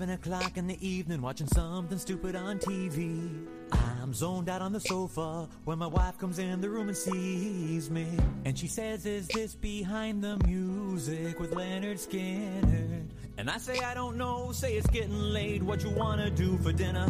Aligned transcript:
seven 0.00 0.14
o'clock 0.14 0.56
in 0.56 0.66
the 0.66 0.86
evening, 0.86 1.20
watching 1.20 1.46
something 1.48 1.98
stupid 1.98 2.34
on 2.34 2.58
TV. 2.58 3.44
I'm 3.70 4.14
zoned 4.14 4.48
out 4.48 4.62
on 4.62 4.72
the 4.72 4.80
sofa 4.80 5.46
when 5.66 5.78
my 5.78 5.86
wife 5.86 6.16
comes 6.16 6.38
in 6.38 6.62
the 6.62 6.70
room 6.70 6.88
and 6.88 6.96
sees 6.96 7.90
me. 7.90 8.06
And 8.46 8.58
she 8.58 8.66
says, 8.66 9.04
Is 9.04 9.28
this 9.28 9.54
behind 9.54 10.24
the 10.24 10.38
music 10.46 11.38
with 11.38 11.50
Lynyrd 11.50 11.98
Skynyrd? 11.98 13.08
And 13.36 13.50
I 13.50 13.58
say, 13.58 13.78
I 13.80 13.92
don't 13.92 14.16
know, 14.16 14.52
say 14.52 14.72
it's 14.72 14.86
getting 14.86 15.20
late, 15.20 15.62
what 15.62 15.82
you 15.82 15.90
wanna 15.90 16.30
do 16.30 16.56
for 16.56 16.72
dinner? 16.72 17.06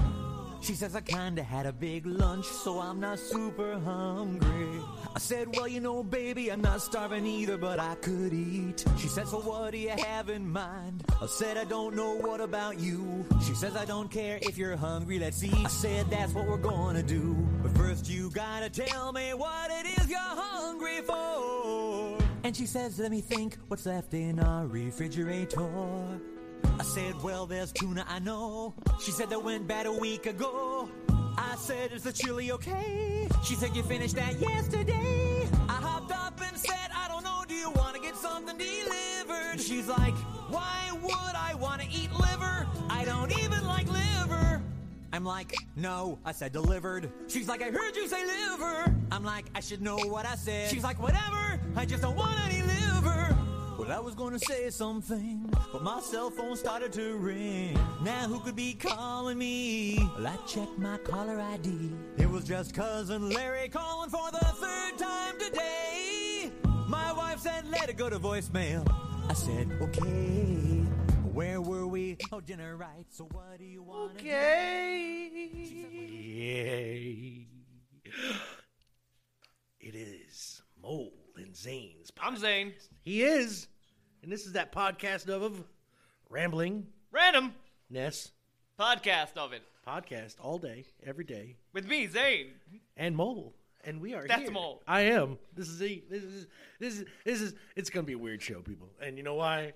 She 0.60 0.74
says 0.74 0.94
I 0.94 1.00
kinda 1.00 1.42
had 1.42 1.66
a 1.66 1.72
big 1.72 2.06
lunch, 2.06 2.44
so 2.44 2.80
I'm 2.80 3.00
not 3.00 3.18
super 3.18 3.78
hungry. 3.80 4.80
I 5.14 5.18
said, 5.18 5.48
well, 5.56 5.66
you 5.66 5.80
know, 5.80 6.02
baby, 6.02 6.52
I'm 6.52 6.60
not 6.60 6.82
starving 6.82 7.26
either, 7.26 7.56
but 7.56 7.80
I 7.80 7.94
could 7.96 8.32
eat. 8.32 8.84
She 8.98 9.08
said, 9.08 9.26
so 9.26 9.40
what 9.40 9.72
do 9.72 9.78
you 9.78 9.88
have 9.88 10.28
in 10.28 10.48
mind? 10.48 11.02
I 11.20 11.26
said, 11.26 11.56
I 11.56 11.64
don't 11.64 11.96
know, 11.96 12.14
what 12.16 12.40
about 12.40 12.78
you? 12.78 13.24
She 13.44 13.54
says, 13.54 13.74
I 13.74 13.84
don't 13.84 14.10
care 14.10 14.38
if 14.42 14.56
you're 14.56 14.76
hungry, 14.76 15.18
let's 15.18 15.42
eat. 15.42 15.54
I 15.54 15.68
said, 15.68 16.10
that's 16.10 16.32
what 16.34 16.46
we're 16.46 16.58
gonna 16.58 17.02
do. 17.02 17.34
But 17.62 17.76
first 17.76 18.08
you 18.08 18.30
gotta 18.30 18.70
tell 18.70 19.12
me 19.12 19.34
what 19.34 19.70
it 19.70 19.86
is 19.98 20.08
you're 20.08 20.18
hungry 20.20 21.00
for. 21.00 22.18
And 22.44 22.54
she 22.54 22.66
says, 22.66 22.98
let 22.98 23.10
me 23.10 23.20
think 23.20 23.56
what's 23.68 23.86
left 23.86 24.14
in 24.14 24.38
our 24.38 24.66
refrigerator. 24.66 26.20
I 26.80 26.82
said, 26.82 27.22
well, 27.22 27.44
there's 27.44 27.72
tuna, 27.72 28.06
I 28.08 28.20
know. 28.20 28.72
She 29.02 29.10
said 29.10 29.28
that 29.28 29.44
went 29.44 29.68
bad 29.68 29.84
a 29.84 29.92
week 29.92 30.24
ago. 30.24 30.88
I 31.36 31.54
said, 31.58 31.92
is 31.92 32.04
the 32.04 32.10
chili 32.10 32.52
okay? 32.52 33.28
She 33.44 33.54
said, 33.54 33.76
you 33.76 33.82
finished 33.82 34.14
that 34.14 34.40
yesterday. 34.40 35.46
I 35.68 35.74
hopped 35.74 36.10
up 36.10 36.40
and 36.42 36.56
said, 36.56 36.88
I 36.96 37.06
don't 37.08 37.22
know, 37.22 37.42
do 37.46 37.52
you 37.52 37.70
want 37.72 37.96
to 37.96 38.00
get 38.00 38.16
something 38.16 38.56
delivered? 38.56 39.60
She's 39.60 39.88
like, 39.88 40.14
why 40.48 40.90
would 41.02 41.34
I 41.36 41.52
want 41.60 41.82
to 41.82 41.88
eat 41.90 42.10
liver? 42.14 42.66
I 42.88 43.04
don't 43.04 43.38
even 43.38 43.66
like 43.66 43.86
liver. 43.86 44.62
I'm 45.12 45.24
like, 45.26 45.54
no, 45.76 46.18
I 46.24 46.32
said 46.32 46.54
delivered. 46.54 47.12
She's 47.28 47.46
like, 47.46 47.60
I 47.60 47.70
heard 47.70 47.94
you 47.94 48.08
say 48.08 48.24
liver. 48.24 48.96
I'm 49.12 49.22
like, 49.22 49.50
I 49.54 49.60
should 49.60 49.82
know 49.82 49.98
what 49.98 50.24
I 50.24 50.34
said. 50.34 50.70
She's 50.70 50.84
like, 50.84 50.98
whatever, 50.98 51.60
I 51.76 51.84
just 51.84 52.00
don't 52.00 52.16
want 52.16 52.40
any 52.46 52.62
liver. 52.62 53.36
Well, 53.80 53.92
I 53.92 53.98
was 53.98 54.14
gonna 54.14 54.38
say 54.38 54.68
something, 54.68 55.50
but 55.72 55.82
my 55.82 56.00
cell 56.00 56.28
phone 56.28 56.54
started 56.54 56.92
to 56.92 57.16
ring. 57.16 57.78
Now 58.02 58.28
who 58.28 58.38
could 58.40 58.54
be 58.54 58.74
calling 58.74 59.38
me? 59.38 59.98
Well, 60.18 60.26
I 60.26 60.36
checked 60.46 60.76
my 60.78 60.98
caller 60.98 61.40
ID. 61.40 61.90
It 62.18 62.28
was 62.28 62.44
just 62.44 62.74
cousin 62.74 63.30
Larry 63.30 63.70
calling 63.70 64.10
for 64.10 64.30
the 64.32 64.38
third 64.38 64.98
time 64.98 65.38
today. 65.38 66.52
My 66.88 67.10
wife 67.14 67.40
said, 67.40 67.66
let 67.70 67.88
it 67.88 67.96
go 67.96 68.10
to 68.10 68.18
voicemail. 68.18 68.86
I 69.30 69.32
said, 69.32 69.70
okay. 69.80 70.84
Where 71.32 71.62
were 71.62 71.86
we? 71.86 72.18
Oh, 72.32 72.42
dinner 72.42 72.76
right. 72.76 73.06
So 73.08 73.24
what 73.32 73.56
do 73.58 73.64
you 73.64 73.82
want? 73.82 74.12
Okay. 74.16 75.30
Yay. 76.12 77.46
It 79.80 79.94
is 79.94 80.60
Mole 80.82 81.14
and 81.36 81.56
Zane's. 81.56 82.12
I'm 82.20 82.36
Zane. 82.36 82.74
He 83.02 83.22
is. 83.22 83.68
And 84.22 84.30
this 84.30 84.46
is 84.46 84.52
that 84.52 84.72
podcast 84.72 85.28
of, 85.28 85.42
of 85.42 85.64
Rambling 86.28 86.86
Random 87.10 87.54
Ness 87.88 88.30
podcast 88.78 89.36
of 89.36 89.52
it 89.52 89.62
podcast 89.86 90.36
all 90.40 90.58
day, 90.58 90.84
every 91.04 91.24
day, 91.24 91.56
with 91.72 91.86
me, 91.86 92.06
Zane. 92.06 92.48
and 92.96 93.16
Mole. 93.16 93.54
And 93.82 94.00
we 94.00 94.12
are 94.14 94.26
That's 94.28 94.42
here. 94.42 94.50
Mole. 94.50 94.82
I 94.86 95.00
am. 95.02 95.38
This 95.56 95.68
is 95.68 95.80
a, 95.80 96.02
this 96.10 96.22
is 96.22 96.46
this 96.78 96.98
is 96.98 97.04
this 97.24 97.40
is 97.40 97.54
it's 97.76 97.88
gonna 97.88 98.04
be 98.06 98.12
a 98.12 98.18
weird 98.18 98.42
show, 98.42 98.60
people. 98.60 98.88
And 99.02 99.16
you 99.16 99.22
know 99.22 99.34
why? 99.36 99.72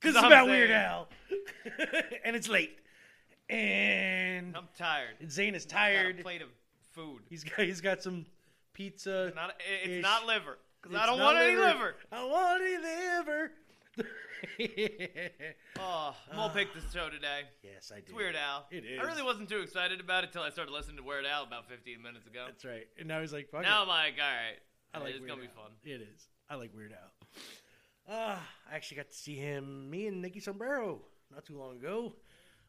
Because 0.00 0.16
it's 0.16 0.24
I'm 0.24 0.30
about 0.30 0.46
Zane. 0.46 0.50
Weird 0.54 0.70
Al, 0.70 1.08
and 2.24 2.36
it's 2.36 2.48
late. 2.48 2.78
And 3.48 4.54
I'm 4.56 4.68
tired. 4.76 5.14
And 5.20 5.30
Zane 5.32 5.54
is 5.54 5.64
Got 5.64 5.72
a 5.72 5.76
tired. 5.76 6.22
plate 6.22 6.42
of 6.42 6.48
food. 6.92 7.22
He's 7.30 7.42
got 7.42 7.60
he's 7.64 7.80
got 7.80 8.02
some 8.02 8.26
pizza. 8.74 9.32
Not, 9.34 9.54
it's 9.82 10.02
not 10.02 10.26
liver 10.26 10.58
because 10.82 10.98
I 10.98 11.06
don't 11.06 11.18
want 11.18 11.38
any 11.38 11.56
liver. 11.56 11.94
I 12.10 12.16
don't 12.16 12.30
want 12.30 12.62
any 12.62 12.76
liver. 12.76 13.52
Oh, 15.78 16.14
Mole 16.34 16.50
picked 16.50 16.74
this 16.74 16.84
show 16.92 17.08
today. 17.08 17.42
yes, 17.62 17.90
I 17.92 17.96
did. 17.96 18.04
It's 18.06 18.12
Weird 18.14 18.34
Al. 18.36 18.66
It 18.70 18.84
is. 18.84 19.00
I 19.00 19.04
really 19.04 19.22
wasn't 19.22 19.48
too 19.48 19.60
excited 19.60 20.00
about 20.00 20.24
it 20.24 20.28
until 20.28 20.42
I 20.42 20.50
started 20.50 20.72
listening 20.72 20.96
to 20.96 21.02
Weird 21.02 21.24
Al 21.26 21.44
about 21.44 21.68
15 21.68 22.02
minutes 22.02 22.26
ago. 22.26 22.44
That's 22.46 22.64
right. 22.64 22.86
And 22.98 23.06
now 23.08 23.20
he's 23.20 23.32
like, 23.32 23.50
fuck 23.50 23.62
Now 23.62 23.80
it. 23.80 23.82
I'm 23.82 23.88
like, 23.88 24.14
all 24.20 24.28
right, 24.28 24.58
I 24.94 24.98
like 24.98 25.10
it's 25.10 25.20
Weird 25.20 25.30
gonna 25.30 25.42
be 25.42 25.48
fun. 25.48 25.70
It 25.84 26.00
is. 26.02 26.28
I 26.50 26.56
like 26.56 26.74
Weird 26.74 26.92
Al. 26.92 28.14
Uh, 28.14 28.36
I 28.70 28.74
actually 28.74 28.96
got 28.96 29.10
to 29.10 29.16
see 29.16 29.36
him, 29.36 29.88
me 29.90 30.06
and 30.08 30.20
Nicky 30.20 30.40
Sombrero, 30.40 31.00
not 31.32 31.46
too 31.46 31.56
long 31.56 31.76
ago, 31.76 32.14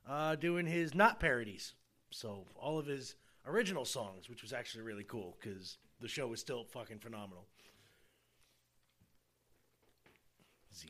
uh, 0.08 0.36
doing 0.36 0.68
his 0.68 0.94
not 0.94 1.20
parodies. 1.20 1.74
So 2.12 2.46
all 2.56 2.78
of 2.78 2.86
his 2.86 3.16
original 3.48 3.86
songs, 3.86 4.30
which 4.30 4.44
was 4.44 4.54
actually 4.54 4.84
really 4.84 5.04
cool 5.04 5.38
because 5.42 5.78
the 6.00 6.08
show 6.08 6.28
was 6.28 6.40
still 6.40 6.64
fucking 6.66 7.00
phenomenal. 7.00 7.48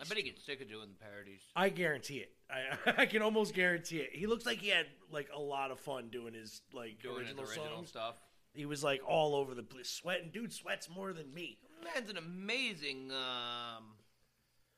I 0.01 0.05
bet 0.05 0.17
he 0.17 0.23
gets 0.23 0.43
sick 0.45 0.61
of 0.61 0.69
doing 0.69 0.89
the 0.89 1.05
parodies. 1.05 1.41
I 1.55 1.69
guarantee 1.69 2.17
it. 2.17 2.31
I, 2.49 2.93
I 3.03 3.05
can 3.05 3.21
almost 3.21 3.53
guarantee 3.53 3.97
it. 3.99 4.09
He 4.13 4.27
looks 4.27 4.45
like 4.45 4.59
he 4.59 4.69
had 4.69 4.85
like 5.11 5.29
a 5.35 5.39
lot 5.39 5.71
of 5.71 5.79
fun 5.79 6.09
doing 6.11 6.33
his 6.33 6.61
like 6.73 7.01
Doing 7.01 7.19
his 7.25 7.29
original, 7.29 7.45
original 7.45 7.75
songs. 7.77 7.89
stuff. 7.89 8.15
He 8.53 8.65
was 8.65 8.83
like 8.83 9.01
all 9.07 9.35
over 9.35 9.55
the 9.55 9.63
place, 9.63 9.89
sweating. 9.89 10.29
Dude 10.31 10.53
sweats 10.53 10.87
more 10.89 11.11
than 11.13 11.33
me. 11.33 11.57
Man's 11.83 12.09
an 12.09 12.17
amazing 12.17 13.11
um, 13.11 13.83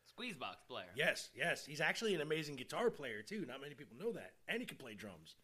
squeeze 0.05 0.35
box 0.37 0.63
player. 0.67 0.87
Yes, 0.95 1.29
yes. 1.35 1.65
He's 1.65 1.81
actually 1.81 2.15
an 2.15 2.21
amazing 2.21 2.55
guitar 2.55 2.89
player 2.89 3.21
too. 3.21 3.45
Not 3.47 3.61
many 3.61 3.75
people 3.75 3.97
know 3.99 4.11
that, 4.13 4.31
and 4.47 4.59
he 4.59 4.65
can 4.65 4.77
play 4.77 4.93
drums. 4.93 5.35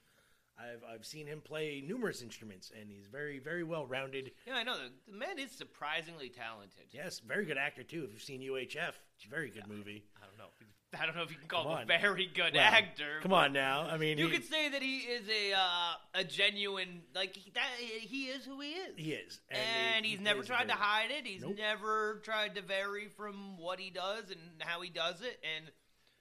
I've 0.58 0.82
I've 0.94 1.06
seen 1.06 1.28
him 1.28 1.42
play 1.42 1.84
numerous 1.86 2.22
instruments, 2.22 2.72
and 2.80 2.90
he's 2.90 3.08
very 3.08 3.40
very 3.40 3.64
well 3.64 3.86
rounded. 3.86 4.32
Yeah, 4.48 4.56
I 4.56 4.64
know. 4.64 4.76
The, 4.76 5.12
the 5.12 5.18
man 5.18 5.38
is 5.40 5.52
surprisingly 5.52 6.30
talented. 6.30 6.86
Yes, 6.92 7.20
very 7.20 7.46
good 7.46 7.58
actor 7.58 7.84
too. 7.84 8.04
If 8.06 8.14
you've 8.14 8.22
seen 8.22 8.42
UHF, 8.42 8.94
very 9.30 9.50
good 9.50 9.68
movie. 9.68 10.04
I 10.18 10.26
don't 10.26 10.38
know. 10.38 10.46
I 11.00 11.06
don't 11.06 11.16
know 11.16 11.24
if 11.24 11.32
you 11.32 11.38
can 11.38 11.48
call 11.48 11.64
Come 11.64 11.72
him 11.72 11.78
on. 11.78 11.84
a 11.84 12.00
very 12.02 12.30
good 12.34 12.54
Well, 12.54 12.62
actor. 12.64 13.20
Come 13.22 13.32
on 13.32 13.54
now. 13.54 13.88
I 13.90 13.98
mean, 13.98 14.18
You 14.18 14.28
he, 14.28 14.34
could 14.34 14.44
say 14.44 14.68
that 14.70 14.82
he 14.82 14.98
is 15.00 15.24
a 15.30 15.54
uh, 15.54 15.94
a 16.16 16.24
genuine 16.26 17.04
like 17.16 17.34
he, 17.36 17.50
that, 17.52 17.70
he 17.80 18.26
is 18.26 18.44
who 18.44 18.60
he 18.60 18.72
is. 18.72 18.94
he 18.98 19.12
is, 19.14 19.40
and 19.50 20.04
he- 20.04 20.12
he's 20.12 20.20
he 20.20 20.24
never 20.26 20.44
tried 20.44 20.68
to 20.68 20.74
hide 20.74 21.12
it. 21.12 21.26
He's 21.26 21.44
Nope. 21.44 21.56
never 21.58 22.20
tried 22.26 22.56
to 22.56 22.62
vary 22.62 23.08
from 23.08 23.58
what 23.58 23.80
he 23.80 23.90
does 23.90 24.30
and 24.32 24.40
how 24.60 24.82
he 24.82 24.90
does 24.90 25.22
it. 25.22 25.40
And 25.56 25.72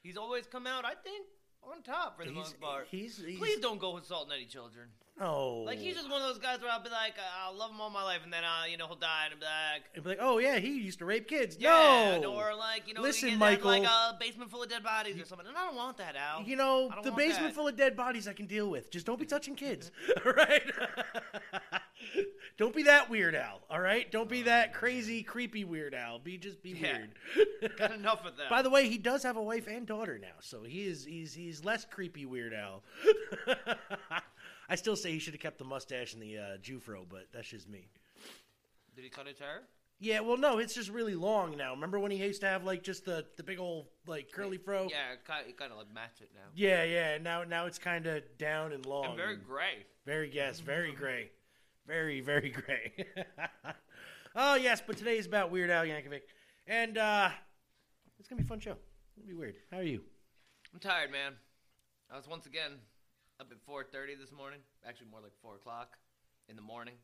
he's 0.05 0.17
always 0.17 0.47
come 0.47 0.69
out, 0.69 0.85
I 0.85 0.95
think, 0.95 1.27
on 1.65 1.83
top 1.83 2.17
for 2.17 2.25
the 2.25 2.31
He's, 2.31 2.39
most 2.39 2.61
part. 2.61 2.87
he's, 2.93 3.19
he's 3.19 3.39
Please 3.39 3.59
don't 3.59 3.81
go 3.81 3.97
assaulting 3.99 4.33
any 4.35 4.45
children. 4.47 4.87
No. 5.21 5.59
Like 5.67 5.79
he's 5.79 5.95
just 5.95 6.11
one 6.11 6.21
of 6.23 6.29
those 6.29 6.39
guys 6.39 6.61
where 6.61 6.71
I'll 6.71 6.83
be 6.83 6.89
like, 6.91 7.15
I'll 7.45 7.55
love 7.57 7.71
him 7.71 7.81
all 7.81 7.91
my 7.91 8.03
life, 8.03 8.21
and 8.25 8.33
then 8.33 8.43
uh, 8.45 8.65
you 8.71 8.77
know 8.77 8.87
he'll 8.87 8.97
die, 8.97 9.27
and 9.27 9.35
I'm 9.35 9.41
like, 9.41 9.83
It'd 9.93 10.05
be 10.05 10.11
like, 10.11 10.19
oh 10.21 10.39
yeah, 10.39 10.59
he 10.59 10.79
used 10.81 10.99
to 11.01 11.05
rape 11.05 11.29
kids. 11.29 11.57
yeah, 11.59 12.19
no, 12.21 12.35
or 12.35 12.55
like 12.55 12.89
you 12.89 12.95
know, 12.95 13.03
Listen, 13.03 13.39
Michael. 13.39 13.69
like 13.71 13.85
a 13.85 14.17
basement 14.19 14.51
full 14.51 14.63
of 14.63 14.69
dead 14.71 14.83
bodies 14.83 15.21
or 15.21 15.25
something. 15.27 15.47
And 15.47 15.57
I 15.57 15.67
don't 15.67 15.77
want 15.77 15.97
that, 15.99 16.17
Al. 16.17 16.43
You 16.43 16.57
know, 16.57 16.91
the 17.05 17.13
basement 17.13 17.49
that. 17.49 17.55
full 17.55 17.69
of 17.69 17.77
dead 17.77 17.97
bodies 17.97 18.27
I 18.27 18.33
can 18.33 18.47
deal 18.47 18.71
with. 18.71 18.91
Just 18.91 19.07
don't 19.07 19.21
be 19.21 19.27
touching 19.27 19.55
kids. 19.55 19.91
all 20.25 20.33
right? 20.33 20.63
don't 22.59 22.75
be 22.75 22.85
that 22.85 23.11
weird 23.11 23.35
Al, 23.35 23.61
all 23.71 23.81
right? 23.81 24.11
Don't 24.11 24.29
be 24.29 24.43
that 24.43 24.73
crazy, 24.75 25.23
creepy 25.23 25.65
weird 25.65 25.95
Al. 25.95 26.19
Be 26.19 26.39
just 26.39 26.63
be 26.63 26.71
Yeah. 26.71 26.99
weird. 26.99 27.77
Got 27.79 27.93
enough 27.93 28.25
of 28.25 28.37
that. 28.39 28.49
By 28.51 28.63
the 28.63 28.71
way, 28.71 28.89
he 28.89 28.99
does 28.99 29.23
have 29.23 29.37
a 29.37 29.43
wife 29.43 29.67
and 29.69 29.87
daughter 29.87 30.19
now, 30.19 30.29
so 30.41 30.63
he 30.63 30.87
is 30.87 31.05
he's 31.05 31.35
he's 31.35 31.65
less 31.65 31.85
creepy 31.85 32.25
weird 32.27 32.55
Al. 32.55 32.83
I 34.71 34.77
still 34.77 34.95
say 34.95 35.11
he 35.11 35.19
should 35.19 35.35
have 35.35 35.41
kept 35.41 35.59
the 35.59 35.65
mustache 35.65 36.15
and 36.15 36.23
the 36.23 36.39
uh, 36.39 36.43
Jufro, 36.63 37.05
but 37.09 37.27
that's 37.35 37.49
just 37.49 37.69
me. 37.69 37.89
Did 38.95 39.03
he 39.03 39.11
cut 39.11 39.27
his 39.27 39.41
hair? 39.41 39.63
Yeah, 39.99 40.21
well, 40.21 40.39
no, 40.39 40.59
it's 40.59 40.75
just 40.75 40.89
really 40.91 41.17
long 41.17 41.57
now. 41.57 41.75
Remember 41.75 41.99
when 41.99 42.13
he 42.13 42.17
used 42.19 42.41
to 42.41 42.47
have 42.47 42.65
like 42.65 42.83
just 42.85 43.05
the, 43.05 43.27
the 43.37 43.43
big 43.43 43.59
old 43.59 43.87
like 44.07 44.31
curly 44.33 44.57
fro? 44.57 44.85
Yeah, 44.85 45.13
it 45.13 45.25
kind 45.27 45.47
of, 45.47 45.57
kind 45.57 45.73
of 45.73 45.79
like 45.79 45.93
match 45.93 46.21
it 46.21 46.31
now. 46.35 46.49
yeah, 46.55 46.85
yeah. 46.85 47.19
Now 47.19 47.43
now 47.45 47.67
it's 47.67 47.79
kind 47.79 48.07
of 48.07 48.23
down 48.39 48.73
and 48.73 48.87
long. 48.87 49.07
And 49.07 49.17
very 49.17 49.35
and- 49.35 49.45
gray. 49.47 49.85
Very 50.07 50.31
yes, 50.33 50.61
very 50.61 50.93
gray, 50.93 51.31
very 51.87 52.21
very 52.21 52.49
gray. 52.49 52.93
oh 54.35 54.55
yes, 54.55 54.81
but 54.87 54.97
today 54.97 55.19
is 55.19 55.27
about 55.27 55.51
Weird 55.51 55.71
Al 55.71 55.85
Yankovic, 55.85 56.23
and 56.67 56.97
uh, 56.97 57.29
it's 58.19 58.27
gonna 58.27 58.41
be 58.41 58.47
a 58.47 58.49
fun 58.49 58.61
show. 58.61 58.77
It'll 59.19 59.29
be 59.29 59.35
weird. 59.35 59.57
How 59.71 59.79
are 59.79 59.83
you? 59.83 60.01
I'm 60.73 60.81
tired, 60.81 61.11
man. 61.13 61.33
I 62.11 62.17
was 62.17 62.27
once 62.27 62.47
again 62.47 62.73
up 63.41 63.51
at 63.51 63.65
4:30 63.67 64.19
this 64.21 64.31
morning. 64.33 64.61
Actually, 64.87 65.09
more 65.11 65.21
like 65.21 65.33
4 65.43 65.57
o'clock 65.57 65.97
in 66.49 66.57
the 66.57 66.63
morning. 66.63 66.95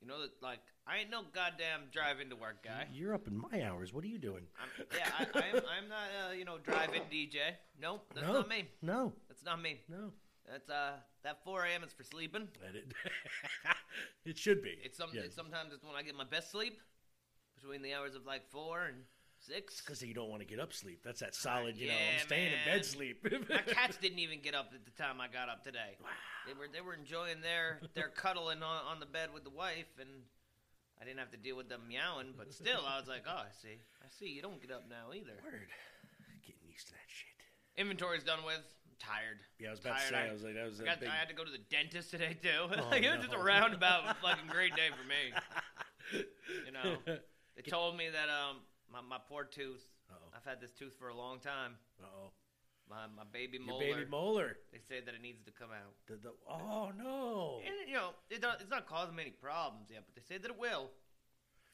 You 0.00 0.08
know 0.08 0.20
that, 0.20 0.42
like, 0.42 0.58
I 0.86 0.98
ain't 0.98 1.10
no 1.10 1.22
goddamn 1.32 1.82
drive 1.92 2.20
into 2.20 2.36
work 2.36 2.62
guy. 2.64 2.88
You're 2.92 3.14
up 3.14 3.26
in 3.28 3.38
my 3.38 3.62
hours. 3.62 3.92
What 3.92 4.04
are 4.04 4.08
you 4.08 4.18
doing? 4.18 4.42
I'm, 4.60 4.86
yeah, 4.94 5.08
I, 5.18 5.38
I'm, 5.38 5.56
I'm 5.56 5.88
not, 5.88 6.08
uh, 6.28 6.32
you 6.32 6.44
know, 6.44 6.58
drive-in 6.58 7.02
DJ. 7.02 7.54
Nope, 7.80 8.04
that's 8.12 8.26
no, 8.26 8.34
not 8.34 8.48
me. 8.48 8.68
No, 8.82 9.12
That's 9.28 9.44
not 9.44 9.62
me. 9.62 9.80
no. 9.88 10.12
That's 10.50 10.68
uh, 10.68 10.96
that 11.22 11.42
4 11.42 11.64
a.m. 11.64 11.84
is 11.84 11.92
for 11.94 12.02
sleeping. 12.02 12.48
That 12.60 12.76
it, 12.76 12.92
it 14.26 14.36
should 14.36 14.62
be. 14.62 14.76
It's 14.82 14.98
some. 14.98 15.08
Yes. 15.14 15.26
It's 15.26 15.36
sometimes 15.36 15.72
it's 15.72 15.84
when 15.84 15.94
I 15.96 16.02
get 16.02 16.14
my 16.14 16.24
best 16.24 16.50
sleep 16.50 16.82
between 17.54 17.80
the 17.80 17.94
hours 17.94 18.14
of 18.14 18.26
like 18.26 18.50
four 18.50 18.84
and 18.84 18.96
Six. 19.46 19.80
Because 19.80 20.02
you 20.02 20.14
don't 20.14 20.30
want 20.30 20.40
to 20.40 20.48
get 20.48 20.58
up 20.58 20.72
sleep. 20.72 21.00
That's 21.04 21.20
that 21.20 21.34
solid, 21.34 21.76
you 21.76 21.88
know, 21.88 21.94
I'm 21.94 22.24
staying 22.26 22.52
in 22.52 22.58
bed 22.64 22.84
sleep. 22.84 23.26
My 23.48 23.58
cats 23.66 23.98
didn't 23.98 24.18
even 24.18 24.40
get 24.40 24.54
up 24.54 24.70
at 24.74 24.84
the 24.84 24.90
time 25.02 25.20
I 25.20 25.28
got 25.28 25.48
up 25.48 25.62
today. 25.62 25.96
Wow. 26.00 26.08
They 26.46 26.54
were 26.54 26.66
they 26.72 26.80
were 26.80 26.94
enjoying 26.94 27.40
their 27.42 27.80
their 27.94 28.08
cuddling 28.16 28.62
on, 28.62 28.80
on 28.88 29.00
the 29.00 29.06
bed 29.06 29.30
with 29.34 29.44
the 29.44 29.50
wife, 29.50 29.92
and 30.00 30.08
I 31.00 31.04
didn't 31.04 31.18
have 31.18 31.30
to 31.32 31.36
deal 31.36 31.56
with 31.56 31.68
them 31.68 31.82
meowing. 31.88 32.32
But 32.36 32.52
still, 32.54 32.80
I 32.88 32.98
was 32.98 33.08
like, 33.08 33.24
oh, 33.28 33.44
I 33.44 33.52
see, 33.60 33.76
I 34.00 34.08
see. 34.18 34.28
You 34.32 34.40
don't 34.40 34.60
get 34.62 34.70
up 34.70 34.84
now 34.88 35.12
either. 35.12 35.36
Word. 35.44 35.68
Getting 36.46 36.64
used 36.70 36.86
to 36.88 36.92
that 36.92 37.08
shit. 37.08 37.36
Inventory's 37.76 38.24
done 38.24 38.40
with. 38.46 38.64
I'm 38.64 38.96
tired. 38.98 39.40
Yeah, 39.58 39.68
I 39.68 39.70
was 39.72 39.80
about 39.80 39.98
to 40.00 40.12
Tired. 40.12 40.12
say, 40.12 40.16
I- 40.16 40.28
I 40.28 40.32
was 40.32 40.42
like, 40.42 40.54
that 40.54 40.64
was 40.64 40.80
I, 40.80 40.84
a 40.84 40.86
got, 40.86 41.00
big. 41.00 41.08
I 41.10 41.16
had 41.16 41.28
to 41.28 41.34
go 41.34 41.44
to 41.44 41.50
the 41.50 41.64
dentist 41.68 42.10
today 42.10 42.36
too. 42.40 42.48
Oh, 42.64 42.88
like, 42.90 43.02
it 43.02 43.10
was 43.12 43.26
just 43.26 43.34
a 43.34 43.42
roundabout 43.42 44.16
fucking 44.22 44.48
great 44.48 44.74
day 44.76 44.88
for 44.88 45.04
me. 45.04 46.22
You 46.64 46.72
know, 46.72 46.96
they 47.56 47.62
told 47.62 47.96
me 47.96 48.08
that 48.08 48.28
um 48.28 48.58
my, 48.94 49.00
my 49.16 49.18
poor 49.28 49.44
tooth. 49.44 49.84
Uh-oh. 50.10 50.30
I've 50.36 50.44
had 50.48 50.60
this 50.60 50.70
tooth 50.72 50.94
for 50.98 51.08
a 51.08 51.14
long 51.16 51.38
time. 51.40 51.72
Uh-oh. 52.00 52.30
My 52.88 53.06
my 53.16 53.24
baby 53.32 53.56
Your 53.58 53.66
molar. 53.66 53.80
baby 53.84 54.04
molar. 54.10 54.56
they 54.72 54.78
say 54.78 55.00
that 55.04 55.14
it 55.14 55.22
needs 55.22 55.42
to 55.44 55.50
come 55.50 55.70
out. 55.70 55.94
The, 56.06 56.16
the, 56.16 56.32
oh, 56.48 56.92
no. 56.96 57.60
And 57.64 57.88
you 57.88 57.94
know, 57.94 58.10
it 58.30 58.42
don't, 58.42 58.60
it's 58.60 58.70
not 58.70 58.86
causing 58.86 59.16
me 59.16 59.22
any 59.22 59.30
problems 59.32 59.88
yet, 59.90 60.04
but 60.06 60.14
they 60.14 60.22
say 60.22 60.38
that 60.40 60.50
it 60.50 60.58
will. 60.58 60.90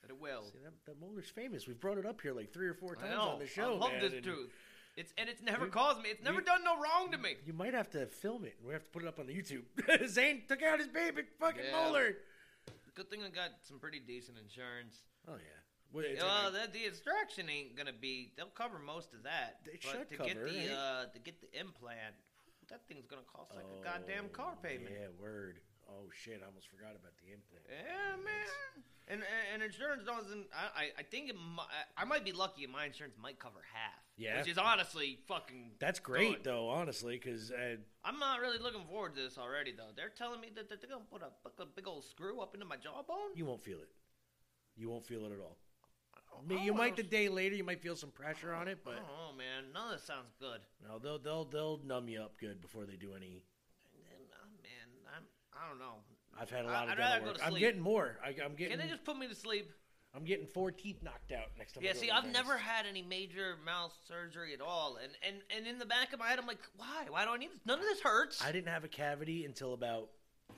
That 0.02 0.10
it 0.10 0.20
will. 0.20 0.44
See, 0.44 0.58
that, 0.64 0.72
that 0.86 1.00
molar's 1.02 1.28
famous. 1.28 1.66
We've 1.66 1.78
brought 1.80 1.98
it 1.98 2.06
up 2.06 2.20
here 2.20 2.32
like 2.32 2.52
three 2.52 2.68
or 2.68 2.74
four 2.74 2.94
times 2.94 3.16
on 3.18 3.38
the 3.40 3.46
show, 3.46 3.74
I 3.74 3.78
love 3.78 3.92
man, 3.92 4.00
this 4.02 4.12
and 4.14 4.22
tooth. 4.24 4.50
It's 4.96 5.12
and 5.18 5.28
it's 5.28 5.42
never 5.42 5.64
We- 5.66 5.70
caused 5.70 6.00
me. 6.00 6.10
It's 6.10 6.22
never 6.22 6.38
we- 6.38 6.44
done 6.44 6.62
no 6.64 6.80
wrong 6.80 7.10
to 7.12 7.18
me. 7.18 7.34
You 7.44 7.52
might 7.54 7.74
have 7.74 7.90
to 7.90 8.06
film 8.06 8.44
it. 8.44 8.56
We 8.64 8.72
have 8.72 8.84
to 8.84 8.90
put 8.90 9.02
it 9.02 9.08
up 9.08 9.18
on 9.18 9.26
the 9.26 9.34
YouTube. 9.34 9.62
Zane 10.08 10.42
took 10.48 10.62
out 10.62 10.78
his 10.78 10.88
baby 10.88 11.22
fucking 11.40 11.62
Yeah. 11.70 11.84
molar. 11.86 12.16
Good 12.94 13.10
thing 13.10 13.20
I 13.24 13.28
got 13.30 13.50
some 13.62 13.78
pretty 13.78 13.98
decent 14.00 14.36
insurance. 14.38 14.96
Oh, 15.28 15.34
yeah. 15.34 15.59
Well, 15.92 16.04
well, 16.18 16.52
like- 16.52 16.72
the, 16.72 16.78
the 16.78 16.86
extraction 16.86 17.48
ain't 17.48 17.76
gonna 17.76 17.92
be. 17.92 18.32
They'll 18.36 18.46
cover 18.54 18.78
most 18.78 19.12
of 19.14 19.22
that. 19.24 19.60
They 19.64 19.72
but 19.72 19.82
should 19.82 20.08
to 20.10 20.16
cover, 20.16 20.28
get 20.28 20.44
the 20.44 20.68
right? 20.68 20.70
uh, 20.70 21.04
to 21.12 21.18
get 21.18 21.40
the 21.40 21.50
implant, 21.58 22.14
that 22.68 22.82
thing's 22.88 23.06
gonna 23.06 23.22
cost 23.32 23.54
like 23.54 23.64
a 23.66 23.84
goddamn 23.84 24.28
car 24.30 24.54
Oh, 24.56 24.62
payment. 24.62 24.90
Yeah, 24.94 25.08
word. 25.20 25.58
Oh, 25.88 26.06
shit. 26.14 26.38
I 26.42 26.46
almost 26.46 26.68
forgot 26.70 26.90
about 26.94 27.12
the 27.18 27.32
implant. 27.34 27.66
Yeah, 27.66 28.14
man. 28.22 28.84
And 29.08 29.22
and 29.52 29.60
insurance 29.60 30.04
doesn't. 30.04 30.46
I 30.54 30.90
I, 30.96 31.02
think 31.02 31.30
it. 31.30 31.36
I 31.96 32.04
might 32.04 32.24
be 32.24 32.30
lucky. 32.30 32.62
and 32.62 32.72
My 32.72 32.84
insurance 32.86 33.16
might 33.20 33.40
cover 33.40 33.58
half. 33.74 33.98
Yeah. 34.16 34.38
Which 34.38 34.48
is 34.50 34.58
honestly 34.58 35.18
fucking. 35.26 35.72
That's 35.80 35.98
great, 35.98 36.36
good. 36.36 36.44
though, 36.44 36.68
honestly, 36.68 37.18
because 37.20 37.50
uh, 37.50 37.76
I'm 38.04 38.20
not 38.20 38.38
really 38.40 38.58
looking 38.58 38.84
forward 38.88 39.16
to 39.16 39.22
this 39.22 39.36
already, 39.36 39.72
though. 39.72 39.90
They're 39.96 40.10
telling 40.10 40.40
me 40.40 40.50
that, 40.54 40.68
that 40.68 40.80
they're 40.80 40.90
gonna 40.90 41.02
put 41.10 41.22
a, 41.22 41.30
put 41.48 41.60
a 41.60 41.66
big 41.66 41.88
old 41.88 42.04
screw 42.04 42.40
up 42.40 42.54
into 42.54 42.66
my 42.66 42.76
jawbone. 42.76 43.34
you 43.34 43.44
won't 43.46 43.60
feel 43.62 43.78
it. 43.78 43.88
You 44.76 44.88
won't 44.90 45.04
feel 45.04 45.24
it 45.24 45.32
at 45.32 45.40
all. 45.40 45.56
I 46.32 46.54
I 46.54 46.64
you 46.64 46.74
might 46.74 46.96
the 46.96 47.02
oh. 47.02 47.10
day 47.10 47.28
later, 47.28 47.54
you 47.54 47.64
might 47.64 47.82
feel 47.82 47.96
some 47.96 48.10
pressure 48.10 48.52
on 48.52 48.68
it, 48.68 48.78
but 48.84 48.96
don't 48.96 49.36
man. 49.36 49.72
None 49.72 49.92
of 49.92 49.92
this 49.92 50.06
sounds 50.06 50.32
good. 50.38 50.60
no, 50.86 50.98
they'll 50.98 51.18
they'll 51.18 51.44
they'll 51.44 51.80
numb 51.84 52.08
you 52.08 52.20
up 52.20 52.38
good 52.38 52.60
before 52.60 52.86
they 52.86 52.96
do 52.96 53.14
any. 53.14 53.42
Man, 54.62 54.88
I'm. 55.14 55.24
I 55.52 55.68
don't 55.68 55.78
know. 55.78 55.96
I've 56.40 56.50
had 56.50 56.64
a 56.64 56.68
lot 56.68 56.84
of 56.84 56.90
I'd 56.90 56.96
dental 56.96 57.28
work. 57.28 57.38
I'm 57.42 57.54
getting 57.54 57.80
more. 57.80 58.16
I, 58.24 58.28
I'm 58.28 58.54
getting. 58.54 58.78
Can 58.78 58.78
they 58.78 58.88
just 58.90 59.04
put 59.04 59.18
me 59.18 59.28
to 59.28 59.34
sleep? 59.34 59.70
I'm 60.14 60.24
getting 60.24 60.46
four 60.46 60.72
teeth 60.72 61.02
knocked 61.02 61.30
out 61.30 61.50
next 61.56 61.74
time. 61.74 61.84
I 61.84 61.86
Yeah, 61.86 61.92
see, 61.92 62.10
I've 62.10 62.30
never 62.32 62.56
had 62.56 62.84
any 62.84 63.02
major 63.02 63.56
mouth 63.64 63.92
surgery 64.08 64.52
at 64.54 64.60
all, 64.60 64.98
and 65.02 65.12
and 65.26 65.42
and 65.56 65.66
in 65.66 65.78
the 65.78 65.86
back 65.86 66.12
of 66.12 66.18
my 66.18 66.28
head, 66.28 66.38
I'm 66.38 66.46
like, 66.46 66.58
why? 66.76 67.04
Why 67.08 67.24
do 67.24 67.30
I 67.30 67.36
need 67.36 67.50
this? 67.50 67.60
None 67.64 67.78
of 67.78 67.84
this 67.84 68.00
hurts. 68.00 68.42
I 68.42 68.50
didn't 68.50 68.68
have 68.68 68.84
a 68.84 68.88
cavity 68.88 69.44
until 69.44 69.72
about 69.72 70.08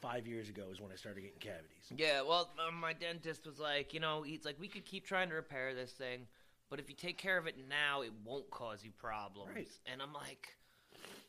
five 0.02 0.26
years 0.26 0.48
ago. 0.50 0.64
Is 0.70 0.80
when 0.80 0.92
I 0.92 0.96
started 0.96 1.22
getting 1.22 1.38
cavities. 1.38 1.92
Yeah, 1.96 2.22
well, 2.22 2.50
uh, 2.58 2.70
my 2.72 2.92
dentist 2.92 3.46
was 3.46 3.58
like, 3.58 3.94
you 3.94 4.00
know, 4.00 4.22
he's 4.22 4.44
like, 4.44 4.56
we 4.60 4.68
could 4.68 4.84
keep 4.84 5.06
trying 5.06 5.30
to 5.30 5.34
repair 5.36 5.74
this 5.74 5.92
thing, 5.92 6.26
but 6.68 6.80
if 6.80 6.90
you 6.90 6.96
take 6.96 7.16
care 7.16 7.38
of 7.38 7.46
it 7.46 7.56
now, 7.68 8.02
it 8.02 8.12
won't 8.24 8.50
cause 8.50 8.84
you 8.84 8.90
problems. 8.90 9.50
Right. 9.54 9.68
And 9.90 10.02
I'm 10.02 10.12
like, 10.12 10.48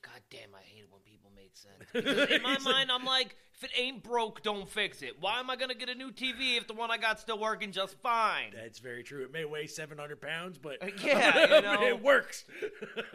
God 0.01 0.19
damn, 0.29 0.53
I 0.53 0.63
hate 0.65 0.81
it 0.81 0.89
when 0.91 1.01
people 1.01 1.22
make 1.35 1.55
sense. 1.55 1.73
Because 1.93 2.29
in 2.31 2.41
my 2.41 2.57
mind, 2.59 2.91
I'm 2.91 3.05
like, 3.05 3.35
if 3.55 3.63
it 3.65 3.71
ain't 3.79 4.03
broke, 4.03 4.41
don't 4.41 4.67
fix 4.67 5.01
it. 5.03 5.17
Why 5.21 5.39
am 5.39 5.49
I 5.49 5.55
gonna 5.55 5.75
get 5.75 5.87
a 5.89 5.95
new 5.95 6.11
TV 6.11 6.57
if 6.57 6.67
the 6.67 6.73
one 6.73 6.89
I 6.91 6.97
got 6.97 7.19
still 7.19 7.37
working 7.39 7.71
just 7.71 7.95
fine? 8.01 8.51
That's 8.53 8.79
very 8.79 9.03
true. 9.03 9.23
It 9.23 9.31
may 9.31 9.45
weigh 9.45 9.67
700 9.67 10.19
pounds, 10.19 10.57
but 10.57 10.77
yeah, 11.03 11.55
you 11.55 11.61
know. 11.61 11.83
it 11.83 12.01
works. 12.03 12.45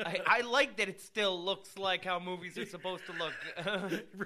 I, 0.07 0.21
I 0.27 0.41
like 0.43 0.77
that 0.79 0.89
it 0.89 1.01
still 1.01 1.43
looks 1.43 1.77
like 1.77 2.05
how 2.05 2.19
movies 2.21 2.57
are 2.57 2.65
supposed 2.67 3.05
to 3.07 3.13
look. 3.13 3.33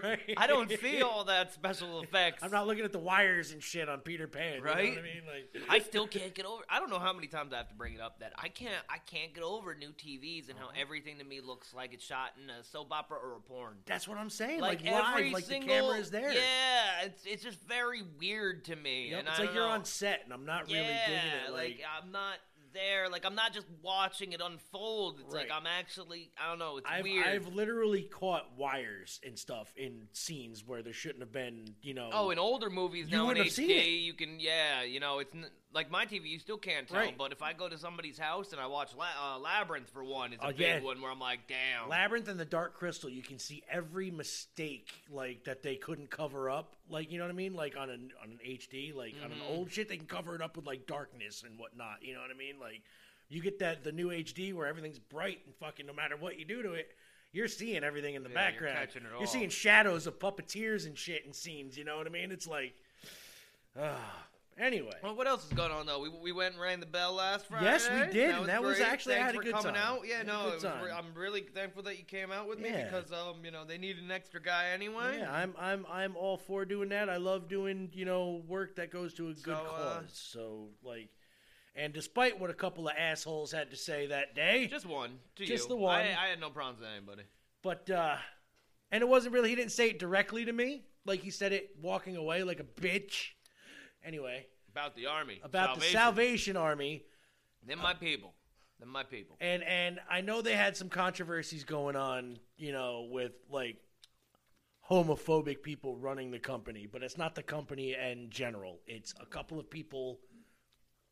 right. 0.02 0.20
I 0.36 0.46
don't 0.46 0.70
see 0.80 1.02
all 1.02 1.24
that 1.24 1.52
special 1.54 2.02
effects. 2.02 2.42
I'm 2.42 2.50
not 2.50 2.66
looking 2.66 2.84
at 2.84 2.92
the 2.92 2.98
wires 2.98 3.52
and 3.52 3.62
shit 3.62 3.88
on 3.88 4.00
Peter 4.00 4.28
Pan. 4.28 4.56
You 4.56 4.64
know 4.64 4.70
Right? 4.70 4.90
what 4.90 4.98
I 4.98 5.02
mean? 5.02 5.22
Like, 5.26 5.62
I 5.68 5.78
still 5.80 6.06
can't 6.06 6.34
get 6.34 6.44
over. 6.44 6.62
I 6.68 6.78
don't 6.78 6.90
know 6.90 6.98
how 6.98 7.12
many 7.12 7.26
times 7.26 7.52
I 7.52 7.56
have 7.56 7.68
to 7.70 7.74
bring 7.74 7.94
it 7.94 8.00
up 8.00 8.20
that 8.20 8.32
I 8.38 8.48
can't. 8.48 8.84
I 8.88 8.98
can't 8.98 9.34
get 9.34 9.42
over 9.44 9.74
new 9.74 9.90
TVs 9.90 10.48
and 10.50 10.58
how 10.58 10.66
Uh-huh. 10.66 10.80
everything 10.80 11.18
to 11.18 11.24
me 11.24 11.40
looks 11.40 11.72
like 11.74 11.94
it's 11.94 12.04
shot 12.04 12.30
in 12.42 12.48
a 12.50 12.62
soap 12.62 12.92
opera 12.92 13.18
or 13.18 13.36
a 13.36 13.40
porn. 13.40 13.78
That's 13.86 14.06
what 14.08 14.18
I'm 14.18 14.30
saying. 14.30 14.60
Like, 14.60 14.82
Like, 14.84 14.92
every 14.92 15.24
live, 15.24 15.32
like 15.32 15.44
single, 15.44 15.68
the 15.68 15.80
camera 15.82 15.98
is 15.98 16.10
there. 16.10 16.32
Yeah, 16.32 17.02
it's 17.04 17.24
it's 17.24 17.42
just 17.42 17.60
very 17.66 18.02
weird 18.20 18.64
to 18.66 18.76
me. 18.76 19.10
Yep, 19.10 19.18
and 19.20 19.28
it's 19.28 19.38
I 19.38 19.42
like 19.42 19.54
you're 19.54 19.64
know. 19.66 19.70
on 19.72 19.84
set, 19.84 20.20
and 20.24 20.32
I'm 20.32 20.44
not 20.46 20.68
yeah, 20.70 20.78
really 20.78 20.94
digging 21.06 21.32
it. 21.46 21.52
like, 21.52 21.62
Like, 21.78 21.80
I'm 22.02 22.12
not 22.12 22.36
there. 22.72 23.08
Like 23.10 23.24
I'm 23.26 23.34
not 23.34 23.52
just 23.52 23.66
watching 23.82 24.32
it 24.32 24.40
unfold. 24.42 25.20
It's 25.24 25.34
like 25.34 25.50
I'm 25.52 25.66
actually. 25.66 26.30
I 26.42 26.48
don't 26.48 26.58
know. 26.58 26.78
It's 26.78 26.88
I've, 26.90 27.04
weird. 27.04 27.26
I've 27.26 27.54
literally 27.54 28.02
caught 28.02 28.56
wires 28.56 29.20
and 29.24 29.38
stuff 29.38 29.72
in 29.76 30.08
scenes 30.12 30.64
where 30.66 30.82
there 30.82 30.92
shouldn't 30.92 31.20
have 31.20 31.32
been. 31.32 31.74
You 31.82 31.94
know. 31.94 32.10
Oh, 32.12 32.30
in 32.30 32.38
older 32.38 32.70
movies 32.70 33.06
You 33.10 33.16
now 33.16 33.22
in 33.24 33.28
wouldn't 33.28 33.46
have 33.46 33.54
seen 33.54 33.70
it. 33.70 33.74
HD, 33.82 34.02
you 34.04 34.14
can 34.14 34.40
yeah, 34.40 34.82
you 34.82 35.00
know, 35.00 35.18
it's 35.18 35.34
like 35.74 35.90
my 35.90 36.04
TV. 36.06 36.26
You 36.28 36.38
still 36.38 36.58
can't 36.58 36.86
tell, 36.88 36.98
Right. 36.98 37.16
but 37.16 37.32
if 37.32 37.42
I 37.42 37.52
go 37.52 37.68
to 37.68 37.78
somebody's 37.78 38.18
house 38.18 38.52
and 38.52 38.60
I 38.60 38.66
watch 38.66 38.94
La- 38.96 39.34
uh, 39.36 39.38
Labyrinth 39.38 39.88
for 39.90 40.04
one, 40.04 40.32
it's 40.32 40.42
a 40.44 40.48
Oh, 40.48 40.52
big 40.52 40.82
one 40.82 41.00
where 41.00 41.10
I'm 41.10 41.18
like, 41.18 41.46
damn. 41.48 41.88
Labyrinth 41.88 42.28
and 42.28 42.38
the 42.38 42.44
Dark 42.44 42.74
Crystal, 42.74 43.08
you 43.08 43.22
can 43.22 43.38
see 43.38 43.62
every 43.70 44.10
mistake 44.10 44.90
like 45.10 45.44
that 45.44 45.62
they 45.62 45.76
couldn't 45.76 46.10
cover 46.10 46.50
up. 46.50 46.76
Like 46.88 47.10
you 47.10 47.18
know 47.18 47.24
what 47.24 47.30
I 47.30 47.34
mean? 47.34 47.54
Like 47.54 47.76
on 47.76 47.88
an 47.90 48.12
on 48.22 48.30
an 48.32 48.38
HD, 48.46 48.94
like 48.94 49.14
on 49.24 49.32
an 49.32 49.38
Mm-hmm. 49.38 49.52
old 49.52 49.72
shit, 49.72 49.88
they 49.88 49.96
can 49.96 50.06
cover 50.06 50.34
it 50.34 50.42
up 50.42 50.56
with 50.56 50.66
like 50.66 50.86
darkness 50.86 51.42
and 51.46 51.58
whatnot. 51.58 52.02
You 52.02 52.14
know 52.14 52.20
what 52.20 52.30
I 52.30 52.34
mean? 52.38 52.60
Like 52.60 52.82
you 53.28 53.40
get 53.40 53.58
that 53.60 53.82
the 53.82 53.92
new 53.92 54.08
HD 54.08 54.52
where 54.52 54.66
everything's 54.66 54.98
bright 54.98 55.40
and 55.46 55.54
fucking 55.56 55.86
no 55.86 55.92
matter 55.94 56.16
what 56.16 56.38
you 56.38 56.44
do 56.44 56.62
to 56.62 56.72
it. 56.72 56.90
You're 57.34 57.48
seeing 57.48 57.82
everything 57.82 58.14
in 58.14 58.22
the 58.22 58.28
Yeah, 58.28 58.50
you're 58.50 58.68
background. 58.68 58.88
You're 59.10 59.16
all. 59.20 59.26
seeing 59.26 59.48
shadows 59.48 60.06
of 60.06 60.18
puppeteers 60.18 60.84
and 60.84 60.98
shit 60.98 61.24
and 61.24 61.34
scenes. 61.34 61.78
You 61.78 61.84
know 61.84 61.96
what 61.96 62.06
I 62.06 62.10
mean? 62.10 62.30
It's 62.30 62.46
like, 62.46 62.74
ah. 63.80 64.26
Anyway, 64.58 64.92
well, 65.02 65.16
what 65.16 65.26
else 65.26 65.44
is 65.46 65.52
going 65.54 65.72
on 65.72 65.86
though? 65.86 66.00
We, 66.00 66.08
we 66.10 66.32
went 66.32 66.54
and 66.54 66.62
rang 66.62 66.78
the 66.78 66.86
bell 66.86 67.14
last 67.14 67.46
Friday. 67.46 67.64
Yes, 67.64 67.88
we 67.90 68.12
did, 68.12 68.30
That 68.30 68.40
and 68.40 68.48
that 68.50 68.62
was 68.62 68.76
great. 68.76 68.88
actually- 68.88 69.14
I 69.14 69.18
had 69.18 69.34
a 69.34 69.38
for 69.38 69.42
good 69.44 69.52
coming 69.54 69.74
time. 69.74 69.82
out. 69.96 70.00
Yeah, 70.06 70.18
Had 70.18 70.26
a 70.26 70.28
no, 70.28 70.42
good 70.44 70.48
it 70.48 70.54
was 70.54 70.62
time. 70.64 70.84
re- 70.84 70.90
I'm 70.90 71.14
really 71.14 71.40
thankful 71.40 71.82
that 71.84 71.98
you 71.98 72.04
came 72.04 72.30
out 72.30 72.46
with 72.48 72.58
me 72.58 72.68
Yeah. 72.68 72.84
because 72.84 73.10
um, 73.12 73.44
you 73.44 73.50
know, 73.50 73.64
they 73.64 73.78
need 73.78 73.96
an 73.98 74.10
extra 74.10 74.40
guy 74.42 74.68
anyway. 74.74 75.18
Yeah, 75.20 75.32
I'm 75.32 75.54
I'm 75.58 75.86
I'm 75.90 76.16
all 76.16 76.36
for 76.36 76.64
doing 76.66 76.90
that. 76.90 77.08
I 77.08 77.16
love 77.16 77.48
doing 77.48 77.90
you 77.94 78.04
know 78.04 78.42
work 78.46 78.76
that 78.76 78.90
goes 78.90 79.14
to 79.14 79.28
a 79.28 79.32
good 79.32 79.44
So, 79.44 79.52
uh, 79.54 80.00
cause. 80.00 80.10
So 80.32 80.68
like, 80.84 81.08
and 81.74 81.92
despite 81.94 82.38
what 82.38 82.50
a 82.50 82.54
couple 82.54 82.86
of 82.88 82.94
assholes 82.98 83.52
had 83.52 83.70
to 83.70 83.76
say 83.76 84.08
that 84.08 84.34
day, 84.34 84.66
Just 84.66 84.84
one. 84.86 85.18
To 85.36 85.46
Just 85.46 85.64
you. 85.64 85.68
the 85.70 85.76
one. 85.76 85.96
I, 85.98 86.10
I 86.10 86.28
had 86.28 86.38
no 86.40 86.50
problems 86.50 86.80
with 86.80 86.90
anybody. 86.94 87.22
but 87.62 87.88
uh, 87.90 88.16
and 88.90 89.00
it 89.00 89.08
wasn't 89.08 89.32
really 89.32 89.48
he 89.48 89.54
didn't 89.56 89.72
say 89.72 89.88
it 89.88 89.98
directly 89.98 90.44
to 90.44 90.52
me. 90.52 90.84
Like 91.06 91.20
he 91.20 91.30
said 91.30 91.52
it 91.52 91.70
walking 91.80 92.16
away 92.16 92.42
like 92.44 92.60
a 92.60 92.64
bitch. 92.64 93.30
Anyway, 94.04 94.46
About 94.70 94.94
the 94.94 95.06
army. 95.06 95.40
about 95.42 95.74
the 95.76 95.80
Salvation. 95.82 95.92
Salvation 95.92 96.56
Army, 96.56 97.04
They're 97.66 97.76
my 97.76 97.94
people. 97.94 98.34
They're 98.78 98.88
my 98.88 99.04
people. 99.04 99.36
and 99.40 99.62
and 99.62 100.00
I 100.10 100.20
know 100.20 100.42
they 100.42 100.56
had 100.56 100.76
some 100.76 100.88
controversies 100.88 101.64
going 101.64 101.96
on, 101.96 102.38
you 102.56 102.72
know, 102.72 103.08
with 103.10 103.32
like 103.48 103.76
homophobic 104.90 105.62
people 105.62 105.96
running 105.96 106.30
the 106.30 106.38
company, 106.38 106.88
but 106.90 107.02
it's 107.02 107.16
not 107.16 107.34
the 107.34 107.42
company 107.42 107.94
in 107.94 108.28
general. 108.30 108.80
It's 108.86 109.14
a 109.20 109.26
couple 109.26 109.58
of 109.58 109.70
people. 109.70 110.18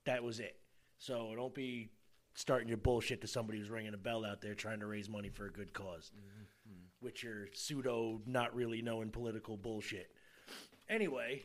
That 0.07 0.23
was 0.23 0.41
it. 0.41 0.57
So 0.99 1.33
don't 1.37 1.55
be 1.55 1.91
starting 2.35 2.69
your 2.69 2.77
bullshit 2.79 3.21
to 3.21 3.27
somebody 3.27 3.59
who's 3.59 3.71
ringing 3.71 3.95
a 3.95 3.99
bell 3.99 4.25
out 4.25 4.41
there 4.41 4.55
trying 4.55 4.81
to 4.81 4.87
raise 4.87 5.09
money 5.09 5.29
for 5.29 5.47
a 5.47 5.53
good 5.53 5.73
because 5.73 6.11
mm-hmm. 6.17 6.83
with 7.01 7.23
your 7.23 7.49
pseudo 7.53 8.21
not 8.27 8.55
really 8.55 8.83
knowing 8.83 9.11
political 9.11 9.57
bullshit. 9.57 10.11
Anyway, 10.89 11.43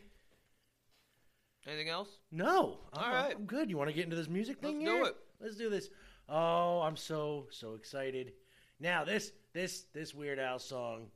Anything 1.67 1.89
else? 1.89 2.09
no. 2.31 2.79
All 2.93 3.03
I'm, 3.03 3.11
right. 3.13 3.35
I'm 3.35 3.45
good. 3.45 3.69
You 3.69 3.77
want 3.77 3.89
to 3.89 3.95
get 3.95 4.03
into 4.03 4.15
this 4.15 4.29
music 4.29 4.59
thing 4.59 4.79
Let's 4.85 4.91
do 4.97 5.05
it. 5.05 5.15
Let's 5.41 5.55
do 5.55 5.69
this. 5.69 5.89
Oh, 6.29 6.81
I'm 6.81 6.95
so 6.97 7.47
so 7.49 7.73
excited. 7.75 8.33
Now 8.79 9.03
this 9.03 9.31
this 9.53 9.85
this 9.93 10.13
Weird 10.13 10.39
Al 10.39 10.59
song, 10.59 11.07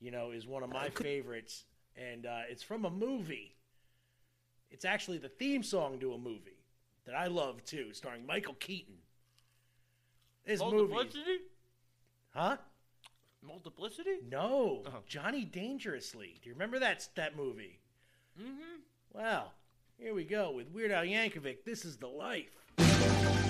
you 0.00 0.10
know, 0.10 0.30
is 0.30 0.46
one 0.46 0.62
of 0.62 0.70
my 0.70 0.88
favorites, 0.90 1.64
and 1.96 2.26
uh, 2.26 2.42
it's 2.48 2.62
from 2.62 2.84
a 2.84 2.90
movie. 2.90 3.56
It's 4.70 4.84
actually 4.84 5.18
the 5.18 5.28
theme 5.28 5.62
song 5.62 5.98
to 6.00 6.12
a 6.14 6.18
movie 6.18 6.58
that 7.06 7.14
I 7.14 7.26
love 7.28 7.64
too, 7.64 7.92
starring 7.92 8.26
Michael 8.26 8.54
Keaton. 8.54 8.94
This 10.46 10.60
movie, 10.60 10.76
Multiplicity? 10.76 11.38
huh? 12.30 12.56
Multiplicity? 13.42 14.16
No, 14.30 14.82
Oh. 14.86 15.00
Johnny 15.06 15.44
Dangerously. 15.44 16.38
Do 16.42 16.48
you 16.48 16.54
remember 16.54 16.78
that 16.80 17.08
that 17.14 17.36
movie? 17.36 17.78
Mm-hmm. 18.40 18.80
Well, 19.12 19.52
here 19.98 20.14
we 20.14 20.24
go 20.24 20.50
with 20.52 20.68
Weird 20.70 20.90
Al 20.90 21.04
Yankovic. 21.04 21.64
This 21.64 21.84
is 21.84 21.96
the 21.96 22.08
life. 22.08 23.43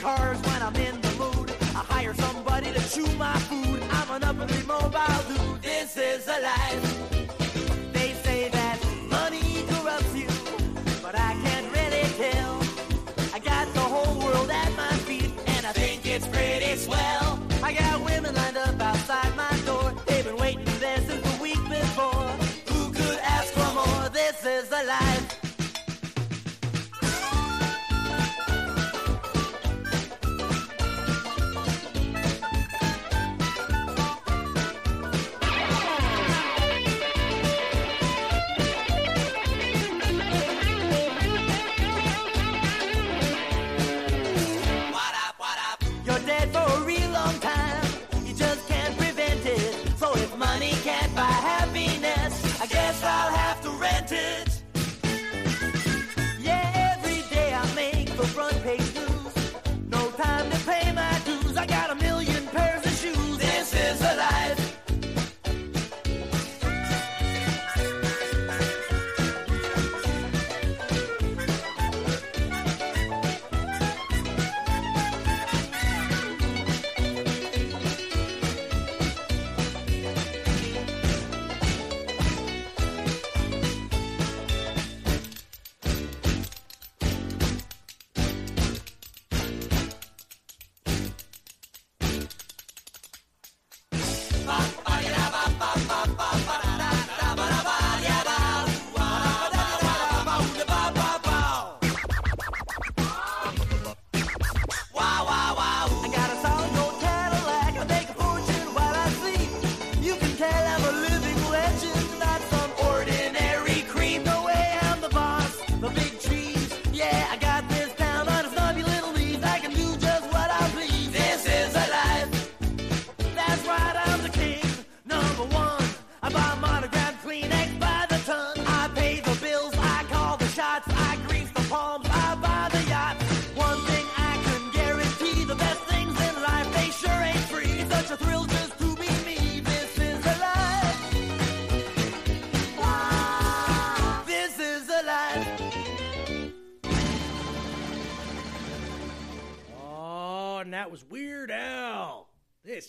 Cars 0.00 0.40
when 0.42 0.62
I'm 0.62 0.76
in 0.76 1.00
the 1.00 1.12
mood. 1.12 1.50
I 1.74 1.82
hire 1.92 2.14
somebody 2.14 2.72
to 2.72 2.80
chew 2.94 3.06
my 3.16 3.38
food. 3.40 3.82
I'm 3.90 4.10
an 4.10 4.24
upperly 4.24 4.62
mobile 4.64 5.22
dude. 5.28 5.62
This 5.62 5.96
is 5.96 6.26
a 6.28 6.40
life. 6.40 6.95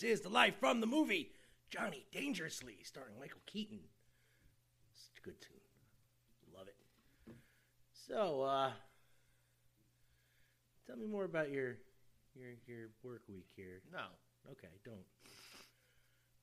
This 0.00 0.10
is 0.10 0.20
the 0.20 0.28
life 0.28 0.54
from 0.60 0.80
the 0.80 0.86
movie 0.86 1.32
Johnny 1.70 2.06
Dangerously, 2.12 2.76
starring 2.84 3.14
Michael 3.18 3.40
Keaton. 3.46 3.80
Such 4.94 5.18
a 5.18 5.22
good 5.24 5.40
tune. 5.40 5.56
Love 6.56 6.68
it. 6.68 6.76
So, 8.06 8.42
uh, 8.42 8.70
tell 10.86 10.94
me 10.96 11.06
more 11.06 11.24
about 11.24 11.50
your 11.50 11.78
your 12.36 12.50
your 12.68 12.88
work 13.02 13.22
week 13.28 13.46
here. 13.56 13.80
No. 13.92 14.02
Okay, 14.52 14.68
don't. 14.84 14.94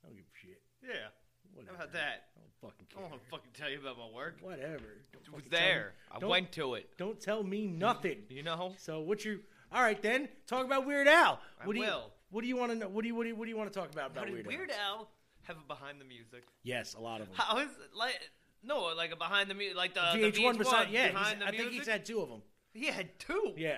I 0.04 0.08
don't 0.08 0.16
give 0.18 0.26
a 0.26 0.38
shit. 0.46 0.62
Yeah. 0.84 1.08
Whatever. 1.54 1.78
How 1.78 1.84
about 1.86 1.94
that? 1.94 2.26
I 2.36 2.42
don't 2.42 2.72
fucking 2.74 2.88
care. 2.90 2.98
I 3.00 3.02
don't 3.04 3.12
want 3.12 3.24
to 3.24 3.30
fucking 3.30 3.52
tell 3.54 3.70
you 3.70 3.80
about 3.80 3.98
my 3.98 4.14
work. 4.14 4.36
Whatever. 4.42 5.06
Don't 5.14 5.22
It 5.28 5.32
was 5.34 5.44
fucking 5.44 5.50
tell 5.52 5.60
me- 5.62 5.66
there. 5.66 5.94
I 6.12 6.26
went 6.26 6.52
to 6.54 6.74
it. 6.74 6.90
Don't 6.98 7.22
tell 7.22 7.42
me 7.42 7.68
nothing. 7.68 8.24
You 8.30 8.44
know? 8.44 8.74
So 8.80 9.00
what 9.00 9.24
you? 9.24 9.40
All 9.72 9.82
right 9.82 10.02
then. 10.02 10.28
Talk 10.46 10.66
about 10.66 10.86
Weird 10.86 11.08
Al. 11.08 11.40
I 11.62 11.66
What 11.66 11.74
do 11.76 11.80
you? 11.80 11.86
will. 11.86 12.12
What 12.30 12.42
do 12.42 12.48
you 12.48 12.58
want 12.58 12.72
to 12.72 12.78
know? 12.78 12.88
What 12.88 13.02
do 13.04 13.08
you? 13.08 13.16
What 13.16 13.24
do 13.24 13.30
you? 13.30 13.36
What 13.36 13.46
do 13.46 13.50
you 13.50 13.58
want 13.58 13.72
to 13.72 13.80
talk 13.80 13.92
about 13.92 14.12
about 14.12 14.30
Weird, 14.30 14.48
Weird 14.48 14.72
Al? 14.72 15.10
Have 15.44 15.58
a 15.58 15.68
behind 15.68 16.02
the 16.02 16.06
music? 16.06 16.44
Yes, 16.64 16.96
a 16.96 17.00
lot 17.00 17.22
of 17.22 17.28
them. 17.28 17.36
How 17.38 17.60
is 17.60 17.70
like? 17.96 18.20
No, 18.64 18.82
like 18.96 19.12
a 19.12 19.16
behind 19.16 19.50
the 19.50 19.54
music, 19.54 19.78
like 19.78 19.94
the 19.94 20.02
the 20.14 20.32
VH1 20.32 20.58
beside, 20.58 20.90
yeah, 20.90 21.12
behind 21.12 21.42
the 21.42 21.46
I 21.46 21.52
music. 21.52 21.68
think 21.70 21.80
he's 21.80 21.88
had 21.88 22.04
two 22.06 22.20
of 22.22 22.30
them. 22.30 22.42
He 22.74 22.88
had 22.88 23.18
two. 23.20 23.54
Yeah. 23.56 23.78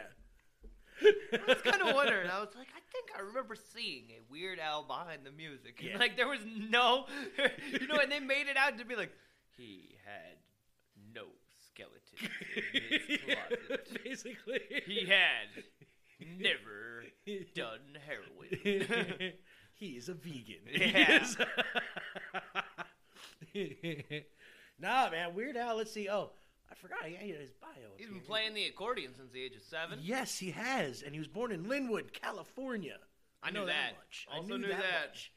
I 1.04 1.39
was 1.48 1.62
kind 1.62 1.82
of 1.82 1.94
wondering. 1.94 2.30
I 2.30 2.39
was 2.39 2.50
like, 2.58 2.70
I 2.75 2.80
think 2.92 3.10
I 3.16 3.22
remember 3.22 3.56
seeing 3.56 4.06
a 4.12 4.32
Weird 4.32 4.60
Al 4.60 4.84
behind 4.84 5.25
the 5.25 5.32
music. 5.32 5.80
Yeah. 5.82 5.98
Like 5.98 6.16
there 6.16 6.27
was 6.27 6.39
no, 6.46 7.06
you 7.80 7.86
know, 7.88 7.98
and 7.98 8.12
they 8.12 8.20
made 8.20 8.48
it 8.48 8.58
out 8.58 8.77
to 8.80 8.86
be 8.86 8.96
like 8.96 9.12
he 9.58 9.98
had 10.06 10.38
no 11.13 11.25
skeleton 11.68 12.32
in 12.74 12.82
his 13.08 13.20
closet. 13.25 14.04
Basically. 14.04 14.60
He 14.86 15.06
had 15.06 15.63
never 16.19 17.03
done 17.55 17.97
heroin. 18.05 19.33
He's 19.74 20.09
a 20.09 20.13
vegan. 20.13 20.63
Yeah. 23.53 23.69
nah, 24.79 25.09
man. 25.09 25.33
Weird 25.36 25.57
Al. 25.57 25.77
Let's 25.77 25.91
see. 25.91 26.07
Oh, 26.09 26.31
I 26.71 26.75
forgot. 26.75 27.05
He 27.05 27.15
had 27.31 27.39
his 27.41 27.51
bio. 27.62 27.69
He's 27.97 28.07
been 28.09 28.19
playing 28.21 28.53
the 28.53 28.65
accordion 28.65 29.13
since 29.15 29.31
the 29.31 29.41
age 29.41 29.55
of 29.55 29.62
seven. 29.63 30.00
Yes, 30.01 30.38
he 30.38 30.51
has, 30.51 31.01
and 31.01 31.13
he 31.13 31.19
was 31.19 31.27
born 31.27 31.51
in 31.51 31.65
Lynwood, 31.65 32.13
California. 32.13 32.97
I 33.43 33.51
knew 33.51 33.59
know 33.62 33.65
that. 33.67 33.93
much. 33.97 34.27
I 34.31 34.38
Also 34.38 34.50
knew 34.50 34.57
knew 34.59 34.67
that. 34.69 35.07
much. 35.07 35.31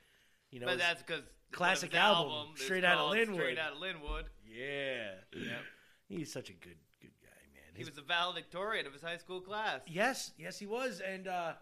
You 0.51 0.61
know, 0.61 0.67
but 0.67 0.79
that's 0.79 1.03
because 1.03 1.23
classic 1.53 1.95
album, 1.95 2.49
Straight 2.57 2.85
out 2.85 2.99
of 2.99 3.13
Lynwood. 3.13 3.35
Straight 3.35 3.59
out 3.59 3.73
of 3.73 3.79
Lynwood. 3.79 4.25
yeah. 4.47 5.13
Yep. 5.33 5.61
He's 6.09 6.33
such 6.33 6.51
a 6.51 6.55
good, 6.55 6.75
good 6.75 6.75
guy, 6.75 6.79
man. 6.79 6.90
He 7.81 7.85
was 7.87 7.97
a 7.97 8.03
valedictorian 8.03 8.87
of 8.87 8.93
his 8.93 9.01
high 9.01 9.17
school 9.17 9.41
class. 9.41 9.81
Yes, 9.87 10.33
yes, 10.37 10.59
he 10.59 10.67
was, 10.67 11.01
and 11.01 11.27
uh, 11.27 11.53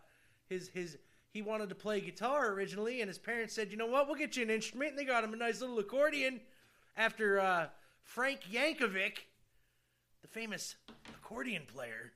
his 0.48 0.68
his 0.70 0.98
he 1.30 1.42
wanted 1.42 1.68
to 1.68 1.76
play 1.76 2.00
guitar 2.00 2.50
originally, 2.50 3.00
and 3.00 3.08
his 3.08 3.18
parents 3.18 3.54
said, 3.54 3.70
"You 3.70 3.76
know 3.76 3.86
what? 3.86 4.08
We'll 4.08 4.16
get 4.16 4.36
you 4.36 4.42
an 4.42 4.50
instrument." 4.50 4.90
And 4.90 4.98
they 4.98 5.04
got 5.04 5.22
him 5.22 5.32
a 5.32 5.36
nice 5.36 5.60
little 5.60 5.78
accordion. 5.78 6.40
After 6.96 7.38
uh, 7.38 7.68
Frank 8.02 8.40
Yankovic, 8.50 9.18
the 10.22 10.28
famous 10.28 10.74
accordion 11.14 11.62
player, 11.72 12.10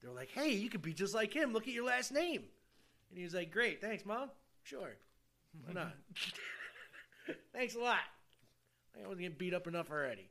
they're 0.00 0.10
like, 0.10 0.30
"Hey, 0.30 0.52
you 0.52 0.70
could 0.70 0.80
be 0.80 0.94
just 0.94 1.14
like 1.14 1.34
him. 1.34 1.52
Look 1.52 1.68
at 1.68 1.74
your 1.74 1.84
last 1.84 2.10
name." 2.10 2.44
And 3.10 3.18
he 3.18 3.24
was 3.24 3.34
like, 3.34 3.50
"Great, 3.50 3.82
thanks, 3.82 4.06
mom. 4.06 4.30
Sure, 4.62 4.96
why 5.66 5.74
not? 5.74 5.92
thanks 7.52 7.74
a 7.74 7.80
lot. 7.80 7.98
I 8.96 9.02
wasn't 9.02 9.20
getting 9.20 9.36
beat 9.36 9.52
up 9.52 9.66
enough 9.66 9.90
already." 9.90 10.30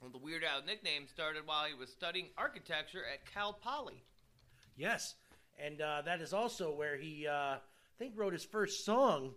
Well, 0.00 0.10
the 0.10 0.18
Weird 0.18 0.44
Al 0.44 0.62
nickname 0.62 1.06
started 1.08 1.46
while 1.46 1.64
he 1.64 1.74
was 1.74 1.88
studying 1.88 2.26
architecture 2.36 3.02
at 3.12 3.32
Cal 3.32 3.54
Poly. 3.54 4.04
Yes, 4.76 5.14
and 5.58 5.80
uh, 5.80 6.02
that 6.04 6.20
is 6.20 6.32
also 6.32 6.74
where 6.74 6.96
he, 6.96 7.26
uh, 7.26 7.32
I 7.32 7.58
think, 7.98 8.12
wrote 8.16 8.34
his 8.34 8.44
first 8.44 8.84
song. 8.84 9.34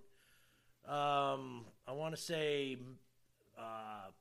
Um, 0.86 1.66
I 1.88 1.94
want 1.94 2.14
to 2.16 2.22
say, 2.22 2.78
uh, 3.58 4.12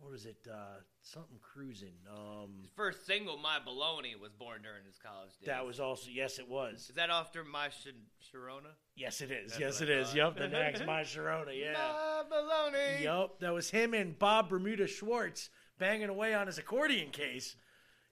what 0.00 0.10
was 0.10 0.26
it? 0.26 0.36
Uh, 0.50 0.80
something 1.02 1.38
cruising. 1.40 1.94
Um, 2.10 2.58
His 2.62 2.70
first 2.70 3.06
single, 3.06 3.36
"My 3.36 3.58
Bologna," 3.64 4.14
was 4.20 4.32
born 4.32 4.62
during 4.62 4.84
his 4.84 4.98
college 4.98 5.30
days. 5.38 5.46
that 5.46 5.64
was 5.66 5.78
also 5.80 6.08
yes, 6.12 6.38
it 6.38 6.48
was. 6.48 6.88
Is 6.88 6.94
that 6.96 7.10
after 7.10 7.44
My 7.44 7.68
Sh- 7.68 7.88
Sharona? 8.34 8.72
Yes, 8.96 9.20
it 9.20 9.30
is. 9.30 9.50
That's 9.52 9.60
yes, 9.60 9.80
it 9.80 9.88
is. 9.90 9.90
it 9.90 9.92
I 9.98 10.00
is. 10.00 10.06
thought. 10.08 10.16
Yep, 10.16 10.36
the 10.36 10.48
next 10.58 10.86
My 10.86 11.02
Sharona. 11.02 11.58
Yeah. 11.58 11.72
My 11.74 12.22
Bologna. 12.28 13.02
Yep, 13.04 13.40
that 13.40 13.52
was 13.52 13.70
him 13.70 13.94
and 13.94 14.18
Bob 14.18 14.48
Bermuda 14.48 14.86
Schwartz 14.86 15.50
banging 15.78 16.08
away 16.08 16.34
on 16.34 16.46
his 16.46 16.58
accordion 16.58 17.10
case. 17.10 17.56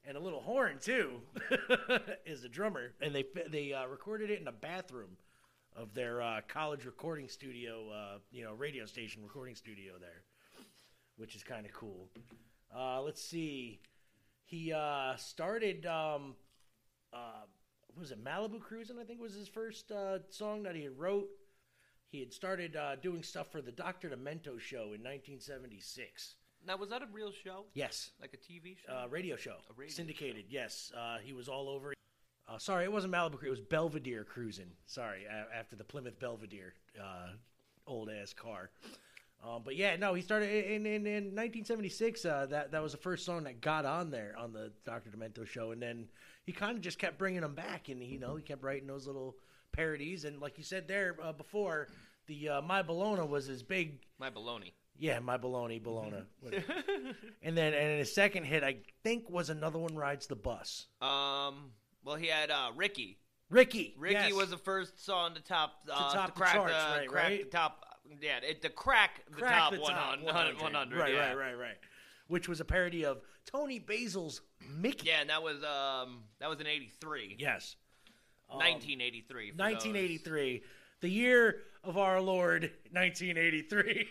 and 0.04 0.16
a 0.16 0.20
little 0.20 0.40
horn 0.40 0.78
too, 0.80 1.20
is 2.26 2.42
the 2.42 2.48
drummer, 2.48 2.92
and 3.00 3.14
they 3.14 3.24
they 3.50 3.72
uh, 3.72 3.86
recorded 3.86 4.30
it 4.30 4.40
in 4.40 4.48
a 4.48 4.52
bathroom 4.52 5.16
of 5.76 5.92
their 5.94 6.22
uh, 6.22 6.40
college 6.48 6.84
recording 6.86 7.28
studio, 7.28 7.90
uh, 7.90 8.18
you 8.32 8.42
know, 8.42 8.52
radio 8.52 8.84
station 8.86 9.22
recording 9.22 9.54
studio 9.54 9.92
there, 10.00 10.22
which 11.18 11.34
is 11.36 11.42
kind 11.42 11.66
of 11.66 11.72
cool. 11.72 12.08
Uh, 12.74 13.02
let's 13.02 13.22
see, 13.22 13.80
he 14.44 14.72
uh, 14.72 15.14
started. 15.16 15.84
Um, 15.86 16.34
uh, 17.12 17.42
what 17.88 18.00
was 18.00 18.10
it 18.12 18.22
Malibu 18.24 18.60
Cruising? 18.60 18.98
I 18.98 19.04
think 19.04 19.20
was 19.20 19.34
his 19.34 19.48
first 19.48 19.90
uh, 19.90 20.18
song 20.30 20.62
that 20.62 20.74
he 20.76 20.88
wrote. 20.88 21.28
He 22.10 22.20
had 22.20 22.32
started 22.32 22.74
uh, 22.76 22.96
doing 22.96 23.22
stuff 23.22 23.50
for 23.52 23.60
the 23.60 23.72
Doctor 23.72 24.08
Demento 24.08 24.58
show 24.58 24.94
in 24.94 25.02
1976. 25.04 26.36
Now, 26.66 26.76
was 26.76 26.88
that 26.90 27.02
a 27.02 27.06
real 27.12 27.30
show? 27.32 27.64
Yes, 27.74 28.10
Like 28.20 28.34
a 28.34 28.36
TV 28.36 28.76
show? 28.78 28.92
uh, 28.92 29.08
radio 29.08 29.36
show, 29.36 29.56
A 29.70 29.72
radio 29.76 29.92
syndicated. 29.94 30.44
Yes, 30.48 30.90
uh, 30.96 31.18
he 31.22 31.32
was 31.32 31.48
all 31.48 31.68
over. 31.68 31.92
Uh, 32.48 32.58
sorry, 32.58 32.84
it 32.84 32.92
wasn't 32.92 33.12
Malibu. 33.12 33.32
Cruising, 33.32 33.46
It 33.48 33.50
was 33.50 33.60
Belvedere 33.60 34.24
Cruising. 34.24 34.70
Sorry, 34.86 35.22
after 35.54 35.76
the 35.76 35.84
Plymouth 35.84 36.18
Belvedere, 36.18 36.72
uh, 37.00 37.28
old 37.86 38.08
ass 38.10 38.32
car. 38.32 38.70
Um, 39.44 39.62
but 39.64 39.76
yeah, 39.76 39.96
no, 39.96 40.14
he 40.14 40.22
started 40.22 40.50
in 40.50 40.84
in, 40.84 41.06
in 41.06 41.24
1976. 41.34 42.24
Uh, 42.24 42.46
that 42.50 42.72
that 42.72 42.82
was 42.82 42.92
the 42.92 42.98
first 42.98 43.24
song 43.24 43.44
that 43.44 43.60
got 43.60 43.84
on 43.84 44.10
there 44.10 44.34
on 44.36 44.52
the 44.52 44.72
Dr. 44.84 45.10
Demento 45.10 45.46
show, 45.46 45.70
and 45.70 45.80
then 45.80 46.08
he 46.44 46.52
kind 46.52 46.76
of 46.76 46.82
just 46.82 46.98
kept 46.98 47.18
bringing 47.18 47.42
them 47.42 47.54
back, 47.54 47.88
and 47.88 48.02
you 48.02 48.18
know 48.18 48.36
he 48.36 48.42
kept 48.42 48.62
writing 48.62 48.88
those 48.88 49.06
little 49.06 49.36
parodies, 49.72 50.24
and 50.24 50.40
like 50.40 50.58
you 50.58 50.64
said 50.64 50.88
there 50.88 51.16
uh, 51.22 51.32
before, 51.32 51.88
the 52.26 52.48
uh, 52.48 52.62
My 52.62 52.82
Bologna 52.82 53.22
was 53.22 53.46
his 53.46 53.62
big 53.62 54.00
My 54.18 54.30
baloney. 54.30 54.72
yeah, 54.98 55.20
my 55.20 55.38
baloney, 55.38 55.80
Bologna. 55.80 56.22
and 57.42 57.56
then 57.56 57.74
and 57.74 57.98
his 58.00 58.12
second 58.12 58.44
hit, 58.44 58.64
I 58.64 58.78
think, 59.04 59.30
was 59.30 59.50
another 59.50 59.78
one 59.78 59.94
rides 59.94 60.26
the 60.26 60.36
bus. 60.36 60.86
Um, 61.00 61.70
well, 62.04 62.16
he 62.16 62.26
had 62.26 62.50
uh, 62.50 62.70
Ricky. 62.74 63.18
Ricky. 63.50 63.94
Ricky 63.96 64.14
yes. 64.14 64.32
was 64.32 64.50
the 64.50 64.58
first 64.58 65.04
song 65.04 65.34
to 65.34 65.42
top 65.42 65.74
uh, 65.90 66.12
top 66.12 66.34
to 66.34 66.40
the 66.40 66.44
charts, 66.46 66.72
the 66.72 66.98
right, 66.98 67.08
crack 67.08 67.24
right? 67.24 67.44
the 67.44 67.50
top. 67.56 67.84
Yeah, 68.20 68.38
it, 68.42 68.62
to 68.62 68.68
crack 68.68 69.22
the 69.30 69.36
Crack 69.36 69.58
top, 69.58 69.72
the 69.72 69.80
100, 69.80 70.24
100. 70.24 70.62
100, 70.62 70.98
Right, 70.98 71.12
yeah. 71.14 71.28
right, 71.32 71.36
right, 71.36 71.58
right. 71.58 71.76
Which 72.28 72.48
was 72.48 72.60
a 72.60 72.64
parody 72.64 73.04
of 73.04 73.20
Toni 73.46 73.78
Basil's 73.78 74.42
Mickey. 74.78 75.08
Yeah, 75.08 75.20
and 75.20 75.30
that 75.30 75.42
was 75.42 75.56
um 75.64 76.24
that 76.40 76.48
was 76.50 76.60
in 76.60 76.66
'83, 76.66 77.36
Yes. 77.38 77.76
Um, 78.50 78.58
1983. 78.58 79.50
for 79.50 79.56
those. 79.56 79.72
1983, 79.74 80.62
the 81.00 81.08
year 81.08 81.62
of 81.84 81.98
our 81.98 82.20
Lord, 82.20 82.70
1983. 82.92 84.08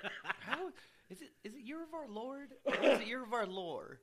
How 0.40 0.68
is 1.10 1.20
it? 1.20 1.30
Is 1.44 1.54
it 1.54 1.60
Year 1.60 1.82
of 1.82 1.92
Our 1.94 2.08
Lord? 2.08 2.48
Or 2.64 2.74
is 2.74 3.00
it 3.00 3.06
Year 3.06 3.22
of 3.22 3.32
Our 3.32 3.46
Lore? 3.46 4.00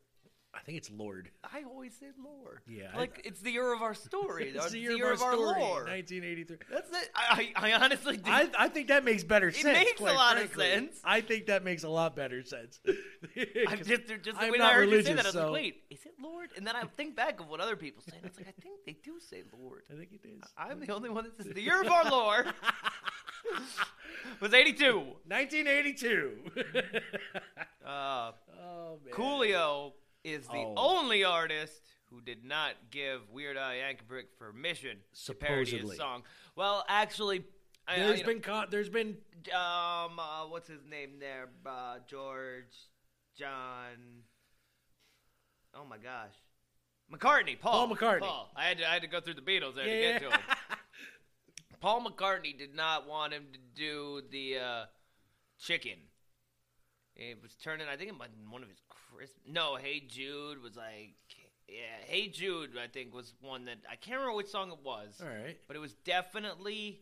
I 0.55 0.59
think 0.59 0.77
it's 0.77 0.91
Lord. 0.91 1.29
I 1.43 1.63
always 1.63 1.93
say 1.97 2.05
Lord. 2.23 2.59
Yeah, 2.67 2.91
I- 2.93 2.97
like 2.97 3.21
it's 3.25 3.41
the 3.41 3.51
year 3.51 3.73
of 3.73 3.81
our 3.81 3.93
story. 3.95 4.49
It's 4.55 4.67
or 4.67 4.69
the 4.69 4.77
year, 4.79 5.11
of 5.11 5.21
our, 5.21 5.33
story, 5.33 5.61
1983. 5.61 6.57
That's 6.71 6.89
it. 6.91 7.09
I, 7.15 7.51
I 7.55 7.71
I 7.71 7.73
honestly 7.83 8.17
think 8.17 8.27
I, 8.35 8.47
I 8.57 8.67
think 8.69 8.87
that 8.89 9.03
makes 9.03 9.23
better 9.23 9.51
sense. 9.51 9.65
It 9.65 9.73
makes 9.73 9.99
a 9.99 10.03
lot 10.03 10.37
of 10.37 10.53
sense. 10.53 10.99
I 11.03 11.21
think 11.21 11.47
that 11.47 11.63
makes 11.63 11.83
a 11.83 11.89
lot 11.89 12.15
better 12.15 12.43
sense. 12.43 12.79
I'm 13.67 13.79
just, 13.83 14.07
just 14.07 14.23
the 14.23 14.45
I'm 14.45 14.51
way 14.51 14.57
not 14.59 14.71
I 14.71 14.75
heard 14.75 14.89
you 14.89 15.01
say 15.01 15.13
that, 15.13 15.25
I 15.25 15.29
was 15.29 15.33
so- 15.33 15.43
like, 15.45 15.53
wait, 15.53 15.83
is 15.89 16.05
it 16.05 16.13
Lord? 16.21 16.51
And 16.55 16.67
then 16.67 16.75
I 16.75 16.83
think 16.97 17.15
back 17.15 17.39
of 17.39 17.47
what 17.49 17.59
other 17.59 17.75
people 17.75 18.03
say, 18.07 18.15
and 18.17 18.25
it's 18.25 18.37
like, 18.37 18.47
I 18.47 18.53
think 18.61 18.75
they 18.85 18.95
do 19.03 19.19
say 19.19 19.43
Lord. 19.59 19.81
I 19.91 19.95
think 19.97 20.11
it 20.13 20.21
is. 20.27 20.43
I'm 20.57 20.79
the 20.79 20.93
only 20.93 21.09
one 21.09 21.23
that 21.23 21.35
says 21.35 21.47
the 21.47 21.61
year 21.61 21.81
of 21.81 21.87
our 21.87 22.09
Lord 22.11 22.45
was 24.39 24.53
82. 24.53 24.97
1982. 25.25 26.31
Uh, 27.85 28.31
oh 28.61 28.99
man. 29.03 29.13
Coolio 29.13 29.93
is 30.23 30.47
the 30.47 30.53
Oh. 30.57 30.73
only 30.77 31.23
artist 31.23 31.81
who 32.09 32.21
did 32.21 32.43
not 32.45 32.75
give 32.91 33.29
Weird 33.29 33.57
Al 33.57 33.71
Yankovic 33.71 34.25
permission 34.37 34.97
to 35.25 35.33
parody 35.33 35.65
Supposedly. 35.65 35.89
his 35.95 35.97
song. 35.97 36.23
Well, 36.55 36.85
actually, 36.87 37.43
I, 37.87 37.97
There's 37.99 38.19
you 38.19 38.25
been 38.25 38.39
con- 38.41 38.67
there's 38.69 38.89
been 38.89 39.17
um, 39.53 40.17
uh, 40.19 40.45
what's 40.47 40.67
his 40.69 40.85
name 40.85 41.19
there? 41.19 41.49
Uh, 41.65 41.97
George, 42.07 42.73
John. 43.37 44.23
Oh 45.75 45.83
my 45.85 45.97
gosh, 45.97 46.33
McCartney, 47.11 47.59
Paul, 47.59 47.87
Paul 47.87 47.95
McCartney. 47.97 48.19
Paul. 48.19 48.51
I 48.55 48.65
had 48.65 48.77
to, 48.77 48.87
I 48.89 48.93
had 48.93 49.01
to 49.01 49.07
go 49.07 49.19
through 49.19 49.33
the 49.33 49.41
Beatles 49.41 49.75
there 49.75 49.87
Yeah. 49.87 50.13
to 50.13 50.19
get 50.19 50.29
to 50.31 50.37
him. 50.37 50.41
Paul 51.81 52.05
McCartney 52.05 52.57
did 52.57 52.73
not 52.75 53.07
want 53.09 53.33
him 53.33 53.47
to 53.51 53.59
do 53.75 54.21
the 54.31 54.57
uh, 54.59 54.85
chicken. 55.59 55.97
It 57.15 57.41
was 57.41 57.55
turning. 57.55 57.87
I 57.91 57.97
think 57.97 58.09
it 58.09 58.17
might 58.17 58.29
one 58.49 58.63
of 58.63 58.69
his 58.69 58.79
No, 59.47 59.75
Hey 59.75 60.03
Jude 60.07 60.61
was 60.61 60.75
like, 60.75 61.15
yeah, 61.67 62.05
Hey 62.05 62.27
Jude. 62.27 62.71
I 62.81 62.87
think 62.87 63.13
was 63.13 63.33
one 63.41 63.65
that 63.65 63.77
I 63.89 63.95
can't 63.95 64.19
remember 64.19 64.37
which 64.37 64.47
song 64.47 64.71
it 64.71 64.79
was, 64.83 65.21
all 65.21 65.27
right. 65.27 65.57
but 65.67 65.75
it 65.75 65.79
was 65.79 65.93
definitely 66.05 67.01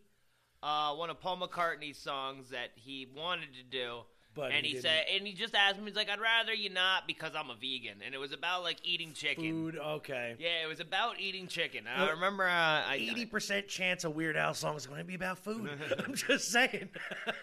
uh, 0.62 0.94
one 0.94 1.10
of 1.10 1.20
Paul 1.20 1.38
McCartney's 1.38 1.98
songs 1.98 2.50
that 2.50 2.70
he 2.74 3.06
wanted 3.14 3.54
to 3.54 3.62
do. 3.62 4.00
But 4.34 4.52
and 4.52 4.64
he 4.64 4.72
he, 4.72 4.80
said, 4.80 5.04
and 5.14 5.26
he 5.26 5.34
just 5.34 5.54
asked 5.54 5.78
me, 5.78 5.86
he's 5.86 5.94
like, 5.94 6.08
I'd 6.08 6.20
rather 6.20 6.54
you 6.54 6.70
not 6.70 7.06
because 7.06 7.32
I'm 7.36 7.50
a 7.50 7.54
vegan, 7.54 7.98
and 8.04 8.14
it 8.14 8.18
was 8.18 8.32
about 8.32 8.62
like 8.62 8.78
eating 8.82 9.12
chicken. 9.12 9.44
Food. 9.44 9.78
Okay. 9.78 10.36
Yeah, 10.38 10.64
it 10.64 10.68
was 10.68 10.80
about 10.80 11.20
eating 11.20 11.48
chicken. 11.48 11.84
Well, 11.84 12.08
I 12.08 12.10
remember 12.12 12.44
uh, 12.44 12.48
I, 12.50 12.96
Eighty 12.98 13.26
percent 13.26 13.68
chance 13.68 14.04
a 14.04 14.10
Weird 14.10 14.38
Al 14.38 14.54
song 14.54 14.76
is 14.76 14.86
going 14.86 15.00
to 15.00 15.04
be 15.04 15.14
about 15.14 15.38
food. 15.38 15.68
I'm 16.06 16.14
just 16.14 16.50
saying. 16.50 16.88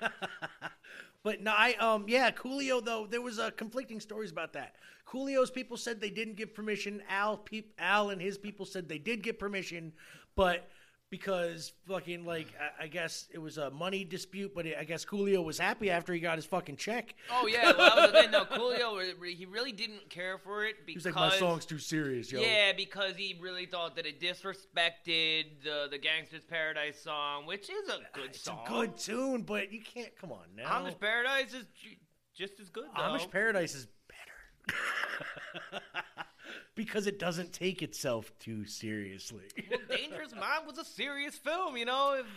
but 1.24 1.42
no, 1.42 1.52
I 1.52 1.74
um 1.76 2.06
yeah, 2.08 2.32
Coolio 2.32 2.84
though 2.84 3.08
there 3.10 3.22
was 3.22 3.40
uh, 3.40 3.52
conflicting 3.52 4.00
stories 4.00 4.32
about 4.32 4.54
that. 4.54 4.76
Coolio's 5.08 5.52
people 5.52 5.78
said 5.78 6.00
they 6.00 6.10
didn't 6.10 6.36
give 6.36 6.54
permission. 6.54 7.02
Al 7.10 7.38
peop, 7.38 7.74
Al 7.80 8.12
and 8.12 8.22
his 8.22 8.38
people 8.38 8.66
said 8.66 8.88
they 8.88 9.00
did 9.00 9.24
get 9.24 9.40
permission, 9.40 9.94
but 10.36 10.70
because 11.10 11.72
fucking 11.88 12.26
like 12.26 12.48
I, 12.80 12.84
I 12.86 12.88
guess 12.88 13.28
it 13.34 13.40
was 13.40 13.58
a 13.58 13.70
money 13.72 14.04
dispute, 14.04 14.54
but 14.54 14.66
I 14.66 14.84
guess 14.84 15.06
Coolio 15.06 15.44
was 15.44 15.58
happy 15.58 15.90
after 15.90 16.14
he 16.14 16.20
got 16.20 16.38
his 16.38 16.46
fucking 16.46 16.78
check. 16.78 17.16
Oh 17.32 17.48
yeah, 17.48 17.72
well, 17.78 17.96
that 17.96 17.96
was 17.96 18.12
the 18.12 18.22
thing. 18.22 18.32
No, 18.32 18.46
Coolio, 18.46 19.02
he 19.26 19.46
really 19.46 19.72
didn't 19.72 20.10
care 20.10 20.38
for 20.38 20.66
it 20.66 20.76
He 20.86 20.94
was 20.96 21.06
like, 21.06 21.16
my 21.16 21.30
song's 21.38 21.66
too 21.66 21.80
serious, 21.80 22.32
yo. 22.32 22.42
yeah, 22.42 22.72
because 22.76 23.16
he 23.16 23.38
really 23.42 23.66
thought 23.66 23.96
that 23.96 24.06
it 24.06 24.20
disrespected 24.20 25.64
the 25.64 25.88
the 25.90 25.98
Gangster's 25.98 26.44
Paradise 26.44 27.02
song, 27.02 27.46
which 27.46 27.70
is 27.70 27.90
a 27.90 28.00
good 28.14 28.16
song. 28.16 28.30
It's 28.30 28.44
song. 28.44 28.60
a 28.66 28.70
good 28.70 28.98
tune, 28.98 29.42
but 29.44 29.72
you 29.72 29.82
can't. 29.82 30.16
Come 30.16 30.32
on 30.32 30.46
now. 30.56 30.70
Amish 30.82 31.00
Paradise 31.00 31.54
is 31.54 31.66
just 32.36 32.60
as 32.60 32.70
good 32.70 32.86
though. 32.96 33.02
Amish 33.02 33.30
Paradise 33.32 33.76
is 33.76 33.88
better 34.08 35.82
because 36.80 37.08
it 37.08 37.20
doesn't 37.20 37.52
take 37.52 37.82
itself 37.82 38.32
too 38.40 38.64
seriously. 38.66 39.44
well, 39.70 39.80
Dangerous 39.90 40.32
Mind 40.34 40.66
was 40.66 40.78
a 40.78 40.86
serious 40.86 41.36
film, 41.36 41.76
you 41.76 41.84
know. 41.84 42.16
If, 42.18 42.26
oh, 42.26 42.30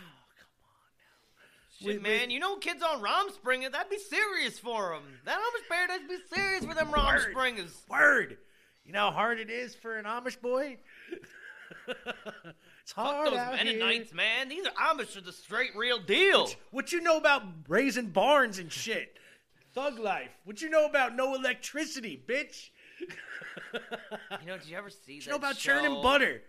Shit, 1.79 1.87
Wait, 1.87 2.01
man, 2.01 2.19
wait. 2.27 2.31
you 2.31 2.41
know 2.41 2.57
kids 2.57 2.83
on 2.83 3.01
Rumspringa, 3.01 3.71
that'd 3.71 3.89
be 3.89 3.97
serious 3.97 4.59
for 4.59 4.89
them. 4.89 5.03
That 5.23 5.39
Amish 5.39 5.69
Paradise 5.69 5.99
would 6.01 6.09
be 6.09 6.35
serious 6.35 6.65
for 6.65 6.73
them 6.75 6.91
Word. 6.91 7.33
Rumspringers. 7.33 7.87
Word. 7.89 8.37
You 8.85 8.91
know 8.91 8.99
how 9.05 9.11
hard 9.11 9.39
it 9.39 9.49
is 9.49 9.75
for 9.75 9.97
an 9.97 10.03
Amish 10.03 10.41
boy. 10.41 10.75
it's 11.87 12.91
Fuck 12.91 13.05
hard 13.05 13.27
those 13.29 13.37
out 13.37 13.53
Mennonites, 13.55 14.09
here. 14.09 14.17
man. 14.17 14.49
These 14.49 14.65
are 14.67 14.93
Amish 14.93 15.15
are 15.15 15.21
the 15.21 15.31
straight 15.31 15.73
real 15.73 15.99
deal. 15.99 16.49
What 16.71 16.91
you 16.91 16.99
know 16.99 17.15
about 17.15 17.43
raising 17.69 18.07
barns 18.07 18.59
and 18.59 18.69
shit? 18.69 19.15
Thug 19.73 19.99
life. 19.99 20.31
What 20.43 20.61
you 20.61 20.69
know 20.69 20.85
about 20.85 21.15
no 21.15 21.33
electricity, 21.33 22.21
bitch? 22.27 22.71
You 24.41 24.47
know, 24.47 24.57
did 24.57 24.67
you 24.67 24.77
ever 24.77 24.89
see 24.89 25.19
that 25.19 25.25
you 25.25 25.31
know 25.31 25.37
about 25.37 25.57
show? 25.57 25.73
churning 25.73 26.01
butter? 26.01 26.41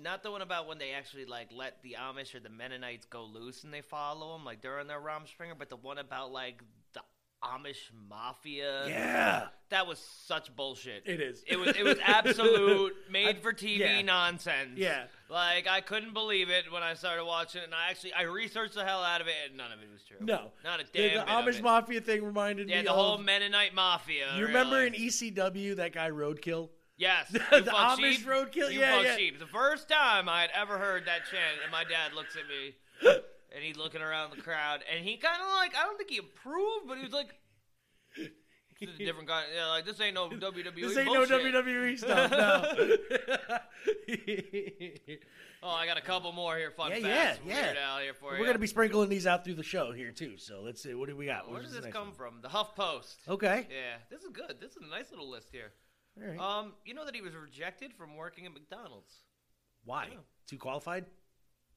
Not 0.00 0.22
the 0.22 0.30
one 0.30 0.42
about 0.42 0.68
when 0.68 0.78
they 0.78 0.92
actually 0.92 1.24
like 1.24 1.48
let 1.52 1.82
the 1.82 1.96
Amish 1.98 2.34
or 2.34 2.40
the 2.40 2.50
Mennonites 2.50 3.06
go 3.06 3.24
loose 3.24 3.64
and 3.64 3.72
they 3.72 3.80
follow 3.80 4.32
them 4.32 4.44
like 4.44 4.60
during 4.60 4.86
their 4.86 5.00
Rumspringa, 5.00 5.54
but 5.58 5.68
the 5.68 5.76
one 5.76 5.98
about 5.98 6.32
like 6.32 6.62
Amish 7.54 7.90
mafia. 8.08 8.86
Yeah. 8.88 9.46
That 9.70 9.86
was 9.86 9.98
such 9.98 10.54
bullshit. 10.54 11.02
It 11.06 11.20
is. 11.20 11.42
It 11.46 11.56
was 11.58 11.76
it 11.76 11.82
was 11.84 11.98
absolute 12.04 12.94
made 13.10 13.38
for 13.38 13.52
TV 13.52 13.78
yeah. 13.78 14.02
nonsense. 14.02 14.70
Yeah. 14.76 15.04
Like 15.28 15.66
I 15.68 15.80
couldn't 15.80 16.14
believe 16.14 16.50
it 16.50 16.70
when 16.72 16.82
I 16.82 16.94
started 16.94 17.24
watching 17.24 17.62
it 17.62 17.64
and 17.64 17.74
I 17.74 17.90
actually 17.90 18.12
I 18.12 18.22
researched 18.22 18.74
the 18.74 18.84
hell 18.84 19.02
out 19.02 19.20
of 19.20 19.26
it 19.26 19.34
and 19.48 19.56
none 19.56 19.72
of 19.72 19.80
it 19.80 19.88
was 19.92 20.02
true. 20.02 20.18
No. 20.20 20.52
Not 20.64 20.80
a 20.80 20.84
The, 20.84 20.90
damn 20.92 21.02
the 21.02 21.24
bit 21.24 21.28
of 21.28 21.44
Amish. 21.44 21.62
Mafia 21.62 22.00
thing 22.00 22.24
reminded 22.24 22.68
Yeah, 22.68 22.76
me 22.76 22.78
Yeah, 22.80 22.84
the 22.84 22.90
of. 22.90 22.96
whole 22.96 23.18
Mennonite 23.18 23.74
mafia. 23.74 24.36
you 24.36 24.46
remember 24.46 24.76
really. 24.76 24.86
in 24.88 25.08
ECW 25.08 25.76
that 25.76 25.92
guy 25.92 26.10
Roadkill? 26.10 26.68
Yes, 26.98 27.28
The 27.30 27.38
Amish 27.40 28.12
sheep. 28.18 28.26
roadkill? 28.26 28.72
You 28.72 28.80
Yeah, 28.80 29.00
yeah. 29.02 29.16
sheep. 29.16 29.38
The 29.38 29.46
first 29.46 29.88
time 29.88 30.28
I 30.28 30.40
had 30.42 30.50
ever 30.54 30.78
heard 30.78 31.04
that 31.06 31.22
chant, 31.30 31.58
and 31.62 31.70
my 31.72 31.84
dad 31.84 32.14
looks 32.14 32.36
at 32.36 32.44
me, 32.48 32.74
and 33.56 33.64
he's 33.64 33.76
looking 33.76 34.02
around 34.02 34.30
the 34.36 34.42
crowd, 34.42 34.80
and 34.94 35.02
he 35.04 35.16
kind 35.16 35.40
of 35.40 35.48
like 35.54 35.74
I 35.74 35.82
don't 35.84 35.96
think 35.96 36.10
he 36.10 36.18
approved, 36.18 36.86
but 36.86 36.98
he 36.98 37.04
was 37.04 37.12
like, 37.12 37.28
"This 38.80 38.90
is 38.90 39.00
a 39.00 39.04
different 39.06 39.26
guy. 39.28 39.44
Yeah, 39.56 39.66
like 39.68 39.86
this 39.86 39.98
ain't 40.00 40.14
no 40.14 40.28
WWE 40.28 40.74
This 40.74 40.96
ain't 40.98 41.06
bullshit. 41.08 41.30
no 41.52 41.62
WWE 41.62 41.98
stuff. 41.98 42.30
No. 42.30 42.96
Oh, 45.62 45.70
I 45.70 45.86
got 45.86 45.96
a 45.96 46.02
couple 46.02 46.30
more 46.32 46.56
here. 46.56 46.70
Fun 46.70 46.92
Yeah, 46.92 47.00
facts. 47.00 47.40
yeah, 47.44 47.72
yeah. 47.72 48.00
Here 48.02 48.14
for 48.14 48.32
We're 48.32 48.38
you. 48.40 48.46
gonna 48.46 48.58
be 48.58 48.66
sprinkling 48.68 49.08
these 49.08 49.26
out 49.26 49.44
through 49.44 49.54
the 49.54 49.62
show 49.64 49.90
here 49.90 50.12
too. 50.12 50.36
So 50.36 50.60
let's 50.62 50.80
see. 50.82 50.94
What 50.94 51.08
do 51.08 51.16
we 51.16 51.26
got? 51.26 51.46
Where 51.50 51.54
What's 51.60 51.72
does 51.72 51.82
this 51.82 51.92
come 51.92 52.08
one? 52.08 52.14
from? 52.14 52.34
The 52.42 52.48
Huff 52.48 52.76
Post. 52.76 53.16
Okay. 53.26 53.66
Yeah, 53.70 53.96
this 54.10 54.22
is 54.22 54.28
good. 54.32 54.56
This 54.60 54.72
is 54.72 54.82
a 54.86 54.90
nice 54.90 55.10
little 55.10 55.28
list 55.28 55.48
here. 55.50 55.72
Right. 56.16 56.38
Um, 56.38 56.74
you 56.84 56.94
know 56.94 57.04
that 57.04 57.14
he 57.16 57.20
was 57.22 57.34
rejected 57.34 57.92
from 57.94 58.16
working 58.16 58.46
at 58.46 58.52
McDonald's. 58.52 59.12
Why? 59.84 60.08
yeah. 60.12 60.18
Too 60.46 60.58
qualified? 60.58 61.06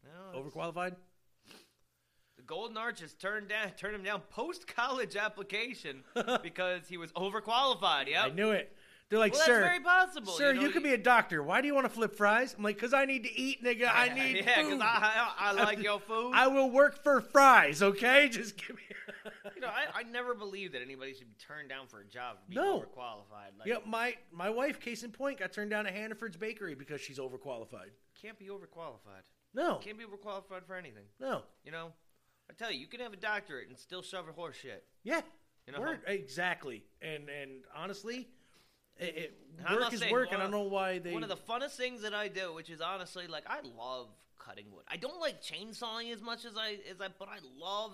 No, 0.04 0.40
Overqualified? 0.40 0.96
The 2.40 2.46
Golden 2.46 2.78
Arches 2.78 3.14
turned 3.16 3.50
down 3.50 3.72
turned 3.72 3.96
him 3.96 4.04
down 4.04 4.22
post 4.30 4.66
college 4.66 5.18
application 5.18 6.04
because 6.42 6.88
he 6.88 6.96
was 6.96 7.12
overqualified. 7.12 8.08
Yeah, 8.08 8.24
I 8.24 8.30
knew 8.30 8.52
it. 8.52 8.74
They're 9.10 9.20
like, 9.20 9.34
well, 9.34 9.42
sir, 9.46 9.60
that's 9.60 9.66
very 9.74 9.84
possible. 9.84 10.34
sir, 10.34 10.54
you, 10.54 10.62
you, 10.62 10.68
know, 10.68 10.74
could 10.74 10.84
be 10.84 10.94
a 10.94 10.98
doctor. 10.98 11.44
Why 11.44 11.60
do 11.60 11.68
you 11.68 11.76
want 11.76 11.84
to 11.86 11.90
flip 11.90 12.16
fries? 12.16 12.56
I'm 12.58 12.64
like, 12.64 12.78
because 12.78 12.94
I 12.94 13.04
need 13.04 13.24
to 13.24 13.38
eat, 13.38 13.62
nigga. 13.62 13.90
I 13.92 14.08
need 14.14 14.38
yeah, 14.46 14.62
food. 14.62 14.80
I, 14.82 15.34
I, 15.38 15.50
I 15.50 15.52
like 15.64 15.84
your 15.84 16.00
food. 16.00 16.32
I 16.34 16.48
will 16.48 16.70
work 16.70 17.04
for 17.04 17.20
fries, 17.20 17.84
okay? 17.84 18.30
Just 18.30 18.56
give 18.56 18.78
me. 18.78 18.84
you 19.56 19.62
know, 19.62 19.68
I, 19.68 20.00
I 20.00 20.04
never 20.04 20.34
believed 20.34 20.76
that 20.76 20.82
anybody 20.82 21.14
should 21.14 21.28
be 21.28 21.36
turned 21.46 21.68
down 21.68 21.88
for 21.88 22.00
a 22.00 22.06
job 22.06 22.38
for 22.40 22.50
being 22.50 22.62
No. 22.62 22.80
overqualified. 22.82 23.58
Like, 23.60 23.68
yeah, 23.68 23.78
my 23.86 24.16
my 24.32 24.50
wife, 24.50 24.80
case 24.80 25.04
in 25.04 25.12
point, 25.12 25.40
got 25.40 25.52
turned 25.52 25.72
down 25.72 25.88
at 25.88 25.94
Hannaford's 25.94 26.38
Bakery 26.38 26.76
because 26.76 27.02
she's 27.02 27.20
overqualified. 27.20 27.90
can't 28.22 28.40
be 28.40 28.46
overqualified. 28.46 29.26
No, 29.54 29.78
Can't 29.78 29.98
be 29.98 30.06
overqualified 30.06 30.66
for 30.68 30.76
anything. 30.76 31.06
no, 31.20 31.42
You 31.66 31.72
know, 31.72 31.92
I 32.50 32.54
tell 32.54 32.72
you, 32.72 32.80
you 32.80 32.88
can 32.88 33.00
have 33.02 33.14
a 33.14 33.18
doctorate 33.18 33.70
and 33.70 33.78
still 33.78 34.02
shove 34.02 34.28
a 34.28 34.32
horse 34.32 34.56
shit. 34.56 34.84
yeah, 35.04 35.22
You 35.68 35.74
know, 35.74 35.82
Word- 35.82 36.02
exactly. 36.08 36.84
And 37.02 37.30
and 37.30 37.52
honestly, 37.76 38.28
it, 38.98 39.04
it, 39.18 39.38
I'm 39.66 39.76
work 39.80 39.94
is 39.94 40.00
saying 40.00 40.12
work, 40.12 40.30
and 40.32 40.38
I 40.42 40.44
don't 40.44 40.52
know 40.52 40.64
why 40.64 41.00
they. 41.00 41.14
One 41.14 41.24
of 41.24 41.30
the 41.30 41.38
funnest 41.38 41.76
things 41.76 42.02
that 42.02 42.14
I 42.14 42.28
do, 42.28 42.54
which 42.54 42.70
is 42.70 42.82
honestly 42.82 43.28
like 43.28 43.44
I 43.48 43.60
love 43.78 44.08
cutting 44.38 44.66
wood. 44.72 44.84
I 44.88 44.98
don't 44.98 45.20
like 45.20 45.42
chainsawing 45.44 46.12
as 46.12 46.22
much 46.22 46.46
as 46.46 46.58
I 46.58 46.78
as 46.90 47.00
I, 47.00 47.08
but 47.18 47.28
I 47.28 47.38
love 47.58 47.92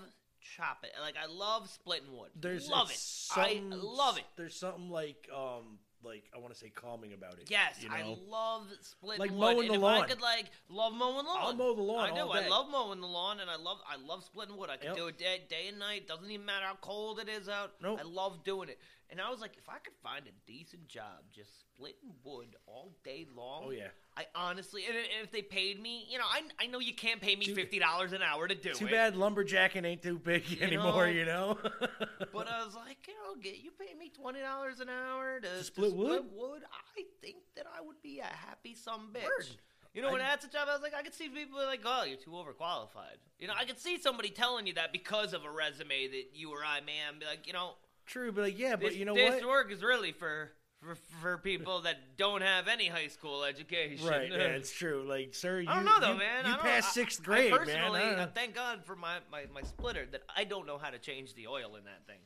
chopping. 0.56 0.92
Like 1.02 1.16
I 1.22 1.28
love 1.28 1.70
splitting 1.70 2.16
wood. 2.16 2.30
there's 2.40 2.70
love 2.70 2.90
it. 2.92 3.00
I 3.32 3.62
love 3.70 4.18
it. 4.18 4.26
There's 4.36 4.56
something 4.56 4.90
like 4.90 5.30
um 5.36 5.80
like 6.06 6.24
I 6.36 6.38
want 6.40 6.54
to 6.54 6.60
say 6.60 6.70
calming 6.70 7.14
about 7.14 7.34
it. 7.34 7.48
Yes, 7.50 7.82
you 7.82 7.90
I 7.92 8.04
love 8.30 8.68
splitting 8.82 9.20
Like 9.20 9.32
wood. 9.32 9.40
mowing 9.40 9.60
and 9.62 9.70
the 9.70 9.74
if 9.76 9.82
lawn. 9.82 10.02
I 10.04 10.06
could 10.08 10.22
like 10.22 10.46
love 10.70 10.94
mowing 10.94 11.26
lawn. 11.26 11.38
I'll 11.40 11.54
mow 11.56 11.76
the 11.76 11.82
lawn 11.82 12.10
I 12.12 12.16
do. 12.16 12.30
I 12.30 12.48
love 12.48 12.70
mowing 12.70 13.02
the 13.02 13.08
lawn, 13.08 13.40
and 13.40 13.50
I 13.50 13.56
love 13.56 13.78
I 13.90 13.96
love 13.98 14.24
splitting 14.24 14.56
wood. 14.58 14.70
I 14.70 14.78
can 14.78 14.88
Yep. 14.90 14.96
do 14.98 15.08
it 15.08 15.18
day, 15.18 15.42
day 15.50 15.68
and 15.70 15.80
night. 15.80 16.08
Doesn't 16.08 16.30
even 16.30 16.46
matter 16.46 16.66
how 16.66 16.76
cold 16.82 17.20
it 17.20 17.28
is 17.28 17.50
out. 17.50 17.74
Nope. 17.82 18.00
I 18.00 18.04
love 18.04 18.44
doing 18.44 18.70
it. 18.70 18.80
And 19.10 19.22
I 19.22 19.30
was 19.30 19.40
like, 19.40 19.58
if 19.58 19.70
I 19.70 19.78
could 19.80 19.94
find 20.02 20.26
a 20.28 20.32
decent 20.52 20.88
job 20.88 21.24
just 21.32 21.52
splitting 21.62 22.14
wood 22.24 22.56
all 22.66 22.92
day 23.04 23.26
long. 23.36 23.64
Oh, 23.68 23.70
yeah. 23.72 23.90
I 24.18 24.26
honestly, 24.34 24.84
and, 24.88 24.96
and 24.96 25.06
if 25.24 25.32
they 25.32 25.42
paid 25.42 25.82
me, 25.82 26.06
you 26.10 26.18
know, 26.18 26.24
I, 26.24 26.42
I 26.64 26.68
know 26.68 26.80
you 26.80 26.94
can't 26.94 27.20
pay 27.20 27.36
me 27.36 27.54
fifty 27.54 27.80
dollars 27.80 28.14
an 28.14 28.22
hour 28.22 28.48
to 28.48 28.56
do 28.56 28.62
Too 28.62 28.86
it. 28.86 28.88
Too 28.88 28.88
bad 28.88 29.16
lumberjacking 29.16 29.86
ain't 29.86 30.02
too 30.02 30.18
big 30.20 30.44
anymore. 30.62 31.08
know, 31.08 31.12
You 31.12 31.26
know. 31.26 31.58
But 32.34 32.48
I 32.48 32.64
was 32.64 32.76
like, 32.88 33.08
you 33.08 33.14
know, 33.14 33.42
get 33.42 33.64
you 33.64 33.72
pay 33.72 33.94
me 33.98 34.10
twenty 34.10 34.40
dollars 34.40 34.80
an 34.80 34.88
hour 34.90 35.40
to, 35.42 35.48
to 35.58 35.64
split 35.64 35.94
wood? 35.94 36.26
wood. 36.34 36.64
I 36.72 37.04
think 37.22 37.38
that 37.56 37.66
I 37.78 37.82
would 37.82 38.02
be 38.02 38.20
a 38.20 38.26
happy 38.26 38.74
some 38.74 39.10
bitch. 39.14 39.24
Word. 39.24 39.48
You 39.94 40.02
know, 40.02 40.12
when 40.12 40.22
I- 40.22 40.26
that's 40.30 40.46
a 40.46 40.50
job, 40.50 40.68
I 40.70 40.74
was 40.74 40.82
like, 40.82 40.94
I 40.94 41.04
could 41.04 41.14
see 41.14 41.30
people 41.30 41.58
like, 41.66 41.82
oh, 41.86 42.04
you're 42.04 42.18
too 42.18 42.32
overqualified. 42.32 43.18
You 43.40 43.48
know, 43.48 43.54
I 43.58 43.64
could 43.66 43.80
see 43.80 43.98
somebody 44.00 44.30
telling 44.30 44.68
you 44.68 44.74
that 44.74 44.92
because 44.92 45.34
of 45.34 45.46
a 45.46 45.50
resume 45.52 46.08
that 46.08 46.24
you 46.34 46.52
or 46.52 46.64
I 46.66 46.76
have, 46.76 47.20
be 47.20 47.26
like, 47.26 47.48
you 47.48 47.54
know, 47.54 47.76
True, 48.06 48.32
but 48.32 48.42
like, 48.44 48.60
yeah, 48.60 48.76
but 48.76 48.90
this, 48.90 48.96
you 48.96 49.06
know 49.06 49.16
this 49.16 49.30
what? 49.30 49.34
This 49.40 49.46
work 49.46 49.72
is 49.72 49.82
really 49.84 50.12
for, 50.12 50.52
for 50.86 50.96
for 51.22 51.38
people 51.38 51.82
that 51.82 51.96
don't 52.18 52.42
have 52.42 52.68
any 52.68 52.88
high 52.88 53.08
school 53.08 53.44
education. 53.44 54.08
Right, 54.08 54.32
yeah, 54.32 54.38
it's 54.60 54.72
true. 54.72 55.06
Like, 55.08 55.34
sir, 55.34 55.62
you, 55.62 55.70
I 55.70 55.76
don't 55.76 55.86
know 55.86 56.00
though, 56.00 56.14
you, 56.14 56.20
man. 56.20 56.46
You 56.46 56.54
I 56.54 56.58
passed 56.58 56.94
sixth 56.94 57.24
grade, 57.24 57.52
man. 57.52 57.60
personally, 57.60 58.02
I 58.02 58.06
don't 58.06 58.18
know. 58.18 58.24
uh, 58.24 58.28
thank 58.34 58.56
God 58.56 58.86
for 58.86 58.96
my, 58.96 59.18
my, 59.32 59.46
my 59.54 59.62
splitter 59.62 60.06
that 60.12 60.22
I 60.36 60.44
don't 60.44 60.68
know 60.68 60.78
how 60.78 60.90
to 60.90 61.00
change 61.00 61.34
the 61.34 61.48
oil 61.48 61.76
in 61.76 61.84
that 61.86 62.06
thing. 62.08 62.20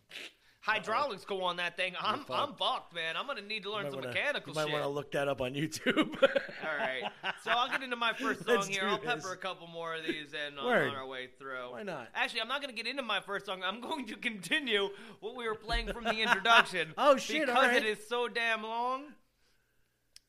Hydraulics 0.61 1.23
go 1.23 1.41
on 1.43 1.55
that 1.55 1.77
thing. 1.77 1.93
I'm 1.99 2.19
fucked. 2.25 2.31
I'm 2.49 2.55
bucked, 2.57 2.93
man. 2.93 3.15
I'm 3.15 3.25
gonna 3.27 3.41
need 3.41 3.63
to 3.63 3.71
learn 3.71 3.85
some 3.89 3.95
wanna- 4.01 4.07
mechanical 4.09 4.51
you 4.51 4.55
might 4.55 4.63
shit. 4.65 4.73
want 4.73 4.83
to 4.83 4.89
look 4.89 5.11
that 5.13 5.27
up 5.29 5.39
on 5.41 5.53
YouTube. 5.53 6.21
All 6.21 6.77
right, 6.77 7.03
so 7.43 7.51
I'll 7.51 7.69
get 7.69 7.81
into 7.81 7.95
my 7.95 8.11
first 8.13 8.39
song 8.45 8.55
Let's 8.57 8.67
here. 8.67 8.81
do 8.81 8.87
I'll 8.87 8.97
this. 8.97 9.05
pepper 9.05 9.31
a 9.33 9.37
couple 9.37 9.67
more 9.67 9.95
of 9.95 10.03
these 10.05 10.33
in 10.33 10.57
on, 10.59 10.65
Word. 10.65 10.89
on 10.89 10.95
our 10.95 11.07
way 11.07 11.29
through. 11.39 11.71
Why 11.71 11.83
not? 11.83 12.09
Actually, 12.13 12.41
I'm 12.41 12.49
not 12.49 12.61
going 12.61 12.75
to 12.75 12.81
get 12.83 12.89
into 12.89 13.03
my 13.03 13.21
first 13.21 13.45
song. 13.45 13.61
I'm 13.63 13.79
going 13.79 14.05
to 14.07 14.15
continue 14.17 14.89
what 15.21 15.35
we 15.37 15.47
were 15.47 15.55
playing 15.55 15.93
from 15.93 16.03
the 16.03 16.19
introduction. 16.21 16.89
Oh, 16.97 17.15
shit, 17.15 17.45
Because 17.45 17.67
right. 17.67 17.77
it 17.77 17.85
is 17.85 18.05
so 18.07 18.27
damn 18.27 18.61
long. 18.63 19.03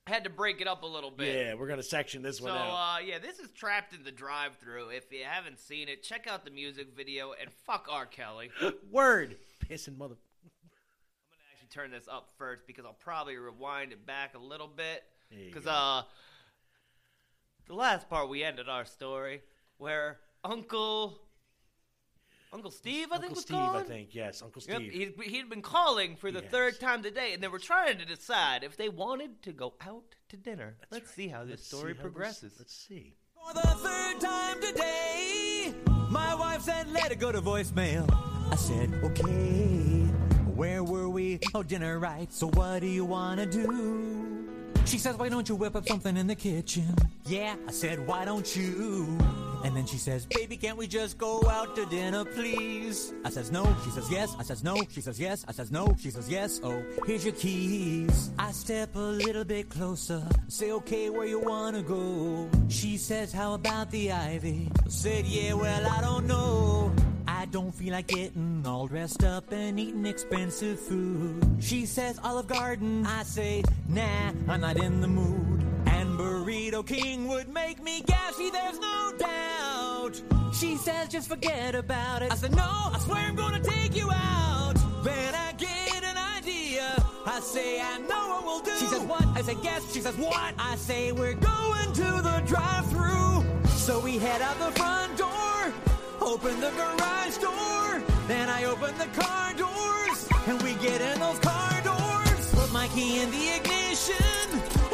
I 0.06 0.10
had 0.10 0.24
to 0.24 0.30
break 0.30 0.60
it 0.60 0.68
up 0.68 0.82
a 0.82 0.86
little 0.86 1.10
bit. 1.10 1.34
yeah, 1.34 1.54
we're 1.54 1.68
gonna 1.68 1.82
section 1.82 2.22
this 2.22 2.38
So 2.38 2.44
one 2.44 2.54
out. 2.56 2.96
uh, 2.96 2.98
yeah, 3.04 3.18
this 3.18 3.38
is 3.38 3.50
trapped 3.52 3.92
in 3.94 4.02
the 4.02 4.10
drive-through. 4.10 4.88
If 4.90 5.12
you 5.12 5.20
haven't 5.24 5.58
seen 5.60 5.88
it, 5.88 6.02
check 6.02 6.26
out 6.28 6.44
the 6.44 6.50
music 6.50 6.88
video 6.96 7.32
and 7.40 7.50
fuck 7.66 7.86
R. 7.90 8.06
Kelly. 8.06 8.50
Word, 8.90 9.36
pissing 9.70 9.96
mother. 9.96 10.16
I'm 10.44 10.50
gonna 11.30 11.44
actually 11.52 11.68
turn 11.70 11.90
this 11.90 12.09
up 12.09 12.28
first 12.38 12.66
because 12.66 12.85
I'll 12.85 12.92
probably 12.94 13.37
rewind 13.37 13.92
it 13.92 14.04
back 14.06 14.35
a 14.35 14.38
little 14.38 14.68
bit 14.68 15.02
because 15.46 15.66
uh, 15.66 16.02
the 17.66 17.74
last 17.74 18.09
part 18.09 18.28
we 18.28 18.42
ended 18.42 18.68
our 18.68 18.85
story 18.85 19.42
where 19.78 20.18
Uncle 20.44 21.20
Uncle 22.52 22.72
Steve, 22.72 23.09
I 23.12 23.18
think 23.18 23.22
Uncle 23.26 23.35
was 23.37 23.40
Steve, 23.42 23.56
calling. 23.56 23.85
I 23.85 23.87
think 23.87 24.09
yes, 24.12 24.42
Uncle 24.42 24.61
Yep, 24.66 24.78
Steve. 24.80 25.14
he'd, 25.16 25.24
he'd 25.30 25.48
been 25.48 25.62
calling 25.62 26.16
for 26.16 26.33
the 26.33 26.40
Yes. 26.42 26.50
third 26.50 26.80
time 26.80 27.00
today, 27.00 27.33
and 27.33 27.40
they 27.40 27.46
were 27.46 27.61
trying 27.61 27.98
to 27.98 28.04
decide 28.04 28.64
if 28.64 28.76
they 28.76 28.88
wanted 28.88 29.40
to 29.44 29.52
go 29.52 29.74
out 29.80 30.16
to 30.30 30.37
dinner. 30.37 30.76
Let's 30.90 31.12
see 31.14 31.28
how 31.28 31.42
this 31.44 31.50
Let's 31.50 31.66
story 31.68 31.80
see 31.80 31.87
how 31.87 31.92
this- 31.92 32.00
progresses. 32.02 32.54
let's 32.59 32.74
see. 32.74 33.14
For 33.37 33.54
the 33.54 33.61
third 33.68 34.20
time 34.20 34.61
today, 34.61 35.74
my 36.11 36.35
wife 36.35 36.62
said, 36.62 36.90
let 36.90 37.12
it 37.12 37.20
go 37.20 37.30
to 37.30 37.40
voicemail. 37.40 38.09
I 38.50 38.56
said, 38.56 38.92
okay. 39.04 40.06
Where 40.54 40.84
were 40.84 41.08
we? 41.08 41.38
Oh, 41.54 41.62
dinner, 41.62 41.98
right. 41.98 42.32
So 42.32 42.48
what 42.48 42.80
do 42.80 42.86
you 42.86 43.04
want 43.04 43.40
to 43.40 43.46
do? 43.46 44.46
She 44.84 44.98
says, 44.98 45.16
why 45.16 45.28
don't 45.28 45.48
you 45.48 45.54
whip 45.54 45.76
up 45.76 45.86
something 45.86 46.16
in 46.16 46.26
the 46.26 46.34
kitchen? 46.34 46.94
Yeah, 47.26 47.54
I 47.68 47.70
said, 47.70 48.06
why 48.06 48.24
don't 48.24 48.56
you? 48.56 49.18
And 49.62 49.76
then 49.76 49.86
she 49.86 49.98
says, 49.98 50.26
baby, 50.26 50.56
can't 50.56 50.76
we 50.76 50.86
just 50.86 51.16
go 51.16 51.42
out 51.48 51.76
to 51.76 51.86
dinner, 51.86 52.24
please? 52.24 53.12
I 53.24 53.30
says, 53.30 53.52
no. 53.52 53.64
She 53.84 53.90
says, 53.90 54.10
yes. 54.10 54.34
I 54.38 54.42
says, 54.42 54.64
no. 54.64 54.82
She 54.90 55.00
says, 55.00 55.20
yes. 55.20 55.44
I 55.46 55.52
says, 55.52 55.70
no. 55.70 55.94
She 56.00 56.10
says, 56.10 56.28
yes. 56.28 56.60
Oh, 56.64 56.82
here's 57.06 57.24
your 57.24 57.34
keys. 57.34 58.30
I 58.38 58.50
step 58.52 58.96
a 58.96 58.98
little 58.98 59.44
bit 59.44 59.68
closer. 59.68 60.26
Say, 60.48 60.72
okay, 60.72 61.08
where 61.10 61.26
you 61.26 61.40
wanna 61.40 61.82
go? 61.82 62.48
She 62.68 62.96
says, 62.96 63.32
how 63.32 63.54
about 63.54 63.90
the 63.90 64.10
ivy? 64.12 64.70
I 64.84 64.88
said, 64.88 65.26
yeah, 65.26 65.52
well, 65.52 65.86
I 65.86 66.00
don't 66.00 66.26
know. 66.26 66.92
I 67.40 67.46
don't 67.46 67.74
feel 67.74 67.92
like 67.92 68.09
getting 68.09 68.62
all 68.66 68.87
dressed 68.87 69.24
up 69.24 69.50
and 69.50 69.81
eating 69.81 70.05
expensive 70.05 70.79
food. 70.79 71.42
She 71.59 71.87
says 71.87 72.20
Olive 72.22 72.48
Garden. 72.48 73.07
I 73.07 73.22
say, 73.22 73.62
nah, 73.88 74.33
I'm 74.46 74.61
not 74.61 74.76
in 74.76 75.00
the 75.00 75.09
mood. 75.09 75.62
And 75.87 76.18
Burrito 76.18 76.87
King 76.87 77.29
would 77.29 77.48
make 77.48 77.83
me 77.83 78.03
gassy, 78.03 78.50
there's 78.50 78.79
no 78.79 79.12
doubt. 79.16 80.20
She 80.53 80.76
says, 80.76 81.09
just 81.09 81.31
forget 81.31 81.74
about 81.74 82.20
it. 82.20 82.31
I 82.31 82.35
said, 82.35 82.55
no, 82.55 82.62
I 82.62 82.98
swear 83.03 83.20
I'm 83.20 83.37
gonna 83.37 83.61
take 83.61 83.96
you 83.96 84.11
out. 84.12 84.74
Then 85.03 85.35
I 85.35 85.53
get 85.53 86.05
an 86.05 86.18
idea. 86.37 86.94
I 87.24 87.40
say, 87.40 87.81
I 87.81 87.96
know 88.00 88.29
what 88.29 88.44
we'll 88.44 88.61
do. 88.61 88.76
She 88.76 88.85
says, 88.85 89.00
what? 89.00 89.24
I 89.29 89.40
say, 89.40 89.55
guess. 89.62 89.90
She 89.94 90.03
says, 90.03 90.16
what? 90.18 90.53
I 90.59 90.76
say, 90.76 91.12
we're 91.12 91.33
going 91.33 91.92
to 91.94 92.20
the 92.20 92.42
drive 92.46 92.87
through 92.90 93.44
So 93.68 93.98
we 93.98 94.18
head 94.18 94.42
out 94.42 94.59
the 94.59 94.79
front 94.79 95.16
door, 95.16 95.72
open 96.20 96.61
the 96.61 96.70
garage 96.70 97.38
door. 97.38 98.02
Then 98.28 98.48
I 98.48 98.64
open 98.64 98.96
the 98.98 99.09
car 99.20 99.54
doors, 99.54 100.28
and 100.46 100.62
we 100.62 100.74
get 100.74 101.00
in 101.00 101.18
those 101.20 101.38
car 101.40 101.80
doors. 101.83 102.50
Put 102.52 102.72
my 102.72 102.88
key 102.88 103.20
in 103.22 103.30
the 103.30 103.56
ignition, 103.56 104.46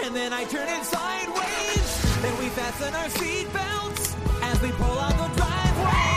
and 0.05 0.15
then 0.15 0.33
I 0.33 0.45
turn 0.45 0.69
it 0.69 0.85
sideways. 0.85 2.23
Then 2.23 2.39
we 2.39 2.49
fasten 2.51 2.95
our 2.95 3.11
seat 3.11 3.53
belts 3.53 4.17
as 4.43 4.61
we 4.63 4.71
pull 4.73 4.99
out 4.99 5.17
the 5.19 5.31
driveway. 5.37 6.17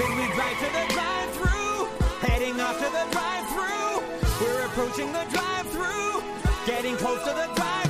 Then 0.00 0.12
we 0.18 0.26
drive 0.34 0.58
to 0.64 0.68
the 0.78 0.86
drive-through, 0.94 1.86
heading 2.26 2.60
off 2.60 2.78
to 2.78 2.88
the 2.98 3.06
drive-through. 3.12 4.02
We're 4.40 4.66
approaching 4.66 5.12
the 5.12 5.24
drive-through, 5.30 6.22
getting 6.66 6.96
close 6.96 7.22
to 7.24 7.30
the 7.30 7.46
drive-through. 7.54 7.85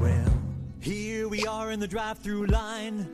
Well, 0.00 0.42
here 0.80 1.28
we 1.28 1.46
are 1.46 1.70
in 1.70 1.80
the 1.80 1.88
drive-through 1.88 2.46
line. 2.46 3.06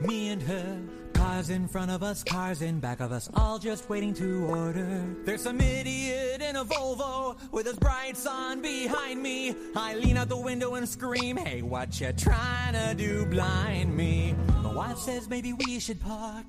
Me 0.00 0.28
and 0.30 0.42
her 0.42 0.82
Cars 1.22 1.50
in 1.50 1.68
front 1.68 1.92
of 1.92 2.02
us, 2.02 2.24
cars 2.24 2.62
in 2.62 2.80
back 2.80 2.98
of 2.98 3.12
us, 3.12 3.30
all 3.34 3.56
just 3.56 3.88
waiting 3.88 4.12
to 4.14 4.44
order. 4.46 5.06
There's 5.24 5.42
some 5.42 5.60
idiot 5.60 6.42
in 6.42 6.56
a 6.56 6.64
Volvo 6.64 7.36
with 7.52 7.64
his 7.64 7.76
bright 7.76 8.16
sun 8.16 8.60
behind 8.60 9.22
me. 9.22 9.54
I 9.76 9.94
lean 9.94 10.16
out 10.16 10.28
the 10.28 10.36
window 10.36 10.74
and 10.74 10.88
scream, 10.88 11.36
Hey, 11.36 11.62
what 11.62 12.00
you 12.00 12.12
trying 12.12 12.74
to 12.74 12.94
do, 12.96 13.24
blind 13.26 13.96
me? 13.96 14.34
My 14.64 14.72
wife 14.72 14.98
says 14.98 15.28
maybe 15.28 15.52
we 15.52 15.78
should 15.78 16.00
park. 16.00 16.44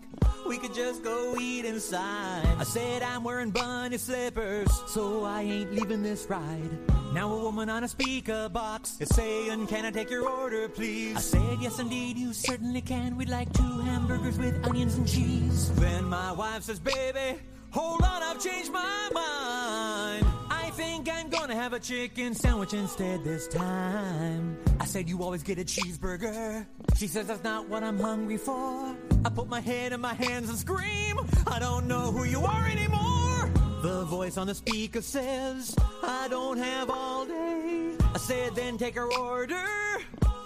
We 0.47 0.57
could 0.57 0.73
just 0.73 1.03
go 1.03 1.37
eat 1.39 1.65
inside. 1.65 2.47
I 2.57 2.63
said 2.63 3.03
I'm 3.03 3.23
wearing 3.23 3.51
bunny 3.51 3.99
slippers, 3.99 4.69
so 4.87 5.23
I 5.23 5.43
ain't 5.43 5.73
leaving 5.73 6.01
this 6.01 6.25
ride. 6.27 6.69
Now 7.13 7.31
a 7.31 7.37
woman 7.37 7.69
on 7.69 7.83
a 7.83 7.87
speaker 7.87 8.49
box 8.49 8.97
is 8.99 9.09
saying, 9.09 9.67
Can 9.67 9.85
I 9.85 9.91
take 9.91 10.09
your 10.09 10.27
order, 10.27 10.67
please? 10.67 11.15
I 11.15 11.19
said, 11.19 11.57
Yes, 11.61 11.77
indeed, 11.77 12.17
you 12.17 12.33
certainly 12.33 12.81
can. 12.81 13.15
We'd 13.15 13.29
like 13.29 13.53
two 13.53 13.79
hamburgers 13.81 14.39
with 14.39 14.62
onions 14.63 14.95
and 14.95 15.07
cheese. 15.07 15.71
Then 15.75 16.05
my 16.05 16.31
wife 16.31 16.63
says, 16.63 16.79
Baby, 16.79 17.39
hold 17.71 18.01
on, 18.01 18.23
I've 18.23 18.41
changed 18.41 18.71
my 18.71 19.09
mind. 19.13 20.25
I 20.49 20.71
think 20.73 21.09
I'm 21.11 21.29
gonna 21.29 21.55
have 21.55 21.73
a 21.73 21.79
chicken 21.79 22.33
sandwich 22.33 22.73
instead 22.73 23.23
this 23.23 23.47
time. 23.47 24.57
I 24.79 24.85
said, 24.85 25.09
You 25.09 25.21
always 25.23 25.43
get 25.43 25.59
a 25.59 25.63
cheeseburger. 25.63 26.65
She 26.95 27.07
says, 27.07 27.27
That's 27.27 27.43
not 27.43 27.69
what 27.69 27.83
I'm 27.83 27.99
hungry 27.99 28.37
for. 28.37 28.95
I 29.25 29.29
put 29.29 29.47
my 29.47 29.59
head 29.61 29.93
in 29.93 30.01
my 30.01 30.13
hands 30.13 30.49
and 30.49 30.57
scream, 30.57 31.19
I 31.47 31.59
don't 31.59 31.87
know 31.87 32.11
who 32.11 32.23
you 32.23 32.43
are 32.45 32.67
anymore. 32.67 33.51
The 33.81 34.05
voice 34.05 34.37
on 34.37 34.47
the 34.47 34.55
speaker 34.55 35.01
says, 35.01 35.75
I 36.03 36.27
don't 36.29 36.57
have 36.57 36.89
all 36.89 37.25
day. 37.25 37.95
I 38.13 38.17
said, 38.17 38.55
then 38.55 38.77
take 38.77 38.95
our 38.95 39.11
order, 39.13 39.65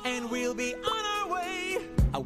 and 0.06 0.32
we'll 0.32 0.56
be 0.56 0.74
on 0.74 1.06
our 1.06 1.34
way. 1.34 1.67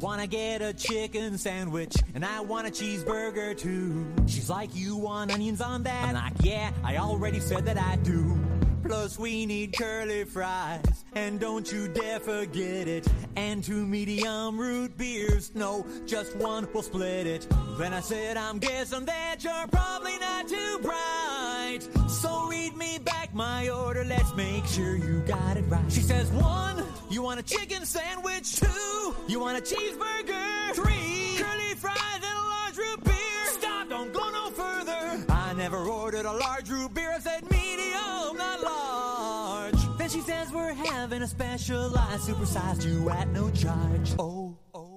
Wanna 0.02 0.26
get 0.26 0.62
a 0.62 0.72
chicken 0.72 1.38
sandwich, 1.38 1.94
and 2.16 2.24
I 2.24 2.40
want 2.40 2.66
a 2.66 2.70
cheeseburger 2.72 3.56
too. 3.56 4.04
She's 4.26 4.50
like, 4.50 4.74
you 4.74 4.96
want 4.96 5.32
onions 5.32 5.60
on 5.60 5.84
that? 5.84 6.08
I'm 6.08 6.14
like, 6.14 6.32
yeah, 6.40 6.72
I 6.82 6.96
already 6.96 7.38
said 7.38 7.64
that 7.66 7.78
I 7.78 7.94
do. 8.02 8.36
Plus, 8.84 9.16
we 9.16 9.46
need 9.46 9.78
curly 9.78 10.24
fries, 10.24 11.04
and 11.14 11.38
don't 11.38 11.70
you 11.70 11.86
dare 11.86 12.18
forget 12.18 12.88
it. 12.88 13.06
And 13.36 13.62
two 13.62 13.86
medium 13.86 14.58
root 14.58 14.98
beers, 14.98 15.54
no, 15.54 15.86
just 16.04 16.34
one, 16.34 16.66
we'll 16.74 16.82
split 16.82 17.28
it. 17.28 17.46
Then 17.78 17.94
I 17.94 18.00
said, 18.00 18.36
I'm 18.36 18.58
guessing 18.58 19.04
that 19.04 19.44
you're 19.44 19.68
probably 19.70 20.18
not 20.18 20.48
too 20.48 20.80
bright. 20.82 21.78
So 22.08 22.48
read 22.48 22.76
me 22.76 22.98
back 22.98 23.21
my 23.42 23.68
order, 23.70 24.04
let's 24.04 24.32
make 24.36 24.64
sure 24.66 24.94
you 24.94 25.20
got 25.26 25.56
it 25.56 25.64
right. 25.68 25.90
She 25.90 26.00
says, 26.00 26.30
one, 26.30 26.84
you 27.10 27.22
want 27.22 27.40
a 27.40 27.42
chicken 27.42 27.84
sandwich? 27.84 28.54
Two, 28.54 29.16
you 29.26 29.40
want 29.40 29.58
a 29.58 29.62
cheeseburger? 29.70 30.72
Three, 30.74 31.42
curly 31.42 31.74
fries 31.74 32.22
and 32.30 32.38
a 32.44 32.46
large 32.54 32.76
root 32.76 33.02
beer. 33.02 33.44
Stop, 33.58 33.88
don't 33.88 34.12
go 34.12 34.30
no 34.30 34.50
further. 34.50 35.24
I 35.28 35.54
never 35.54 35.78
ordered 35.78 36.24
a 36.24 36.32
large 36.32 36.70
root 36.70 36.94
beer, 36.94 37.12
I 37.16 37.18
said 37.18 37.42
medium, 37.50 38.36
not 38.44 38.62
large. 38.62 39.98
Then 39.98 40.08
she 40.08 40.20
says 40.20 40.52
we're 40.52 40.74
having 40.74 41.22
a 41.22 41.26
special, 41.26 41.98
I 41.98 42.18
supersized 42.28 42.84
you 42.84 43.10
at 43.10 43.28
no 43.30 43.50
charge. 43.50 44.08
Oh, 44.20 44.56
oh. 44.72 44.91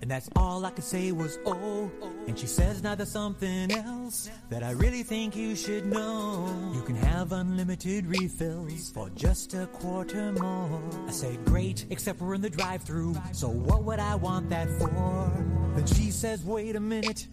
And 0.00 0.10
that's 0.10 0.28
all 0.36 0.64
I 0.64 0.70
could 0.70 0.84
say 0.84 1.10
was 1.12 1.38
oh. 1.44 1.90
And 2.26 2.38
she 2.38 2.46
says 2.46 2.82
now 2.82 2.94
there's 2.94 3.10
something 3.10 3.72
else 3.72 4.30
that 4.48 4.62
I 4.62 4.70
really 4.70 5.02
think 5.02 5.34
you 5.34 5.56
should 5.56 5.86
know. 5.86 6.48
You 6.72 6.82
can 6.82 6.94
have 6.94 7.32
unlimited 7.32 8.06
refills 8.06 8.90
for 8.90 9.10
just 9.10 9.54
a 9.54 9.66
quarter 9.66 10.32
more. 10.32 10.82
I 11.06 11.10
say 11.10 11.36
great, 11.44 11.86
except 11.90 12.20
we're 12.20 12.34
in 12.34 12.40
the 12.40 12.50
drive-through. 12.50 13.16
So 13.32 13.48
what 13.48 13.82
would 13.84 13.98
I 13.98 14.14
want 14.14 14.50
that 14.50 14.68
for? 14.78 15.32
Then 15.74 15.86
she 15.86 16.10
says, 16.10 16.44
wait 16.44 16.76
a 16.76 16.80
minute. 16.80 17.26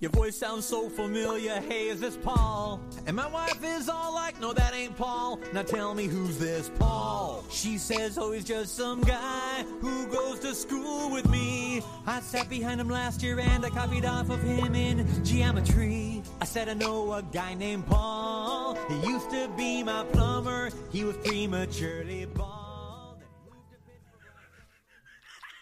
Your 0.00 0.12
voice 0.12 0.36
sounds 0.36 0.64
so 0.64 0.88
familiar. 0.88 1.60
Hey, 1.60 1.88
is 1.88 1.98
this 1.98 2.16
Paul? 2.16 2.80
And 3.06 3.16
my 3.16 3.26
wife 3.26 3.58
is 3.64 3.88
all 3.88 4.14
like, 4.14 4.40
no, 4.40 4.52
that 4.52 4.72
ain't 4.72 4.96
Paul. 4.96 5.40
Now 5.52 5.62
tell 5.62 5.92
me 5.92 6.06
who's 6.06 6.38
this 6.38 6.70
Paul? 6.78 7.44
She 7.50 7.78
says, 7.78 8.16
oh, 8.16 8.30
he's 8.30 8.44
just 8.44 8.76
some 8.76 9.00
guy 9.00 9.64
who 9.80 10.06
goes 10.06 10.38
to 10.40 10.54
school 10.54 11.10
with 11.10 11.28
me. 11.28 11.82
I 12.06 12.20
sat 12.20 12.48
behind 12.48 12.80
him 12.80 12.88
last 12.88 13.24
year 13.24 13.40
and 13.40 13.66
I 13.66 13.70
copied 13.70 14.04
off 14.04 14.30
of 14.30 14.40
him 14.40 14.76
in 14.76 15.24
geometry. 15.24 16.22
I 16.40 16.44
said, 16.44 16.68
I 16.68 16.74
know 16.74 17.14
a 17.14 17.22
guy 17.22 17.54
named 17.54 17.84
Paul. 17.88 18.78
He 18.88 19.08
used 19.08 19.30
to 19.30 19.48
be 19.56 19.82
my 19.82 20.04
plumber. 20.12 20.70
He 20.92 21.02
was 21.02 21.16
prematurely 21.16 22.24
bald. 22.26 23.16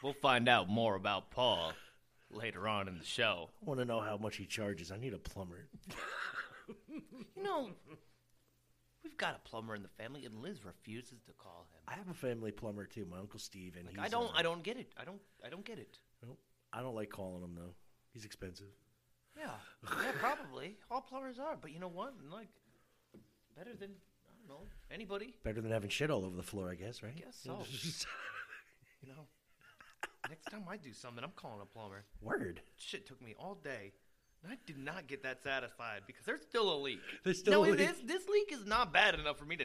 We'll 0.02 0.12
find 0.20 0.46
out 0.46 0.68
more 0.68 0.94
about 0.94 1.30
Paul 1.30 1.72
later 2.36 2.68
on 2.68 2.88
in 2.88 2.98
the 2.98 3.04
show. 3.04 3.50
I 3.62 3.64
want 3.64 3.80
to 3.80 3.84
know 3.86 4.00
how 4.00 4.16
much 4.16 4.36
he 4.36 4.46
charges. 4.46 4.92
I 4.92 4.96
need 4.98 5.14
a 5.14 5.18
plumber. 5.18 5.66
You 7.36 7.42
know, 7.44 7.68
we've 9.04 9.16
got 9.16 9.36
a 9.36 9.48
plumber 9.48 9.76
in 9.76 9.82
the 9.82 9.88
family, 9.88 10.24
and 10.24 10.42
Liz 10.42 10.64
refuses 10.64 11.20
to 11.26 11.32
call 11.38 11.66
him. 11.72 11.80
I 11.86 11.94
have 11.94 12.08
a 12.08 12.14
family 12.14 12.50
plumber 12.50 12.86
too, 12.86 13.06
my 13.08 13.18
uncle 13.18 13.38
Steve, 13.38 13.74
and 13.76 13.84
Like, 13.86 13.94
he's, 13.96 14.04
I 14.04 14.08
don't, 14.08 14.26
uh, 14.30 14.38
I 14.38 14.42
don't 14.42 14.62
get 14.64 14.76
it. 14.76 14.92
I 15.00 15.04
don't, 15.04 15.20
I 15.44 15.48
don't 15.48 15.64
get 15.64 15.78
it. 15.78 15.98
Nope. 16.24 16.38
I 16.72 16.80
don't 16.80 16.94
like 16.96 17.10
calling 17.10 17.42
him 17.44 17.54
though. 17.54 17.74
He's 18.12 18.24
expensive. 18.24 18.66
Yeah, 19.38 19.50
yeah, 19.84 20.12
probably. 20.18 20.76
All 20.90 21.02
plumbers 21.02 21.38
are, 21.38 21.56
but 21.60 21.70
you 21.72 21.78
know 21.78 21.88
what? 21.88 22.14
Like, 22.32 22.48
better 23.56 23.74
than 23.78 23.90
I 24.26 24.32
don't 24.38 24.48
know 24.48 24.64
anybody. 24.90 25.34
Better 25.44 25.60
than 25.60 25.70
having 25.70 25.90
shit 25.90 26.10
all 26.10 26.24
over 26.24 26.36
the 26.36 26.42
floor, 26.42 26.70
I 26.70 26.74
guess, 26.74 27.02
right? 27.02 27.14
Guess 27.14 27.38
so. 27.44 27.58
You 29.02 29.12
know, 29.12 29.26
next 30.28 30.44
time 30.50 30.64
I 30.68 30.76
do 30.76 30.92
something, 30.92 31.22
I'm 31.22 31.32
calling 31.36 31.60
a 31.62 31.66
plumber. 31.66 32.04
Word. 32.20 32.60
Shit 32.76 33.06
took 33.06 33.20
me 33.22 33.34
all 33.38 33.54
day. 33.62 33.92
And 34.44 34.52
I 34.52 34.58
did 34.66 34.78
not 34.78 35.06
get 35.08 35.22
that 35.24 35.42
satisfied 35.42 36.02
because 36.06 36.24
there's 36.24 36.42
still 36.42 36.72
a 36.72 36.78
leak. 36.78 37.00
There's 37.24 37.38
still 37.40 37.64
no, 37.64 37.70
a 37.70 37.72
leak. 37.72 37.80
is- 37.80 38.02
This 38.04 38.28
leak 38.28 38.52
is 38.52 38.64
not 38.64 38.92
bad 38.92 39.14
enough 39.18 39.38
for 39.38 39.44
me 39.44 39.56
to 39.56 39.64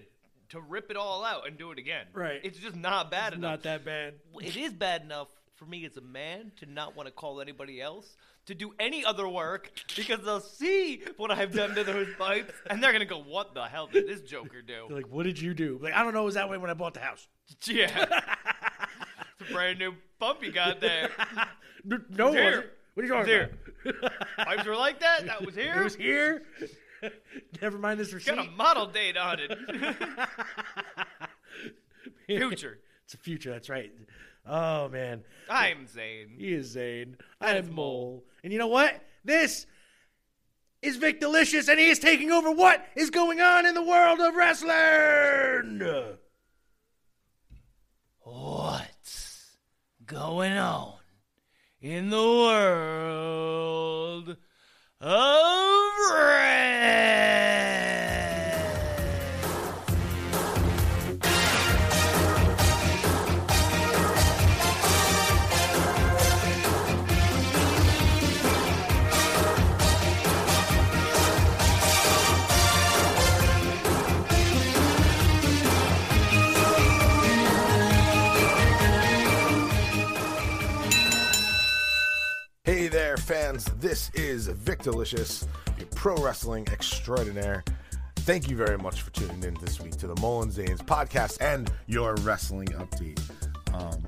to 0.49 0.59
rip 0.59 0.91
it 0.91 0.97
all 0.97 1.23
out 1.23 1.47
and 1.47 1.57
do 1.57 1.71
it 1.71 1.79
again. 1.79 2.05
Right. 2.13 2.41
It's 2.43 2.59
just 2.59 2.75
not 2.75 3.09
bad 3.09 3.27
It's 3.31 3.37
enough. 3.37 3.51
not 3.51 3.63
that 3.63 3.85
bad. 3.85 4.15
It 4.41 4.57
is 4.57 4.73
bad 4.73 5.01
enough 5.01 5.29
for 5.55 5.65
me 5.65 5.85
as 5.85 5.95
a 5.95 6.01
man 6.01 6.51
to 6.57 6.65
not 6.65 6.93
want 6.93 7.07
to 7.07 7.11
call 7.13 7.39
anybody 7.39 7.79
else 7.79 8.17
to 8.47 8.55
do 8.55 8.73
any 8.77 9.05
other 9.05 9.29
work 9.29 9.71
because 9.95 10.19
they'll 10.25 10.41
see 10.41 11.03
what 11.15 11.31
I've 11.31 11.53
done 11.53 11.73
to 11.75 11.85
those 11.85 12.09
pipes 12.17 12.53
and 12.69 12.83
they're 12.83 12.91
gonna 12.91 13.05
go, 13.05 13.21
"What 13.21 13.53
the 13.53 13.63
hell 13.65 13.87
did 13.87 14.07
this 14.07 14.21
Joker 14.23 14.61
do?" 14.61 14.87
They're 14.89 14.97
like, 14.97 15.07
what 15.07 15.23
did 15.23 15.39
you 15.39 15.53
do? 15.53 15.79
Like, 15.81 15.93
I 15.93 16.03
don't 16.03 16.13
know. 16.13 16.23
It 16.23 16.25
was 16.25 16.35
that 16.35 16.49
way 16.49 16.57
when 16.57 16.69
I 16.69 16.73
bought 16.73 16.95
the 16.95 16.99
house. 17.01 17.27
Yeah. 17.67 18.21
it's 19.41 19.49
a 19.49 19.53
brand 19.53 19.79
new 19.79 19.93
pump 20.19 20.43
you 20.43 20.51
got 20.51 20.79
there. 20.79 21.09
No, 21.83 22.27
it 22.27 22.33
Here. 22.33 22.45
wasn't. 22.45 22.65
What 22.93 23.01
are 23.01 23.05
you 23.07 23.11
talking 23.11 23.25
Here. 23.27 23.51
about? 23.85 24.11
Pipes 24.37 24.65
were 24.67 24.75
like 24.75 24.99
that. 24.99 25.25
That 25.25 25.43
was 25.43 25.55
here. 25.63 25.73
It 25.81 25.83
was 25.83 25.95
here. 25.95 26.43
Never 27.61 27.79
mind 27.79 27.99
this 27.99 28.13
receipt. 28.13 28.35
Got 28.35 28.45
a 28.47 28.51
model 28.51 28.85
date 28.85 29.17
on 29.17 29.39
it. 29.39 29.51
Future. 32.27 32.77
It's 33.05 33.15
a 33.15 33.17
future. 33.17 33.49
That's 33.49 33.67
right. 33.67 33.91
Oh 34.45 34.89
man, 34.89 35.23
I'm 35.49 35.87
Zane. 35.87 36.35
he 36.37 36.53
is 36.53 36.67
Zane. 36.67 37.17
I 37.39 37.55
am 37.55 37.73
Mole. 37.73 38.23
And 38.43 38.53
you 38.53 38.59
know 38.59 38.67
what? 38.67 39.01
This 39.25 39.65
is 40.83 40.97
Vic 40.97 41.19
Delicious, 41.19 41.67
and 41.67 41.79
he 41.79 41.89
is 41.89 41.97
taking 41.97 42.31
over. 42.31 42.51
What 42.51 42.85
is 42.95 43.09
going 43.09 43.41
on 43.41 43.65
in 43.65 43.73
the 43.73 43.83
world 43.83 44.19
of 44.19 44.35
wrestling? 44.35 45.79
What's 48.23 48.70
going 50.11 50.57
on 50.57 50.95
in 51.79 52.09
the 52.09 52.17
world 52.17 53.55
of 54.99 55.91
red? 56.13 57.40
This 83.81 84.11
is 84.13 84.45
Vic 84.45 84.83
Delicious, 84.83 85.47
your 85.79 85.87
pro 85.95 86.15
wrestling 86.17 86.67
extraordinaire. 86.71 87.63
Thank 88.17 88.47
you 88.47 88.55
very 88.55 88.77
much 88.77 89.01
for 89.01 89.09
tuning 89.09 89.43
in 89.43 89.55
this 89.55 89.81
week 89.81 89.97
to 89.97 90.05
the 90.05 90.15
Mole 90.21 90.43
N' 90.43 90.51
Zanes 90.51 90.83
podcast 90.83 91.41
and 91.41 91.67
your 91.87 92.13
wrestling 92.17 92.67
update. 92.67 93.19
Um, 93.73 94.03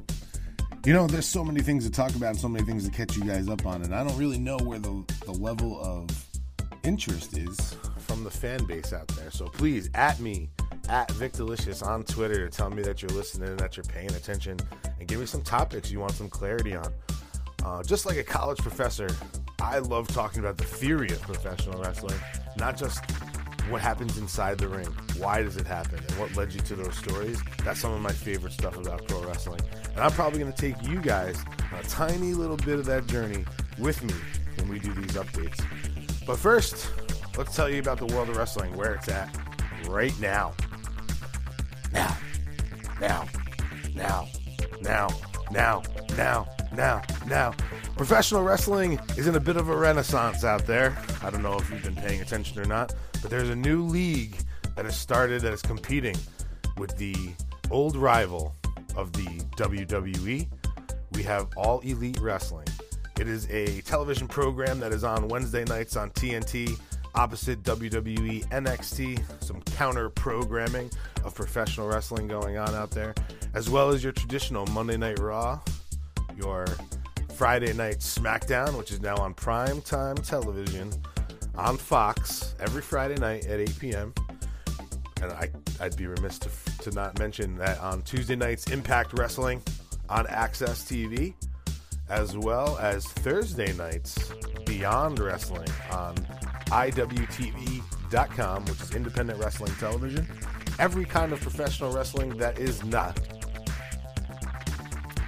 you 0.86 0.94
know, 0.94 1.08
there's 1.08 1.26
so 1.26 1.44
many 1.44 1.62
things 1.62 1.86
to 1.86 1.92
talk 1.92 2.14
about 2.14 2.30
and 2.30 2.40
so 2.40 2.48
many 2.48 2.64
things 2.64 2.88
to 2.88 2.92
catch 2.92 3.18
you 3.18 3.24
guys 3.24 3.50
up 3.50 3.66
on, 3.66 3.82
and 3.82 3.96
I 3.96 4.04
don't 4.04 4.16
really 4.16 4.38
know 4.38 4.58
where 4.58 4.78
the, 4.78 5.04
the 5.26 5.32
level 5.32 5.84
of 5.84 6.08
interest 6.84 7.36
is 7.36 7.76
from 7.98 8.24
the 8.24 8.30
fan 8.30 8.64
base 8.66 8.94
out 8.94 9.08
there. 9.08 9.32
So 9.32 9.46
please, 9.48 9.90
at 9.96 10.20
me, 10.20 10.52
at 10.88 11.10
Vic 11.14 11.32
Delicious 11.32 11.82
on 11.82 12.04
Twitter, 12.04 12.48
tell 12.48 12.70
me 12.70 12.84
that 12.84 13.02
you're 13.02 13.10
listening 13.10 13.50
and 13.50 13.60
that 13.60 13.76
you're 13.76 13.86
paying 13.86 14.14
attention, 14.14 14.60
and 15.00 15.08
give 15.08 15.20
me 15.20 15.26
some 15.26 15.42
topics 15.42 15.90
you 15.90 16.00
want 16.00 16.12
some 16.12 16.30
clarity 16.30 16.76
on. 16.76 16.94
Uh, 17.66 17.82
just 17.82 18.06
like 18.06 18.18
a 18.18 18.24
college 18.24 18.60
professor, 18.60 19.08
I 19.64 19.80
love 19.80 20.10
talking 20.10 20.42
about 20.42 20.58
the 20.58 20.66
theory 20.66 21.10
of 21.10 21.22
professional 21.22 21.82
wrestling, 21.82 22.20
not 22.58 22.78
just 22.78 23.02
what 23.70 23.82
happens 23.82 24.18
inside 24.18 24.58
the 24.58 24.68
ring. 24.68 24.88
Why 25.18 25.42
does 25.42 25.56
it 25.56 25.66
happen? 25.66 26.00
And 26.00 26.12
what 26.20 26.36
led 26.36 26.54
you 26.54 26.60
to 26.60 26.76
those 26.76 26.96
stories? 26.98 27.42
That's 27.64 27.80
some 27.80 27.94
of 27.94 28.02
my 28.02 28.12
favorite 28.12 28.52
stuff 28.52 28.76
about 28.78 29.08
pro 29.08 29.24
wrestling. 29.24 29.62
And 29.94 30.00
I'm 30.00 30.12
probably 30.12 30.40
going 30.40 30.52
to 30.52 30.58
take 30.58 30.76
you 30.86 31.00
guys 31.02 31.44
on 31.72 31.80
a 31.80 31.84
tiny 31.84 32.34
little 32.34 32.58
bit 32.58 32.78
of 32.78 32.86
that 32.86 33.08
journey 33.08 33.46
with 33.80 34.04
me 34.04 34.14
when 34.58 34.70
we 34.70 34.80
do 34.80 34.94
these 34.94 35.14
updates. 35.14 35.64
But 36.26 36.38
first, 36.38 36.92
let's 37.38 37.56
tell 37.56 37.70
you 37.70 37.80
about 37.80 38.00
the 38.00 38.08
world 38.08 38.30
of 38.30 38.36
wrestling, 38.36 38.76
where 38.76 38.96
it's 38.96 39.08
at 39.08 39.34
right 39.88 40.14
now. 40.20 40.54
Now, 41.94 42.18
now, 43.00 43.28
now, 43.96 44.28
now, 44.82 45.08
now, 45.52 45.84
now, 46.18 46.48
now, 46.76 47.02
now. 47.28 47.54
Professional 47.96 48.42
wrestling 48.42 49.00
is 49.18 49.28
in 49.28 49.36
a 49.36 49.40
bit 49.40 49.56
of 49.56 49.70
a 49.70 49.76
renaissance 49.76 50.44
out 50.44 50.66
there. 50.66 50.98
I 51.22 51.30
don't 51.30 51.44
know 51.44 51.58
if 51.58 51.70
you've 51.70 51.84
been 51.84 51.96
paying 51.96 52.22
attention 52.22 52.60
or 52.60 52.66
not, 52.66 52.94
but 53.22 53.30
there's 53.30 53.50
a 53.50 53.56
new 53.56 53.84
league 53.84 54.36
that 54.76 54.86
has 54.86 54.98
started 54.98 55.44
that 55.44 55.54
is 55.54 55.62
competing 55.62 56.16
with 56.76 56.98
the 56.98 57.16
old 57.70 57.96
rival 57.96 58.56
of 58.96 59.14
the 59.14 59.26
WWE. 59.58 60.48
We 61.12 61.24
have 61.24 61.48
All 61.56 61.80
Elite 61.82 62.20
Wrestling. 62.20 62.68
It 63.20 63.28
is 63.28 63.48
a 63.52 63.82
television 63.82 64.28
program 64.28 64.80
that 64.80 64.92
is 64.92 65.04
on 65.04 65.28
Wednesday 65.28 65.64
nights 65.64 65.96
on 65.96 66.10
TNT, 66.12 66.80
opposite 67.14 67.62
WWE 67.62 68.44
NXT, 68.48 69.22
some 69.44 69.62
counter 69.62 70.10
programming 70.10 70.90
of 71.24 71.36
professional 71.36 71.88
wrestling 71.88 72.28
going 72.28 72.58
on 72.58 72.74
out 72.74 72.90
there, 72.90 73.14
as 73.54 73.70
well 73.70 73.90
as 73.90 74.04
your 74.04 74.14
traditional 74.14 74.66
Monday 74.68 74.98
Night 74.98 75.20
Raw, 75.20 75.62
your 76.36 76.66
Friday 77.34 77.74
Night 77.74 77.98
SmackDown, 77.98 78.78
which 78.78 78.92
is 78.92 79.02
now 79.02 79.16
on 79.18 79.34
prime 79.34 79.82
time 79.82 80.16
television 80.16 80.94
on 81.56 81.78
Fox 81.78 82.54
every 82.60 82.82
Friday 82.82 83.16
night 83.16 83.46
at 83.48 83.60
8 83.60 83.80
p.m. 83.80 84.14
And 85.22 85.32
I, 85.32 85.50
I'd 85.80 85.98
be 85.98 86.06
remiss 86.06 86.38
to, 86.40 86.50
to 86.84 86.92
not 86.92 87.18
mention 87.18 87.56
that 87.56 87.80
on 87.80 88.04
Tuesday 88.04 88.36
nights, 88.36 88.70
Impact 88.72 89.18
Wrestling 89.18 89.64
on 90.10 90.26
AXS 90.26 90.86
TV, 90.86 91.34
as 92.10 92.38
well 92.38 92.78
as 92.78 93.06
Thursday 93.06 93.74
nights, 93.74 94.32
Beyond 94.66 95.20
Wrestling 95.20 95.70
on 95.92 96.16
IWTV.com, 96.68 98.66
which 98.66 98.82
is 98.82 98.94
independent 98.94 99.40
wrestling 99.40 99.74
television. 99.80 100.28
Every 100.78 101.06
kind 101.06 101.34
of 101.34 101.42
professional 101.42 101.92
wrestling 101.92 102.38
that 102.38 102.60
is 102.60 102.84
not 102.84 103.20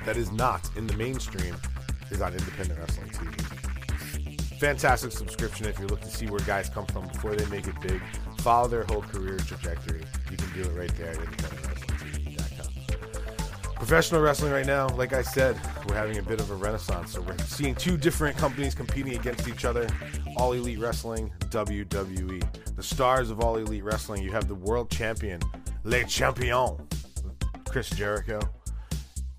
that 0.06 0.18
is 0.18 0.32
not 0.32 0.70
in 0.78 0.86
the 0.86 0.96
mainstream 0.98 1.56
is 2.12 2.22
on 2.22 2.34
independent 2.34 2.80
wrestling 2.80 3.10
TV. 3.10 3.42
Fantastic 4.60 5.12
subscription 5.12 5.68
if 5.68 5.78
you're 5.80 5.90
looking 5.90 6.08
to 6.08 6.16
see 6.16 6.28
where 6.28 6.40
guys 6.42 6.70
come 6.70 6.86
from 6.86 7.08
before 7.08 7.36
they 7.36 7.46
make 7.48 7.68
it 7.68 7.80
big. 7.82 8.02
Follow 8.40 8.68
their 8.68 8.84
whole 8.86 9.02
career 9.02 9.38
trajectory. 9.38 10.04
You 10.32 10.38
can 10.38 10.54
do 10.54 10.62
it 10.62 10.78
right 10.78 10.96
there 10.96 11.12
at 11.12 11.18
independentwrestlingtv.com. 11.18 13.76
Professional 13.76 14.22
wrestling 14.22 14.54
right 14.54 14.66
now, 14.66 14.88
like 14.90 15.14
I 15.14 15.22
said, 15.22 15.60
we're 15.88 15.96
having 15.96 16.18
a 16.18 16.24
bit 16.24 16.40
of 16.40 16.50
a 16.52 16.56
renaissance. 16.56 17.12
So 17.12 17.22
we're 17.22 17.38
seeing 17.40 17.76
two 17.76 17.98
different 17.98 18.38
companies 18.38 18.74
competing 18.74 19.16
against 19.16 19.48
each 19.48 19.66
other. 19.66 19.88
All 20.38 20.54
Elite 20.54 20.80
Wrestling, 20.80 21.32
WWE. 21.50 22.42
The 22.76 22.84
stars 22.84 23.30
of 23.30 23.42
All 23.42 23.58
Elite 23.58 23.84
Wrestling, 23.84 24.24
you 24.24 24.32
have 24.32 24.48
the 24.48 24.56
world 24.56 24.90
champion, 24.90 25.42
Le 25.84 26.04
Champion, 26.06 26.78
Chris 27.70 27.90
Jericho. 27.90 28.40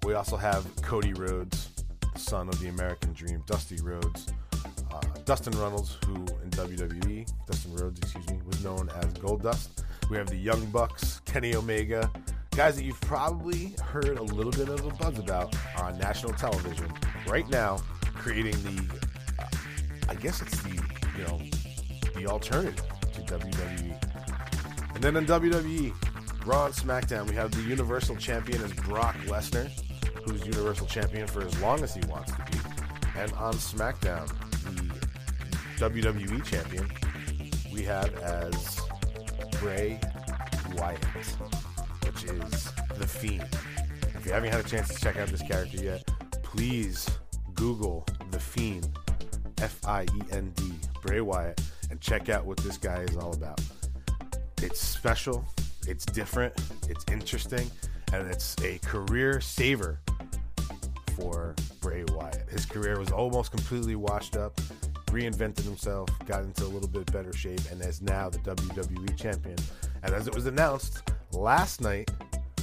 We 0.05 0.15
also 0.15 0.37
have 0.37 0.65
Cody 0.83 1.15
Rhodes, 1.15 1.71
son 2.27 2.49
of 2.49 2.59
the 2.59 2.67
American 2.69 3.13
Dream, 3.13 3.41
Dusty 3.47 3.77
Rhodes, 3.83 4.27
uh, 4.93 5.01
Dustin 5.25 5.57
Runnels, 5.61 5.97
who 6.05 6.15
in 6.15 6.51
WWE, 6.51 7.31
Dustin 7.47 7.75
Rhodes, 7.75 8.01
excuse 8.01 8.29
me, 8.29 8.41
was 8.45 8.65
known 8.65 8.91
as 8.97 9.07
Goldust. 9.15 9.85
We 10.11 10.17
have 10.17 10.27
the 10.27 10.37
Young 10.37 10.65
Bucks, 10.67 11.21
Kenny 11.25 11.55
Omega, 11.55 12.11
guys 12.57 12.75
that 12.77 12.85
you've 12.85 13.01
probably 13.03 13.77
heard 13.81 14.19
a 14.19 14.23
little 14.23 14.51
bit 14.51 14.69
of 14.69 14.85
a 14.85 14.91
buzz 14.97 15.19
about 15.21 15.55
on 15.79 15.97
national 15.99 16.33
television 16.33 16.93
right 17.29 17.49
now, 17.49 17.79
creating 18.15 18.61
the, 18.63 19.05
uh, 19.39 19.47
I 20.09 20.15
guess 20.17 20.43
it's 20.43 20.61
the, 20.63 20.83
you 21.17 21.25
know, 21.29 21.41
the 22.17 22.27
alternative 22.27 22.83
to 23.13 23.21
WWE. 23.23 24.95
And 24.97 25.05
then 25.05 25.17
in 25.17 25.27
WWE, 25.27 25.93
Raw 26.45 26.67
and 26.67 26.75
SmackDown, 26.75 27.29
we 27.29 27.37
have 27.37 27.53
the 27.53 27.63
Universal 27.63 28.17
Champion 28.17 28.63
as 28.63 28.73
Brock 28.73 29.15
Lesnar 29.27 29.71
who's 30.27 30.45
Universal 30.45 30.89
Champion 30.89 31.27
for 31.27 31.43
as 31.43 31.61
long 31.61 31.83
as 31.83 31.95
he 31.95 32.01
wants 32.09 32.33
to 32.33 32.39
be. 32.51 32.59
And 33.17 33.33
on 33.35 33.55
SmackDown, 33.55 34.29
the 35.79 35.89
WWE 35.89 36.45
Champion, 36.45 36.91
we 37.73 37.83
have 37.83 38.13
as 38.17 38.81
Bray 39.61 40.01
Wyatt, 40.75 41.05
which 42.05 42.25
is 42.25 42.73
The 42.99 43.07
Fiend. 43.07 43.47
If 44.15 44.27
you 44.27 44.33
haven't 44.33 44.51
had 44.51 44.65
a 44.65 44.69
chance 44.69 44.89
to 44.89 45.01
check 45.01 45.17
out 45.17 45.29
this 45.29 45.43
character 45.43 45.79
yet, 45.79 46.05
please 46.43 47.09
Google 47.55 48.05
The 48.33 48.41
Fiend, 48.41 48.89
F 49.63 49.79
I 49.87 50.03
E 50.03 50.23
N 50.33 50.53
D, 50.57 50.73
Bray 51.03 51.21
Wyatt, 51.21 51.61
and 51.91 52.01
check 52.01 52.29
out 52.29 52.45
what 52.45 52.57
this 52.59 52.77
guy 52.77 53.03
is 53.03 53.17
all 53.17 53.33
about. 53.33 53.61
It's 54.61 54.81
special, 54.81 55.45
it's 55.87 56.05
different, 56.05 56.53
it's 56.89 57.05
interesting, 57.11 57.71
and 58.13 58.27
it's 58.29 58.57
a 58.63 58.79
career 58.79 59.41
saver 59.41 60.01
for 61.17 61.55
Bray 61.81 62.05
Wyatt. 62.13 62.49
His 62.51 62.67
career 62.67 62.99
was 62.99 63.11
almost 63.11 63.51
completely 63.51 63.97
washed 63.97 64.37
up, 64.37 64.57
reinvented 65.07 65.65
himself, 65.65 66.09
got 66.27 66.43
into 66.43 66.65
a 66.65 66.69
little 66.69 66.89
bit 66.89 67.11
better 67.13 67.33
shape, 67.33 67.61
and 67.71 67.81
is 67.83 68.03
now 68.03 68.29
the 68.29 68.39
WWE 68.39 69.17
champion. 69.17 69.57
And 70.03 70.15
as 70.15 70.27
it 70.29 70.35
was 70.35 70.47
announced 70.47 71.11
last 71.33 71.81
night 71.81 72.11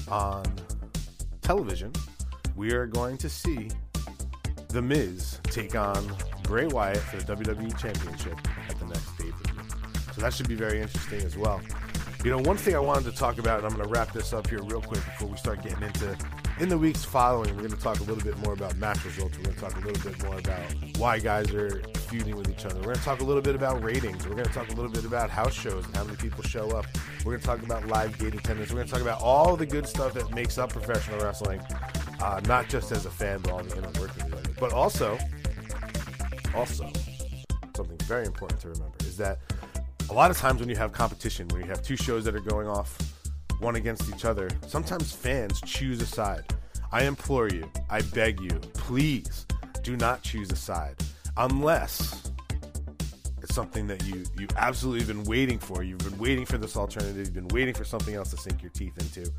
on 0.07 0.43
television, 1.41 1.91
we 2.55 2.73
are 2.73 2.85
going 2.85 3.17
to 3.17 3.29
see 3.29 3.69
The 4.69 4.81
Miz 4.81 5.39
take 5.43 5.75
on 5.75 6.15
Bray 6.43 6.67
Wyatt 6.67 6.97
for 6.97 7.17
the 7.17 7.35
WWE 7.35 7.77
Championship 7.79 8.37
at 8.69 8.77
the 8.79 8.85
next 8.85 9.17
pay 9.17 9.31
per 9.31 9.53
view. 9.53 9.63
So 10.13 10.21
that 10.21 10.33
should 10.33 10.47
be 10.47 10.55
very 10.55 10.79
interesting 10.79 11.21
as 11.21 11.35
well. 11.35 11.59
You 12.23 12.29
know, 12.29 12.37
one 12.37 12.57
thing 12.57 12.75
I 12.75 12.79
wanted 12.79 13.11
to 13.11 13.17
talk 13.17 13.39
about, 13.39 13.57
and 13.57 13.67
I'm 13.67 13.73
going 13.73 13.83
to 13.83 13.89
wrap 13.89 14.13
this 14.13 14.31
up 14.31 14.47
here 14.47 14.61
real 14.61 14.81
quick 14.81 15.03
before 15.03 15.29
we 15.29 15.37
start 15.37 15.63
getting 15.63 15.81
into 15.81 16.15
in 16.63 16.69
the 16.69 16.77
weeks 16.77 17.03
following, 17.03 17.53
we're 17.57 17.63
going 17.63 17.71
to 17.71 17.77
talk 17.77 17.99
a 17.99 18.03
little 18.03 18.23
bit 18.23 18.37
more 18.37 18.53
about 18.53 18.77
match 18.77 19.03
results. 19.03 19.37
We're 19.37 19.43
going 19.43 19.55
to 19.55 19.61
talk 19.61 19.75
a 19.75 19.85
little 19.85 20.09
bit 20.09 20.23
more 20.23 20.39
about 20.39 20.61
why 20.97 21.19
guys 21.19 21.53
are 21.53 21.81
feuding 22.07 22.37
with 22.37 22.49
each 22.49 22.65
other. 22.65 22.75
We're 22.77 22.85
going 22.85 22.95
to 22.95 23.03
talk 23.03 23.19
a 23.19 23.25
little 23.25 23.41
bit 23.41 23.53
about 23.53 23.83
ratings. 23.83 24.25
We're 24.25 24.35
going 24.35 24.45
to 24.45 24.53
talk 24.53 24.69
a 24.69 24.73
little 24.73 24.89
bit 24.89 25.03
about 25.03 25.29
house 25.29 25.53
shows 25.53 25.85
and 25.85 25.93
how 25.93 26.05
many 26.05 26.15
people 26.15 26.41
show 26.41 26.69
up. 26.71 26.85
We're 27.25 27.33
going 27.33 27.41
to 27.41 27.45
talk 27.45 27.63
about 27.63 27.85
live 27.87 28.17
gate 28.17 28.33
attendance. 28.33 28.69
We're 28.69 28.77
going 28.77 28.87
to 28.87 28.93
talk 28.93 29.01
about 29.01 29.21
all 29.21 29.57
the 29.57 29.65
good 29.65 29.85
stuff 29.85 30.13
that 30.13 30.33
makes 30.33 30.57
up 30.57 30.71
professional 30.71 31.19
wrestling, 31.19 31.59
uh, 32.21 32.39
not 32.45 32.69
just 32.69 32.93
as 32.93 33.05
a 33.05 33.11
fan, 33.11 33.41
but 33.41 33.51
all 33.51 33.61
the 33.61 33.77
inner 33.77 33.91
workings 33.99 34.31
of 34.31 34.45
it. 34.45 34.55
But 34.57 34.71
also, 34.71 35.17
also, 36.55 36.89
something 37.75 37.97
very 38.05 38.25
important 38.25 38.61
to 38.61 38.69
remember 38.69 38.95
is 39.01 39.17
that 39.17 39.39
a 40.09 40.13
lot 40.13 40.31
of 40.31 40.37
times 40.37 40.61
when 40.61 40.69
you 40.69 40.77
have 40.77 40.93
competition, 40.93 41.45
when 41.49 41.59
you 41.59 41.67
have 41.67 41.81
two 41.81 41.97
shows 41.97 42.23
that 42.23 42.33
are 42.35 42.39
going 42.39 42.69
off 42.69 42.97
one 43.63 43.77
against 43.77 44.13
each 44.13 44.25
other, 44.25 44.49
sometimes 44.67 45.11
fans 45.13 45.59
choose 45.61 46.01
a 46.01 46.05
side. 46.05 46.43
I 46.91 47.05
implore 47.05 47.47
you, 47.47 47.71
I 47.89 48.01
beg 48.01 48.39
you, 48.39 48.59
please 48.73 49.47
do 49.81 49.97
not 49.97 50.21
choose 50.21 50.51
a 50.51 50.55
side 50.55 50.95
unless 51.37 52.31
it's 53.41 53.55
something 53.55 53.87
that 53.87 54.05
you 54.05 54.23
you 54.37 54.47
absolutely 54.57 55.05
been 55.05 55.23
waiting 55.23 55.59
for. 55.59 55.83
You've 55.83 55.99
been 55.99 56.17
waiting 56.17 56.45
for 56.45 56.57
this 56.57 56.77
alternative. 56.77 57.17
You've 57.17 57.33
been 57.33 57.47
waiting 57.47 57.73
for 57.73 57.83
something 57.83 58.15
else 58.15 58.29
to 58.31 58.37
sink 58.37 58.61
your 58.61 58.71
teeth 58.71 58.97
into. 58.99 59.31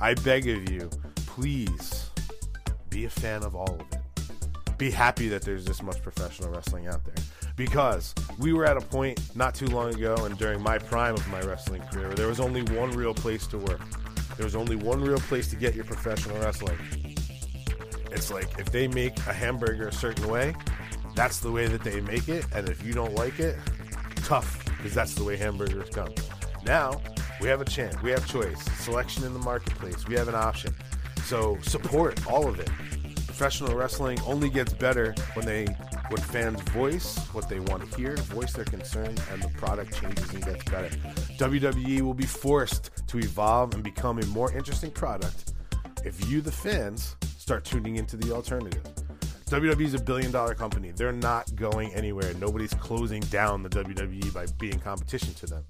I 0.00 0.14
beg 0.14 0.48
of 0.48 0.70
you, 0.70 0.88
please 1.26 2.10
be 2.88 3.06
a 3.06 3.10
fan 3.10 3.42
of 3.42 3.54
all 3.54 3.74
of 3.74 3.80
it. 3.80 4.78
Be 4.78 4.90
happy 4.90 5.28
that 5.28 5.42
there's 5.42 5.64
this 5.64 5.82
much 5.82 6.02
professional 6.02 6.50
wrestling 6.50 6.86
out 6.86 7.04
there 7.04 7.22
because 7.60 8.14
we 8.38 8.54
were 8.54 8.64
at 8.64 8.78
a 8.78 8.80
point 8.80 9.20
not 9.36 9.54
too 9.54 9.66
long 9.66 9.92
ago 9.92 10.16
and 10.24 10.38
during 10.38 10.62
my 10.62 10.78
prime 10.78 11.12
of 11.12 11.28
my 11.28 11.42
wrestling 11.42 11.82
career 11.82 12.06
where 12.06 12.16
there 12.16 12.26
was 12.26 12.40
only 12.40 12.62
one 12.74 12.90
real 12.92 13.12
place 13.12 13.46
to 13.46 13.58
work. 13.58 13.82
There 14.38 14.46
was 14.46 14.56
only 14.56 14.76
one 14.76 15.02
real 15.02 15.18
place 15.18 15.50
to 15.50 15.56
get 15.56 15.74
your 15.74 15.84
professional 15.84 16.38
wrestling. 16.38 16.78
It's 18.12 18.30
like 18.30 18.58
if 18.58 18.72
they 18.72 18.88
make 18.88 19.14
a 19.26 19.34
hamburger 19.34 19.88
a 19.88 19.92
certain 19.92 20.26
way, 20.28 20.54
that's 21.14 21.40
the 21.40 21.52
way 21.52 21.66
that 21.66 21.84
they 21.84 22.00
make 22.00 22.30
it. 22.30 22.46
And 22.54 22.66
if 22.66 22.82
you 22.82 22.94
don't 22.94 23.14
like 23.14 23.38
it, 23.38 23.58
tough, 24.24 24.64
because 24.78 24.94
that's 24.94 25.14
the 25.14 25.22
way 25.22 25.36
hamburgers 25.36 25.90
come. 25.90 26.14
Now, 26.64 27.02
we 27.42 27.48
have 27.48 27.60
a 27.60 27.66
chance. 27.66 28.00
We 28.00 28.10
have 28.12 28.26
choice, 28.26 28.58
selection 28.82 29.24
in 29.24 29.34
the 29.34 29.38
marketplace. 29.38 30.08
We 30.08 30.14
have 30.14 30.28
an 30.28 30.34
option. 30.34 30.74
So 31.24 31.58
support 31.60 32.26
all 32.26 32.48
of 32.48 32.58
it. 32.58 32.70
Professional 33.26 33.74
wrestling 33.74 34.18
only 34.22 34.48
gets 34.48 34.72
better 34.72 35.14
when 35.34 35.44
they 35.44 35.66
when 36.10 36.20
fans 36.20 36.60
voice 36.70 37.18
what 37.32 37.48
they 37.48 37.60
want 37.60 37.88
to 37.88 37.96
hear, 37.96 38.16
voice 38.16 38.52
their 38.52 38.64
concerns, 38.64 39.20
and 39.30 39.42
the 39.42 39.48
product 39.50 39.98
changes 40.00 40.28
and 40.34 40.44
gets 40.44 40.64
better. 40.64 40.88
WWE 41.38 42.00
will 42.00 42.14
be 42.14 42.26
forced 42.26 42.90
to 43.06 43.18
evolve 43.18 43.74
and 43.74 43.82
become 43.84 44.18
a 44.18 44.26
more 44.26 44.52
interesting 44.52 44.90
product 44.90 45.52
if 46.04 46.28
you, 46.28 46.40
the 46.40 46.50
fans, 46.50 47.16
start 47.38 47.64
tuning 47.64 47.96
into 47.96 48.16
the 48.16 48.34
alternative. 48.34 48.82
WWE 49.46 49.82
is 49.82 49.94
a 49.94 50.00
billion 50.00 50.30
dollar 50.30 50.54
company. 50.54 50.92
They're 50.92 51.12
not 51.12 51.54
going 51.56 51.92
anywhere. 51.94 52.32
Nobody's 52.34 52.74
closing 52.74 53.20
down 53.22 53.62
the 53.62 53.68
WWE 53.68 54.32
by 54.32 54.46
being 54.58 54.78
competition 54.78 55.34
to 55.34 55.46
them. 55.46 55.64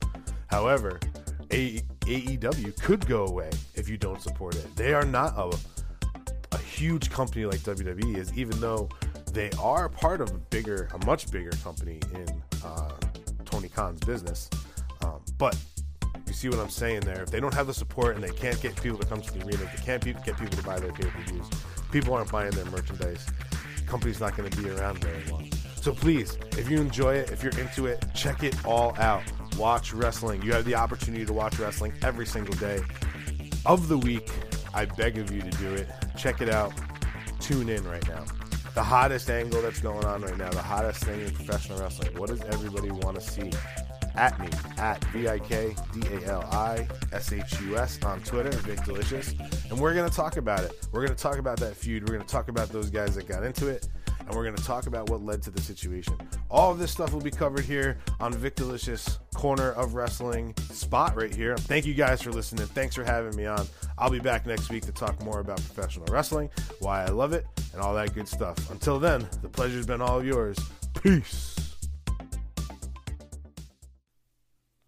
However, 0.48 1.00
AEW 1.48 2.80
could 2.80 3.06
go 3.06 3.26
away 3.26 3.50
if 3.74 3.88
you 3.88 3.96
don't 3.96 4.20
support 4.20 4.54
it. 4.54 4.76
They 4.76 4.94
are 4.94 5.04
not 5.04 5.32
a, 5.36 5.50
a 6.52 6.58
huge 6.58 7.10
company 7.10 7.44
like 7.44 7.60
WWE 7.60 8.16
is, 8.16 8.32
even 8.36 8.60
though 8.60 8.88
they 9.32 9.50
are 9.60 9.88
part 9.88 10.20
of 10.20 10.30
a 10.30 10.38
bigger, 10.38 10.88
a 10.94 11.06
much 11.06 11.30
bigger 11.30 11.50
company 11.62 12.00
in 12.14 12.42
uh, 12.64 12.90
Tony 13.44 13.68
Khan's 13.68 14.00
business. 14.00 14.50
Um, 15.02 15.20
but 15.38 15.56
you 16.26 16.32
see 16.32 16.48
what 16.48 16.58
I'm 16.58 16.70
saying 16.70 17.00
there? 17.00 17.22
If 17.22 17.30
they 17.30 17.40
don't 17.40 17.54
have 17.54 17.66
the 17.66 17.74
support 17.74 18.14
and 18.14 18.24
they 18.24 18.30
can't 18.30 18.60
get 18.60 18.80
people 18.80 18.98
to 18.98 19.06
come 19.06 19.20
to 19.20 19.32
the 19.32 19.44
arena, 19.44 19.58
they 19.58 19.82
can't 19.82 20.02
get 20.04 20.38
people 20.38 20.56
to 20.56 20.62
buy 20.62 20.78
their 20.78 20.92
pay 20.92 21.08
per 21.08 21.20
views, 21.22 21.46
people 21.90 22.14
aren't 22.14 22.30
buying 22.30 22.52
their 22.52 22.66
merchandise. 22.66 23.26
Company's 23.86 24.20
not 24.20 24.36
going 24.36 24.48
to 24.48 24.56
be 24.62 24.70
around 24.70 24.98
very 24.98 25.24
long. 25.30 25.50
So 25.80 25.92
please, 25.92 26.38
if 26.52 26.70
you 26.70 26.80
enjoy 26.80 27.14
it, 27.14 27.30
if 27.32 27.42
you're 27.42 27.58
into 27.58 27.86
it, 27.86 28.04
check 28.14 28.44
it 28.44 28.54
all 28.64 28.94
out. 28.98 29.22
Watch 29.56 29.92
wrestling. 29.92 30.42
You 30.42 30.52
have 30.52 30.64
the 30.64 30.76
opportunity 30.76 31.26
to 31.26 31.32
watch 31.32 31.58
wrestling 31.58 31.92
every 32.02 32.26
single 32.26 32.54
day 32.54 32.80
of 33.66 33.88
the 33.88 33.98
week. 33.98 34.30
I 34.72 34.84
beg 34.84 35.18
of 35.18 35.32
you 35.32 35.40
to 35.40 35.50
do 35.58 35.74
it. 35.74 35.88
Check 36.16 36.40
it 36.40 36.48
out. 36.48 36.72
Tune 37.40 37.68
in 37.68 37.82
right 37.88 38.06
now. 38.08 38.24
The 38.80 38.84
hottest 38.84 39.28
angle 39.28 39.60
that's 39.60 39.82
going 39.82 40.06
on 40.06 40.22
right 40.22 40.38
now, 40.38 40.48
the 40.48 40.62
hottest 40.62 41.04
thing 41.04 41.20
in 41.20 41.30
professional 41.34 41.78
wrestling. 41.78 42.16
What 42.16 42.30
does 42.30 42.40
everybody 42.44 42.90
want 42.90 43.14
to 43.14 43.20
see? 43.20 43.52
At 44.14 44.40
me, 44.40 44.48
at 44.78 45.04
V 45.12 45.28
I 45.28 45.38
K 45.38 45.76
D 45.92 46.00
A 46.14 46.28
L 46.28 46.48
I 46.50 46.88
S 47.12 47.30
H 47.30 47.60
U 47.60 47.76
S 47.76 48.02
on 48.02 48.22
Twitter, 48.22 48.48
Vic 48.48 48.82
Delicious. 48.86 49.34
And 49.68 49.78
we're 49.78 49.92
going 49.92 50.08
to 50.08 50.16
talk 50.16 50.38
about 50.38 50.60
it. 50.60 50.88
We're 50.92 51.04
going 51.04 51.14
to 51.14 51.22
talk 51.22 51.36
about 51.36 51.58
that 51.58 51.76
feud. 51.76 52.08
We're 52.08 52.14
going 52.14 52.26
to 52.26 52.32
talk 52.32 52.48
about 52.48 52.70
those 52.70 52.88
guys 52.88 53.16
that 53.16 53.28
got 53.28 53.44
into 53.44 53.68
it. 53.68 53.86
And 54.30 54.36
we're 54.36 54.44
going 54.44 54.54
to 54.54 54.62
talk 54.62 54.86
about 54.86 55.10
what 55.10 55.24
led 55.24 55.42
to 55.42 55.50
the 55.50 55.60
situation. 55.60 56.16
All 56.52 56.70
of 56.70 56.78
this 56.78 56.92
stuff 56.92 57.12
will 57.12 57.20
be 57.20 57.32
covered 57.32 57.64
here 57.64 57.98
on 58.20 58.32
Vic 58.32 58.54
Delicious 58.54 59.18
Corner 59.34 59.72
of 59.72 59.94
Wrestling 59.94 60.54
spot 60.70 61.16
right 61.16 61.34
here. 61.34 61.56
Thank 61.56 61.84
you 61.84 61.94
guys 61.94 62.22
for 62.22 62.30
listening. 62.30 62.66
Thanks 62.66 62.94
for 62.94 63.02
having 63.02 63.34
me 63.34 63.46
on. 63.46 63.66
I'll 63.98 64.08
be 64.08 64.20
back 64.20 64.46
next 64.46 64.70
week 64.70 64.84
to 64.86 64.92
talk 64.92 65.20
more 65.24 65.40
about 65.40 65.56
professional 65.56 66.06
wrestling, 66.12 66.48
why 66.78 67.02
I 67.02 67.08
love 67.08 67.32
it, 67.32 67.44
and 67.72 67.82
all 67.82 67.92
that 67.94 68.14
good 68.14 68.28
stuff. 68.28 68.70
Until 68.70 69.00
then, 69.00 69.28
the 69.42 69.48
pleasure's 69.48 69.86
been 69.86 70.00
all 70.00 70.24
yours. 70.24 70.56
Peace. 71.02 71.74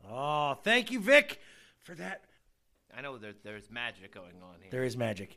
Oh, 0.09 0.57
thank 0.63 0.93
you, 0.93 1.01
Vic, 1.01 1.41
for 1.81 1.97
that. 1.97 2.23
I 2.97 3.01
know 3.01 3.19
there, 3.19 3.33
there's 3.43 3.69
magic 3.73 4.15
going 4.15 4.41
on 4.41 4.61
here. 4.61 4.71
There 4.71 4.85
is 4.85 4.97
magic. 4.97 5.37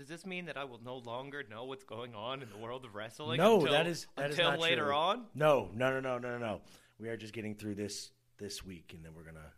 Does 0.00 0.08
this 0.08 0.24
mean 0.24 0.46
that 0.46 0.56
I 0.56 0.64
will 0.64 0.80
no 0.82 0.96
longer 0.96 1.44
know 1.50 1.64
what's 1.64 1.84
going 1.84 2.14
on 2.14 2.40
in 2.40 2.48
the 2.48 2.56
world 2.56 2.86
of 2.86 2.94
wrestling? 2.94 3.36
no, 3.36 3.56
until, 3.56 3.72
that 3.72 3.86
is 3.86 4.06
that 4.16 4.30
is 4.30 4.38
until 4.38 4.52
not 4.52 4.60
later 4.60 4.84
true. 4.84 4.94
on. 4.94 5.26
No, 5.34 5.68
no, 5.74 5.90
no, 5.90 6.00
no, 6.00 6.16
no, 6.16 6.38
no. 6.38 6.60
We 6.98 7.10
are 7.10 7.18
just 7.18 7.34
getting 7.34 7.54
through 7.54 7.74
this 7.74 8.10
this 8.38 8.64
week, 8.64 8.94
and 8.94 9.04
then 9.04 9.12
we're 9.14 9.24
gonna 9.24 9.52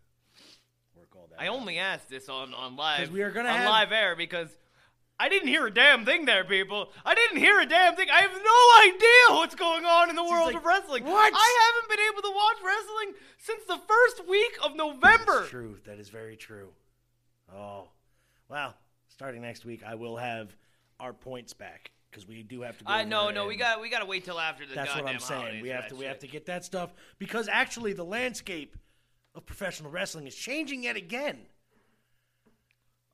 work 0.96 1.10
all 1.14 1.28
that. 1.30 1.40
I 1.40 1.46
out. 1.46 1.54
only 1.54 1.78
asked 1.78 2.10
this 2.10 2.28
on 2.28 2.54
on 2.54 2.74
live 2.74 3.12
we 3.12 3.22
are 3.22 3.30
gonna 3.30 3.50
on 3.50 3.56
have- 3.56 3.68
live 3.68 3.92
air 3.92 4.16
because 4.16 4.48
I 5.16 5.28
didn't 5.28 5.46
hear 5.46 5.68
a 5.68 5.72
damn 5.72 6.04
thing 6.04 6.24
there, 6.24 6.42
people. 6.42 6.90
I 7.06 7.14
didn't 7.14 7.36
hear 7.36 7.60
a 7.60 7.66
damn 7.66 7.94
thing. 7.94 8.10
I 8.10 8.22
have 8.22 8.32
no 8.32 8.94
idea 8.94 9.38
what's 9.38 9.54
going 9.54 9.84
on 9.84 10.10
in 10.10 10.16
the 10.16 10.24
world 10.24 10.46
like, 10.46 10.56
of 10.56 10.64
wrestling. 10.64 11.04
"What?" 11.04 11.32
I 11.32 11.72
haven't 11.72 11.88
been 11.88 12.04
able 12.12 12.22
to 12.22 12.34
watch 12.34 12.56
wrestling 12.64 13.14
since 13.38 13.62
the 13.66 13.78
first 13.78 14.28
week 14.28 14.58
of 14.64 14.74
November. 14.74 15.38
That's 15.38 15.50
true. 15.50 15.78
That 15.84 16.00
is 16.00 16.08
very 16.08 16.36
true. 16.36 16.70
Oh, 17.54 17.90
well, 18.48 18.74
starting 19.22 19.42
next 19.42 19.64
week, 19.64 19.84
I 19.86 19.94
will 19.94 20.16
have 20.16 20.48
our 20.98 21.12
points 21.12 21.52
back 21.52 21.92
because 22.10 22.26
we 22.26 22.42
do 22.42 22.62
have 22.62 22.76
to. 22.78 22.84
Go 22.84 22.92
I 22.92 23.04
no 23.04 23.30
no 23.30 23.46
we 23.46 23.54
got 23.54 23.80
we 23.80 23.88
got 23.88 24.00
to 24.00 24.04
wait 24.04 24.24
till 24.24 24.40
after 24.40 24.66
the 24.66 24.74
That's 24.74 24.96
what 24.96 25.06
I'm 25.06 25.20
saying. 25.20 25.62
We 25.62 25.68
have 25.68 25.86
to 25.88 25.94
we 25.94 26.06
have 26.06 26.18
to 26.18 26.26
get 26.26 26.46
that 26.46 26.64
stuff 26.64 26.92
because 27.20 27.46
actually 27.48 27.92
the 27.92 28.04
landscape 28.04 28.76
of 29.36 29.46
professional 29.46 29.92
wrestling 29.92 30.26
is 30.26 30.34
changing 30.34 30.82
yet 30.82 30.96
again. 30.96 31.38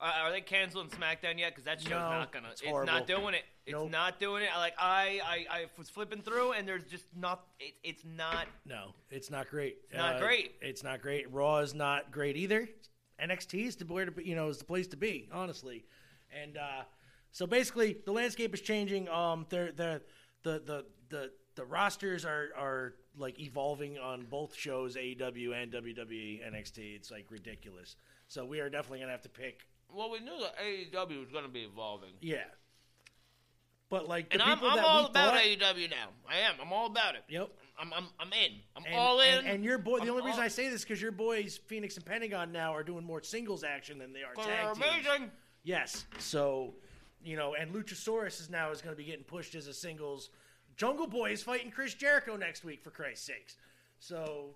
Uh, 0.00 0.12
are 0.22 0.30
they 0.30 0.40
canceling 0.40 0.88
SmackDown 0.88 1.38
yet? 1.38 1.50
Because 1.50 1.64
that 1.64 1.82
show's 1.82 1.90
No, 1.90 1.98
not 1.98 2.32
gonna. 2.32 2.48
it's 2.52 2.62
It's, 2.62 2.86
not 2.86 3.06
doing 3.06 3.34
it. 3.34 3.42
It's 3.66 3.72
Nope. 3.74 3.90
not 3.90 4.18
doing 4.18 4.44
it. 4.44 4.48
I 4.54 4.58
like 4.58 4.74
I, 4.78 5.20
I 5.22 5.58
I 5.58 5.64
was 5.76 5.90
flipping 5.90 6.22
through 6.22 6.52
and 6.52 6.66
there's 6.66 6.84
just 6.84 7.04
not. 7.14 7.44
It, 7.60 7.74
it's 7.84 8.04
not. 8.06 8.46
No, 8.64 8.94
it's 9.10 9.30
not 9.30 9.50
great. 9.50 9.76
It's 9.90 9.98
not 9.98 10.20
great. 10.20 10.54
It's 10.62 10.82
not 10.82 11.02
great. 11.02 11.30
Raw 11.30 11.58
is 11.58 11.74
not 11.74 12.10
great 12.10 12.38
either. 12.38 12.66
NXT 13.22 13.66
is 13.66 13.76
the 13.76 13.84
where 13.84 14.06
to 14.06 14.12
be, 14.12 14.24
you 14.24 14.36
know 14.36 14.48
is 14.48 14.56
the 14.58 14.64
place 14.64 14.86
to 14.88 14.96
be, 14.96 15.28
honestly. 15.32 15.84
And 16.30 16.56
uh, 16.56 16.82
so 17.32 17.46
basically, 17.46 17.98
the 18.04 18.12
landscape 18.12 18.52
is 18.54 18.60
changing. 18.60 19.08
Um, 19.08 19.46
they're, 19.48 19.72
they're, 19.72 20.02
the 20.42 20.60
the 20.64 20.84
the 21.08 21.30
the 21.54 21.64
rosters 21.64 22.24
are 22.24 22.48
are 22.56 22.94
like 23.16 23.40
evolving 23.40 23.98
on 23.98 24.26
both 24.30 24.54
shows, 24.54 24.96
AEW 24.96 25.60
and 25.60 25.72
WWE 25.72 26.40
NXT. 26.52 26.96
It's 26.96 27.10
like 27.10 27.26
ridiculous. 27.30 27.96
So 28.28 28.44
we 28.44 28.60
are 28.60 28.70
definitely 28.70 29.00
gonna 29.00 29.12
have 29.12 29.22
to 29.22 29.28
pick. 29.28 29.66
Well, 29.92 30.10
we 30.10 30.20
knew 30.20 30.38
that 30.40 30.54
AEW 30.58 31.18
was 31.20 31.30
going 31.32 31.44
to 31.44 31.50
be 31.50 31.60
evolving, 31.62 32.10
Yeah. 32.20 32.44
But 33.90 34.06
like 34.06 34.28
the 34.28 34.34
and 34.34 34.42
I'm, 34.42 34.58
I'm 34.62 34.84
all 34.84 35.06
about 35.06 35.32
thought, 35.32 35.40
AEW 35.42 35.88
now. 35.90 36.08
I 36.28 36.40
am. 36.40 36.56
I'm 36.60 36.72
all 36.74 36.86
about 36.86 37.14
it. 37.14 37.22
Yep. 37.30 37.48
I'm 37.80 37.92
I'm 37.94 38.04
I'm 38.20 38.30
in. 38.34 38.52
I'm 38.76 38.84
And, 38.84 38.94
all 38.94 39.20
in. 39.20 39.38
And, 39.38 39.46
and 39.46 39.64
your 39.64 39.78
boy, 39.78 39.96
the 39.98 40.02
I'm 40.04 40.10
only 40.10 40.24
reason 40.24 40.40
all- 40.40 40.44
I 40.44 40.48
say 40.48 40.68
this 40.68 40.82
because 40.82 41.00
your 41.00 41.10
boys, 41.12 41.58
Phoenix 41.68 41.96
and 41.96 42.04
Pentagon, 42.04 42.52
now 42.52 42.74
are 42.74 42.82
doing 42.82 43.02
more 43.02 43.22
singles 43.22 43.64
action 43.64 43.98
than 43.98 44.12
they 44.12 44.22
are 44.24 44.34
tag 44.34 44.74
teams. 44.74 44.76
amazing. 44.76 45.30
Yes. 45.64 46.06
So, 46.18 46.74
you 47.22 47.36
know, 47.36 47.54
and 47.54 47.74
Luchasaurus 47.74 48.40
is 48.40 48.50
now 48.50 48.70
is 48.70 48.80
going 48.80 48.94
to 48.94 48.98
be 48.98 49.04
getting 49.04 49.24
pushed 49.24 49.54
as 49.54 49.66
a 49.66 49.74
singles. 49.74 50.30
Jungle 50.76 51.06
Boy 51.06 51.32
is 51.32 51.42
fighting 51.42 51.70
Chris 51.70 51.94
Jericho 51.94 52.36
next 52.36 52.64
week, 52.64 52.82
for 52.82 52.90
Christ's 52.90 53.26
sakes. 53.26 53.56
So, 54.00 54.54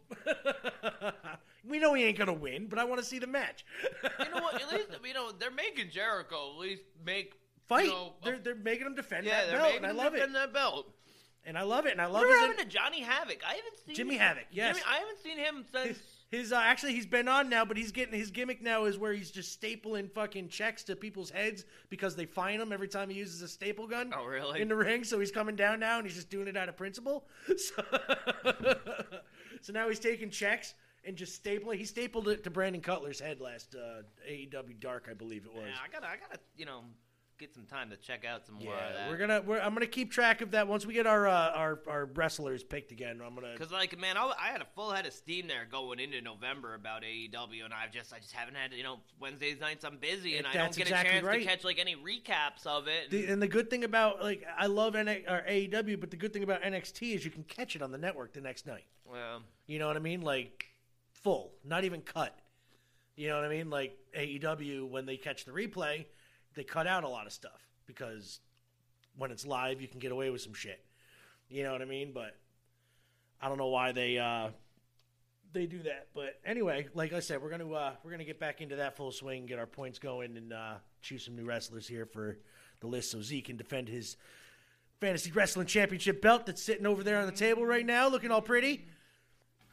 we 1.68 1.80
know 1.80 1.94
he 1.94 2.04
ain't 2.04 2.16
going 2.16 2.28
to 2.28 2.32
win, 2.32 2.68
but 2.68 2.78
I 2.78 2.84
want 2.84 3.00
to 3.00 3.06
see 3.06 3.18
the 3.18 3.26
match. 3.26 3.64
You 4.20 4.30
know 4.32 4.40
what? 4.40 4.54
At 4.54 4.72
least 4.72 4.88
you 5.04 5.14
know 5.14 5.32
they're 5.32 5.50
making 5.50 5.90
Jericho 5.90 6.52
at 6.52 6.58
least 6.58 6.82
make 7.04 7.34
Fight. 7.68 7.86
You 7.86 7.90
know, 7.90 8.12
they're, 8.24 8.38
they're 8.38 8.54
making 8.54 8.86
him 8.86 8.94
defend 8.94 9.26
yeah, 9.26 9.42
that 9.42 9.50
they're 9.50 9.58
belt, 9.58 9.72
making 9.72 9.84
and 9.84 10.00
I 10.00 10.04
love 10.04 10.14
it. 10.14 10.32
that 10.32 10.52
belt. 10.52 10.86
And 11.44 11.58
I 11.58 11.62
love 11.62 11.86
it, 11.86 11.92
and 11.92 12.00
I 12.00 12.06
love 12.06 12.24
his 12.24 12.36
happened 12.36 12.58
to 12.58 12.64
Johnny 12.66 13.00
Havoc? 13.00 13.38
I 13.44 13.54
haven't 13.54 13.78
seen 13.84 13.94
Jimmy 13.96 14.14
him- 14.14 14.20
Havoc, 14.20 14.44
yes. 14.52 14.76
Jimmy, 14.76 14.86
I 14.88 14.98
haven't 14.98 15.18
seen 15.22 15.38
him 15.38 15.64
since. 15.72 15.98
His 16.32 16.50
uh, 16.50 16.56
actually 16.56 16.94
he's 16.94 17.04
been 17.04 17.28
on 17.28 17.50
now, 17.50 17.66
but 17.66 17.76
he's 17.76 17.92
getting 17.92 18.18
his 18.18 18.30
gimmick 18.30 18.62
now 18.62 18.86
is 18.86 18.96
where 18.96 19.12
he's 19.12 19.30
just 19.30 19.60
stapling 19.60 20.10
fucking 20.10 20.48
checks 20.48 20.82
to 20.84 20.96
people's 20.96 21.28
heads 21.28 21.66
because 21.90 22.16
they 22.16 22.24
fine 22.24 22.58
him 22.58 22.72
every 22.72 22.88
time 22.88 23.10
he 23.10 23.18
uses 23.18 23.42
a 23.42 23.48
staple 23.48 23.86
gun. 23.86 24.14
Oh, 24.16 24.24
really? 24.24 24.62
In 24.62 24.68
the 24.68 24.74
ring, 24.74 25.04
so 25.04 25.20
he's 25.20 25.30
coming 25.30 25.56
down 25.56 25.78
now 25.78 25.98
and 25.98 26.06
he's 26.06 26.16
just 26.16 26.30
doing 26.30 26.48
it 26.48 26.56
out 26.56 26.68
of 26.68 26.76
principle. 26.76 27.26
So, 27.58 27.84
so 29.60 29.72
now 29.74 29.88
he's 29.90 29.98
taking 29.98 30.30
checks 30.30 30.72
and 31.04 31.16
just 31.16 31.44
stapling. 31.44 31.76
He 31.76 31.84
stapled 31.84 32.28
it 32.28 32.44
to 32.44 32.50
Brandon 32.50 32.80
Cutler's 32.80 33.20
head 33.20 33.40
last 33.40 33.74
uh, 33.74 34.02
AEW 34.28 34.80
Dark, 34.80 35.08
I 35.10 35.14
believe 35.14 35.44
it 35.44 35.54
was. 35.54 35.66
Yeah, 35.66 35.74
I 35.84 35.92
gotta, 35.92 36.06
I 36.06 36.16
gotta, 36.16 36.40
you 36.56 36.64
know, 36.64 36.80
get 37.42 37.54
some 37.54 37.64
time 37.66 37.90
to 37.90 37.96
check 37.96 38.24
out 38.24 38.46
some 38.46 38.54
more 38.56 38.72
of 38.74 38.80
Yeah, 38.80 38.92
that. 38.92 39.10
we're 39.10 39.16
gonna. 39.18 39.42
We're, 39.42 39.60
I'm 39.60 39.74
gonna 39.74 39.86
keep 39.86 40.10
track 40.12 40.40
of 40.40 40.52
that 40.52 40.68
once 40.68 40.86
we 40.86 40.94
get 40.94 41.06
our 41.06 41.26
uh, 41.26 41.50
our 41.50 41.80
our 41.88 42.04
wrestlers 42.14 42.62
picked 42.62 42.92
again. 42.92 43.20
I'm 43.24 43.34
gonna. 43.34 43.56
Cause 43.58 43.72
like 43.72 43.98
man, 43.98 44.16
I, 44.16 44.32
I 44.40 44.46
had 44.52 44.60
a 44.62 44.66
full 44.76 44.90
head 44.92 45.04
of 45.06 45.12
steam 45.12 45.48
there 45.48 45.66
going 45.70 45.98
into 45.98 46.20
November 46.20 46.74
about 46.74 47.02
AEW, 47.02 47.64
and 47.64 47.74
I've 47.74 47.90
just 47.92 48.12
I 48.12 48.18
just 48.18 48.32
haven't 48.32 48.54
had 48.54 48.72
you 48.72 48.82
know 48.84 48.98
Wednesdays 49.20 49.60
nights 49.60 49.84
I'm 49.84 49.98
busy, 49.98 50.36
and 50.38 50.46
I 50.46 50.52
don't 50.52 50.62
That's 50.62 50.76
get 50.78 50.86
exactly 50.86 51.10
a 51.10 51.12
chance 51.14 51.26
right. 51.26 51.40
to 51.42 51.46
catch 51.46 51.64
like 51.64 51.78
any 51.78 51.96
recaps 51.96 52.64
of 52.66 52.86
it. 52.88 53.10
The, 53.10 53.26
and 53.26 53.42
the 53.42 53.48
good 53.48 53.68
thing 53.68 53.84
about 53.84 54.22
like 54.22 54.44
I 54.56 54.66
love 54.66 54.94
N- 54.94 55.08
or 55.08 55.44
AEW, 55.48 55.98
but 56.00 56.10
the 56.10 56.16
good 56.16 56.32
thing 56.32 56.44
about 56.44 56.62
NXT 56.62 57.14
is 57.16 57.24
you 57.24 57.30
can 57.30 57.42
catch 57.44 57.74
it 57.76 57.82
on 57.82 57.90
the 57.90 57.98
network 57.98 58.32
the 58.32 58.40
next 58.40 58.66
night. 58.66 58.84
well, 59.04 59.42
You 59.66 59.78
know 59.78 59.88
what 59.88 59.96
I 59.96 60.00
mean? 60.00 60.22
Like 60.22 60.66
full, 61.12 61.52
not 61.64 61.84
even 61.84 62.00
cut. 62.02 62.38
You 63.16 63.28
know 63.28 63.36
what 63.36 63.44
I 63.44 63.48
mean? 63.48 63.68
Like 63.68 63.98
AEW 64.16 64.88
when 64.88 65.04
they 65.06 65.16
catch 65.16 65.44
the 65.44 65.52
replay, 65.52 66.06
they 66.54 66.64
cut 66.64 66.86
out 66.86 67.04
a 67.04 67.08
lot 67.08 67.26
of 67.26 67.32
stuff 67.32 67.66
because 67.86 68.40
when 69.16 69.30
it's 69.30 69.46
live, 69.46 69.80
you 69.80 69.88
can 69.88 70.00
get 70.00 70.12
away 70.12 70.30
with 70.30 70.40
some 70.40 70.54
shit. 70.54 70.84
You 71.48 71.62
know 71.62 71.72
what 71.72 71.82
I 71.82 71.86
mean? 71.86 72.12
But 72.12 72.36
I 73.40 73.48
don't 73.48 73.58
know 73.58 73.68
why 73.68 73.92
they 73.92 74.18
uh 74.18 74.48
they 75.52 75.66
do 75.66 75.82
that. 75.82 76.08
But 76.14 76.40
anyway, 76.44 76.88
like 76.94 77.12
I 77.12 77.20
said, 77.20 77.42
we're 77.42 77.50
gonna 77.50 77.70
uh, 77.70 77.92
we're 78.02 78.10
gonna 78.10 78.24
get 78.24 78.40
back 78.40 78.60
into 78.60 78.76
that 78.76 78.96
full 78.96 79.12
swing, 79.12 79.46
get 79.46 79.58
our 79.58 79.66
points 79.66 79.98
going, 79.98 80.36
and 80.36 80.52
uh, 80.52 80.74
choose 81.00 81.24
some 81.24 81.36
new 81.36 81.44
wrestlers 81.44 81.86
here 81.86 82.06
for 82.06 82.38
the 82.80 82.86
list, 82.86 83.10
so 83.10 83.20
Z 83.22 83.42
can 83.42 83.56
defend 83.56 83.88
his 83.88 84.16
fantasy 85.00 85.30
wrestling 85.32 85.66
championship 85.66 86.22
belt 86.22 86.46
that's 86.46 86.62
sitting 86.62 86.86
over 86.86 87.02
there 87.02 87.18
on 87.18 87.26
the 87.26 87.32
table 87.32 87.66
right 87.66 87.84
now, 87.84 88.08
looking 88.08 88.30
all 88.30 88.40
pretty. 88.40 88.86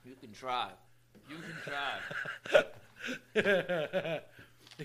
you 0.04 0.16
can 0.20 0.32
try, 0.32 0.70
you 1.30 1.38
can 1.38 1.56
try. 2.54 4.20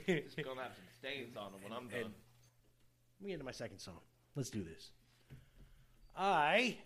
It's 0.07 0.35
gonna 0.35 0.61
have 0.61 0.73
some 0.75 0.85
stains 1.05 1.37
on 1.37 1.53
it 1.53 1.63
when 1.63 1.73
I'm 1.73 1.89
done. 1.89 2.13
Let 3.21 3.21
me 3.21 3.29
get 3.29 3.33
into 3.35 3.45
my 3.45 3.53
second 3.53 3.79
song. 3.79 4.01
Let's 4.37 4.49
do 4.49 4.63
this. 4.65 4.91
I 6.17 6.79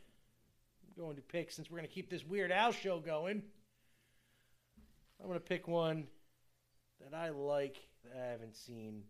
am 0.89 1.03
going 1.03 1.17
to 1.17 1.23
pick 1.23 1.53
since 1.53 1.71
we're 1.71 1.79
going 1.79 1.89
to 1.89 1.95
keep 1.95 2.11
this 2.11 2.25
Weird 2.25 2.51
Al 2.51 2.73
show 2.73 2.99
going. 2.99 3.43
I'm 5.21 5.27
going 5.29 5.39
to 5.39 5.45
pick 5.45 5.69
one 5.69 6.09
that 7.01 7.17
I 7.17 7.29
like 7.29 7.77
that 8.05 8.21
I 8.21 8.31
haven't 8.33 8.57
seen 8.57 9.05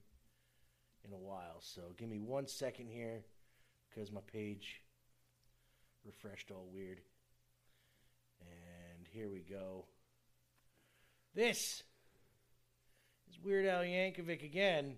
in 1.06 1.12
a 1.14 1.18
while. 1.18 1.61
So 1.61 1.80
give 1.96 2.11
me 2.11 2.18
one 2.18 2.46
second 2.46 2.88
here 2.88 3.22
because 3.88 4.12
my 4.12 4.20
page 4.30 4.82
refreshed 6.04 6.50
all 6.50 6.68
weird. 6.70 7.00
And 8.40 9.06
here 9.11 9.30
we 9.30 9.40
go. 9.40 9.86
This 11.34 11.59
is 11.59 11.82
Weird 13.45 13.66
Al 13.66 13.82
Yankovic 13.82 14.45
again. 14.45 14.97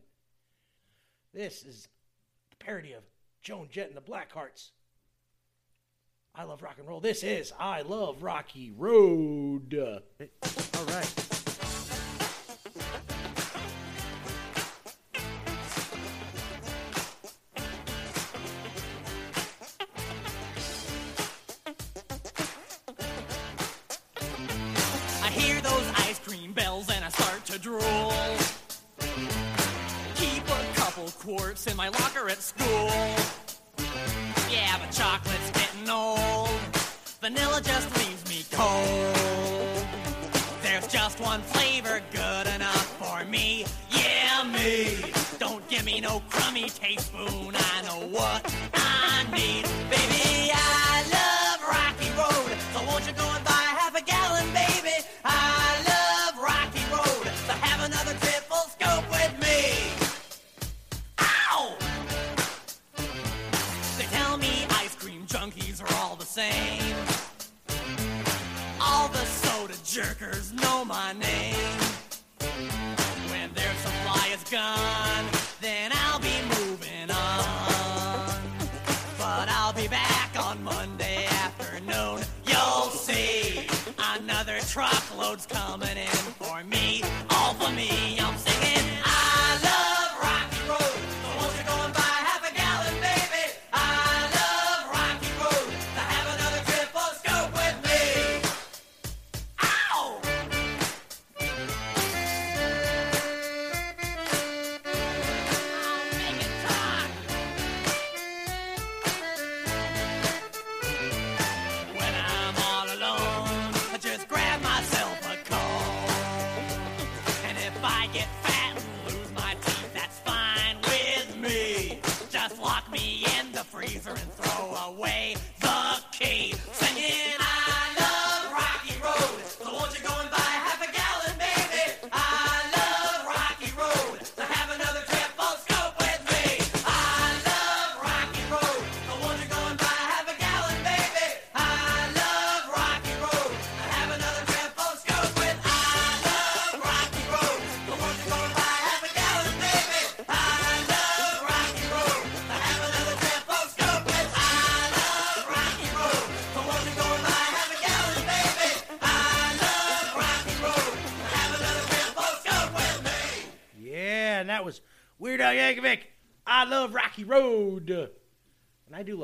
This 1.32 1.62
is 1.64 1.88
the 2.50 2.64
parody 2.64 2.92
of 2.92 3.02
Joan 3.42 3.68
Jett 3.70 3.88
and 3.88 3.96
the 3.96 4.00
Blackhearts. 4.00 4.70
I 6.34 6.44
love 6.44 6.62
rock 6.62 6.76
and 6.78 6.88
roll. 6.88 7.00
This 7.00 7.22
is 7.22 7.52
I 7.58 7.82
Love 7.82 8.22
Rocky 8.22 8.72
Road. 8.76 9.74
All 9.74 10.84
right. 10.84 11.39
My 31.80 31.88
locker 31.88 32.28
at 32.28 32.42
school. 32.42 32.90
Yeah, 34.50 34.76
but 34.78 34.90
chocolate's 34.92 35.50
getting 35.52 35.88
old. 35.88 36.50
Vanilla 37.22 37.62
just 37.62 37.88
leaves 37.96 38.22
me 38.28 38.44
cold. 38.52 39.86
There's 40.60 40.86
just 40.88 41.18
one 41.22 41.40
flavor 41.40 42.02
good 42.12 42.46
enough 42.54 42.86
for 43.00 43.24
me. 43.24 43.64
Yeah, 43.88 44.42
me. 44.52 45.10
Don't 45.38 45.66
give 45.70 45.86
me 45.86 46.02
no 46.02 46.20
crummy 46.28 46.68
teaspoon. 46.68 47.54
I 47.54 47.82
know 47.86 48.00
what 48.08 48.42
I 48.74 49.24
need. 49.32 49.64
Baby, 49.88 50.39
jerkers 69.90 70.52
know 70.62 70.84
my 70.84 71.12
name. 71.14 71.80
When 73.28 73.52
their 73.54 73.74
supply 73.74 74.28
is 74.32 74.44
gone, 74.48 75.24
then 75.60 75.90
I'll 75.92 76.20
be 76.20 76.40
moving 76.60 77.10
on. 77.10 78.40
But 79.18 79.48
I'll 79.48 79.72
be 79.72 79.88
back 79.88 80.36
on 80.38 80.62
Monday 80.62 81.26
afternoon. 81.42 82.22
You'll 82.46 82.90
see 82.90 83.66
another 84.14 84.60
truckload's 84.60 85.46
coming 85.46 85.96
in 85.96 86.24
for 86.38 86.62
me. 86.62 86.69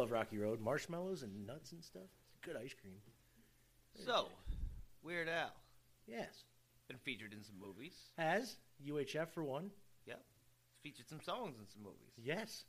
Love 0.06 0.12
Rocky 0.12 0.38
Road. 0.38 0.60
Marshmallows 0.60 1.22
and 1.24 1.46
nuts 1.46 1.72
and 1.72 1.82
stuff. 1.82 2.02
It's 2.30 2.46
good 2.46 2.56
ice 2.56 2.74
cream. 2.80 2.94
So, 4.04 4.28
Weird 5.02 5.28
Al. 5.28 5.50
Yes. 6.06 6.44
Been 6.86 6.98
featured 6.98 7.32
in 7.32 7.42
some 7.42 7.56
movies. 7.58 7.94
Has 8.16 8.56
UHF 8.86 9.30
for 9.30 9.42
one. 9.42 9.70
Yep. 10.06 10.22
Featured 10.84 11.08
some 11.08 11.20
songs 11.20 11.56
in 11.58 11.66
some 11.66 11.82
movies. 11.82 12.12
Yes. 12.22 12.64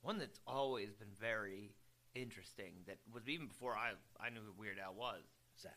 One 0.00 0.18
that's 0.18 0.40
always 0.44 0.92
been 0.94 1.12
very 1.20 1.70
interesting, 2.16 2.72
that 2.88 2.98
was 3.14 3.28
even 3.28 3.46
before 3.46 3.76
I, 3.76 3.92
I 4.20 4.30
knew 4.30 4.40
who 4.40 4.52
Weird 4.60 4.78
Al 4.84 4.94
was, 4.94 5.22
What's 5.52 5.62
that? 5.62 5.76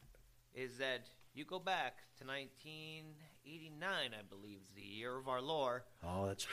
is 0.55 0.77
that 0.79 1.05
you 1.35 1.45
go 1.45 1.59
back 1.59 1.97
to 2.17 2.25
1989, 2.25 3.85
I 3.87 4.23
believe, 4.27 4.57
is 4.63 4.71
the 4.75 4.81
year 4.81 5.15
of 5.15 5.27
our 5.27 5.41
lore. 5.41 5.83
Oh, 6.03 6.25
that's 6.27 6.47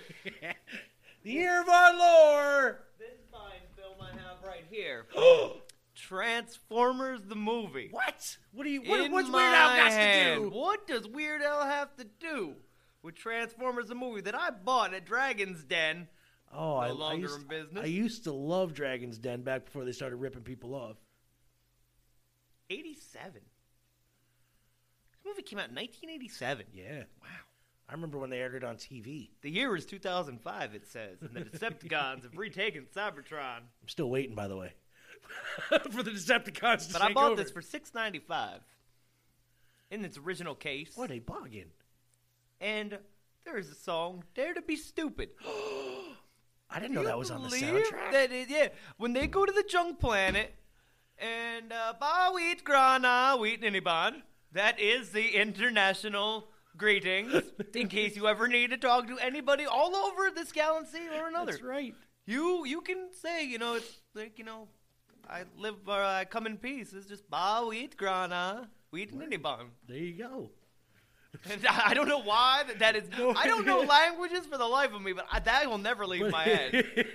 the 1.22 1.30
year 1.30 1.60
of 1.60 1.68
our 1.68 1.96
Lord. 1.96 2.78
This 2.98 3.20
fine 3.30 3.60
film 3.76 3.94
I 4.00 4.10
have 4.10 4.38
right 4.44 4.64
here. 4.70 5.06
Transformers 5.94 7.20
the 7.22 7.36
movie. 7.36 7.88
What? 7.90 8.36
What 8.52 8.64
do 8.64 8.70
you? 8.70 8.82
What, 8.82 9.00
In 9.00 9.12
what's 9.12 9.30
Weird 9.30 9.54
Al 9.54 9.76
got 9.76 9.90
to 9.90 10.34
do? 10.34 10.50
What 10.50 10.86
does 10.86 11.06
Weird 11.06 11.42
Al 11.42 11.64
have 11.64 11.94
to 11.96 12.04
do 12.04 12.54
with 13.02 13.14
Transformers 13.14 13.88
the 13.88 13.94
movie 13.94 14.22
that 14.22 14.34
I 14.34 14.50
bought 14.50 14.94
at 14.94 15.04
Dragon's 15.04 15.62
Den? 15.64 16.08
Oh, 16.54 16.76
I, 16.76 16.88
I 16.88 16.90
longer 16.90 17.28
used, 17.28 17.40
in 17.40 17.46
business. 17.46 17.84
I 17.84 17.86
used 17.86 18.24
to 18.24 18.32
love 18.32 18.74
Dragon's 18.74 19.18
Den 19.18 19.42
back 19.42 19.66
before 19.66 19.84
they 19.84 19.92
started 19.92 20.16
ripping 20.16 20.42
people 20.42 20.74
off. 20.74 20.96
87. 22.68 23.32
This 23.34 23.42
movie 25.24 25.42
came 25.42 25.58
out 25.58 25.68
in 25.68 25.74
1987. 25.74 26.66
Yeah. 26.74 27.04
Wow. 27.22 27.28
I 27.88 27.92
remember 27.94 28.18
when 28.18 28.30
they 28.30 28.38
aired 28.38 28.54
it 28.54 28.64
on 28.64 28.76
TV. 28.76 29.30
The 29.42 29.50
year 29.50 29.76
is 29.76 29.84
2005, 29.84 30.74
it 30.74 30.86
says, 30.86 31.18
and 31.20 31.34
the 31.34 31.40
Decepticons 31.40 32.22
have 32.22 32.36
retaken 32.36 32.86
Cybertron. 32.94 33.58
I'm 33.58 33.88
still 33.88 34.08
waiting, 34.08 34.34
by 34.34 34.48
the 34.48 34.56
way, 34.56 34.72
for 35.90 36.02
the 36.02 36.10
Decepticons 36.10 36.86
to 36.86 36.92
But 36.92 37.02
I 37.02 37.06
take 37.08 37.14
bought 37.14 37.32
over. 37.32 37.42
this 37.42 37.50
for 37.50 37.60
6.95 37.60 38.60
in 39.90 40.04
its 40.04 40.16
original 40.16 40.54
case. 40.54 40.92
What 40.94 41.10
a 41.10 41.18
bargain! 41.18 41.68
And 42.60 42.98
there 43.44 43.58
is 43.58 43.68
a 43.68 43.74
song, 43.74 44.24
"Dare 44.34 44.54
to 44.54 44.62
Be 44.62 44.76
Stupid." 44.76 45.30
I 46.70 46.80
didn't 46.80 46.94
know 46.94 47.04
that 47.04 47.18
was 47.18 47.30
on 47.30 47.42
the 47.42 47.48
believe 47.50 47.64
soundtrack. 47.64 48.12
That 48.12 48.32
it, 48.32 48.48
yeah, 48.48 48.68
when 48.96 49.12
they 49.12 49.26
go 49.26 49.44
to 49.44 49.52
the 49.52 49.64
junk 49.64 49.98
planet 50.00 50.54
and 51.18 51.70
uh, 51.70 51.92
ba 52.00 52.30
wheat 52.34 52.64
grana 52.64 53.36
wheat 53.38 53.60
niniban, 53.60 54.22
that 54.52 54.80
is 54.80 55.10
the 55.10 55.36
international 55.36 56.48
greetings. 56.76 57.42
in 57.74 57.88
case 57.88 58.16
you 58.16 58.26
ever 58.26 58.48
need 58.48 58.70
to 58.70 58.76
talk 58.76 59.06
to 59.08 59.18
anybody 59.18 59.64
all 59.66 59.94
over 59.94 60.30
this 60.34 60.52
galaxy 60.52 61.00
or 61.18 61.28
another, 61.28 61.52
That's 61.52 61.62
right. 61.62 61.94
you 62.26 62.64
you 62.66 62.80
can 62.80 63.08
say 63.12 63.44
you 63.44 63.58
know 63.58 63.74
it's 63.74 64.00
like 64.14 64.38
you 64.38 64.44
know 64.44 64.68
I 65.28 65.44
live 65.56 65.76
or 65.86 66.02
I 66.02 66.24
come 66.24 66.46
in 66.46 66.56
peace. 66.58 66.92
It's 66.92 67.06
just 67.06 67.28
ba 67.30 67.64
wheat 67.66 67.96
grana 67.96 68.68
wheat 68.90 69.14
niniban. 69.16 69.68
There 69.88 69.96
you 69.96 70.18
go. 70.18 70.50
And 71.48 71.66
I 71.66 71.94
don't 71.94 72.08
know 72.08 72.20
why 72.20 72.62
that, 72.66 72.78
that 72.80 72.96
is. 72.96 73.04
I 73.36 73.46
don't 73.46 73.64
know 73.64 73.80
languages 73.80 74.44
for 74.46 74.58
the 74.58 74.66
life 74.66 74.92
of 74.92 75.00
me, 75.00 75.12
but 75.14 75.26
I, 75.32 75.40
that 75.40 75.68
will 75.68 75.78
never 75.78 76.06
leave 76.06 76.30
my 76.30 76.44
head. 76.44 76.74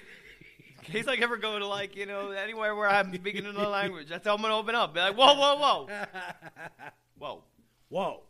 In 0.88 0.93
case 0.93 1.08
I 1.08 1.16
ever 1.16 1.38
go 1.38 1.60
to 1.60 1.68
like 1.68 1.95
you 1.95 2.05
know 2.05 2.32
anywhere 2.32 2.74
where 2.76 2.89
I'm 2.89 3.14
speaking 3.14 3.45
another 3.45 3.68
language, 3.68 4.08
that's 4.08 4.26
how 4.26 4.36
I'm 4.36 4.41
gonna 4.41 4.58
open 4.58 4.74
up. 4.74 4.93
Be 4.93 5.01
like, 5.01 5.16
whoa, 5.18 5.36
whoa, 5.36 5.55
whoa, 5.58 5.88
whoa. 7.18 7.43
Whoa, 7.89 8.24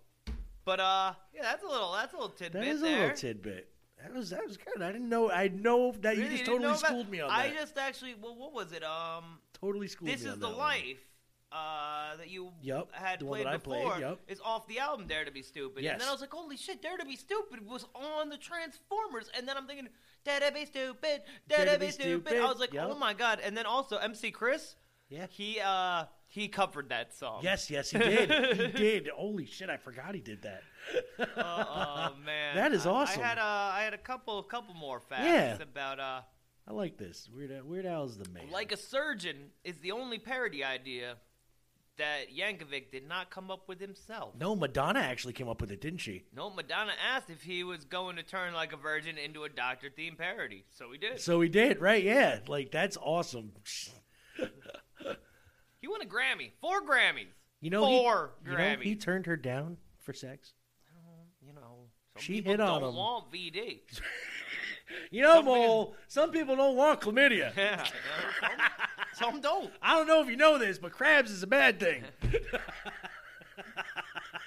But 0.67 0.81
uh, 0.81 1.13
yeah, 1.33 1.43
that's 1.43 1.63
a 1.63 1.67
little 1.67 1.93
that's 1.93 2.11
a 2.13 2.17
little 2.17 2.29
tidbit 2.35 2.61
that 2.61 2.67
is 2.67 2.81
a 2.81 2.83
there. 2.83 2.99
little 3.03 3.15
tidbit. 3.15 3.69
That 4.03 4.13
was 4.13 4.31
that 4.31 4.45
was 4.45 4.57
good. 4.57 4.81
I 4.83 4.91
didn't 4.91 5.07
know. 5.07 5.31
I 5.31 5.47
know 5.47 5.93
that 6.01 6.17
you 6.17 6.27
just 6.27 6.43
totally 6.43 6.63
know 6.63 6.67
about- 6.71 6.79
schooled 6.79 7.09
me 7.09 7.21
on 7.21 7.29
that. 7.29 7.37
I 7.39 7.49
just 7.51 7.77
actually, 7.77 8.15
well, 8.21 8.35
what 8.35 8.51
was 8.53 8.73
it? 8.73 8.83
Um, 8.83 9.39
totally 9.53 9.87
schooled 9.87 10.11
This 10.11 10.23
me 10.23 10.27
is 10.27 10.33
on 10.33 10.39
the 10.41 10.49
life 10.49 10.99
uh, 11.53 12.17
that 12.17 12.29
you 12.29 12.51
Yup, 12.61 12.91
had 12.91 13.21
the 13.21 13.25
one 13.25 13.37
played 13.37 13.45
that 13.47 13.53
I 13.53 13.57
played, 13.57 13.83
before 13.85 13.99
yup. 14.01 14.19
is 14.27 14.41
off 14.43 14.67
the 14.67 14.79
album 14.79 15.07
Dare 15.07 15.23
to 15.23 15.31
Be 15.31 15.41
Stupid. 15.41 15.85
Yes. 15.85 15.93
And 15.93 16.01
then 16.01 16.09
I 16.09 16.11
was 16.11 16.19
like, 16.19 16.31
holy 16.33 16.57
shit, 16.57 16.81
Dare 16.81 16.97
to 16.97 17.05
Be 17.05 17.15
Stupid 17.15 17.65
was 17.65 17.85
on 17.95 18.27
the 18.27 18.37
Transformers. 18.37 19.29
And 19.37 19.47
then 19.47 19.55
I'm 19.55 19.67
thinking, 19.67 19.87
Dare 20.25 20.41
to 20.41 20.51
Be 20.51 20.65
Stupid, 20.65 21.21
Dare, 21.47 21.65
to 21.65 21.79
Be, 21.79 21.91
stupid. 21.91 22.39
I 22.39 22.45
was 22.45 22.59
like, 22.59 22.73
yup. 22.73 22.89
oh 22.91 22.99
my 22.99 23.13
god. 23.13 23.39
And 23.41 23.55
then 23.55 23.65
also 23.65 23.95
MC 23.97 24.31
Chris, 24.31 24.75
Yeah. 25.09 25.27
he 25.29 25.59
uh 25.63 26.05
he 26.27 26.47
covered 26.49 26.89
that 26.89 27.13
song. 27.17 27.39
Yes, 27.43 27.69
yes, 27.69 27.89
he 27.91 27.97
did. 27.99 28.29
he 28.57 28.67
did. 28.77 29.07
Holy 29.15 29.45
shit! 29.45 29.69
I 29.69 29.77
forgot 29.77 30.13
he 30.13 30.19
did 30.21 30.41
that. 30.43 30.63
Oh 31.37 32.13
man, 32.25 32.55
That 32.55 32.73
is 32.73 32.85
awesome. 32.85 33.21
I, 33.21 33.25
had 33.25 33.37
uh, 33.37 33.41
I 33.73 33.81
had 33.83 33.93
a 33.93 33.97
couple 33.97 34.41
couple 34.43 34.73
more 34.75 34.99
facts 34.99 35.23
Yeah. 35.25 35.57
about 35.61 35.99
uh 35.99 36.21
I 36.69 36.73
like 36.73 36.97
this. 36.97 37.29
Weird 37.33 37.51
Al, 37.53 37.63
Weird 37.63 37.85
Al's 37.85 38.17
the 38.17 38.29
man. 38.29 38.51
Like 38.51 38.73
a 38.73 38.77
Surgeon 38.77 39.37
is 39.63 39.77
the 39.77 39.93
only 39.93 40.19
parody 40.19 40.65
idea 40.65 41.15
that 41.97 42.25
Yankovic 42.37 42.91
did 42.91 43.07
not 43.07 43.29
come 43.31 43.49
up 43.49 43.67
with 43.69 43.79
himself. 43.79 44.35
no, 44.37 44.55
Madonna 44.55 44.99
actually 44.99 45.33
came 45.33 45.47
up 45.49 45.61
with 45.61 45.71
it, 45.71 45.81
didn't 45.81 45.97
she? 45.99 46.25
No, 46.35 46.49
Madonna 46.51 46.91
asked 47.03 47.29
if 47.31 47.41
he 47.41 47.63
was 47.63 47.85
going 47.85 48.17
to 48.17 48.23
turn 48.23 48.53
like 48.53 48.71
a 48.73 48.77
virgin 48.77 49.17
into 49.17 49.45
a 49.45 49.49
doctor 49.49 49.87
themed 49.89 50.17
parody. 50.17 50.63
So 50.69 50.91
he 50.91 50.97
did. 50.99 51.19
So 51.21 51.39
he 51.41 51.49
did, 51.49 51.79
right? 51.81 52.03
Yeah, 52.03 52.39
like 52.47 52.69
that's 52.69 52.97
awesome. 53.01 53.53
He 55.87 55.89
won 55.89 56.01
a 56.01 56.05
Grammy. 56.05 56.51
Four 56.59 56.81
Grammys. 56.81 57.27
You 57.61 57.69
know, 57.69 57.85
he- 57.87 57.97
Four 57.99 58.31
you 58.45 58.57
know, 58.57 58.75
he 58.81 58.95
turned 58.95 59.25
her 59.25 59.37
down 59.37 59.77
for 60.01 60.11
sex. 60.11 60.51
Um, 60.93 61.27
you 61.41 61.53
know, 61.53 61.85
She 62.19 62.41
hit 62.41 62.59
on 62.59 62.81
don't 62.81 62.89
him. 62.89 62.95
want 62.95 63.31
VD. 63.31 63.79
You 65.11 65.21
know, 65.21 65.33
Some 65.35 65.43
people- 65.43 65.55
Mole. 65.55 65.95
Some 66.07 66.31
people 66.31 66.55
don't 66.57 66.75
want 66.75 66.99
chlamydia. 67.01 67.51
Yeah, 67.57 67.83
some, 67.83 69.31
some 69.33 69.41
don't. 69.41 69.69
I 69.81 69.93
don't 69.95 70.07
know 70.07 70.21
if 70.21 70.29
you 70.29 70.35
know 70.37 70.57
this, 70.57 70.77
but 70.77 70.91
crabs 70.93 71.29
is 71.31 71.43
a 71.43 71.47
bad 71.47 71.77
thing. 71.79 72.03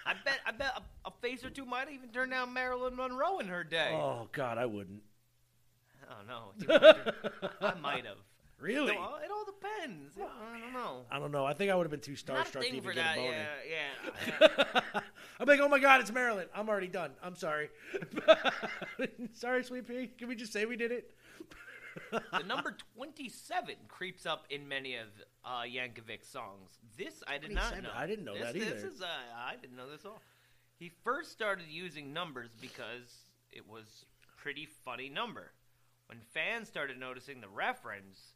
I 0.06 0.14
bet. 0.24 0.38
I 0.46 0.52
bet 0.52 0.72
a, 1.04 1.08
a 1.08 1.12
face 1.20 1.44
or 1.44 1.50
two 1.50 1.64
might 1.66 1.90
even 1.90 2.08
turn 2.10 2.30
down 2.30 2.52
Marilyn 2.54 2.96
Monroe 2.96 3.38
in 3.40 3.48
her 3.48 3.64
day. 3.64 3.90
oh 3.92 4.28
God, 4.32 4.56
I 4.58 4.66
wouldn't. 4.66 5.02
I 6.08 6.14
don't 6.14 6.68
know. 6.68 7.52
I 7.60 7.74
might 7.80 8.04
have. 8.06 8.16
Really? 8.60 8.94
No, 8.94 9.16
it 9.24 9.30
all 9.30 9.44
depends. 9.44 10.14
Yeah, 10.18 10.24
I 10.24 10.58
don't 10.60 10.72
know. 10.72 11.02
I 11.10 11.18
don't 11.18 11.32
know. 11.32 11.46
I 11.46 11.54
think 11.54 11.70
I 11.70 11.74
would 11.74 11.84
have 11.84 11.90
been 11.90 12.00
too 12.00 12.12
starstruck 12.12 12.60
to 12.60 12.66
even 12.66 12.82
get 12.82 12.96
that. 12.96 13.16
a 13.16 13.20
boner. 13.20 13.46
Yeah, 13.68 14.48
yeah. 14.94 15.00
I'm 15.40 15.46
like, 15.46 15.60
oh 15.60 15.68
my 15.68 15.78
God, 15.78 16.00
it's 16.00 16.12
Marilyn. 16.12 16.46
I'm 16.54 16.68
already 16.68 16.88
done. 16.88 17.12
I'm 17.22 17.34
sorry. 17.34 17.70
sorry, 19.32 19.64
Sweet 19.64 19.88
Pea. 19.88 20.10
Can 20.18 20.28
we 20.28 20.36
just 20.36 20.52
say 20.52 20.66
we 20.66 20.76
did 20.76 20.92
it? 20.92 21.14
the 22.12 22.42
number 22.46 22.76
27 22.96 23.74
creeps 23.88 24.26
up 24.26 24.44
in 24.50 24.68
many 24.68 24.96
of 24.96 25.06
uh, 25.44 25.62
Yankovic's 25.62 26.28
songs. 26.28 26.78
This 26.96 27.22
I 27.26 27.38
did 27.38 27.52
not 27.52 27.82
know. 27.82 27.90
I 27.94 28.06
didn't 28.06 28.24
know 28.24 28.34
this, 28.34 28.52
that 28.52 28.54
This 28.54 28.84
is 28.84 29.00
uh, 29.00 29.06
I 29.36 29.56
didn't 29.56 29.76
know 29.76 29.90
this 29.90 30.04
at 30.04 30.10
all. 30.10 30.22
He 30.78 30.90
first 31.02 31.32
started 31.32 31.66
using 31.68 32.12
numbers 32.12 32.50
because 32.60 33.24
it 33.52 33.68
was 33.68 34.04
pretty 34.36 34.66
funny 34.84 35.08
number. 35.08 35.52
When 36.06 36.18
fans 36.32 36.68
started 36.68 36.98
noticing 36.98 37.40
the 37.40 37.48
reference, 37.48 38.34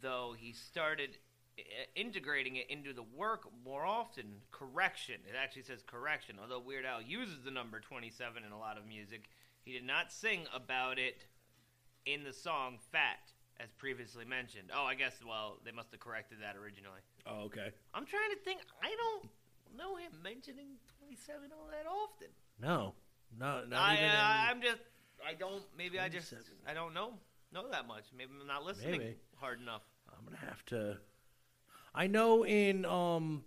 though, 0.00 0.34
he 0.36 0.52
started 0.52 1.18
integrating 1.94 2.56
it 2.56 2.70
into 2.70 2.92
the 2.92 3.02
work 3.02 3.48
more 3.64 3.84
often. 3.84 4.24
Correction. 4.50 5.16
It 5.28 5.34
actually 5.40 5.62
says 5.62 5.82
correction. 5.86 6.36
Although 6.40 6.60
Weird 6.60 6.84
Al 6.84 7.02
uses 7.02 7.42
the 7.44 7.50
number 7.50 7.80
27 7.80 8.44
in 8.44 8.52
a 8.52 8.58
lot 8.58 8.78
of 8.78 8.86
music, 8.86 9.28
he 9.64 9.72
did 9.72 9.84
not 9.84 10.12
sing 10.12 10.46
about 10.54 10.98
it 10.98 11.24
in 12.06 12.24
the 12.24 12.32
song 12.32 12.78
Fat, 12.92 13.32
as 13.60 13.70
previously 13.72 14.24
mentioned. 14.24 14.70
Oh, 14.74 14.84
I 14.84 14.94
guess, 14.94 15.14
well, 15.26 15.58
they 15.64 15.72
must 15.72 15.90
have 15.90 16.00
corrected 16.00 16.38
that 16.42 16.56
originally. 16.56 17.00
Oh, 17.26 17.44
okay. 17.46 17.70
I'm 17.94 18.06
trying 18.06 18.30
to 18.30 18.40
think. 18.44 18.60
I 18.82 18.94
don't 18.96 19.30
know 19.76 19.96
him 19.96 20.12
mentioning 20.22 20.68
27 21.00 21.50
all 21.52 21.68
that 21.70 21.86
often. 21.86 22.28
No, 22.60 22.94
no, 23.38 23.64
not 23.68 23.80
I, 23.80 23.94
even 23.94 24.04
uh, 24.06 24.46
I'm 24.50 24.62
just, 24.62 24.82
I 25.26 25.34
don't, 25.34 25.62
maybe 25.76 25.98
I 25.98 26.08
just, 26.08 26.32
I 26.66 26.74
don't 26.74 26.94
know, 26.94 27.12
know 27.52 27.68
that 27.70 27.86
much. 27.86 28.04
Maybe 28.16 28.30
I'm 28.40 28.46
not 28.46 28.64
listening 28.64 28.92
Maybe. 28.92 29.16
Hard 29.40 29.60
enough. 29.60 29.82
I'm 30.10 30.24
gonna 30.24 30.44
have 30.46 30.64
to. 30.66 30.98
I 31.94 32.06
know 32.06 32.44
in 32.44 32.84
um, 32.84 33.44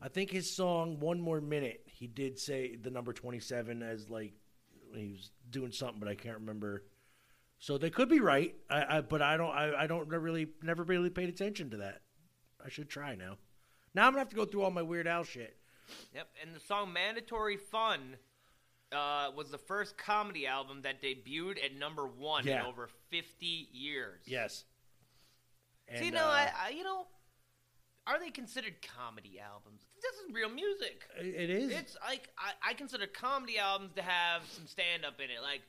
I 0.00 0.08
think 0.08 0.30
his 0.30 0.50
song 0.54 1.00
"One 1.00 1.20
More 1.20 1.40
Minute" 1.40 1.82
he 1.86 2.06
did 2.06 2.38
say 2.38 2.76
the 2.76 2.90
number 2.90 3.12
twenty-seven 3.12 3.82
as 3.82 4.08
like 4.10 4.32
he 4.94 5.12
was 5.12 5.30
doing 5.50 5.72
something, 5.72 5.98
but 5.98 6.08
I 6.08 6.14
can't 6.14 6.38
remember. 6.38 6.84
So 7.58 7.78
they 7.78 7.90
could 7.90 8.08
be 8.08 8.18
right, 8.20 8.54
I, 8.68 8.98
I 8.98 9.00
but 9.02 9.22
I 9.22 9.36
don't. 9.36 9.50
I, 9.52 9.82
I 9.82 9.86
don't 9.86 10.08
really 10.08 10.48
never 10.62 10.82
really 10.82 11.10
paid 11.10 11.28
attention 11.28 11.70
to 11.70 11.76
that. 11.78 12.00
I 12.64 12.68
should 12.68 12.88
try 12.88 13.14
now. 13.14 13.36
Now 13.94 14.06
I'm 14.06 14.12
gonna 14.12 14.20
have 14.20 14.28
to 14.30 14.36
go 14.36 14.44
through 14.44 14.62
all 14.62 14.70
my 14.70 14.82
Weird 14.82 15.06
Al 15.06 15.24
shit. 15.24 15.56
Yep, 16.14 16.28
and 16.42 16.54
the 16.56 16.60
song 16.60 16.92
"Mandatory 16.92 17.56
Fun" 17.56 18.16
uh, 18.92 19.30
was 19.36 19.50
the 19.50 19.58
first 19.58 19.96
comedy 19.96 20.46
album 20.46 20.82
that 20.82 21.00
debuted 21.02 21.64
at 21.64 21.76
number 21.76 22.06
one 22.06 22.46
Yeah. 22.46 22.60
in 22.60 22.66
over 22.66 22.88
50 23.10 23.68
years. 23.72 24.22
Yes. 24.26 24.64
See, 25.90 25.96
And, 25.96 26.06
you 26.06 26.12
know, 26.12 26.24
uh, 26.24 26.30
I, 26.30 26.50
I, 26.66 26.68
you 26.70 26.84
know, 26.84 27.06
are 28.06 28.18
they 28.18 28.30
considered 28.30 28.74
comedy 28.82 29.38
albums? 29.40 29.82
This 30.00 30.12
is 30.26 30.34
real 30.34 30.48
music. 30.50 31.02
it 31.18 31.50
is. 31.50 31.70
It's 31.72 31.96
like 32.04 32.28
I, 32.38 32.70
I 32.70 32.74
consider 32.74 33.06
comedy 33.06 33.58
albums 33.58 33.92
to 33.96 34.02
have 34.02 34.42
some 34.50 34.66
stand 34.66 35.04
up 35.04 35.20
in 35.20 35.26
it, 35.30 35.40
like 35.42 35.62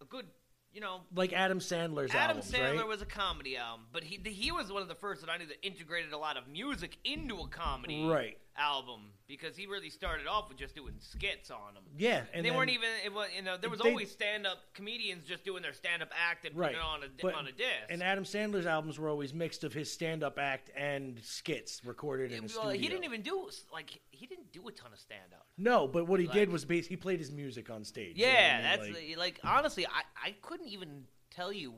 a 0.00 0.04
good, 0.04 0.26
you 0.72 0.80
know. 0.80 1.00
like 1.14 1.32
Adam 1.32 1.58
Sandler's 1.58 2.10
Adam 2.12 2.36
albums, 2.36 2.52
Sandler 2.52 2.78
right? 2.78 2.86
was 2.86 3.02
a 3.02 3.06
comedy 3.06 3.56
album, 3.56 3.86
but 3.92 4.04
he 4.04 4.20
he 4.30 4.52
was 4.52 4.70
one 4.72 4.82
of 4.82 4.88
the 4.88 4.94
first 4.94 5.22
that 5.22 5.30
I 5.30 5.38
knew 5.38 5.46
that 5.46 5.64
integrated 5.66 6.12
a 6.12 6.18
lot 6.18 6.36
of 6.36 6.46
music 6.48 6.96
into 7.04 7.38
a 7.38 7.48
comedy 7.48 8.06
Right. 8.06 8.38
Album 8.56 9.00
because 9.26 9.56
he 9.56 9.66
really 9.66 9.88
started 9.90 10.26
off 10.26 10.48
with 10.48 10.58
just 10.58 10.74
doing 10.74 10.94
skits 10.98 11.50
on 11.50 11.74
them. 11.74 11.84
Yeah, 11.96 12.18
and 12.18 12.28
And 12.34 12.44
they 12.44 12.50
then- 12.50 12.58
weren't 12.58 12.70
even, 12.70 12.88
it 13.04 13.12
was, 13.12 13.28
you 13.34 13.42
know, 13.42 13.56
there 13.56 13.70
was 13.70 13.80
They- 13.80 13.88
always 13.90 14.10
stand-up 14.10 14.58
comedians 14.74 15.26
just 15.26 15.44
doing 15.44 15.62
their 15.62 15.72
stand-up 15.72 16.10
act 16.14 16.44
and 16.44 16.54
right 16.56 16.68
putting 16.74 16.80
it 16.80 16.84
on 16.84 17.02
a, 17.02 17.08
But- 17.22 17.34
on 17.34 17.46
a 17.46 17.52
disc. 17.52 17.70
And 17.88 18.02
Adam 18.02 18.24
Sandler's 18.24 18.66
albums 18.66 18.98
were 18.98 19.08
always 19.08 19.32
mixed 19.32 19.64
of 19.64 19.72
his 19.72 19.90
stand-up 19.90 20.38
act 20.38 20.70
and 20.76 21.18
skits 21.24 21.82
recorded 21.84 22.32
in 22.32 22.38
a 22.38 22.40
well, 22.42 22.48
studio. 22.48 22.70
he 22.80 22.88
didn't 22.88 23.04
even 23.04 23.22
do 23.22 23.50
like 23.72 24.00
he 24.10 24.26
didn't 24.26 24.52
do 24.52 24.66
a 24.68 24.72
ton 24.72 24.92
of 24.92 24.98
stand-up. 24.98 25.46
No, 25.56 25.88
but 25.88 26.06
what 26.06 26.20
he 26.20 26.26
did 26.26 26.50
was 26.50 26.64
base. 26.64 26.86
He 26.86 26.96
played 26.96 27.18
his 27.18 27.30
music 27.32 27.70
on 27.70 27.84
stage. 27.84 28.18
you 28.18 28.26
know 28.26 28.32
Yeah, 28.32 28.58
I 28.58 28.76
that's 28.76 28.90
like, 28.90 29.16
Like, 29.16 29.40
honestly, 29.44 29.86
I, 29.86 30.02
I 30.22 30.30
couldn't 30.42 30.68
even 30.68 31.06
tell 31.30 31.52
you 31.52 31.74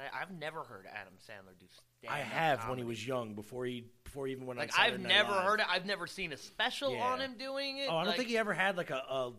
I, 0.00 0.22
I've 0.22 0.30
never 0.30 0.62
heard 0.62 0.86
Adam 0.92 1.14
Sandler 1.28 1.58
do 1.58 1.66
stand-up. 1.70 2.16
I 2.16 2.20
have 2.20 2.68
when 2.68 2.78
he 2.78 2.84
was 2.84 3.06
young, 3.06 3.34
before 3.34 3.64
he 3.66 3.84
before 4.04 4.26
he 4.26 4.32
even 4.32 4.46
went 4.46 4.58
like 4.58 4.78
on 4.78 4.84
I've 4.86 5.00
Night 5.00 5.08
never 5.08 5.32
Live. 5.32 5.44
heard 5.44 5.60
it. 5.60 5.66
I've 5.70 5.86
never 5.86 6.06
seen 6.06 6.32
a 6.32 6.36
special 6.36 6.92
Yeah. 6.92 7.04
on 7.04 7.20
him 7.20 7.36
doing 7.38 7.78
it. 7.78 7.88
Oh, 7.88 7.96
I 7.96 7.98
don't 8.00 8.06
like- 8.08 8.16
think 8.16 8.28
he 8.28 8.38
ever 8.38 8.52
had 8.54 8.76
like 8.76 8.90
a, 8.90 8.96
a 9.08 9.32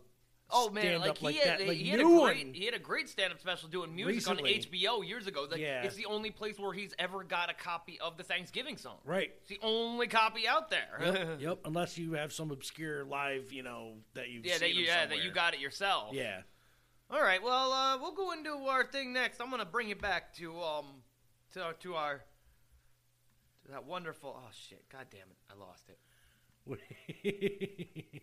Oh 0.51 0.69
man, 0.69 0.99
like 0.99 1.17
he 1.17 1.25
like 1.25 1.35
had, 1.37 1.59
that. 1.61 1.67
Like 1.67 1.77
he 1.77 1.89
had 1.89 1.99
a 1.99 2.03
great 2.03 2.55
he 2.55 2.65
had 2.65 2.75
a 2.75 2.79
great 2.79 3.09
stand-up 3.09 3.39
special 3.39 3.67
doing 3.67 3.95
music 3.95 4.13
Recently. 4.27 4.55
on 4.55 4.61
HBO 4.61 5.07
years 5.07 5.25
ago. 5.25 5.47
Like, 5.49 5.59
Yeah. 5.59 5.81
it's 5.81 5.95
the 5.95 6.05
only 6.05 6.29
place 6.29 6.59
where 6.59 6.71
he's 6.71 6.93
ever 6.99 7.23
got 7.23 7.49
a 7.49 7.55
copy 7.55 7.99
of 7.99 8.15
the 8.15 8.23
Thanksgiving 8.23 8.77
song. 8.77 8.97
Right. 9.05 9.31
It's 9.39 9.49
the 9.49 9.57
only 9.63 10.05
copy 10.05 10.47
out 10.47 10.69
there. 10.69 10.99
Yep, 11.01 11.27
yep. 11.39 11.59
Unless 11.65 11.97
you 11.97 12.13
have 12.13 12.31
some 12.31 12.51
obscure 12.51 13.05
live, 13.05 13.51
you 13.51 13.63
know, 13.63 13.93
that 14.13 14.29
you've 14.29 14.45
yeah, 14.45 14.53
seen 14.53 14.59
that 14.61 14.73
you 14.75 14.85
yeah 14.85 15.05
that 15.07 15.23
you 15.23 15.31
got 15.31 15.55
it 15.55 15.61
yourself. 15.61 16.13
Yeah. 16.13 16.41
All 17.09 17.21
right. 17.21 17.41
Well, 17.41 17.71
uh, 17.71 17.97
we'll 17.99 18.15
go 18.15 18.31
into 18.31 18.49
our 18.49 18.85
thing 18.85 19.13
next. 19.13 19.39
I'm 19.39 19.49
gonna 19.49 19.65
bring 19.65 19.89
it 19.89 20.01
back 20.01 20.33
to 20.35 20.59
um 20.61 20.85
to 21.53 21.63
our, 21.63 21.73
to 21.73 21.95
our 21.95 22.21
to 23.65 23.71
that 23.71 23.85
wonderful. 23.85 24.35
Oh 24.37 24.49
shit! 24.51 24.83
God 24.89 25.05
damn 25.11 25.21
it! 25.21 25.37
I 25.49 25.55
lost 25.59 25.89
it. 25.89 25.99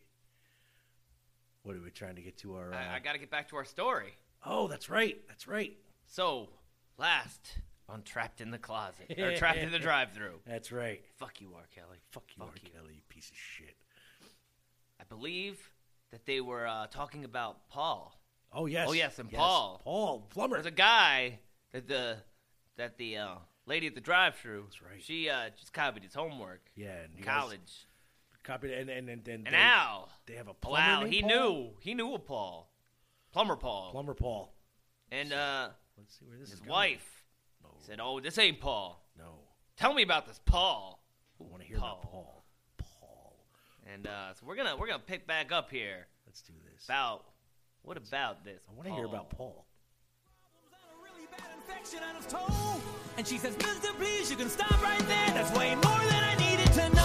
what 1.63 1.77
are 1.77 1.81
we 1.81 1.91
trying 1.91 2.17
to 2.17 2.23
get 2.23 2.39
to 2.39 2.57
our? 2.57 2.73
Uh... 2.73 2.77
I, 2.77 2.97
I 2.97 2.99
got 2.99 3.13
to 3.13 3.19
get 3.19 3.31
back 3.31 3.49
to 3.51 3.57
our 3.57 3.65
story. 3.65 4.15
Oh, 4.45 4.67
that's 4.67 4.91
right. 4.91 5.21
That's 5.29 5.47
right. 5.47 5.77
So 6.07 6.49
last 6.99 7.59
on 7.89 8.03
Trapped 8.03 8.41
in 8.41 8.51
the 8.51 8.59
Closet 8.59 9.15
or 9.19 9.37
Trapped 9.37 9.59
in 9.59 9.71
the 9.71 9.79
Drive-Through. 9.79 10.41
That's 10.47 10.73
right. 10.73 11.03
Fuck 11.17 11.41
you, 11.41 11.53
R. 11.55 11.63
Kelly. 11.75 11.99
Fuck 12.11 12.25
you, 12.37 12.41
Fuck 12.45 12.55
R. 12.55 12.55
you. 12.63 12.71
Kelly, 12.71 12.95
you 12.97 13.03
piece 13.09 13.31
of 13.31 13.37
shit. 13.37 13.77
I 15.01 15.05
believe 15.05 15.71
that 16.11 16.27
they 16.27 16.41
were 16.41 16.67
uh, 16.67 16.87
talking 16.89 17.25
about 17.25 17.69
Paul. 17.69 18.19
Oh 18.55 18.67
yes. 18.67 18.87
Oh, 18.89 18.93
yes, 18.93 19.19
and 19.19 19.31
Paul. 19.31 19.81
Paul 19.83 20.27
plumber. 20.31 20.57
There's 20.57 20.67
a 20.67 20.71
guy 20.71 21.39
that 21.73 21.89
the 21.89 22.19
that 22.77 22.99
the 22.99 23.17
uh, 23.17 23.35
lady 23.67 23.87
at 23.87 23.95
the 23.95 24.01
drive-through. 24.01 24.65
That's 24.65 24.83
right. 24.83 25.03
She 25.03 25.29
uh, 25.31 25.51
just 25.59 25.73
copied 25.73 26.03
his 26.03 26.15
homework. 26.15 26.61
yeah, 26.75 26.97
in 27.17 27.23
college. 27.23 27.87
Copied 28.43 28.73
and 28.73 28.91
and 28.91 29.09
and, 29.09 29.27
and 29.29 29.47
And 29.47 29.55
they, 29.55 29.59
Al. 29.59 30.09
they 30.27 30.35
have 30.35 30.49
a 30.49 30.55
plumber. 30.55 31.05
Wow, 31.05 31.05
he 31.09 31.21
Paul? 31.23 31.29
knew. 31.31 31.71
He 31.81 31.95
knew 31.95 32.13
a 32.15 32.19
Paul. 32.19 32.69
Plumber 33.33 33.55
Paul. 33.57 33.93
Plumber 33.93 34.15
Paul. 34.15 34.53
And 35.13 35.33
uh, 35.33 35.69
Let's 35.97 36.19
see 36.19 36.25
where 36.27 36.37
this 36.37 36.49
his 36.51 36.55
is 36.55 36.61
going. 36.61 36.71
wife 36.71 37.25
No, 37.63 37.71
said, 37.79 38.01
"Oh, 38.03 38.19
this 38.21 38.37
ain't 38.39 38.61
Paul. 38.61 39.01
no. 39.17 39.39
Tell 39.77 39.95
me 39.95 40.03
about 40.03 40.27
this 40.27 40.41
Paul." 40.45 41.03
I 41.41 41.45
want 41.45 41.63
to 41.63 41.69
hear 41.69 41.77
about 41.79 42.03
Paul. 42.03 42.45
Paul. 42.79 42.99
Paul. 43.01 43.37
And 43.93 44.07
uh, 44.09 44.35
so 44.35 44.45
we're 44.45 44.57
gonna 44.57 44.77
we're 44.77 44.89
gonna 44.89 44.99
pick 44.99 45.27
back 45.27 45.53
up 45.53 45.71
here 45.71 46.07
Let's 46.27 46.43
do 46.43 46.53
this. 46.73 46.85
about 46.85 47.25
What 47.83 47.97
about 47.97 48.45
this? 48.45 48.63
I 48.69 48.75
want 48.75 48.89
to 48.89 48.95
hear 48.95 49.07
about 49.07 49.31
Paul. 49.31 49.67
really 51.03 51.27
bad 51.31 51.51
infection 51.57 52.01
on 52.09 52.15
his 52.17 52.27
toe. 52.27 52.81
And 53.19 53.27
she 53.27 53.39
says, 53.39 53.57
Mister, 53.59 53.93
please, 53.99 54.31
you 54.31 54.37
can 54.37 54.49
stop 54.49 54.81
right 54.83 54.99
there. 55.01 55.31
That's 55.35 55.57
way 55.59 55.75
more 55.75 55.83
than 55.83 56.25
I 56.25 56.35
needed 56.39 56.73
to 56.73 56.89
know. 56.95 57.02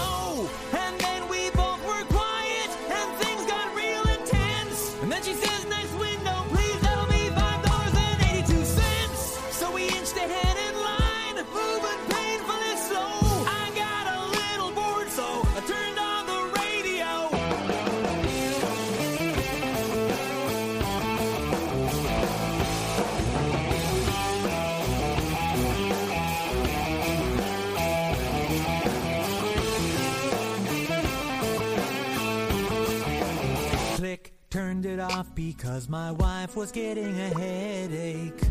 Turned 34.82 35.00
it 35.00 35.00
off 35.00 35.34
because 35.34 35.90
my 35.90 36.12
wife 36.12 36.56
was 36.56 36.72
getting 36.72 37.20
a 37.20 37.40
headache. 37.40 38.42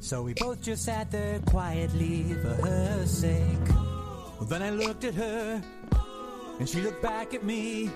So 0.00 0.22
we 0.22 0.32
both 0.32 0.62
just 0.62 0.84
sat 0.84 1.10
there 1.10 1.38
quietly 1.40 2.34
for 2.42 2.54
her 2.66 3.04
sake. 3.06 3.68
Well, 3.68 4.46
then 4.48 4.62
I 4.62 4.70
looked 4.70 5.04
at 5.04 5.14
her 5.14 5.62
and 6.58 6.68
she 6.68 6.80
looked 6.80 7.02
back 7.02 7.34
at 7.34 7.44
me. 7.44 7.90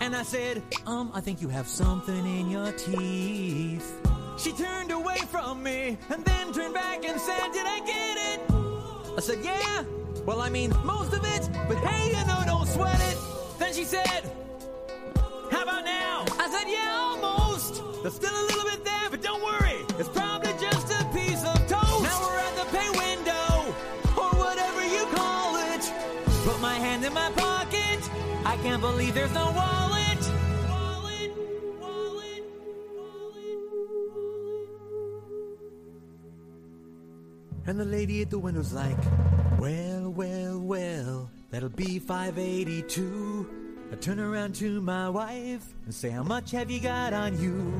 And 0.00 0.16
I 0.16 0.24
said, 0.24 0.62
Um, 0.84 1.12
I 1.14 1.20
think 1.20 1.40
you 1.40 1.48
have 1.48 1.68
something 1.68 2.26
in 2.40 2.50
your 2.50 2.72
teeth. 2.72 3.94
She 4.38 4.52
turned 4.52 4.90
away 4.90 5.18
from 5.30 5.62
me 5.62 5.96
and 6.10 6.24
then 6.24 6.52
turned 6.52 6.74
back 6.74 7.04
and 7.04 7.20
said, 7.20 7.52
Did 7.52 7.66
I 7.66 7.78
get 7.86 8.16
it? 8.30 8.40
I 9.16 9.20
said, 9.20 9.38
Yeah. 9.44 9.84
Well, 10.24 10.40
I 10.40 10.48
mean, 10.48 10.74
most 10.84 11.12
of 11.12 11.24
it, 11.24 11.48
but 11.68 11.76
hey, 11.78 12.08
you 12.18 12.26
know, 12.26 12.42
don't 12.46 12.66
sweat 12.66 13.00
it. 13.00 13.16
Then 13.60 13.72
she 13.72 13.84
said, 13.84 14.22
about 15.66 15.84
now? 15.84 16.24
I 16.38 16.48
said, 16.48 16.66
Yeah, 16.70 16.94
almost. 16.94 17.82
There's 18.02 18.14
still 18.14 18.32
a 18.32 18.44
little 18.50 18.70
bit 18.70 18.84
there, 18.84 19.10
but 19.10 19.20
don't 19.20 19.42
worry. 19.42 19.80
It's 19.98 20.08
probably 20.08 20.52
just 20.60 20.86
a 20.92 21.02
piece 21.12 21.42
of 21.42 21.58
toast. 21.66 22.02
Now 22.06 22.18
we're 22.22 22.38
at 22.38 22.54
the 22.60 22.66
pay 22.76 22.88
window, 23.04 23.46
or 24.22 24.30
whatever 24.42 24.82
you 24.86 25.04
call 25.18 25.56
it. 25.74 25.82
Put 26.44 26.60
my 26.60 26.74
hand 26.74 27.04
in 27.04 27.12
my 27.12 27.30
pocket. 27.32 28.00
I 28.44 28.56
can't 28.62 28.80
believe 28.80 29.14
there's 29.14 29.34
no 29.34 29.46
wallet. 29.50 30.22
And 37.68 37.80
the 37.80 37.84
lady 37.84 38.22
at 38.22 38.30
the 38.30 38.38
window's 38.38 38.72
like, 38.72 39.02
Well, 39.58 40.12
well, 40.12 40.60
well, 40.60 41.30
that'll 41.50 41.68
be 41.70 41.98
582. 41.98 43.65
I 43.92 43.94
turn 43.96 44.18
around 44.18 44.54
to 44.56 44.80
my 44.80 45.08
wife 45.08 45.64
and 45.84 45.94
say, 45.94 46.10
How 46.10 46.22
much 46.22 46.50
have 46.50 46.70
you 46.70 46.80
got 46.80 47.12
on 47.12 47.40
you? 47.40 47.72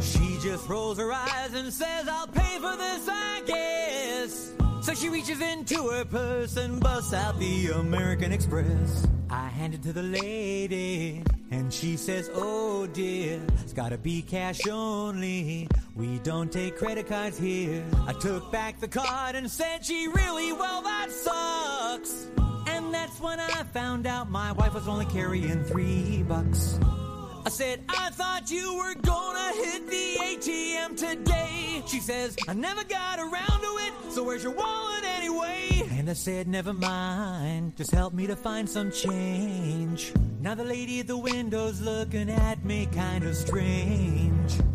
She 0.00 0.38
just 0.40 0.68
rolls 0.68 0.98
her 0.98 1.12
eyes 1.12 1.52
and 1.54 1.72
says, 1.72 2.08
I'll 2.08 2.26
pay 2.26 2.58
for 2.58 2.76
this, 2.76 3.08
I 3.08 3.42
guess. 3.46 4.52
So 4.80 4.94
she 4.94 5.08
reaches 5.08 5.40
into 5.40 5.88
her 5.90 6.04
purse 6.04 6.56
and 6.56 6.80
busts 6.80 7.12
out 7.12 7.38
the 7.38 7.68
American 7.68 8.32
Express. 8.32 9.06
I 9.30 9.48
hand 9.48 9.74
it 9.74 9.82
to 9.84 9.92
the 9.92 10.02
lady, 10.02 11.22
and 11.50 11.72
she 11.72 11.96
says, 11.96 12.30
Oh 12.34 12.86
dear, 12.86 13.40
it's 13.62 13.72
gotta 13.72 13.98
be 13.98 14.22
cash 14.22 14.66
only. 14.66 15.68
We 15.94 16.18
don't 16.20 16.50
take 16.50 16.76
credit 16.76 17.06
cards 17.06 17.38
here. 17.38 17.84
I 18.06 18.14
took 18.14 18.50
back 18.50 18.80
the 18.80 18.88
card 18.88 19.36
and 19.36 19.50
said, 19.50 19.84
She 19.84 20.08
really, 20.08 20.52
well, 20.52 20.82
that 20.82 21.10
sucks. 21.10 22.26
That's 23.02 23.18
when 23.18 23.40
I 23.40 23.64
found 23.64 24.06
out 24.06 24.30
my 24.30 24.52
wife 24.52 24.74
was 24.74 24.86
only 24.86 25.06
carrying 25.06 25.64
three 25.64 26.22
bucks. 26.22 26.78
I 27.44 27.48
said, 27.48 27.80
I 27.88 28.10
thought 28.10 28.48
you 28.48 28.76
were 28.76 28.94
gonna 28.94 29.52
hit 29.56 29.88
the 29.90 30.18
ATM 30.20 30.96
today. 30.96 31.82
She 31.88 31.98
says, 31.98 32.36
I 32.46 32.54
never 32.54 32.84
got 32.84 33.18
around 33.18 33.60
to 33.60 33.78
it, 33.86 34.12
so 34.12 34.22
where's 34.22 34.44
your 34.44 34.52
wallet 34.52 35.02
anyway? 35.16 35.82
And 35.90 36.08
I 36.08 36.12
said, 36.12 36.46
never 36.46 36.72
mind, 36.72 37.74
just 37.76 37.90
help 37.90 38.14
me 38.14 38.28
to 38.28 38.36
find 38.36 38.70
some 38.70 38.92
change. 38.92 40.12
Now 40.40 40.54
the 40.54 40.62
lady 40.62 41.00
at 41.00 41.08
the 41.08 41.18
window's 41.18 41.80
looking 41.80 42.30
at 42.30 42.64
me 42.64 42.86
kinda 42.92 43.34
strange. 43.34 44.31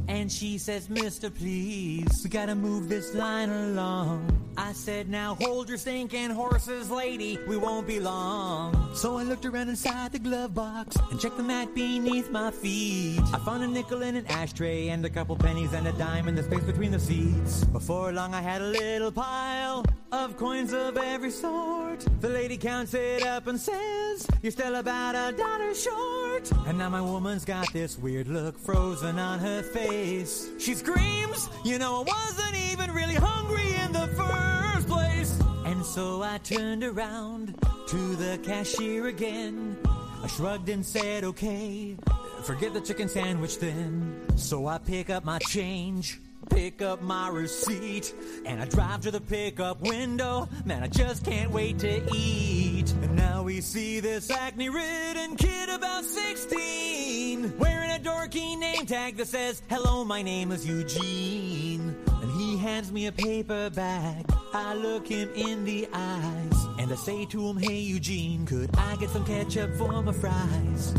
And 0.07 0.31
she 0.31 0.57
says, 0.57 0.89
Mister, 0.89 1.29
please, 1.29 2.21
we 2.23 2.29
gotta 2.29 2.55
move 2.55 2.89
this 2.89 3.13
line 3.13 3.49
along. 3.49 4.47
I 4.57 4.73
said, 4.73 5.07
now 5.07 5.35
hold 5.35 5.69
your 5.69 5.77
stinking 5.77 6.31
horses, 6.31 6.89
lady, 6.89 7.37
we 7.47 7.57
won't 7.57 7.85
be 7.85 7.99
long. 7.99 8.89
So 8.95 9.17
I 9.17 9.23
looked 9.23 9.45
around 9.45 9.69
inside 9.69 10.13
the 10.13 10.19
glove 10.19 10.55
box 10.55 10.97
and 11.11 11.19
checked 11.19 11.37
the 11.37 11.43
mat 11.43 11.75
beneath 11.75 12.31
my 12.31 12.49
feet. 12.49 13.19
I 13.33 13.37
found 13.39 13.63
a 13.63 13.67
nickel 13.67 14.01
in 14.01 14.15
an 14.15 14.25
ashtray 14.27 14.87
and 14.89 15.05
a 15.05 15.09
couple 15.11 15.35
pennies 15.35 15.73
and 15.73 15.87
a 15.87 15.91
dime 15.93 16.27
in 16.27 16.33
the 16.33 16.41
space 16.41 16.63
between 16.63 16.91
the 16.91 16.99
seats. 16.99 17.65
Before 17.65 18.11
long, 18.11 18.33
I 18.33 18.41
had 18.41 18.63
a 18.63 18.67
little 18.67 19.11
pile 19.11 19.85
of 20.11 20.37
coins 20.37 20.73
of 20.73 20.97
every 20.97 21.31
sort. 21.31 22.05
The 22.21 22.29
lady 22.29 22.57
counts 22.57 22.95
it 22.95 23.23
up 23.23 23.45
and 23.45 23.59
says, 23.59 24.27
You're 24.41 24.51
still 24.51 24.75
about 24.75 25.13
a 25.13 25.37
dollar 25.37 25.75
short. 25.75 26.26
And 26.67 26.77
now 26.77 26.89
my 26.89 27.01
woman's 27.01 27.45
got 27.45 27.71
this 27.73 27.97
weird 27.97 28.27
look 28.27 28.59
frozen 28.59 29.17
on 29.17 29.39
her 29.39 29.63
face. 29.63 30.49
She 30.59 30.75
screams, 30.75 31.49
You 31.63 31.79
know, 31.79 32.03
I 32.07 32.11
wasn't 32.11 32.55
even 32.71 32.91
really 32.93 33.15
hungry 33.15 33.73
in 33.83 33.91
the 33.91 34.07
first 34.15 34.87
place. 34.87 35.39
And 35.65 35.85
so 35.85 36.21
I 36.21 36.37
turned 36.39 36.83
around 36.83 37.55
to 37.87 38.15
the 38.15 38.39
cashier 38.43 39.07
again. 39.07 39.77
I 40.23 40.27
shrugged 40.27 40.69
and 40.69 40.85
said, 40.85 41.23
Okay, 41.23 41.97
forget 42.43 42.73
the 42.73 42.81
chicken 42.81 43.09
sandwich 43.09 43.59
then. 43.59 44.21
So 44.35 44.67
I 44.67 44.77
pick 44.77 45.09
up 45.09 45.25
my 45.25 45.39
change. 45.39 46.19
Pick 46.49 46.81
up 46.81 47.01
my 47.01 47.29
receipt 47.29 48.13
and 48.45 48.61
I 48.61 48.65
drive 48.65 49.01
to 49.01 49.11
the 49.11 49.21
pickup 49.21 49.81
window. 49.81 50.47
Man, 50.65 50.83
I 50.83 50.87
just 50.87 51.25
can't 51.25 51.51
wait 51.51 51.79
to 51.79 52.01
eat. 52.13 52.91
And 53.01 53.15
now 53.15 53.43
we 53.43 53.61
see 53.61 53.99
this 53.99 54.29
acne 54.29 54.69
ridden 54.69 55.35
kid 55.35 55.69
about 55.69 56.03
16 56.03 57.57
wearing 57.57 57.91
a 57.91 57.99
dorky 57.99 58.57
name 58.57 58.85
tag 58.85 59.17
that 59.17 59.27
says, 59.27 59.61
Hello, 59.69 60.03
my 60.03 60.21
name 60.21 60.51
is 60.51 60.65
Eugene. 60.65 61.95
And 62.21 62.31
he 62.31 62.57
hands 62.57 62.91
me 62.91 63.07
a 63.07 63.11
paper 63.11 63.69
bag. 63.69 64.25
I 64.53 64.73
look 64.73 65.07
him 65.07 65.29
in 65.35 65.65
the 65.65 65.87
eyes 65.93 66.65
and 66.79 66.91
I 66.91 66.95
say 66.95 67.25
to 67.25 67.47
him, 67.47 67.57
Hey, 67.57 67.79
Eugene, 67.79 68.45
could 68.45 68.69
I 68.77 68.95
get 68.95 69.09
some 69.09 69.25
ketchup 69.25 69.75
for 69.75 70.01
my 70.01 70.11
fries? 70.11 70.93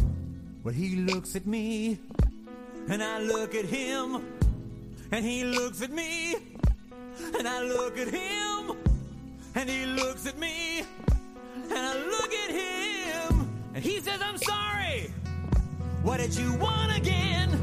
Well, 0.62 0.74
he 0.74 0.96
looks 0.96 1.34
at 1.36 1.46
me 1.46 1.98
and 2.88 3.02
I 3.02 3.20
look 3.20 3.54
at 3.54 3.64
him. 3.64 4.24
And 5.10 5.24
he 5.24 5.42
looks 5.42 5.80
at 5.80 5.90
me, 5.90 6.34
and 7.38 7.48
I 7.48 7.62
look 7.62 7.96
at 7.96 8.08
him, 8.08 8.76
and 9.54 9.68
he 9.68 9.86
looks 9.86 10.26
at 10.26 10.38
me, 10.38 10.82
and 11.62 11.72
I 11.72 11.94
look 11.94 12.32
at 12.34 12.50
him, 12.50 13.50
and 13.74 13.82
he 13.82 14.00
says, 14.00 14.20
I'm 14.22 14.36
sorry. 14.36 15.10
What 16.02 16.18
did 16.18 16.36
you 16.36 16.52
want 16.54 16.94
again? 16.94 17.58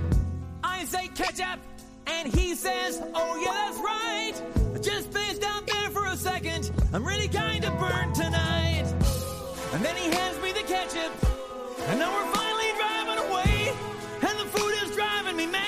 I 0.63 0.85
say 0.85 1.07
ketchup, 1.09 1.59
and 2.07 2.33
he 2.33 2.55
says, 2.55 2.99
Oh, 3.13 3.39
yeah, 3.39 3.53
that's 3.53 3.77
right. 3.77 4.33
I 4.73 4.79
just 4.79 5.11
spaced 5.11 5.43
out 5.43 5.67
there 5.67 5.89
for 5.91 6.07
a 6.07 6.17
second. 6.17 6.71
I'm 6.93 7.05
really 7.05 7.27
kind 7.27 7.63
of 7.63 7.77
burnt 7.79 8.15
tonight. 8.15 8.85
And 9.73 9.85
then 9.85 9.95
he 9.97 10.09
hands 10.09 10.41
me 10.41 10.51
the 10.51 10.63
ketchup, 10.67 11.11
and 11.89 11.99
now 11.99 12.11
we're 12.11 12.33
finally 12.33 12.71
driving 12.75 13.29
away, 13.29 13.71
and 14.21 14.39
the 14.39 14.45
food 14.57 14.73
is 14.83 14.95
driving 14.95 15.37
me 15.37 15.45
mad 15.45 15.64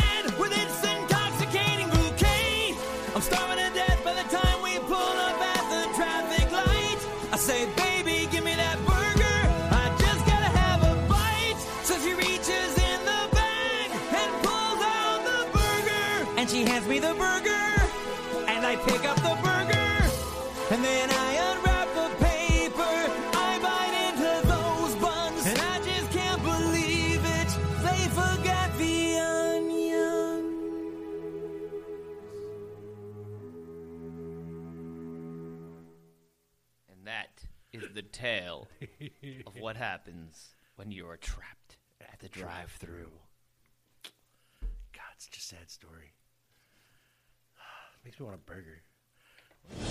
say, 7.47 7.65
baby, 7.77 8.27
give 8.29 8.43
me 8.43 8.53
that 8.55 8.77
burger. 8.85 9.39
I 9.71 9.85
just 10.03 10.21
gotta 10.25 10.51
have 10.61 10.83
a 10.83 10.95
bite. 11.07 11.55
So 11.87 11.93
she 12.03 12.13
reaches 12.13 12.71
in 12.91 12.99
the 13.11 13.21
bag 13.31 13.87
and 14.19 14.29
pulls 14.43 14.81
out 14.83 15.19
the 15.31 15.41
burger. 15.55 16.39
And 16.39 16.49
she 16.49 16.65
hands 16.65 16.85
me 16.89 16.99
the 16.99 17.13
burger, 17.13 17.67
and 18.51 18.65
I 18.65 18.75
pick 18.87 19.05
up 19.05 19.15
the 19.23 19.26
the 37.97 38.03
tale 38.03 38.67
of 39.47 39.53
what 39.59 39.75
happens 39.75 40.49
when 40.75 40.91
you 40.91 41.09
are 41.09 41.17
trapped 41.17 41.77
at 41.99 42.19
the 42.19 42.29
drive-through. 42.29 43.09
God 44.93 45.01
it's 45.15 45.25
such 45.25 45.37
a 45.37 45.41
sad 45.41 45.67
story. 45.67 46.13
Makes 48.05 48.19
me 48.19 48.27
want 48.27 48.37
a 48.37 48.45
burger. 48.45 48.83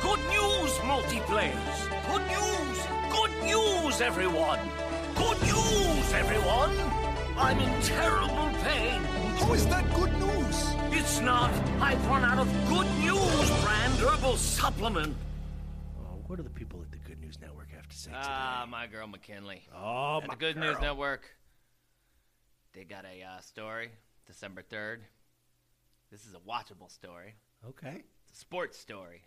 Good 0.00 0.20
news, 0.30 0.72
multiplayers! 0.88 1.76
Good 2.08 2.24
news! 2.32 2.78
Good 3.12 3.34
news, 3.44 4.00
everyone! 4.00 4.60
Good 5.16 5.42
news, 5.42 6.12
everyone! 6.14 6.74
I'm 7.36 7.58
in 7.58 7.82
terrible 7.82 8.50
pain. 8.64 9.02
How 9.36 9.52
is 9.52 9.66
that 9.66 9.84
good 9.94 10.12
news? 10.18 10.98
It's 10.98 11.20
not. 11.20 11.52
I've 11.78 12.04
run 12.06 12.24
out 12.24 12.38
of 12.38 12.48
Good 12.70 12.88
News 13.04 13.50
brand 13.62 13.94
herbal 14.00 14.38
supplement. 14.38 15.14
What 16.28 16.36
do 16.36 16.42
the 16.42 16.50
people 16.50 16.82
at 16.82 16.90
the 16.90 16.98
Good 16.98 17.22
News 17.22 17.40
Network 17.40 17.70
have 17.72 17.88
to 17.88 17.96
say 17.96 18.10
today? 18.10 18.20
Ah, 18.22 18.66
my 18.68 18.86
girl 18.86 19.06
McKinley. 19.06 19.62
Oh, 19.74 20.18
At 20.18 20.28
my 20.28 20.34
the 20.34 20.38
Good 20.38 20.56
girl. 20.56 20.64
News 20.64 20.76
Network. 20.82 21.22
They 22.74 22.84
got 22.84 23.06
a 23.06 23.22
uh, 23.22 23.40
story, 23.40 23.92
December 24.26 24.62
3rd. 24.62 24.98
This 26.10 26.26
is 26.26 26.34
a 26.34 26.40
watchable 26.40 26.90
story. 26.92 27.36
Okay. 27.66 28.02
It's 28.24 28.34
a 28.34 28.36
sports 28.36 28.78
story. 28.78 29.22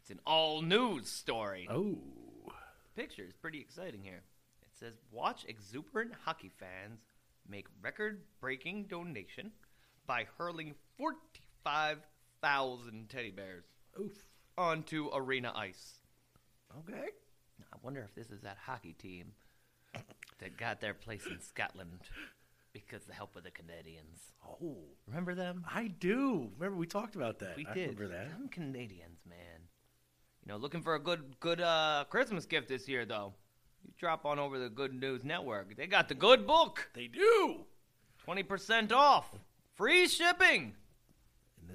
It's 0.00 0.10
an 0.10 0.20
all 0.24 0.62
news 0.62 1.08
story. 1.08 1.66
Oh. 1.68 1.98
The 2.46 3.02
picture 3.02 3.24
is 3.24 3.34
pretty 3.34 3.58
exciting 3.58 4.04
here. 4.04 4.22
It 4.62 4.68
says, 4.78 4.94
Watch 5.10 5.44
exuberant 5.48 6.12
hockey 6.24 6.52
fans 6.60 7.00
make 7.48 7.66
record 7.82 8.20
breaking 8.40 8.84
donation 8.84 9.50
by 10.06 10.26
hurling 10.38 10.76
45,000 10.96 13.08
teddy 13.08 13.32
bears 13.32 13.64
Oof. 14.00 14.12
onto 14.56 15.10
arena 15.12 15.52
ice. 15.56 16.02
Okay. 16.78 17.06
I 17.72 17.76
wonder 17.82 18.02
if 18.02 18.14
this 18.14 18.30
is 18.30 18.42
that 18.42 18.58
hockey 18.64 18.92
team 18.92 19.32
that 20.40 20.56
got 20.56 20.80
their 20.80 20.94
place 20.94 21.24
in 21.26 21.40
Scotland 21.40 22.00
because 22.72 23.04
the 23.04 23.14
help 23.14 23.36
of 23.36 23.44
the 23.44 23.50
Canadians. 23.50 24.20
Oh, 24.44 24.76
Remember 25.06 25.34
them? 25.34 25.64
I 25.72 25.88
do. 25.88 26.50
Remember 26.58 26.76
we 26.78 26.86
talked 26.86 27.16
about 27.16 27.38
that. 27.40 27.56
We 27.56 27.66
I 27.66 27.74
did. 27.74 27.80
remember 27.98 28.08
that. 28.08 28.30
Them 28.30 28.48
Canadians, 28.48 29.20
man. 29.28 29.36
You 30.44 30.52
know, 30.52 30.58
looking 30.58 30.82
for 30.82 30.94
a 30.94 31.00
good 31.00 31.40
good 31.40 31.60
uh, 31.60 32.04
Christmas 32.10 32.44
gift 32.46 32.68
this 32.68 32.86
year, 32.88 33.04
though. 33.04 33.32
You 33.84 33.92
drop 33.98 34.24
on 34.26 34.38
over 34.38 34.58
the 34.58 34.68
Good 34.68 34.94
News 34.94 35.24
Network. 35.24 35.76
They 35.76 35.86
got 35.86 36.08
the 36.08 36.14
good 36.14 36.46
book. 36.46 36.90
They 36.94 37.06
do. 37.06 37.64
20% 38.26 38.90
off. 38.92 39.26
Free 39.76 40.08
shipping. 40.08 40.74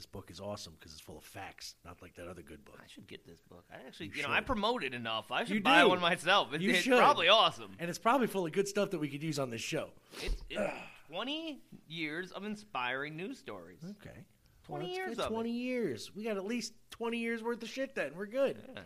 This 0.02 0.08
book 0.08 0.32
is 0.32 0.40
awesome 0.40 0.74
because 0.80 0.94
it's 0.94 1.00
full 1.02 1.20
of 1.20 1.24
facts, 1.24 1.76
not 1.86 2.02
like 2.02 2.16
that 2.16 2.28
other 2.28 2.42
good 2.42 2.66
book. 2.66 2.80
I 2.84 2.88
should 2.88 3.06
get 3.06 3.24
this 3.24 3.40
book. 3.48 3.64
I 3.72 3.86
actually, 3.86 4.08
you, 4.08 4.14
You 4.16 4.24
know, 4.24 4.32
I 4.32 4.42
promote 4.42 4.84
it 4.84 4.96
enough. 4.96 5.32
I 5.32 5.44
should 5.44 5.54
You 5.58 5.62
buy 5.62 5.84
do. 5.84 5.90
one 5.90 6.02
myself. 6.02 6.52
It's, 6.56 6.64
You 6.64 6.72
it's 6.72 6.80
should. 6.80 6.98
probably 6.98 7.28
awesome. 7.28 7.74
And 7.78 7.88
it's 7.88 8.00
probably 8.00 8.26
full 8.26 8.44
of 8.44 8.52
good 8.52 8.68
stuff 8.68 8.90
that 8.90 8.98
we 8.98 9.10
could 9.10 9.22
use 9.22 9.38
on 9.38 9.52
this 9.52 9.62
show. 9.62 9.90
It's, 10.24 10.42
it's 10.50 10.74
20 11.12 11.62
years 11.88 12.32
of 12.32 12.46
inspiring 12.46 13.16
news 13.16 13.38
stories. 13.38 13.78
Okay. 14.02 14.26
20 14.64 14.86
that's 14.88 14.98
years 14.98 15.20
of 15.20 15.26
it. 15.26 15.36
20 15.36 15.52
years. 15.52 16.12
We 16.16 16.24
got 16.24 16.36
at 16.38 16.46
least 16.46 16.74
20 16.90 17.20
years 17.20 17.44
worth 17.44 17.62
of 17.62 17.70
shit 17.70 17.94
then. 17.94 18.14
We're 18.18 18.26
good. 18.26 18.58
Yeah. 18.74 18.82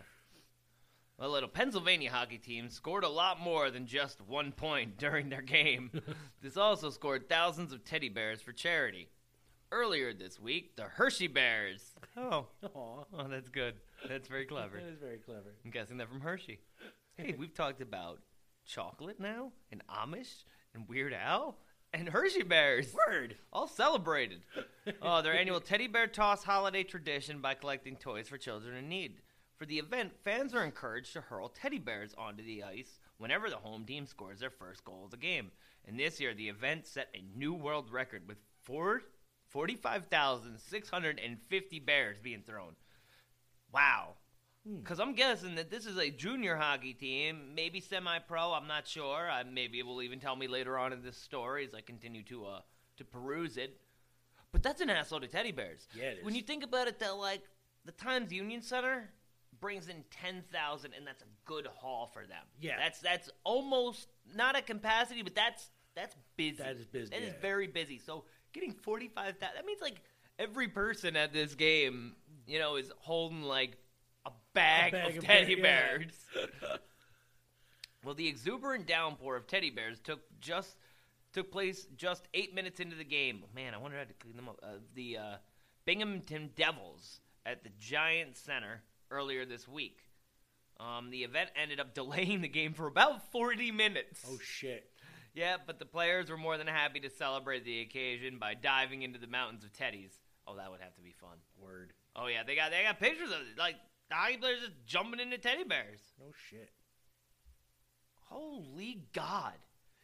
Well, 1.17 1.29
little 1.29 1.47
Pennsylvania 1.47 2.11
hockey 2.11 2.39
team 2.39 2.67
scored 2.67 3.05
a 3.05 3.09
lot 3.09 3.39
more 3.39 3.71
than 3.71 3.85
just 3.87 4.19
one 4.19 4.51
point 4.51 4.97
during 4.97 5.29
their 5.29 5.41
game. 5.41 5.91
this 6.41 6.57
also 6.57 6.89
scored 6.89 7.29
thousands 7.29 7.71
of 7.71 7.85
teddy 7.85 8.09
bears 8.09 8.41
for 8.41 8.51
charity. 8.51 9.07
Earlier 9.71 10.13
this 10.13 10.39
week, 10.39 10.75
the 10.75 10.83
Hershey 10.83 11.27
Bears. 11.27 11.93
Oh, 12.17 12.47
Aw. 12.63 12.67
oh, 12.73 13.27
that's 13.27 13.49
good. 13.49 13.75
That's 14.07 14.27
very 14.27 14.45
clever. 14.45 14.77
That 14.77 14.87
is 14.93 14.99
very 14.99 15.17
clever. 15.17 15.53
I'm 15.65 15.71
guessing 15.71 15.97
they're 15.97 16.07
from 16.07 16.21
Hershey. 16.21 16.59
Hey, 17.17 17.35
we've 17.37 17.53
talked 17.53 17.81
about 17.81 18.19
chocolate 18.65 19.19
now, 19.19 19.51
and 19.71 19.81
Amish, 19.87 20.43
and 20.73 20.87
Weird 20.87 21.13
Al, 21.13 21.57
and 21.93 22.07
Hershey 22.09 22.43
Bears. 22.43 22.93
Word. 23.07 23.35
All 23.51 23.67
celebrated. 23.67 24.41
oh, 25.01 25.21
their 25.21 25.33
annual 25.33 25.59
teddy 25.59 25.87
bear 25.87 26.07
toss 26.07 26.43
holiday 26.43 26.83
tradition 26.83 27.41
by 27.41 27.53
collecting 27.53 27.95
toys 27.95 28.29
for 28.29 28.37
children 28.37 28.75
in 28.75 28.87
need. 28.87 29.21
For 29.57 29.65
the 29.65 29.79
event, 29.79 30.13
fans 30.23 30.53
are 30.53 30.63
encouraged 30.63 31.13
to 31.13 31.21
hurl 31.21 31.49
teddy 31.49 31.79
bears 31.79 32.13
onto 32.17 32.43
the 32.43 32.63
ice 32.63 32.99
whenever 33.17 33.49
the 33.49 33.55
home 33.55 33.85
team 33.85 34.05
scores 34.05 34.39
their 34.39 34.49
first 34.49 34.83
goal 34.83 35.05
of 35.05 35.11
the 35.11 35.17
game. 35.17 35.51
And 35.87 35.99
this 35.99 36.19
year, 36.19 36.33
the 36.33 36.49
event 36.49 36.85
set 36.85 37.07
a 37.13 37.37
new 37.37 37.53
world 37.53 37.91
record 37.91 38.27
with 38.27 38.37
four, 38.63 39.03
45,650 39.55 41.79
bears 41.79 42.19
being 42.19 42.43
thrown. 42.45 42.75
Wow. 43.73 44.15
Because 44.79 44.99
I'm 44.99 45.13
guessing 45.13 45.55
that 45.55 45.69
this 45.71 45.85
is 45.85 45.97
a 45.97 46.09
junior 46.09 46.55
hockey 46.55 46.93
team, 46.93 47.53
maybe 47.55 47.79
semi-pro. 47.79 48.51
I'm 48.53 48.67
not 48.67 48.87
sure. 48.87 49.29
Maybe 49.51 49.77
it 49.79 49.85
will 49.85 50.01
even 50.01 50.19
tell 50.19 50.35
me 50.35 50.47
later 50.47 50.75
on 50.77 50.91
in 50.91 51.03
this 51.03 51.17
story 51.17 51.65
as 51.65 51.73
I 51.75 51.81
continue 51.81 52.23
to 52.23 52.45
uh, 52.45 52.59
to 52.97 53.05
peruse 53.05 53.57
it. 53.57 53.77
But 54.51 54.63
that's 54.63 54.81
an 54.81 54.89
asshole 54.89 55.19
to 55.19 55.27
teddy 55.27 55.51
bears. 55.51 55.87
Yeah, 55.95 56.05
it 56.05 56.23
When 56.23 56.33
is. 56.33 56.37
you 56.37 56.43
think 56.43 56.63
about 56.63 56.87
it, 56.87 56.97
though, 56.99 57.17
like 57.17 57.43
the 57.85 57.91
Times 57.91 58.33
Union 58.33 58.63
Center 58.63 59.07
brings 59.61 59.87
in 59.87 60.03
ten 60.09 60.41
thousand, 60.51 60.93
and 60.97 61.05
that's 61.05 61.21
a 61.21 61.27
good 61.45 61.67
haul 61.67 62.07
for 62.11 62.25
them. 62.25 62.41
Yeah. 62.59 62.77
that's 62.79 62.99
that's 63.01 63.29
almost 63.43 64.07
not 64.35 64.55
at 64.55 64.65
capacity, 64.65 65.21
but 65.21 65.35
that's 65.35 65.69
that's 65.95 66.15
busy. 66.37 66.57
That 66.57 66.75
is 66.77 66.85
busy, 66.87 67.09
That 67.11 67.21
is 67.21 67.33
yeah. 67.33 67.39
very 67.41 67.67
busy. 67.67 67.99
So 67.99 68.23
getting 68.55 68.73
forty-five 68.73 69.37
thousand, 69.37 69.55
that 69.55 69.65
means 69.65 69.81
like 69.81 70.01
every 70.39 70.67
person 70.67 71.15
at 71.15 71.33
this 71.33 71.53
game, 71.53 72.15
you 72.47 72.57
know, 72.59 72.77
is 72.77 72.91
holding 72.97 73.43
like 73.43 73.77
a 74.25 74.31
bag, 74.53 74.93
bag 74.93 75.11
of 75.11 75.17
of 75.17 75.23
teddy 75.23 75.55
bear- 75.55 76.01
yeah. 76.01 76.41
bears. 76.41 76.49
well, 78.03 78.15
the 78.15 78.27
exuberant 78.27 78.87
downpour 78.87 79.35
of 79.35 79.45
teddy 79.45 79.69
bears 79.69 79.99
took 79.99 80.21
just 80.39 80.75
took 81.33 81.51
place 81.51 81.85
just 81.97 82.27
eight 82.33 82.55
minutes 82.55 82.79
into 82.79 82.95
the 82.95 83.03
game. 83.03 83.43
Man, 83.53 83.73
I 83.73 83.77
wonder 83.77 83.97
how 83.97 84.05
to 84.05 84.13
clean 84.13 84.37
them 84.37 84.49
up. 84.49 84.59
Uh, 84.63 84.77
the 84.95 85.17
uh, 85.17 85.35
Binghamton 85.85 86.51
Devils 86.55 87.19
at 87.45 87.63
the 87.63 87.69
Giant 87.77 88.37
Center 88.37 88.81
earlier 89.11 89.45
this 89.45 89.67
week. 89.67 89.99
Um, 90.79 91.09
the 91.09 91.23
event 91.23 91.49
ended 91.55 91.79
up 91.79 91.93
delaying 91.93 92.41
the 92.41 92.47
game 92.47 92.73
for 92.73 92.87
about 92.87 93.31
40 93.31 93.71
minutes. 93.71 94.21
Oh, 94.29 94.37
shit. 94.41 94.89
Yeah, 95.35 95.57
but 95.65 95.79
the 95.79 95.85
players 95.85 96.29
were 96.29 96.37
more 96.37 96.57
than 96.57 96.67
happy 96.67 97.01
to 97.01 97.09
celebrate 97.09 97.65
the 97.65 97.81
occasion 97.81 98.39
by 98.39 98.53
diving 98.53 99.01
into 99.01 99.19
the 99.19 99.27
mountains 99.27 99.65
of 99.65 99.73
teddies. 99.73 100.13
Oh, 100.47 100.55
that 100.55 100.71
would 100.71 100.79
have 100.79 100.95
to 100.95 101.01
be 101.01 101.11
fun. 101.11 101.37
Word. 101.59 101.91
Oh 102.15 102.27
yeah, 102.27 102.43
they 102.43 102.55
got 102.55 102.71
they 102.71 102.83
got 102.83 102.99
pictures 102.99 103.29
of 103.29 103.41
it. 103.41 103.59
Like 103.59 103.75
the 104.09 104.15
hockey 104.15 104.37
players 104.37 104.61
just 104.61 104.85
jumping 104.85 105.19
into 105.19 105.37
teddy 105.37 105.65
bears. 105.65 105.99
No 106.17 106.27
shit. 106.49 106.71
Holy 108.29 109.03
God. 109.13 109.53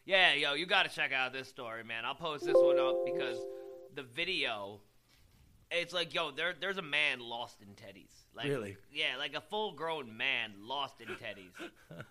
Yeah, 0.04 0.34
yo, 0.34 0.54
you 0.54 0.66
got 0.66 0.90
to 0.90 0.94
check 0.94 1.14
out 1.14 1.32
this 1.32 1.48
story, 1.48 1.84
man. 1.84 2.06
I'll 2.06 2.16
post 2.16 2.46
this 2.46 2.62
one 2.62 2.80
up 2.80 3.06
because 3.06 3.38
the 3.96 4.04
video. 4.04 4.82
It's 5.74 5.94
like, 5.94 6.14
yo, 6.14 6.32
there, 6.32 6.54
there's 6.60 6.78
a 6.78 6.82
man 6.82 7.22
lost 7.22 7.62
in 7.62 7.70
teddies. 7.70 8.12
Like, 8.36 8.48
Really? 8.48 8.76
Yeah, 8.92 9.16
like 9.18 9.36
a 9.36 9.42
full-grown 9.42 10.18
man 10.18 10.52
lost 10.60 11.00
in 11.00 11.08
teddies. 11.08 11.54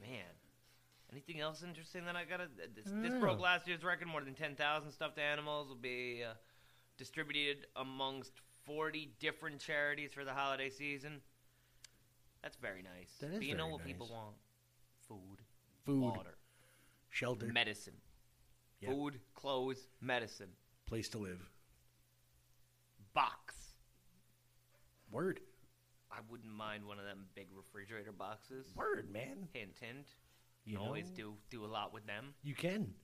man, 0.00 0.24
anything 1.12 1.40
else 1.40 1.62
interesting 1.62 2.04
that 2.06 2.16
I 2.16 2.24
gotta? 2.24 2.48
This, 2.74 2.86
this 2.92 3.14
broke 3.20 3.40
last 3.40 3.68
year's 3.68 3.84
record. 3.84 4.08
More 4.08 4.22
than 4.22 4.34
ten 4.34 4.54
thousand 4.54 4.92
stuffed 4.92 5.18
animals 5.18 5.68
will 5.68 5.76
be 5.76 6.22
uh, 6.28 6.34
distributed 6.96 7.66
amongst 7.76 8.32
forty 8.64 9.12
different 9.20 9.60
charities 9.60 10.12
for 10.12 10.24
the 10.24 10.32
holiday 10.32 10.70
season. 10.70 11.20
That's 12.42 12.56
very 12.56 12.82
nice. 12.82 13.10
That 13.20 13.30
is 13.32 13.38
but 13.38 13.46
you 13.46 13.54
know 13.54 13.64
very 13.64 13.72
what 13.72 13.84
people 13.84 14.06
nice. 14.06 14.16
want? 14.16 14.34
Food, 15.08 15.42
Food. 15.84 16.00
water, 16.00 16.34
Shelter. 17.10 17.46
medicine. 17.46 17.94
Yep. 18.80 18.90
Food, 18.90 19.20
clothes, 19.34 19.86
medicine. 20.00 20.48
place 20.86 21.08
to 21.10 21.18
live. 21.18 21.40
Box. 23.14 23.54
Word. 25.10 25.40
I 26.10 26.18
wouldn't 26.28 26.52
mind 26.52 26.84
one 26.84 26.98
of 26.98 27.04
them 27.04 27.26
big 27.34 27.46
refrigerator 27.54 28.12
boxes. 28.12 28.66
Word, 28.74 29.08
man. 29.12 29.48
Hint, 29.52 29.76
hint. 29.80 30.06
You 30.64 30.74
You 30.74 30.78
always 30.78 31.10
know? 31.10 31.16
do 31.16 31.34
do 31.50 31.64
a 31.64 31.66
lot 31.66 31.92
with 31.92 32.06
them. 32.06 32.34
You 32.42 32.54
can 32.54 32.94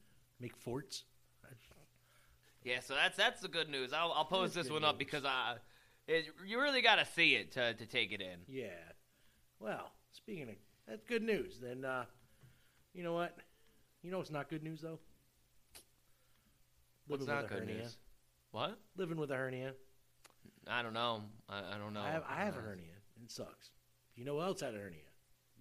make 0.41 0.57
forts. 0.57 1.05
Yeah, 2.65 2.81
so 2.81 2.95
that's 2.95 3.17
that's 3.17 3.41
the 3.41 3.49
good 3.49 3.69
news. 3.69 3.93
I'll, 3.93 4.13
I'll 4.13 4.25
post 4.25 4.55
That's 4.55 4.67
this 4.67 4.73
one 4.73 4.85
up 4.85 4.99
because 4.99 5.25
I, 5.25 5.55
it, 6.07 6.27
you 6.45 6.61
really 6.61 6.83
got 6.83 6.97
to 6.97 7.05
see 7.05 7.35
it 7.35 7.53
to, 7.53 7.73
to 7.73 7.87
take 7.87 8.13
it 8.13 8.21
in. 8.21 8.41
Yeah. 8.47 8.67
Well, 9.61 9.93
speaking 10.13 10.49
of 10.49 10.55
that's 10.87 11.05
good 11.05 11.23
news. 11.23 11.61
Then 11.63 11.85
uh, 11.85 12.05
you 12.95 13.05
know 13.05 13.15
what? 13.15 13.37
You 14.03 14.11
know 14.11 14.19
what's 14.19 14.31
not 14.31 14.51
good 14.51 14.63
news 14.63 14.81
though. 14.81 14.99
What's 17.07 17.27
not 17.27 17.49
good 17.49 17.61
hernia. 17.61 17.75
news? 17.77 17.97
What? 18.51 18.79
Living 18.97 19.17
with 19.19 19.31
a 19.31 19.37
hernia. 19.37 19.73
I 20.67 20.83
don't 20.83 20.93
know. 20.95 21.23
I, 21.49 21.59
I 21.59 21.79
don't 21.79 21.95
know. 21.95 22.01
I 22.03 22.11
have 22.11 22.25
I 22.29 22.45
have 22.45 22.57
a 22.57 22.61
hernia. 22.61 22.97
It 23.25 23.31
sucks. 23.31 23.71
You 24.15 24.25
know 24.25 24.35
who 24.35 24.43
else 24.43 24.61
had 24.61 24.75
a 24.75 24.79
hernia? 24.79 25.01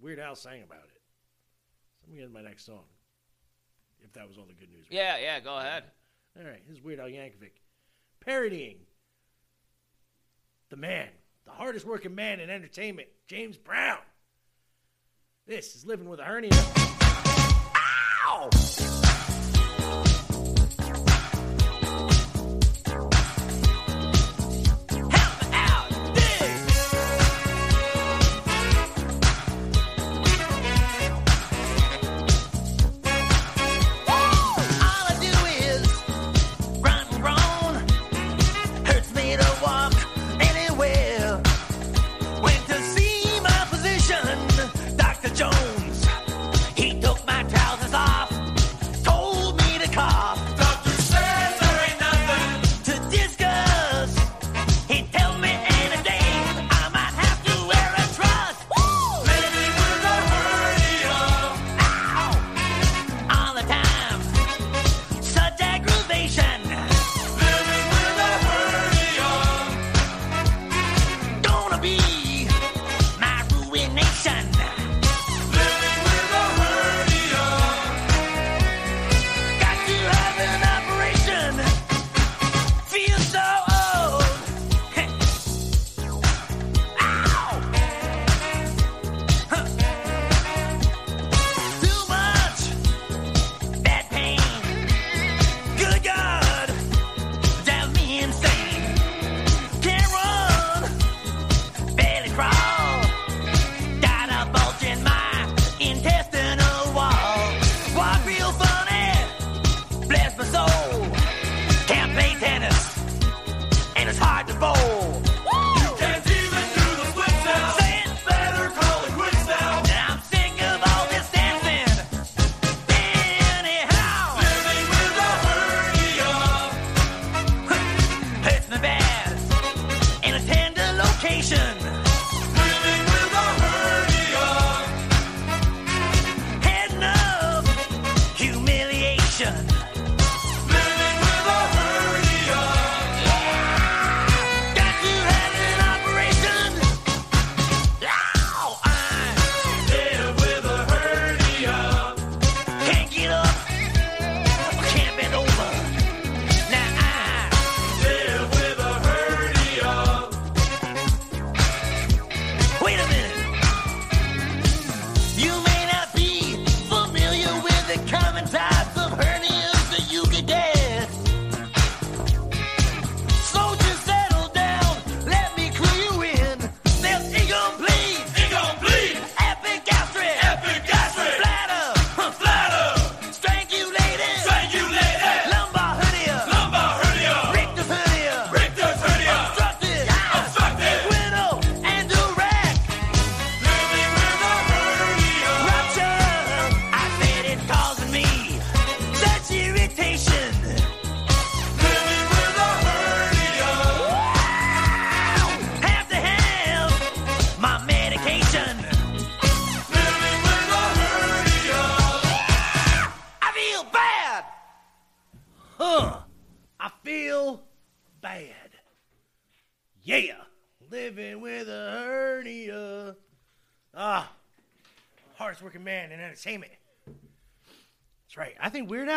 Weird 0.01 0.19
Al 0.19 0.35
sang 0.35 0.63
about 0.63 0.85
it. 0.93 0.96
I'm 2.07 2.15
gonna 2.15 2.27
get 2.27 2.33
my 2.33 2.41
next 2.41 2.65
song. 2.65 2.83
If 3.99 4.13
that 4.13 4.27
was 4.27 4.37
all 4.37 4.45
the 4.45 4.53
good 4.53 4.69
news. 4.71 4.85
Yeah, 4.89 5.17
yeah. 5.17 5.39
Go 5.39 5.57
ahead. 5.57 5.83
All 6.39 6.45
right, 6.45 6.61
this 6.67 6.77
is 6.77 6.83
Weird 6.83 6.99
Al 6.99 7.07
Yankovic 7.07 7.51
parodying 8.27 8.77
the 10.69 10.75
man, 10.75 11.07
the 11.45 11.51
hardest 11.51 11.85
working 11.85 12.13
man 12.13 12.39
in 12.39 12.49
entertainment, 12.49 13.07
James 13.27 13.57
Brown. 13.57 13.99
This 15.47 15.75
is 15.75 15.85
living 15.85 16.09
with 16.09 16.19
a 16.19 16.23
hernia. 16.23 16.51
Ow! 18.27 18.49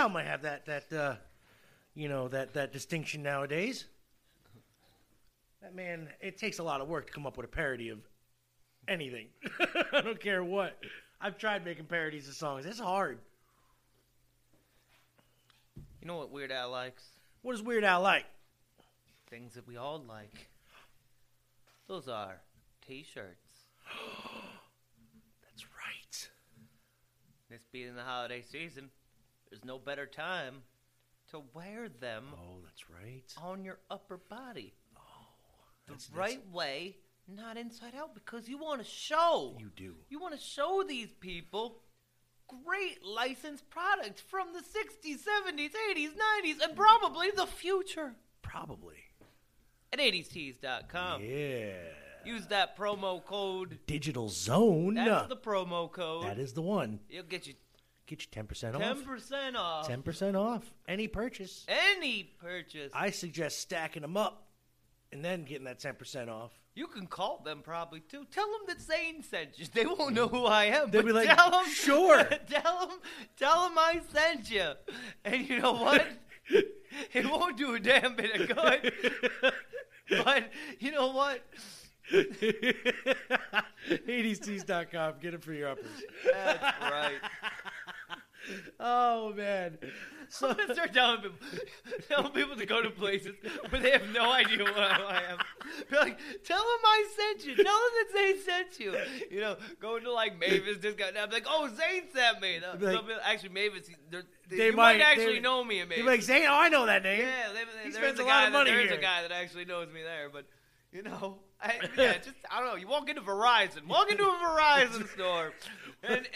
Might 0.09 0.27
have 0.27 0.43
that 0.43 0.67
that 0.67 0.93
uh, 0.93 1.15
you 1.95 2.09
know 2.09 2.29
that 2.29 2.55
that 2.55 2.73
distinction 2.73 3.23
nowadays. 3.23 3.85
That 5.63 5.75
man, 5.75 6.09
it 6.21 6.39
takes 6.39 6.59
a 6.59 6.63
lot 6.63 6.81
of 6.81 6.89
work 6.89 7.07
to 7.07 7.13
come 7.13 7.27
up 7.27 7.37
with 7.37 7.45
a 7.45 7.49
parody 7.51 7.91
of 7.91 7.99
anything. 8.89 9.27
I 9.93 10.01
don't 10.01 10.21
care 10.21 10.43
what. 10.43 10.79
I've 11.21 11.37
tried 11.37 11.65
making 11.65 11.85
parodies 11.85 12.29
of 12.29 12.35
songs. 12.35 12.65
It's 12.65 12.79
hard. 12.79 13.19
You 16.01 16.09
know 16.09 16.17
what 16.17 16.31
Weird 16.31 16.51
Al 16.51 16.71
likes? 16.71 17.05
What 17.43 17.53
does 17.53 17.63
Weird 17.63 17.85
Al 17.85 18.01
like? 18.01 18.25
Things 19.29 19.55
that 19.55 19.67
we 19.67 19.77
all 19.77 20.03
like. 20.09 20.49
Those 21.89 22.09
are 22.09 22.41
t-shirts. 22.87 23.67
That's 25.43 25.65
right. 25.65 26.29
This 27.51 27.61
being 27.71 27.95
the 27.95 28.03
holiday 28.03 28.43
season, 28.43 28.89
there's 29.51 29.65
no 29.65 29.79
better 29.79 30.07
time 30.07 30.63
to 31.31 31.43
wear 31.55 31.89
them 31.89 32.25
Oh, 32.35 32.59
that's 32.65 32.89
right. 32.91 33.25
on 33.43 33.65
your 33.65 33.79
upper 33.91 34.17
body. 34.17 34.75
Oh, 34.97 35.03
the 35.89 35.95
right 36.15 36.41
way, 36.51 36.97
not 37.29 37.57
inside 37.57 37.95
out, 37.97 38.15
because 38.15 38.49
you 38.49 38.59
want 38.59 38.81
to 38.83 38.89
show. 38.89 39.57
You 39.59 39.71
do. 39.77 39.95
You 40.09 40.19
want 40.21 40.35
to 40.35 40.41
show 40.41 40.85
these 40.87 41.13
people 41.21 41.83
great 42.67 43.05
licensed 43.05 43.69
products 43.71 44.21
from 44.21 44.49
the 44.53 44.61
60s, 44.61 45.19
70s, 45.19 45.71
80s, 45.95 46.11
90s, 46.45 46.65
and 46.65 46.77
probably 46.77 47.31
the 47.31 47.47
future. 47.47 48.15
Probably. 48.43 48.97
At 49.93 49.99
80stees.com. 50.01 51.23
Yeah. 51.23 51.73
Use 52.25 52.47
that 52.49 52.77
promo 52.77 53.25
code. 53.25 53.79
Digital 53.87 54.29
Zone. 54.29 54.95
That's 54.95 55.29
the 55.29 55.37
promo 55.37 55.91
code. 55.91 56.25
that 56.25 56.39
is 56.39 56.53
the 56.53 56.63
one. 56.63 57.01
It'll 57.09 57.25
get 57.25 57.47
you 57.47 57.55
Get 58.11 58.27
you 58.27 58.43
10% 58.43 58.75
off. 58.75 59.05
10% 59.07 59.55
off 59.55 59.89
10% 59.89 60.35
off 60.35 60.75
any 60.89 61.07
purchase. 61.07 61.65
any 61.69 62.25
purchase. 62.41 62.91
I 62.93 63.11
suggest 63.11 63.61
stacking 63.61 64.03
them 64.03 64.17
up 64.17 64.49
and 65.13 65.25
then 65.25 65.45
getting 65.45 65.67
that 65.67 65.79
10% 65.79 66.29
off. 66.29 66.51
You 66.75 66.89
can 66.89 67.07
call 67.07 67.41
them 67.45 67.61
probably 67.63 68.01
too. 68.01 68.27
Tell 68.33 68.47
them 68.51 68.63
that 68.67 68.81
Zane 68.83 69.23
sent 69.23 69.61
you. 69.61 69.67
They 69.73 69.87
won't 69.87 70.17
know 70.17 70.27
who 70.27 70.45
I 70.45 70.65
am. 70.65 70.91
They'll 70.91 71.05
be 71.05 71.13
like, 71.13 71.29
tell 71.37 71.53
them, 71.53 71.67
"Sure." 71.69 72.25
tell 72.51 72.89
them, 72.89 72.99
tell 73.39 73.69
them 73.69 73.79
I 73.79 74.01
sent 74.13 74.51
you. 74.51 74.73
And 75.25 75.49
you 75.49 75.61
know 75.61 75.75
what? 75.75 76.05
it 77.13 77.31
won't 77.31 77.57
do 77.57 77.77
a 77.77 77.79
damn 77.79 78.17
bit 78.17 78.41
of 78.41 78.49
good. 78.57 78.93
but 80.25 80.51
you 80.81 80.91
know 80.91 81.13
what? 81.13 81.45
80stees.com. 83.89 85.15
Get 85.21 85.35
it 85.35 85.45
for 85.45 85.53
your 85.53 85.69
uppers. 85.71 85.87
That's 86.25 86.81
right. 86.81 87.13
Oh, 88.79 89.33
man. 89.35 89.79
So, 90.29 90.49
I'm 90.51 90.73
start 90.75 90.93
telling 90.95 91.21
people, 91.23 91.37
telling 92.09 92.33
people 92.33 92.57
to 92.57 92.67
go 92.67 92.81
to 92.83 92.91
places 92.91 93.35
where 93.69 93.83
they 93.83 93.91
have 93.91 94.09
no 94.13 94.31
idea 94.31 94.59
who 94.59 94.65
I 94.81 95.23
am. 95.31 95.39
Be 95.91 95.97
like, 95.97 96.19
tell 96.45 96.59
them 96.59 96.67
I 96.85 97.07
sent 97.17 97.47
you. 97.47 97.57
Tell 97.57 97.65
them 97.65 97.91
that 97.97 98.07
Zane 98.13 98.37
sent 98.45 98.79
you. 98.81 98.97
You 99.31 99.41
know, 99.41 99.57
going 99.81 100.05
to 100.05 100.13
like 100.13 100.39
Mavis 100.39 100.79
discount. 100.79 101.17
I'm 101.21 101.31
like, 101.31 101.47
oh, 101.49 101.69
Zane 101.69 102.05
sent 102.15 102.41
me. 102.41 102.61
They'll, 102.61 102.93
like- 102.95 103.07
they'll 103.07 103.17
actually, 103.25 103.49
mavis 103.51 103.91
they're 104.11 104.23
they, 104.49 104.57
They 104.57 104.71
might, 104.71 104.99
might- 104.99 105.01
actually 105.03 105.35
they- 105.35 105.41
know 105.41 105.65
me. 105.65 105.85
Mavis. 105.85 106.05
like, 106.05 106.23
Zane, 106.23 106.45
oh, 106.49 106.55
I 106.55 106.69
know 106.69 106.87
that 106.87 107.03
name. 107.03 107.21
yeah, 107.21 107.49
they, 107.53 107.89
He 107.89 107.93
spends 107.93 108.19
a 108.21 108.25
lot 108.25 108.47
of 108.47 108.53
that- 108.53 108.59
money 108.59 108.71
there's 108.71 108.91
here. 108.91 108.99
a 108.99 109.03
guy 109.03 109.23
that 109.23 109.33
actually 109.33 109.65
knows 109.65 109.89
me 109.93 110.03
there, 110.03 110.29
but. 110.33 110.45
You 110.93 111.05
know, 111.05 111.39
I, 111.63 111.75
yeah, 111.97 112.15
just 112.15 112.35
I 112.51 112.59
don't 112.59 112.67
know. 112.71 112.75
You 112.75 112.89
walk 112.89 113.09
into 113.09 113.21
Verizon, 113.23 113.87
walk 113.87 114.11
into 114.11 114.25
a 114.25 114.27
Verizon 114.43 115.09
store, 115.11 115.53
and, 116.03 116.17
and, 116.17 116.27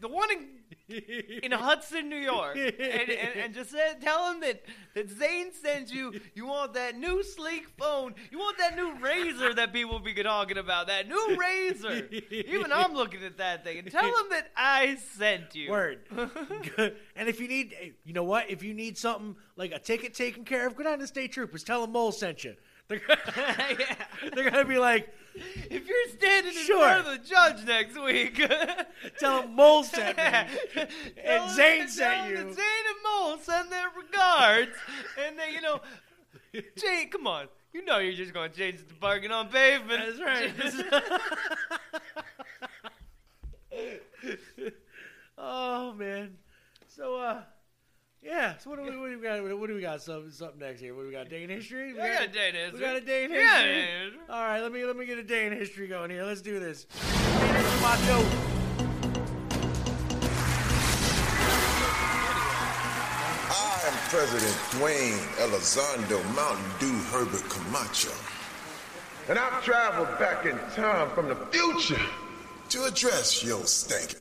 the 0.00 0.08
one 0.08 0.30
in 0.30 0.48
in 0.88 1.52
Hudson, 1.52 2.08
New 2.08 2.16
York, 2.16 2.56
and, 2.56 2.80
and, 2.80 3.10
and 3.36 3.54
just 3.54 3.70
say, 3.70 3.92
tell 4.00 4.32
him 4.32 4.40
that, 4.40 4.62
that 4.94 5.10
Zane 5.10 5.52
sends 5.52 5.92
you. 5.92 6.18
You 6.34 6.46
want 6.46 6.72
that 6.74 6.96
new 6.96 7.22
sleek 7.22 7.68
phone. 7.76 8.14
You 8.30 8.38
want 8.38 8.56
that 8.58 8.74
new 8.74 8.94
Razr 8.94 9.54
that 9.56 9.72
people 9.72 9.98
be 9.98 10.14
talking 10.14 10.56
about. 10.56 10.86
That 10.86 11.06
new 11.06 11.36
Razr. 11.36 12.10
Even 12.32 12.72
I'm 12.72 12.94
looking 12.94 13.22
at 13.22 13.36
that 13.36 13.64
thing. 13.64 13.78
And 13.78 13.90
tell 13.90 14.06
him 14.06 14.26
that 14.30 14.50
I 14.56 14.96
sent 15.16 15.54
you. 15.54 15.70
Word. 15.70 16.00
And 17.16 17.28
if 17.28 17.40
you 17.40 17.48
need, 17.48 17.94
you 18.04 18.14
know 18.14 18.24
what? 18.24 18.50
If 18.50 18.62
you 18.62 18.72
need 18.72 18.96
something 18.96 19.36
like 19.56 19.72
a 19.72 19.78
ticket 19.78 20.14
taken 20.14 20.44
care 20.44 20.66
of, 20.66 20.74
go 20.74 20.84
down 20.84 21.00
to 21.00 21.06
State 21.06 21.32
Troopers. 21.32 21.64
Tell 21.64 21.82
them 21.82 21.92
Mole 21.92 22.12
sent 22.12 22.44
you. 22.44 22.54
They're, 22.88 23.02
yeah. 23.36 23.94
they're 24.34 24.50
gonna 24.50 24.64
be 24.64 24.78
like, 24.78 25.12
If 25.70 25.86
you're 25.86 26.08
standing 26.18 26.52
in 26.56 26.58
Sure. 26.66 26.78
front 26.88 27.06
of 27.06 27.12
the 27.22 27.28
judge 27.28 27.64
next 27.64 28.00
week, 28.02 28.36
tell 29.18 29.42
them 29.42 29.54
Mole 29.54 29.84
sent 29.84 30.16
me. 30.16 30.22
Tell 30.74 30.86
And 31.24 31.42
them- 31.48 31.56
Zane 31.56 31.78
tell 31.80 31.88
sent 31.88 31.98
them 32.22 32.30
you. 32.30 32.36
that 32.36 32.54
Zane 32.54 32.84
and 32.88 33.02
Mole 33.04 33.38
send 33.38 33.70
their 33.70 33.86
regards, 33.96 34.76
and 35.24 35.38
they, 35.38 35.52
you 35.54 35.60
know, 35.60 35.80
Jane, 36.76 37.10
come 37.10 37.26
on, 37.26 37.46
you 37.72 37.84
know 37.84 37.98
you're 37.98 38.14
just 38.14 38.32
going 38.32 38.50
to 38.50 38.56
change 38.56 38.78
the 38.88 38.94
parking 38.94 39.30
on 39.30 39.48
pavement. 39.48 40.02
That's 40.18 40.20
right. 40.20 40.52
oh 45.36 45.92
man. 45.94 46.36
So 46.86 47.16
uh, 47.20 47.42
yeah. 48.28 48.56
So 48.58 48.70
what 48.70 48.76
do 48.76 48.82
we 48.84 48.96
what 48.96 49.10
do 49.10 49.16
we 49.16 49.22
got? 49.22 49.58
What 49.58 49.66
do 49.68 49.74
we 49.74 49.80
got? 49.80 50.02
Something 50.02 50.30
something 50.30 50.60
next 50.60 50.80
here. 50.80 50.94
What 50.94 51.02
do 51.02 51.08
we 51.08 51.12
got? 51.14 51.28
Day 51.28 51.42
in 51.44 51.50
history. 51.50 51.94
We 51.94 52.00
I 52.00 52.08
got 52.12 52.24
a 52.24 52.28
day 52.28 52.48
in 52.50 52.54
history. 52.54 52.78
We 52.78 52.80
got 52.84 52.96
a 52.96 53.00
day 53.00 53.24
in 53.24 53.30
history. 53.30 53.46
Yeah, 53.46 53.62
day 53.62 53.72
in 53.72 54.04
history. 54.04 54.20
All 54.28 54.42
right. 54.42 54.60
Let 54.60 54.72
me 54.72 54.84
let 54.84 54.96
me 54.96 55.06
get 55.06 55.18
a 55.18 55.22
day 55.22 55.46
in 55.46 55.52
history 55.52 55.88
going 55.88 56.10
here. 56.10 56.24
Let's 56.24 56.42
do 56.42 56.60
this. 56.60 56.84
Day 56.84 57.48
in 57.48 57.54
history, 57.56 57.80
Macho. 57.80 58.18
I 63.50 63.80
am 63.86 63.94
President 64.10 64.54
Dwayne 64.72 65.18
Elizondo 65.38 66.22
Mountain 66.34 66.70
Dew 66.78 66.96
Herbert 67.10 67.48
Camacho. 67.48 68.12
And 69.28 69.38
I've 69.38 69.62
traveled 69.62 70.18
back 70.18 70.46
in 70.46 70.56
time 70.74 71.10
from 71.10 71.28
the 71.28 71.36
future 71.50 72.00
to 72.70 72.84
address 72.84 73.42
your 73.44 73.64
stank. 73.66 74.16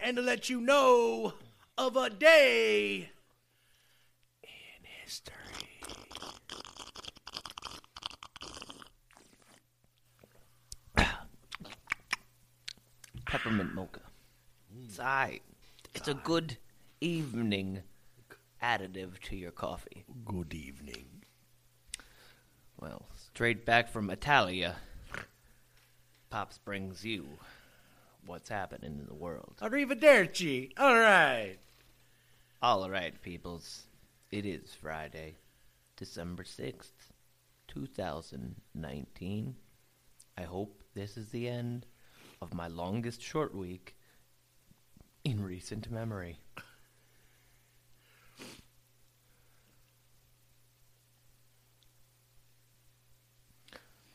and 0.00 0.16
to 0.16 0.22
let 0.22 0.48
you 0.50 0.60
know 0.60 1.32
of 1.78 1.96
a 1.96 2.10
day 2.10 2.96
in 2.96 3.06
history. 5.04 5.34
Peppermint 13.26 13.74
mocha. 13.74 14.00
It's 14.84 14.98
aight. 14.98 15.40
It's 15.94 16.08
a 16.08 16.14
good 16.14 16.56
evening 17.00 17.82
additive 18.62 19.20
to 19.24 19.36
your 19.36 19.50
coffee. 19.50 20.04
Good 20.24 20.54
evening. 20.54 21.06
Well, 22.80 23.06
straight 23.16 23.66
back 23.66 23.90
from 23.90 24.08
Italia, 24.10 24.76
Pops 26.30 26.58
brings 26.58 27.04
you 27.04 27.26
what's 28.24 28.48
happening 28.48 28.98
in 29.00 29.06
the 29.06 29.14
world. 29.14 29.54
Arrivederci. 29.60 30.72
All 30.78 30.98
right. 30.98 31.58
All 32.62 32.88
right, 32.88 33.20
peoples. 33.20 33.84
It 34.34 34.46
is 34.46 34.74
Friday, 34.74 35.36
December 35.96 36.42
6th, 36.42 37.12
2019. 37.68 39.54
I 40.36 40.42
hope 40.42 40.82
this 40.92 41.16
is 41.16 41.28
the 41.28 41.48
end 41.48 41.86
of 42.42 42.52
my 42.52 42.66
longest 42.66 43.22
short 43.22 43.54
week 43.54 43.94
in 45.22 45.40
recent 45.40 45.88
memory. 45.88 46.40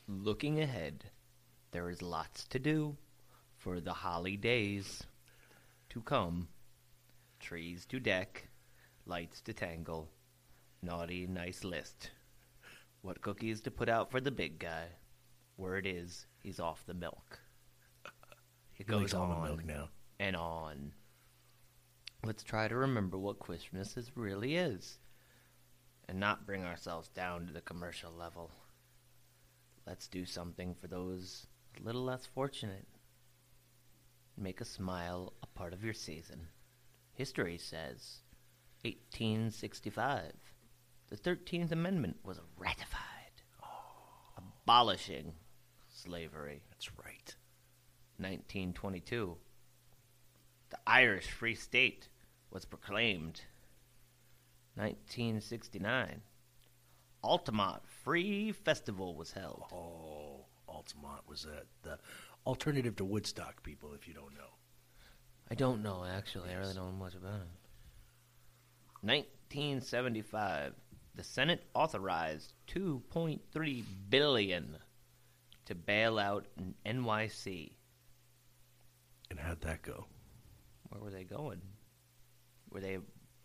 Looking 0.06 0.60
ahead, 0.60 1.06
there 1.70 1.88
is 1.88 2.02
lots 2.02 2.44
to 2.48 2.58
do 2.58 2.98
for 3.56 3.80
the 3.80 3.94
holly 3.94 4.36
days 4.36 5.02
to 5.88 6.02
come. 6.02 6.48
Trees 7.40 7.86
to 7.86 7.98
deck, 7.98 8.49
lights 9.06 9.40
to 9.42 9.52
tangle, 9.52 10.10
naughty 10.82 11.26
nice 11.26 11.64
list. 11.64 12.10
What 13.02 13.22
cookies 13.22 13.60
to 13.62 13.70
put 13.70 13.88
out 13.88 14.10
for 14.10 14.20
the 14.20 14.30
big 14.30 14.58
guy? 14.58 14.84
Word 15.56 15.86
is 15.86 16.26
he's 16.42 16.60
off 16.60 16.84
the 16.86 16.94
milk. 16.94 17.40
It 18.78 18.88
Really 18.88 19.02
goes 19.02 19.14
on 19.14 19.42
milk 19.42 19.64
now. 19.64 19.88
and 20.18 20.36
on. 20.36 20.92
Let's 22.24 22.42
try 22.42 22.68
to 22.68 22.76
remember 22.76 23.18
what 23.18 23.38
Christmas 23.38 23.96
is 23.96 24.10
really 24.16 24.56
is, 24.56 24.98
and 26.08 26.18
not 26.20 26.46
bring 26.46 26.64
ourselves 26.64 27.08
down 27.08 27.46
to 27.46 27.52
the 27.52 27.60
commercial 27.62 28.12
level. 28.12 28.50
Let's 29.86 30.06
do 30.06 30.24
something 30.26 30.74
for 30.74 30.86
those 30.86 31.46
a 31.78 31.82
little 31.82 32.04
less 32.04 32.26
fortunate. 32.26 32.86
Make 34.36 34.60
a 34.60 34.64
smile 34.66 35.32
a 35.42 35.46
part 35.46 35.72
of 35.72 35.84
your 35.84 35.94
season. 35.94 36.48
History 37.12 37.58
says 37.58 38.20
1865. 38.82 40.32
The 41.08 41.16
13th 41.16 41.72
Amendment 41.72 42.16
was 42.24 42.40
ratified. 42.56 43.42
A 43.62 44.38
abolishing 44.38 45.32
slavery. 45.88 46.62
That's 46.70 46.90
right. 46.96 47.34
1922. 48.18 49.36
The 50.70 50.78
Irish 50.86 51.30
Free 51.30 51.54
State 51.54 52.08
was 52.50 52.64
proclaimed. 52.64 53.42
1969. 54.76 56.22
Altamont 57.22 57.82
Free 58.04 58.52
Festival 58.52 59.14
was 59.14 59.32
held. 59.32 59.64
Oh, 59.72 60.46
Altamont 60.68 61.28
was 61.28 61.46
the 61.82 61.98
alternative 62.46 62.96
to 62.96 63.04
Woodstock, 63.04 63.62
people, 63.62 63.92
if 63.94 64.08
you 64.08 64.14
don't 64.14 64.34
know. 64.34 64.54
I 65.50 65.54
don't 65.54 65.82
know, 65.82 66.04
actually. 66.08 66.50
I 66.50 66.54
really 66.54 66.74
don't 66.74 66.92
know 66.92 67.04
much 67.04 67.14
about 67.14 67.40
it. 67.40 67.48
1975. 69.02 70.74
The 71.14 71.24
Senate 71.24 71.64
authorized 71.74 72.52
2.3 72.68 73.84
billion 74.08 74.76
to 75.66 75.74
bail 75.74 76.18
out 76.18 76.46
NYC. 76.86 77.72
And 79.30 79.38
how'd 79.38 79.60
that 79.62 79.82
go? 79.82 80.06
Where 80.88 81.02
were 81.02 81.10
they 81.10 81.24
going? 81.24 81.60
Were 82.72 82.80
they 82.80 82.98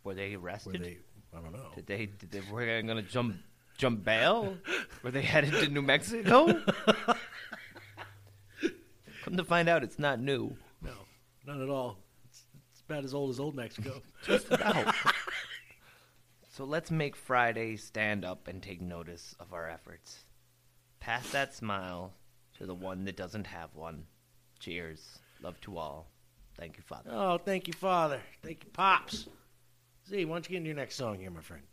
were 0.04 0.14
they 0.14 0.36
Were 0.36 0.44
arrested? 0.44 0.82
they? 0.82 0.98
I 1.36 1.42
don't 1.42 1.54
know. 1.54 1.70
Did 1.76 1.88
they? 1.88 2.06
Did 2.06 2.32
they 2.32 2.42
were 2.52 2.66
they 2.66 2.82
going 2.82 3.04
to 3.04 3.10
jump 3.12 3.36
jump 3.78 4.04
bail? 4.04 4.58
were 5.04 5.12
they 5.12 5.22
headed 5.22 5.52
to 5.54 5.68
New 5.68 5.82
Mexico? 5.82 6.48
Come 9.24 9.38
to 9.38 9.44
find 9.44 9.68
out, 9.68 9.84
it's 9.84 9.98
not 9.98 10.20
new. 10.20 10.56
No, 10.84 10.92
not 11.48 11.60
at 11.60 11.70
all. 11.70 11.98
It's, 12.30 12.44
it's 12.72 12.82
about 12.82 13.04
as 13.04 13.14
old 13.16 13.32
as 13.32 13.40
old 13.40 13.56
Mexico. 13.56 14.02
Just 14.26 14.52
about. 14.52 14.94
So 16.56 16.64
let's 16.64 16.90
make 16.90 17.18
Friday 17.18 17.76
stand 17.76 18.24
up 18.24 18.48
and 18.48 18.64
take 18.64 18.80
notice 18.80 19.36
of 19.42 19.52
our 19.52 19.70
efforts. 19.70 20.24
Pass 21.02 21.30
that 21.32 21.54
smile 21.54 22.14
to 22.58 22.66
the 22.66 22.74
one 22.74 23.04
that 23.04 23.18
doesn't 23.18 23.48
have 23.48 23.76
one. 23.76 24.06
Cheers. 24.60 25.20
Love 25.42 25.60
to 25.62 25.78
all. 25.78 26.08
Thank 26.58 26.78
you, 26.78 26.84
Father. 26.88 27.10
oh, 27.12 27.38
thank 27.38 27.68
you, 27.68 27.74
Father. 27.74 28.22
Thank 28.42 28.64
you, 28.64 28.70
Pops. 28.72 29.28
Z, 30.08 30.24
why 30.24 30.36
don't 30.36 30.46
you 30.48 30.52
get 30.52 30.58
into 30.60 30.70
your 30.70 30.78
next 30.78 30.96
song 30.96 31.20
here, 31.20 31.30
my 31.30 31.42
friend? 31.42 31.64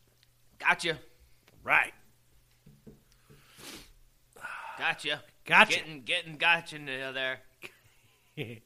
Gotcha. 0.59 0.99
Right. 1.63 1.93
Gotcha. 4.79 5.23
Gotcha. 5.45 5.77
Getting 5.77 6.03
getting 6.03 6.37
gotcha 6.39 6.79
there. 7.15 7.39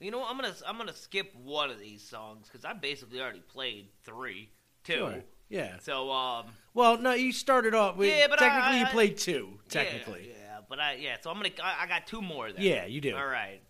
You 0.00 0.10
know, 0.10 0.20
what? 0.20 0.30
I'm 0.30 0.38
gonna 0.38 0.54
I'm 0.66 0.78
gonna 0.78 0.94
skip 0.94 1.34
one 1.36 1.70
of 1.70 1.78
these 1.78 2.02
songs 2.02 2.48
because 2.48 2.64
I 2.64 2.72
basically 2.72 3.20
already 3.20 3.40
played 3.40 3.88
three, 4.02 4.48
two. 4.84 4.92
Sure. 4.94 5.24
Yeah. 5.48 5.76
So 5.80 6.10
um, 6.10 6.46
Well, 6.74 6.98
no, 6.98 7.12
you 7.12 7.32
started 7.32 7.74
off 7.74 7.96
with. 7.96 8.08
Yeah, 8.08 8.26
but 8.28 8.40
I- 8.40 8.48
technically, 8.48 8.78
you 8.80 8.86
played 8.86 9.16
two. 9.18 9.58
Technically. 9.68 10.30
yeah, 10.38 10.58
But 10.68 10.78
I 10.80 10.94
yeah, 10.94 11.16
so 11.20 11.30
I'm 11.30 11.36
gonna 11.36 11.50
I, 11.62 11.84
I 11.84 11.86
got 11.86 12.06
two 12.06 12.22
more 12.22 12.52
there. 12.52 12.62
Yeah, 12.62 12.86
you 12.86 13.00
do. 13.00 13.16
All 13.16 13.26
right, 13.26 13.60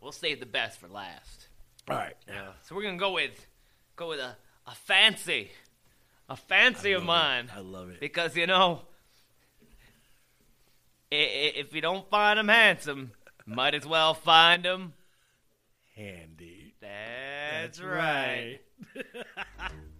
we'll 0.00 0.12
save 0.12 0.40
the 0.40 0.46
best 0.46 0.80
for 0.80 0.88
last. 0.88 1.48
All 1.88 1.96
right. 1.96 2.14
Yeah. 2.28 2.48
So 2.62 2.74
we're 2.74 2.82
gonna 2.84 2.96
go 2.96 3.12
with 3.12 3.46
go 3.96 4.08
with 4.08 4.20
a 4.20 4.36
a 4.66 4.74
fancy, 4.74 5.50
a 6.28 6.36
fancy 6.36 6.92
of 6.92 7.02
mine. 7.04 7.50
I 7.54 7.60
love 7.60 7.90
it. 7.90 8.00
Because 8.00 8.36
you 8.36 8.46
know, 8.46 8.82
i- 11.10 11.16
i- 11.16 11.52
if 11.56 11.74
you 11.74 11.80
don't 11.80 12.08
find 12.08 12.38
him 12.38 12.48
handsome, 12.48 13.12
might 13.44 13.74
as 13.74 13.84
well 13.86 14.14
find 14.14 14.64
him. 14.64 14.94
Handy. 15.96 16.74
That's, 16.80 17.80
right. 17.80 18.60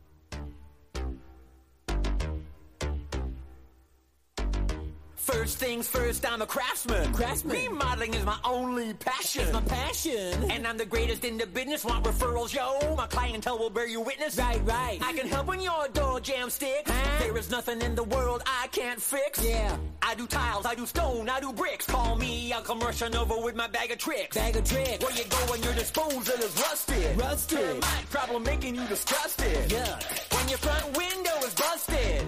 First 5.23 5.59
things 5.59 5.86
first, 5.86 6.27
I'm 6.28 6.43
a 6.43 6.47
craftsman. 6.47 7.12
Craftsman. 7.12 7.57
Remodeling 7.57 8.12
is 8.15 8.24
my 8.24 8.36
only 8.44 8.93
passion. 8.94 9.43
It's 9.43 9.53
my 9.53 9.61
passion. 9.61 10.51
And 10.51 10.66
I'm 10.66 10.77
the 10.77 10.85
greatest 10.85 11.24
in 11.24 11.39
the 11.39 11.47
business. 11.47 11.85
Want 11.85 12.03
referrals, 12.05 12.53
yo? 12.53 12.97
My 12.97 13.07
clientele 13.07 13.57
will 13.57 13.70
bear 13.70 13.86
you 13.86 14.01
witness. 14.01 14.36
Right, 14.36 14.61
right. 14.65 14.99
I 15.01 15.12
can 15.12 15.28
help 15.28 15.47
when 15.47 15.61
your 15.61 15.86
door 15.94 16.19
jam 16.19 16.51
sticks. 16.51 16.90
There 17.20 17.39
is 17.39 17.53
nothing 17.53 17.82
in 17.82 17.94
the 17.94 18.03
world 18.03 18.43
I 18.47 18.66
can't 18.73 19.01
fix. 19.01 19.44
Yeah. 19.44 19.77
I 20.03 20.16
do 20.16 20.27
tiles, 20.27 20.66
I 20.66 20.74
do 20.74 20.86
stone, 20.86 21.28
I 21.28 21.39
do 21.39 21.53
bricks. 21.53 21.86
Call 21.86 22.16
me, 22.16 22.53
I'll 22.53 22.62
come 22.62 22.81
rushing 22.81 23.15
over 23.15 23.40
with 23.40 23.55
my 23.55 23.69
bag 23.69 23.93
of 23.93 23.99
tricks. 23.99 24.36
Bag 24.36 24.57
of 24.57 24.65
tricks. 24.65 25.05
Where 25.05 25.16
you 25.16 25.24
go 25.31 25.36
when 25.53 25.62
your 25.62 25.74
disposal 25.74 26.35
is 26.35 26.57
rusted. 26.61 27.16
Rusted. 27.16 27.59
Termite 27.59 28.11
problem 28.11 28.43
making 28.43 28.74
you 28.74 28.85
disgusted. 28.89 29.70
Yeah. 29.70 30.01
When 30.32 30.49
your 30.49 30.59
front 30.59 30.97
window 30.97 31.36
is 31.47 31.55
busted. 31.55 32.24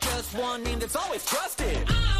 Just 0.00 0.34
one 0.34 0.64
name 0.64 0.80
that's 0.80 0.96
always 0.96 1.24
trusted. 1.24 1.88
I'm 1.88 2.11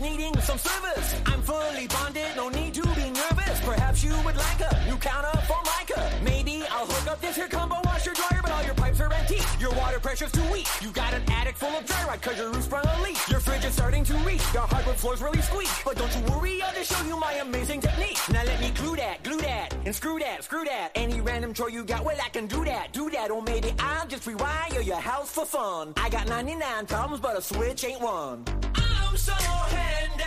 needing 0.00 0.34
some 0.40 0.58
service. 0.58 1.14
I'm 1.26 1.42
fully 1.42 1.86
bonded, 1.86 2.34
no 2.36 2.48
need 2.48 2.74
to 2.74 2.82
be 2.94 3.10
nervous. 3.10 3.60
Perhaps 3.60 4.02
you 4.02 4.14
would 4.24 4.36
like 4.36 4.60
a 4.60 4.84
new 4.88 4.96
counter 4.96 5.36
for 5.46 5.58
Micah. 5.64 6.10
Maybe 6.24 6.64
I'll 6.70 6.86
hook 6.86 7.10
up 7.10 7.20
this 7.20 7.36
here 7.36 7.48
combo 7.48 7.76
washer 7.84 8.12
dryer, 8.12 8.40
but 8.42 8.50
all 8.50 8.64
your 8.64 8.74
pipes 8.74 9.00
are 9.00 9.12
empty. 9.12 9.40
Your 9.58 9.74
water 9.74 10.00
pressure's 10.00 10.32
too 10.32 10.44
weak. 10.50 10.66
You 10.80 10.90
got 10.90 11.12
an 11.12 11.22
attic 11.30 11.56
full 11.56 11.68
of 11.68 11.84
dry 11.84 12.04
rot 12.06 12.22
cause 12.22 12.38
your 12.38 12.50
roof 12.50 12.64
sprung 12.64 12.86
a 12.86 13.02
leak. 13.02 13.18
Your 13.28 13.40
fridge 13.40 13.64
is 13.64 13.74
starting 13.74 14.04
to 14.04 14.16
leak. 14.24 14.40
Your 14.54 14.66
hardwood 14.66 14.96
floors 14.96 15.20
really 15.20 15.42
squeak. 15.42 15.70
But 15.84 15.96
don't 15.96 16.14
you 16.16 16.22
worry, 16.32 16.62
I'll 16.62 16.74
just 16.74 16.92
show 16.92 17.04
you 17.06 17.18
my 17.18 17.34
amazing 17.34 17.80
technique. 17.80 18.18
Now 18.30 18.44
let 18.44 18.60
me 18.60 18.70
glue 18.70 18.96
that, 18.96 19.22
glue 19.22 19.40
that, 19.40 19.74
and 19.84 19.94
screw 19.94 20.18
that, 20.18 20.44
screw 20.44 20.64
that. 20.64 20.90
Any 20.94 21.20
random 21.20 21.52
chore 21.52 21.70
you 21.70 21.84
got, 21.84 22.04
well 22.04 22.16
I 22.24 22.28
can 22.30 22.46
do 22.46 22.64
that, 22.64 22.92
do 22.92 23.10
that. 23.10 23.30
Or 23.30 23.42
maybe 23.42 23.72
I'll 23.78 24.06
just 24.06 24.24
rewire 24.24 24.84
your 24.84 25.00
house 25.00 25.30
for 25.30 25.44
fun. 25.44 25.92
I 25.96 26.08
got 26.08 26.26
99 26.28 26.86
problems, 26.86 27.20
but 27.20 27.36
a 27.36 27.42
switch 27.42 27.84
ain't 27.84 28.00
one. 28.00 28.44
So 29.20 29.32
handy. 29.34 30.19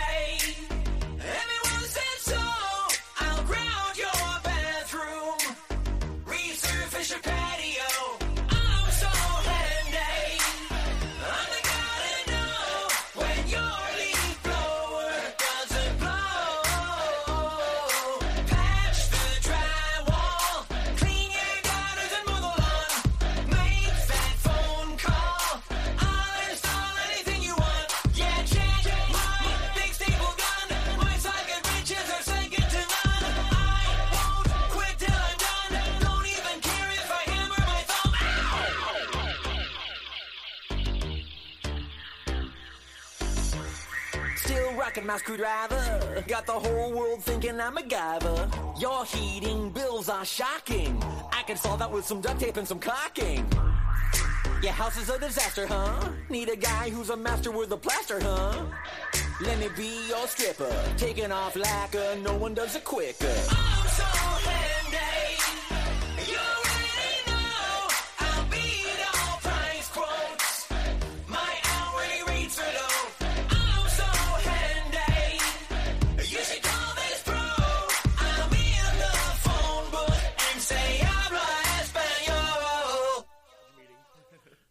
Still 45.04 45.12
my 45.12 45.18
screwdriver. 45.18 46.24
Got 46.26 46.46
the 46.46 46.52
whole 46.52 46.92
world 46.92 47.22
thinking 47.22 47.60
I'm 47.60 47.76
a 47.76 47.82
MacGyver. 47.82 48.80
Your 48.80 49.04
heating 49.04 49.70
bills 49.70 50.08
are 50.08 50.24
shocking. 50.24 51.02
I 51.30 51.42
can 51.42 51.56
solve 51.58 51.80
that 51.80 51.92
with 51.92 52.06
some 52.06 52.22
duct 52.22 52.40
tape 52.40 52.56
and 52.56 52.66
some 52.66 52.78
caulking. 52.78 53.46
Your 54.62 54.72
house 54.72 54.96
is 54.96 55.10
a 55.10 55.18
disaster, 55.18 55.66
huh? 55.66 56.08
Need 56.30 56.48
a 56.48 56.56
guy 56.56 56.88
who's 56.88 57.10
a 57.10 57.16
master 57.16 57.50
with 57.50 57.70
a 57.72 57.76
plaster, 57.76 58.18
huh? 58.18 58.64
Let 59.42 59.58
me 59.58 59.68
be 59.76 60.08
your 60.08 60.26
stripper. 60.26 60.74
Taking 60.96 61.32
off 61.32 61.54
lacquer, 61.54 62.16
no 62.22 62.34
one 62.36 62.54
does 62.54 62.74
it 62.74 62.84
quicker. 62.84 63.73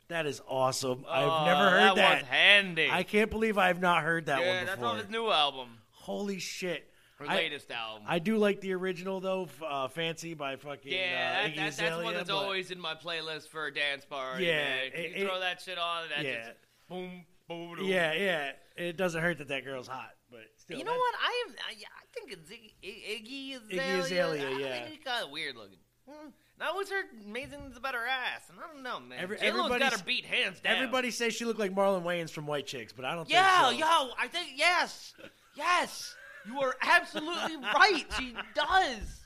That 0.10 0.26
is 0.26 0.42
awesome. 0.48 1.06
Oh, 1.08 1.12
I've 1.12 1.46
never 1.48 1.70
heard 1.70 1.82
that. 1.90 1.96
that. 1.96 2.22
was 2.22 2.28
handy. 2.30 2.90
I 2.92 3.04
can't 3.04 3.32
believe 3.32 3.58
I've 3.58 3.82
not 3.82 4.04
heard 4.04 4.26
that 4.28 4.38
one. 4.40 4.46
yeah, 4.48 4.56
one 4.58 4.66
that's 4.66 4.76
before. 4.78 4.90
on 4.92 4.98
his 5.00 5.10
new 5.10 5.30
album. 5.30 5.70
Holy 5.92 6.40
shit. 6.40 6.90
Her 7.20 7.26
I- 7.30 7.36
latest 7.36 7.72
album. 7.72 8.04
I 8.08 8.20
do 8.20 8.38
like 8.38 8.60
the 8.60 8.74
original 8.74 9.20
though, 9.22 9.44
f- 9.44 9.64
uh, 9.66 9.88
"Fancy" 9.88 10.34
by 10.34 10.56
fucking 10.58 10.92
yeah, 10.92 10.98
uh, 11.00 11.44
that, 11.44 11.52
Iggy 11.52 11.56
that, 11.56 11.62
that's 11.64 11.80
Azalea, 11.82 12.04
one 12.04 12.14
that's 12.16 12.30
but- 12.30 12.36
always 12.36 12.72
in 12.72 12.80
my 12.80 12.96
playlist 12.96 13.48
for 13.50 13.68
a 13.68 13.74
dance 13.74 14.04
party. 14.04 14.46
Yeah, 14.46 14.58
man. 14.58 14.80
it- 14.94 15.12
you 15.18 15.24
it- 15.24 15.28
throw 15.28 15.40
that 15.40 15.62
shit 15.62 15.78
on, 15.78 16.10
that 16.10 16.26
yeah. 16.26 16.38
just 16.40 16.52
boom, 16.90 17.24
boom, 17.48 17.76
boom. 17.76 17.86
Yeah, 17.86 18.14
yeah. 18.14 18.52
It 18.76 18.98
doesn't 18.98 19.22
hurt 19.22 19.38
that 19.38 19.48
that 19.50 19.64
girl's 19.64 19.88
hot, 19.88 20.12
but 20.32 20.42
still. 20.58 20.78
You 20.80 20.84
know 20.84 20.92
that- 20.92 20.98
what? 20.98 21.16
I 21.22 21.46
am. 21.48 21.56
I, 21.70 21.72
I 21.72 22.06
think 22.14 22.32
it's 22.34 22.50
Iggy, 22.52 22.74
Iggy 22.84 23.56
Azalea. 23.56 23.80
Iggy 23.80 24.00
Azalea, 24.00 24.48
I 24.48 24.52
yeah. 24.60 24.74
think 24.74 24.88
he's 24.96 25.04
kind 25.06 25.24
of 25.24 25.30
weird 25.32 25.56
looking. 25.56 25.78
Hmm. 26.10 26.30
I 26.62 26.68
always 26.68 26.90
heard 26.90 27.06
amazing 27.26 27.74
about 27.76 27.94
her 27.96 28.06
ass, 28.06 28.44
and 28.50 28.58
I 28.60 28.72
don't 28.74 28.84
know, 28.84 29.00
man. 29.00 29.20
Every- 29.20 29.38
J-Lo's 29.38 29.70
got 29.78 29.92
her 29.94 30.04
beat 30.06 30.26
hands 30.26 30.60
down. 30.62 30.76
Everybody 30.76 31.12
says 31.12 31.34
she 31.34 31.46
looked 31.46 31.60
like 31.60 31.74
Marlon 31.74 32.04
Wayans 32.04 32.30
from 32.30 32.48
White 32.48 32.68
Chicks, 32.68 32.94
but 32.94 33.04
I 33.06 33.16
don't 33.16 33.30
Yeah, 33.30 33.70
think 33.70 33.82
so. 33.82 33.88
yo, 33.88 34.12
I 34.18 34.28
think 34.28 34.52
yes, 34.56 35.14
yes. 35.56 36.16
You 36.46 36.60
are 36.62 36.76
absolutely 36.82 37.56
right. 37.76 38.06
She 38.18 38.36
does. 38.54 39.22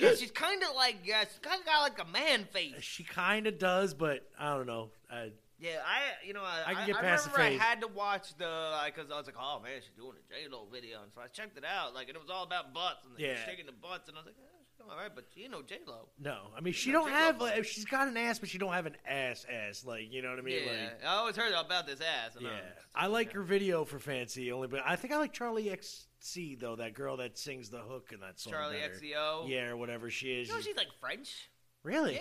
Yeah, 0.00 0.14
she's 0.14 0.30
kind 0.30 0.62
of 0.62 0.74
like 0.76 0.96
yeah, 1.04 1.20
she's 1.24 1.38
kind 1.40 1.58
of 1.60 1.66
got 1.66 1.80
like 1.82 1.98
a 2.00 2.04
man 2.10 2.44
face. 2.52 2.74
She 2.82 3.02
kind 3.04 3.46
of 3.46 3.58
does, 3.58 3.94
but 3.94 4.28
I 4.38 4.54
don't 4.54 4.66
know. 4.66 4.90
I, 5.10 5.30
Yeah, 5.58 5.78
I 5.86 6.24
you 6.26 6.34
know 6.34 6.42
I, 6.42 6.64
I 6.70 6.74
can 6.74 6.86
get 6.86 6.96
I 6.96 7.00
past 7.00 7.24
the 7.24 7.30
remember 7.32 7.52
face. 7.52 7.60
I 7.60 7.64
had 7.64 7.80
to 7.80 7.88
watch 7.88 8.34
the 8.36 8.78
because 8.86 9.10
I 9.10 9.16
was 9.16 9.26
like, 9.26 9.36
oh 9.40 9.60
man, 9.62 9.80
she's 9.80 9.96
doing 9.96 10.12
a 10.16 10.32
J 10.32 10.48
Lo 10.50 10.66
video, 10.70 11.02
and 11.02 11.10
so 11.14 11.20
I 11.22 11.28
checked 11.28 11.56
it 11.56 11.64
out. 11.64 11.94
Like, 11.94 12.08
and 12.08 12.16
it 12.16 12.20
was 12.20 12.30
all 12.30 12.44
about 12.44 12.74
butts 12.74 13.06
and 13.06 13.18
Yeah. 13.18 13.36
shaking 13.46 13.64
the 13.66 13.72
butts, 13.72 14.08
and 14.08 14.16
I 14.18 14.20
was 14.20 14.26
like, 14.26 14.36
eh, 14.38 14.55
all 14.90 14.96
right, 14.96 15.10
but 15.14 15.24
she 15.34 15.42
ain't 15.42 15.52
no 15.52 15.62
J 15.62 15.78
Lo. 15.86 16.08
no, 16.18 16.48
I 16.56 16.60
mean 16.60 16.72
she 16.72 16.90
No, 16.92 17.00
don't 17.00 17.10
have. 17.10 17.40
Like, 17.40 17.64
she's 17.64 17.84
got 17.84 18.08
an 18.08 18.16
ass, 18.16 18.38
but 18.38 18.48
she 18.48 18.58
don't 18.58 18.72
have 18.72 18.86
an 18.86 18.96
ass 19.08 19.44
ass. 19.52 19.84
Like 19.84 20.10
you 20.12 20.22
know 20.22 20.30
what 20.30 20.38
I 20.38 20.42
mean? 20.42 20.60
Yeah, 20.64 20.72
Like, 20.72 21.04
I 21.04 21.14
always 21.16 21.36
heard 21.36 21.52
about 21.52 21.86
this 21.86 22.00
ass. 22.00 22.36
And 22.36 22.44
yeah. 22.44 22.50
I, 22.94 23.04
I 23.04 23.06
like 23.06 23.32
her 23.32 23.42
video 23.42 23.84
for 23.84 23.98
Fancy 23.98 24.50
only, 24.52 24.68
but 24.68 24.80
I 24.86 24.96
think 24.96 25.12
I 25.12 25.18
like 25.18 25.32
Charlie 25.32 25.70
XC 25.70 26.56
though. 26.60 26.76
That 26.76 26.94
girl 26.94 27.16
that 27.18 27.36
sings 27.38 27.68
the 27.70 27.78
hook 27.78 28.10
in 28.12 28.20
that 28.20 28.38
song. 28.40 28.52
Charlie 28.52 28.78
better. 28.78 28.94
XCO. 28.94 29.48
Yeah, 29.48 29.68
or 29.68 29.76
whatever 29.76 30.10
she 30.10 30.28
is. 30.40 30.48
You 30.48 30.54
know 30.54 30.60
she's 30.60 30.76
like 30.76 30.88
French. 31.00 31.50
really? 31.82 32.14
Yeah. 32.14 32.20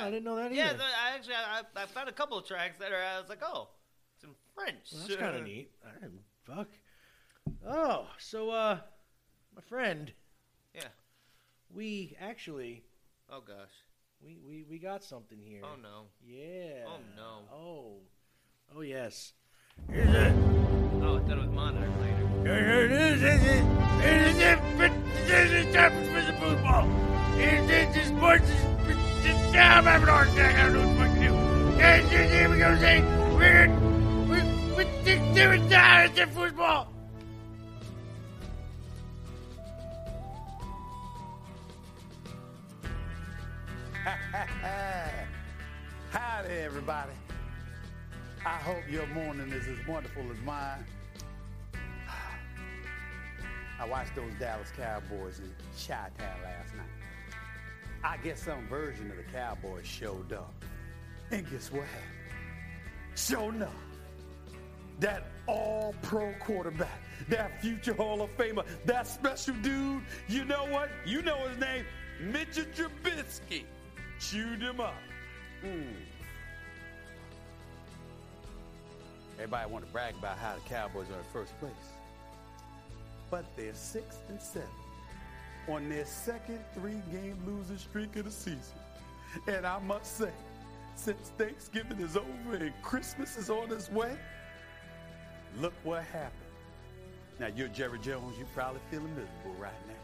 Oh, 0.00 0.06
I 0.06 0.10
didn't 0.10 0.24
know 0.24 0.36
that 0.36 0.52
Yeah, 0.54 0.68
either. 0.68 0.78
the, 0.78 0.84
I 0.84 1.14
actually 1.14 1.34
I, 1.34 1.62
I 1.76 1.86
found 1.86 2.08
a 2.08 2.12
couple 2.12 2.38
of 2.38 2.46
tracks 2.46 2.78
that 2.78 2.92
are 2.92 3.02
I 3.02 3.20
was 3.20 3.28
like, 3.28 3.42
oh, 3.42 3.68
it's 4.16 4.24
in 4.24 4.30
French. 4.54 4.90
Well, 4.92 5.02
that's 5.06 5.16
kind 5.20 5.36
of 5.36 5.42
neat. 5.44 5.70
Right, 5.84 6.10
fuck. 6.46 6.68
Oh, 7.68 8.06
so 8.18 8.50
uh, 8.50 8.78
my 9.54 9.62
friend, 9.62 10.08
Yeah. 10.08 10.14
We 11.74 12.16
actually 12.20 12.84
Oh 13.30 13.40
gosh. 13.40 13.70
we 14.22 14.38
we 14.46 14.64
we 14.68 14.78
got 14.78 15.02
something 15.02 15.38
here. 15.42 15.62
Oh 15.64 15.76
no. 15.80 16.04
Yeah. 16.24 16.84
Oh, 16.86 16.98
no. 17.16 17.38
Oh. 17.52 17.96
Oh 18.76 18.80
yes. 18.82 19.32
Here's 19.90 20.08
it. 20.08 20.32
Oh, 21.02 21.16
I 21.16 21.20
thought 21.20 21.30
it 21.30 21.38
was 21.38 21.48
monitor 21.48 21.90
later. 22.00 22.28
Here 22.44 22.84
it 22.84 22.92
is. 22.92 23.20
Here's 23.20 23.42
it. 23.42 23.64
Here's 24.00 24.38
it. 24.38 24.58
Here's 25.26 25.52
it. 25.52 25.72
Time 25.72 25.92
for 25.92 26.22
the 26.22 26.38
football. 26.38 26.86
This 27.36 28.08
sports 28.08 28.48
is. 28.48 28.64
I'm 29.56 29.84
having 29.84 30.08
a 30.08 30.12
heart 30.12 30.28
attack. 30.28 30.54
I 30.56 30.72
don't 30.72 30.74
know 30.74 30.88
what 30.98 31.14
to 31.14 31.20
do. 31.20 31.32
Here 32.14 32.48
we 32.50 32.58
go. 32.58 32.76
Say. 32.78 33.00
We're. 33.36 33.68
We're. 34.28 34.44
We're. 34.76 34.86
We're. 35.34 35.54
It's 36.14 36.34
football. 36.34 36.93
Everybody. 46.84 47.16
I 48.44 48.56
hope 48.58 48.82
your 48.90 49.06
morning 49.06 49.50
is 49.52 49.66
as 49.66 49.86
wonderful 49.86 50.22
as 50.30 50.38
mine. 50.44 50.84
I 53.80 53.86
watched 53.86 54.14
those 54.14 54.32
Dallas 54.38 54.70
Cowboys 54.76 55.38
in 55.38 55.50
Chi-Town 55.78 56.42
last 56.42 56.74
night. 56.74 56.86
I 58.04 58.18
guess 58.18 58.42
some 58.42 58.68
version 58.68 59.10
of 59.10 59.16
the 59.16 59.22
Cowboys 59.22 59.86
showed 59.86 60.34
up. 60.34 60.52
And 61.30 61.50
guess 61.50 61.72
what 61.72 61.84
happened? 61.84 62.04
Sure 63.14 63.48
enough, 63.48 63.70
that 65.00 65.24
all-pro 65.46 66.34
quarterback, 66.38 67.00
that 67.30 67.62
future 67.62 67.94
Hall 67.94 68.20
of 68.20 68.36
Famer, 68.36 68.66
that 68.84 69.06
special 69.06 69.54
dude, 69.62 70.02
you 70.28 70.44
know 70.44 70.66
what? 70.66 70.90
You 71.06 71.22
know 71.22 71.48
his 71.48 71.56
name, 71.58 71.86
Mitchell 72.20 72.66
Trubisky. 72.76 73.64
Chewed 74.20 74.60
him 74.60 74.80
up. 74.80 74.94
Hmm. 75.62 75.94
Everybody 79.34 79.70
want 79.70 79.84
to 79.86 79.92
brag 79.92 80.14
about 80.18 80.38
how 80.38 80.54
the 80.54 80.60
Cowboys 80.68 81.06
are 81.10 81.18
in 81.18 81.24
first 81.32 81.58
place. 81.58 81.72
But 83.30 83.44
they're 83.56 83.74
six 83.74 84.18
and 84.28 84.40
seven 84.40 84.68
on 85.68 85.88
their 85.88 86.04
second 86.04 86.60
three-game 86.74 87.36
losing 87.46 87.78
streak 87.78 88.16
of 88.16 88.26
the 88.26 88.30
season. 88.30 88.78
And 89.48 89.66
I 89.66 89.78
must 89.80 90.18
say, 90.18 90.30
since 90.94 91.32
Thanksgiving 91.36 91.98
is 91.98 92.16
over 92.16 92.56
and 92.56 92.72
Christmas 92.82 93.36
is 93.36 93.50
on 93.50 93.72
its 93.72 93.90
way, 93.90 94.16
look 95.58 95.72
what 95.82 96.04
happened. 96.04 96.32
Now 97.40 97.48
you're 97.48 97.68
Jerry 97.68 97.98
Jones, 97.98 98.36
you're 98.38 98.46
probably 98.54 98.80
feeling 98.90 99.10
miserable 99.16 99.58
right 99.58 99.72
now. 99.88 99.94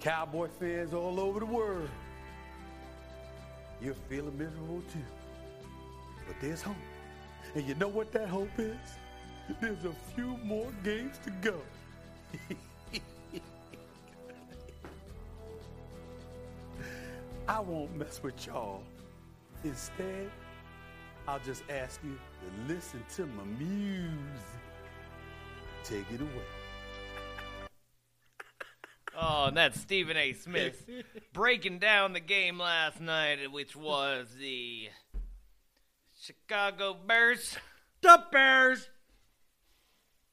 Cowboy 0.00 0.48
fans 0.58 0.92
all 0.92 1.20
over 1.20 1.38
the 1.38 1.46
world, 1.46 1.88
you're 3.80 3.94
feeling 4.08 4.36
miserable 4.36 4.82
too. 4.92 4.98
But 6.26 6.36
there's 6.40 6.62
hope. 6.62 6.74
And 7.54 7.66
you 7.66 7.74
know 7.76 7.88
what 7.88 8.12
that 8.12 8.28
hope 8.28 8.50
is? 8.58 8.76
There's 9.60 9.84
a 9.84 9.92
few 10.14 10.36
more 10.44 10.70
games 10.84 11.18
to 11.24 11.30
go. 11.40 11.60
I 17.48 17.60
won't 17.60 17.96
mess 17.96 18.22
with 18.22 18.46
y'all. 18.46 18.82
Instead, 19.64 20.30
I'll 21.26 21.40
just 21.40 21.62
ask 21.70 21.98
you 22.04 22.12
to 22.12 22.74
listen 22.74 23.02
to 23.16 23.24
my 23.26 23.44
music. 23.58 24.12
Take 25.84 26.04
it 26.12 26.20
away. 26.20 26.30
Oh, 29.20 29.46
and 29.46 29.56
that's 29.56 29.80
Stephen 29.80 30.16
A. 30.16 30.32
Smith 30.32 30.88
breaking 31.32 31.80
down 31.80 32.12
the 32.12 32.20
game 32.20 32.56
last 32.56 33.00
night, 33.00 33.50
which 33.50 33.74
was 33.74 34.28
the 34.38 34.90
Chicago 36.28 36.94
Bears 37.06 37.56
The 38.02 38.22
Bears. 38.30 38.86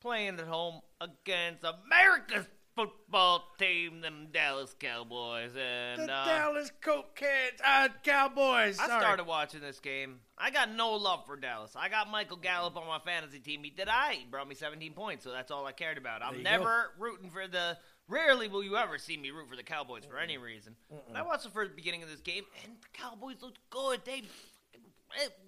playing 0.02 0.40
at 0.40 0.46
home 0.48 0.82
against 1.00 1.64
America's 1.64 2.46
football 2.76 3.46
team, 3.58 4.02
them 4.02 4.28
Dallas 4.34 4.76
Cowboys. 4.78 5.52
And 5.56 6.02
The 6.10 6.14
uh, 6.14 6.26
Dallas 6.26 6.70
Coke 6.82 7.16
Cats, 7.16 7.62
uh, 7.66 7.88
Cowboys. 8.04 8.78
I 8.78 8.88
Sorry. 8.88 9.02
started 9.02 9.26
watching 9.26 9.62
this 9.62 9.80
game. 9.80 10.20
I 10.38 10.52
got 10.52 10.70
no 10.70 10.96
love 10.96 11.26
for 11.26 11.38
Dallas. 11.38 11.78
I 11.78 11.88
got 11.88 12.12
Michael 12.12 12.38
Gallup 12.38 12.76
on 12.76 12.86
my 12.86 13.00
fantasy 13.00 13.40
team. 13.40 13.64
He 13.64 13.70
did 13.70 13.88
I. 13.88 14.16
He 14.16 14.26
brought 14.26 14.50
me 14.50 14.56
17 14.56 14.92
points, 14.92 15.24
so 15.24 15.32
that's 15.32 15.50
all 15.50 15.66
I 15.66 15.72
cared 15.72 15.98
about. 15.98 16.22
I'm 16.22 16.44
never 16.44 16.92
rooting 17.00 17.30
for 17.30 17.48
the. 17.48 17.78
Rarely 18.10 18.50
will 18.50 18.64
you 18.64 18.76
ever 18.76 18.98
see 18.98 19.16
me 19.16 19.32
root 19.32 19.50
for 19.50 19.56
the 19.56 19.64
Cowboys 19.64 20.04
for 20.04 20.20
any 20.20 20.38
reason. 20.38 20.76
I 21.16 21.22
watched 21.22 21.46
the 21.46 21.50
first 21.52 21.74
beginning 21.74 22.04
of 22.04 22.10
this 22.10 22.20
game, 22.20 22.44
and 22.66 22.74
the 22.82 22.88
Cowboys 22.92 23.38
looked 23.42 23.60
good. 23.70 24.02
They 24.04 24.24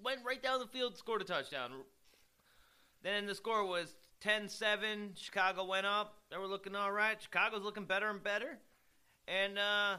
went 0.02 0.20
right 0.26 0.42
down 0.42 0.60
the 0.60 0.66
field, 0.66 0.96
scored 0.96 1.22
a 1.22 1.24
touchdown. 1.24 1.70
Then 3.02 3.26
the 3.26 3.34
score 3.34 3.64
was 3.64 3.94
10-7. 4.24 5.16
Chicago 5.16 5.64
went 5.64 5.86
up. 5.86 6.16
They 6.30 6.36
were 6.36 6.46
looking 6.46 6.74
all 6.74 6.92
right. 6.92 7.20
Chicago's 7.20 7.62
looking 7.62 7.84
better 7.84 8.08
and 8.08 8.22
better. 8.22 8.58
And 9.26 9.58
uh, 9.58 9.96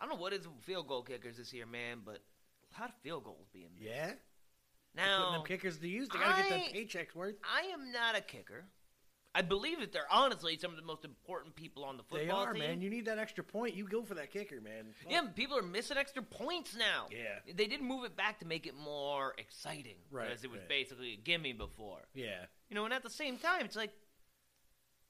don't 0.00 0.08
know 0.10 0.20
what 0.20 0.32
is 0.32 0.46
field 0.62 0.88
goal 0.88 1.02
kickers 1.02 1.36
this 1.36 1.52
year, 1.52 1.66
man, 1.66 1.98
but 2.04 2.18
a 2.76 2.80
lot 2.80 2.90
of 2.90 2.96
field 3.02 3.24
goals 3.24 3.46
being 3.52 3.68
missed. 3.78 3.88
Yeah. 3.88 4.12
Now, 4.96 5.32
them 5.32 5.42
kickers 5.44 5.78
to 5.78 5.88
use. 5.88 6.08
They 6.08 6.18
gotta 6.18 6.42
get 6.42 6.50
them 6.50 6.60
I- 6.60 6.76
paychecks 6.76 7.14
worth. 7.14 7.34
I 7.44 7.66
am 7.72 7.92
not 7.92 8.16
a 8.16 8.20
kicker. 8.20 8.64
I 9.36 9.42
believe 9.42 9.80
that 9.80 9.92
they're 9.92 10.10
honestly 10.12 10.56
some 10.58 10.70
of 10.70 10.76
the 10.76 10.84
most 10.84 11.04
important 11.04 11.56
people 11.56 11.84
on 11.84 11.96
the 11.96 12.04
football 12.04 12.18
team. 12.20 12.28
They 12.28 12.32
are, 12.32 12.52
team. 12.52 12.62
man. 12.62 12.80
You 12.80 12.88
need 12.88 13.06
that 13.06 13.18
extra 13.18 13.42
point. 13.42 13.74
You 13.74 13.84
go 13.88 14.02
for 14.04 14.14
that 14.14 14.30
kicker, 14.30 14.60
man. 14.60 14.86
Fuck. 15.02 15.10
yeah, 15.12 15.22
people 15.34 15.58
are 15.58 15.62
missing 15.62 15.96
extra 15.96 16.22
points 16.22 16.76
now. 16.76 17.06
Yeah. 17.10 17.52
They 17.52 17.66
did 17.66 17.82
move 17.82 18.04
it 18.04 18.16
back 18.16 18.38
to 18.40 18.46
make 18.46 18.66
it 18.66 18.74
more 18.76 19.34
exciting. 19.38 19.96
Right, 20.12 20.28
Because 20.28 20.44
it 20.44 20.50
was 20.50 20.60
right. 20.60 20.68
basically 20.68 21.14
a 21.14 21.16
gimme 21.16 21.52
before. 21.52 22.02
Yeah. 22.14 22.44
You 22.68 22.76
know, 22.76 22.84
and 22.84 22.94
at 22.94 23.02
the 23.02 23.10
same 23.10 23.36
time, 23.38 23.64
it's 23.64 23.76
like, 23.76 23.90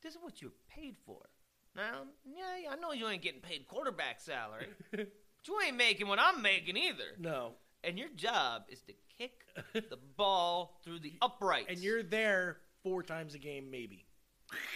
this 0.03 0.15
is 0.15 0.19
what 0.23 0.41
you're 0.41 0.53
paid 0.69 0.97
for. 1.05 1.19
Now, 1.77 2.03
yeah, 2.25 2.71
I 2.71 2.77
know 2.77 2.93
you 2.93 3.09
ain't 3.09 3.23
getting 3.23 3.41
paid 3.41 3.67
quarterback 3.67 4.21
salary, 4.21 4.69
but 4.91 5.09
you 5.47 5.61
ain't 5.67 5.77
making 5.77 6.07
what 6.09 6.19
I'm 6.21 6.41
making 6.41 6.77
either. 6.77 7.17
No. 7.19 7.53
And 7.83 7.99
your 7.99 8.09
job 8.17 8.63
is 8.69 8.81
to 8.83 8.95
kick 9.19 9.45
the 9.75 9.99
ball 10.17 10.81
through 10.85 11.01
the 11.01 11.15
uprights. 11.21 11.67
And 11.71 11.79
you're 11.81 12.03
there 12.03 12.59
four 12.83 13.03
times 13.03 13.35
a 13.35 13.39
game, 13.39 13.71
maybe. 13.71 14.07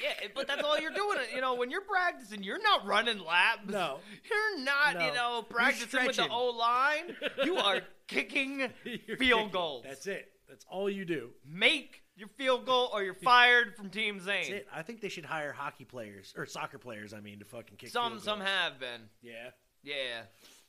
Yeah, 0.02 0.28
but 0.34 0.46
that's 0.46 0.62
all 0.62 0.78
you're 0.78 0.92
doing. 0.92 1.18
You 1.34 1.40
know, 1.40 1.54
when 1.54 1.70
you're 1.70 1.80
practicing, 1.82 2.42
you're 2.42 2.62
not 2.62 2.86
running 2.86 3.18
laps. 3.18 3.66
No. 3.68 3.98
You're 4.28 4.64
not, 4.64 4.94
No. 4.98 5.06
you 5.06 5.12
know, 5.14 5.42
practicing 5.48 6.06
with 6.06 6.16
the. 6.16 6.28
O 6.28 6.46
line. 6.50 7.16
You 7.44 7.56
are 7.56 7.80
kicking 8.06 8.68
field 8.84 9.18
kicking. 9.18 9.48
goals. 9.50 9.84
That's 9.86 10.06
it. 10.06 10.30
That's 10.48 10.64
all 10.70 10.88
you 10.88 11.04
do. 11.04 11.30
Make 11.46 12.02
your 12.16 12.28
field 12.28 12.64
goal 12.66 12.90
or 12.92 13.02
you're 13.02 13.14
fired 13.14 13.76
from 13.76 13.90
Team 13.90 14.18
That's 14.24 14.46
Zane. 14.48 14.56
it. 14.56 14.68
I 14.74 14.82
think 14.82 15.00
they 15.00 15.08
should 15.08 15.24
hire 15.26 15.52
hockey 15.52 15.84
players 15.84 16.32
or 16.36 16.46
soccer 16.46 16.78
players. 16.78 17.12
I 17.14 17.20
mean, 17.20 17.38
to 17.40 17.44
fucking 17.44 17.76
kick. 17.76 17.90
Some 17.90 18.18
some 18.20 18.40
have 18.40 18.80
been. 18.80 19.02
Yeah. 19.22 19.50
Yeah. 19.82 20.22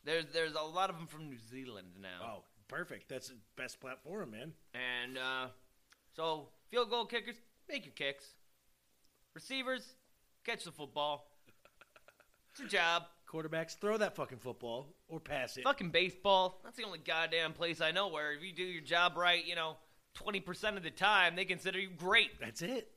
There's 0.03 0.25
there's 0.33 0.53
a 0.53 0.61
lot 0.61 0.89
of 0.89 0.97
them 0.97 1.07
from 1.07 1.29
New 1.29 1.37
Zealand 1.49 1.87
now. 2.01 2.25
Oh, 2.39 2.43
perfect. 2.67 3.09
That's 3.09 3.29
the 3.29 3.35
best 3.55 3.79
platform, 3.79 4.31
man. 4.31 4.53
And 4.73 5.17
uh, 5.17 5.47
so 6.15 6.49
field 6.69 6.89
goal 6.89 7.05
kickers, 7.05 7.35
make 7.69 7.85
your 7.85 7.93
kicks. 7.93 8.25
Receivers, 9.35 9.95
catch 10.45 10.63
the 10.63 10.71
football. 10.71 11.29
It's 12.51 12.59
your 12.59 12.69
job. 12.69 13.03
Quarterbacks, 13.31 13.77
throw 13.77 13.97
that 13.97 14.15
fucking 14.15 14.39
football 14.39 14.87
or 15.07 15.19
pass 15.19 15.55
it. 15.57 15.63
Fucking 15.63 15.91
baseball. 15.91 16.59
That's 16.63 16.77
the 16.77 16.83
only 16.83 16.99
goddamn 16.99 17.53
place 17.53 17.79
I 17.79 17.91
know 17.91 18.07
where 18.07 18.33
if 18.33 18.43
you 18.43 18.51
do 18.51 18.63
your 18.63 18.81
job 18.81 19.15
right, 19.17 19.45
you 19.45 19.55
know, 19.55 19.77
20% 20.17 20.77
of 20.77 20.83
the 20.83 20.89
time, 20.89 21.35
they 21.35 21.45
consider 21.45 21.79
you 21.79 21.89
great. 21.95 22.39
That's 22.39 22.63
it. 22.63 22.91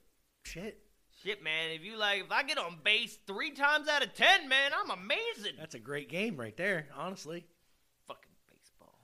Shit. 0.45 0.79
Shit, 1.23 1.45
man. 1.45 1.71
If 1.71 1.85
you 1.85 1.99
like, 1.99 2.25
if 2.25 2.33
I 2.33 2.43
get 2.43 2.59
on 2.59 2.79
base 2.83 3.19
three 3.27 3.51
times 3.51 3.89
out 3.89 4.03
of 4.03 4.15
10, 4.15 4.49
man, 4.49 4.73
I'm 4.75 4.91
amazing. 4.91 5.53
That's 5.59 5.75
a 5.75 5.79
great 5.79 6.09
game 6.09 6.37
right 6.37 6.57
there, 6.57 6.87
honestly. 6.97 7.45
Fucking 8.09 8.33
baseball. 8.51 8.99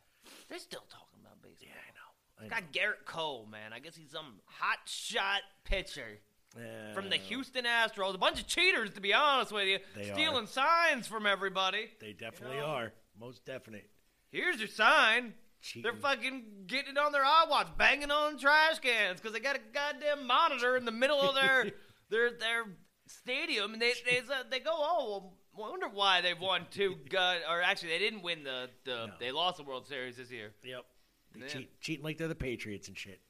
They're 0.48 0.58
still 0.58 0.84
talking 0.88 1.20
about 1.20 1.40
baseball. 1.42 1.68
Yeah, 1.68 1.74
I 1.76 1.92
know. 1.92 2.56
I 2.56 2.60
know. 2.60 2.66
got 2.66 2.72
Gerrit 2.72 3.04
Cole, 3.04 3.46
man. 3.50 3.72
I 3.72 3.78
guess 3.80 3.94
he's 3.94 4.10
some 4.10 4.40
hot 4.46 4.78
shot 4.86 5.42
pitcher. 5.64 6.18
Yeah. 6.58 6.92
from 6.94 7.08
the 7.10 7.16
Houston 7.16 7.64
Astros. 7.64 8.14
A 8.14 8.18
bunch 8.18 8.40
of 8.40 8.46
cheaters, 8.46 8.90
to 8.94 9.00
be 9.00 9.14
honest 9.14 9.52
with 9.52 9.66
you, 9.68 9.78
They 9.94 10.10
stealing 10.12 10.46
signs 10.46 11.06
from 11.06 11.26
everybody. 11.26 11.88
They 12.00 12.12
definitely 12.12 12.56
You 12.56 12.62
know? 12.62 12.68
are. 12.68 12.92
Most 13.18 13.44
definite. 13.44 13.88
Here's 14.30 14.58
your 14.58 14.68
sign. 14.68 15.34
Cheating. 15.60 15.82
They're 15.90 16.00
fucking 16.00 16.44
getting 16.66 16.92
it 16.92 16.98
on 16.98 17.10
their 17.12 17.24
iWatch, 17.24 17.76
banging 17.76 18.10
on 18.12 18.38
trash 18.38 18.78
cans 18.78 19.20
because 19.20 19.32
they 19.32 19.40
got 19.40 19.56
a 19.56 19.60
goddamn 19.72 20.26
monitor 20.26 20.76
in 20.76 20.84
the 20.84 20.92
middle 20.92 21.20
of 21.20 21.34
their 21.34 21.64
their 22.10 22.30
their 22.30 22.64
stadium, 23.06 23.72
and 23.72 23.82
they 23.82 23.92
they 24.04 24.18
uh, 24.18 24.44
they 24.50 24.60
go, 24.60 24.70
oh, 24.72 25.32
well, 25.56 25.70
wonder 25.70 25.88
why 25.88 26.20
they've 26.20 26.38
won 26.40 26.66
two. 26.70 26.96
God, 27.10 27.38
or 27.48 27.60
actually, 27.60 27.88
they 27.88 27.98
didn't 27.98 28.22
win 28.22 28.44
the 28.44 28.70
the 28.84 29.08
they 29.18 29.32
lost 29.32 29.56
the 29.56 29.64
World 29.64 29.86
Series 29.88 30.16
this 30.16 30.30
year. 30.30 30.52
Yep. 30.62 30.84
They 31.34 31.40
Yeah. 31.40 31.46
cheat, 31.48 31.80
cheating 31.80 32.04
like 32.04 32.18
they're 32.18 32.28
the 32.28 32.34
Patriots 32.36 32.86
and 32.88 32.96
shit. 32.96 33.20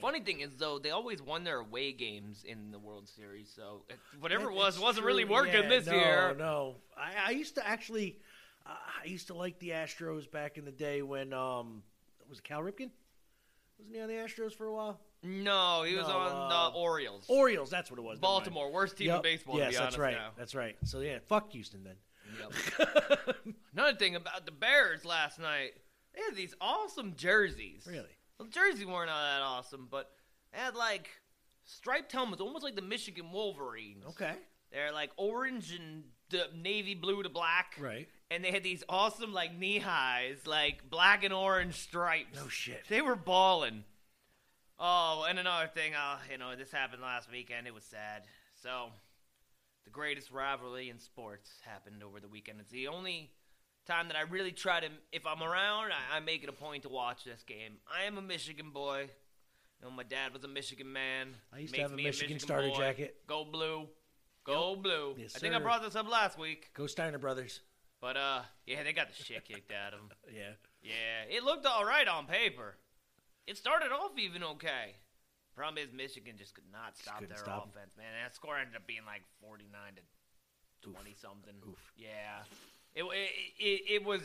Funny 0.00 0.20
thing 0.20 0.40
is, 0.40 0.50
though, 0.56 0.78
they 0.78 0.90
always 0.90 1.20
won 1.22 1.44
their 1.44 1.60
away 1.60 1.92
games 1.92 2.44
in 2.44 2.70
the 2.70 2.78
World 2.78 3.08
Series, 3.08 3.50
so 3.54 3.82
whatever 4.20 4.44
That- 4.44 4.50
it 4.50 4.54
was 4.56 4.78
wasn't 4.78 5.02
true. 5.04 5.06
really 5.08 5.24
working 5.24 5.62
Yeah, 5.64 5.68
this 5.68 5.86
no, 5.86 5.92
year. 5.94 6.34
No, 6.38 6.76
I, 6.96 7.28
I 7.28 7.30
used 7.30 7.54
to 7.56 7.66
actually, 7.66 8.18
uh, 8.66 8.70
I 9.02 9.06
used 9.06 9.26
to 9.28 9.34
like 9.34 9.58
the 9.58 9.70
Astros 9.70 10.30
back 10.30 10.56
in 10.58 10.64
the 10.64 10.72
day 10.72 11.02
when 11.02 11.32
um, 11.32 11.82
was 12.28 12.38
it 12.38 12.44
Cal 12.44 12.60
Ripken? 12.60 12.90
Wasn't 13.78 13.94
he 13.94 14.00
on 14.00 14.08
the 14.08 14.14
Astros 14.14 14.52
for 14.54 14.66
a 14.66 14.72
while? 14.72 15.00
No, 15.22 15.82
he 15.82 15.94
was 15.96 16.06
No, 16.08 16.16
on 16.16 16.50
uh, 16.52 16.70
the 16.70 16.76
Orioles. 16.76 17.24
Orioles, 17.28 17.68
that's 17.70 17.90
what 17.90 17.98
it 17.98 18.02
was. 18.02 18.18
Baltimore, 18.18 18.70
worst 18.72 18.96
team 18.96 19.08
Yep. 19.08 19.16
in 19.16 19.22
baseball. 19.22 19.58
Yes, 19.58 19.66
to 19.66 19.70
be 19.70 19.74
that's 19.76 19.82
honest 19.84 19.98
right. 19.98 20.14
Now. 20.14 20.30
That's 20.38 20.54
right. 20.54 20.76
So 20.84 21.00
yeah, 21.00 21.18
fuck 21.28 21.50
Houston 21.52 21.84
then. 21.84 21.96
Yep. 22.40 23.36
Another 23.74 23.96
thing 23.98 24.16
about 24.16 24.46
the 24.46 24.52
Bears 24.52 25.04
last 25.04 25.38
night, 25.38 25.72
they 26.14 26.22
had 26.22 26.36
these 26.36 26.54
awesome 26.60 27.14
jerseys. 27.16 27.86
Really? 27.86 28.08
Well, 28.40 28.48
the 28.48 28.54
jerseys 28.54 28.86
weren't 28.86 29.10
all 29.10 29.20
that 29.20 29.42
awesome, 29.42 29.86
but 29.90 30.10
they 30.50 30.58
had 30.58 30.74
like 30.74 31.10
striped 31.64 32.10
helmets, 32.10 32.40
almost 32.40 32.64
like 32.64 32.74
the 32.74 32.80
Michigan 32.80 33.32
Wolverines. 33.32 34.02
Okay. 34.08 34.32
They're 34.72 34.92
like 34.92 35.10
orange 35.18 35.74
and 35.78 36.04
the 36.30 36.46
navy 36.56 36.94
blue 36.94 37.22
to 37.22 37.28
black. 37.28 37.74
Right. 37.78 38.08
And 38.30 38.42
they 38.42 38.50
had 38.50 38.62
these 38.62 38.82
awesome 38.88 39.34
like 39.34 39.54
knee 39.54 39.78
highs, 39.78 40.46
like 40.46 40.88
black 40.88 41.22
and 41.22 41.34
orange 41.34 41.74
stripes. 41.74 42.34
No 42.34 42.48
shit. 42.48 42.84
They 42.88 43.02
were 43.02 43.14
balling. 43.14 43.84
Oh, 44.78 45.26
and 45.28 45.38
another 45.38 45.66
thing, 45.66 45.92
uh, 45.94 46.16
you 46.32 46.38
know, 46.38 46.56
this 46.56 46.72
happened 46.72 47.02
last 47.02 47.30
weekend. 47.30 47.66
It 47.66 47.74
was 47.74 47.84
sad. 47.84 48.22
So, 48.62 48.86
the 49.84 49.90
greatest 49.90 50.30
rivalry 50.30 50.88
in 50.88 50.98
sports 50.98 51.50
happened 51.66 52.02
over 52.02 52.18
the 52.18 52.28
weekend. 52.28 52.60
It's 52.60 52.72
the 52.72 52.88
only 52.88 53.32
time 53.86 54.08
that 54.08 54.16
I 54.16 54.22
really 54.22 54.52
try 54.52 54.80
to, 54.80 54.88
if 55.12 55.26
I'm 55.26 55.42
around, 55.42 55.90
I, 55.92 56.16
I 56.16 56.20
make 56.20 56.42
it 56.42 56.48
a 56.48 56.52
point 56.52 56.82
to 56.84 56.88
watch 56.88 57.24
this 57.24 57.42
game. 57.42 57.74
I 57.92 58.04
am 58.04 58.18
a 58.18 58.22
Michigan 58.22 58.70
boy. 58.70 59.08
You 59.80 59.88
know, 59.88 59.90
my 59.90 60.02
dad 60.02 60.32
was 60.32 60.44
a 60.44 60.48
Michigan 60.48 60.92
man. 60.92 61.34
I 61.52 61.58
used 61.60 61.74
to 61.74 61.80
have 61.82 61.92
a 61.92 61.96
me 61.96 62.04
Michigan 62.04 62.38
starter 62.38 62.68
boy. 62.68 62.76
jacket. 62.76 63.16
Go 63.26 63.44
blue. 63.44 63.88
Go 64.44 64.76
blue. 64.76 65.14
Yes, 65.18 65.34
I 65.36 65.38
think 65.38 65.54
I 65.54 65.58
sir. 65.58 65.62
brought 65.64 65.82
this 65.82 65.96
up 65.96 66.10
last 66.10 66.38
week. 66.38 66.70
Go 66.74 66.86
Steiner 66.86 67.18
Brothers. 67.18 67.60
But, 68.00 68.16
uh, 68.16 68.40
yeah, 68.66 68.82
they 68.82 68.92
got 68.92 69.08
the 69.08 69.22
shit 69.22 69.44
kicked 69.44 69.72
out 69.72 69.92
of 69.94 70.00
them. 70.00 70.10
Yeah. 70.34 70.52
Yeah, 70.82 71.36
it 71.36 71.42
looked 71.44 71.66
all 71.66 71.84
right 71.84 72.08
on 72.08 72.24
paper. 72.26 72.76
It 73.46 73.58
started 73.58 73.92
off 73.92 74.12
even 74.18 74.42
okay. 74.42 74.96
Problem 75.54 75.82
is, 75.84 75.92
Michigan 75.92 76.36
just 76.38 76.54
could 76.54 76.64
not 76.72 76.96
stop 76.96 77.16
couldn't 77.18 77.28
their 77.28 77.36
stop 77.38 77.64
'em. 77.64 77.68
offense, 77.76 77.92
man. 77.98 78.06
That 78.22 78.34
score 78.34 78.56
ended 78.56 78.76
up 78.76 78.86
being 78.86 79.04
like 79.04 79.20
forty-nine 79.42 79.96
to 79.96 80.88
twenty 80.88 81.12
something. 81.20 81.52
Oof. 81.68 81.92
Yeah, 81.98 82.40
it, 82.94 83.04
it 83.04 83.30
it 83.58 83.80
it 83.94 84.04
was 84.04 84.22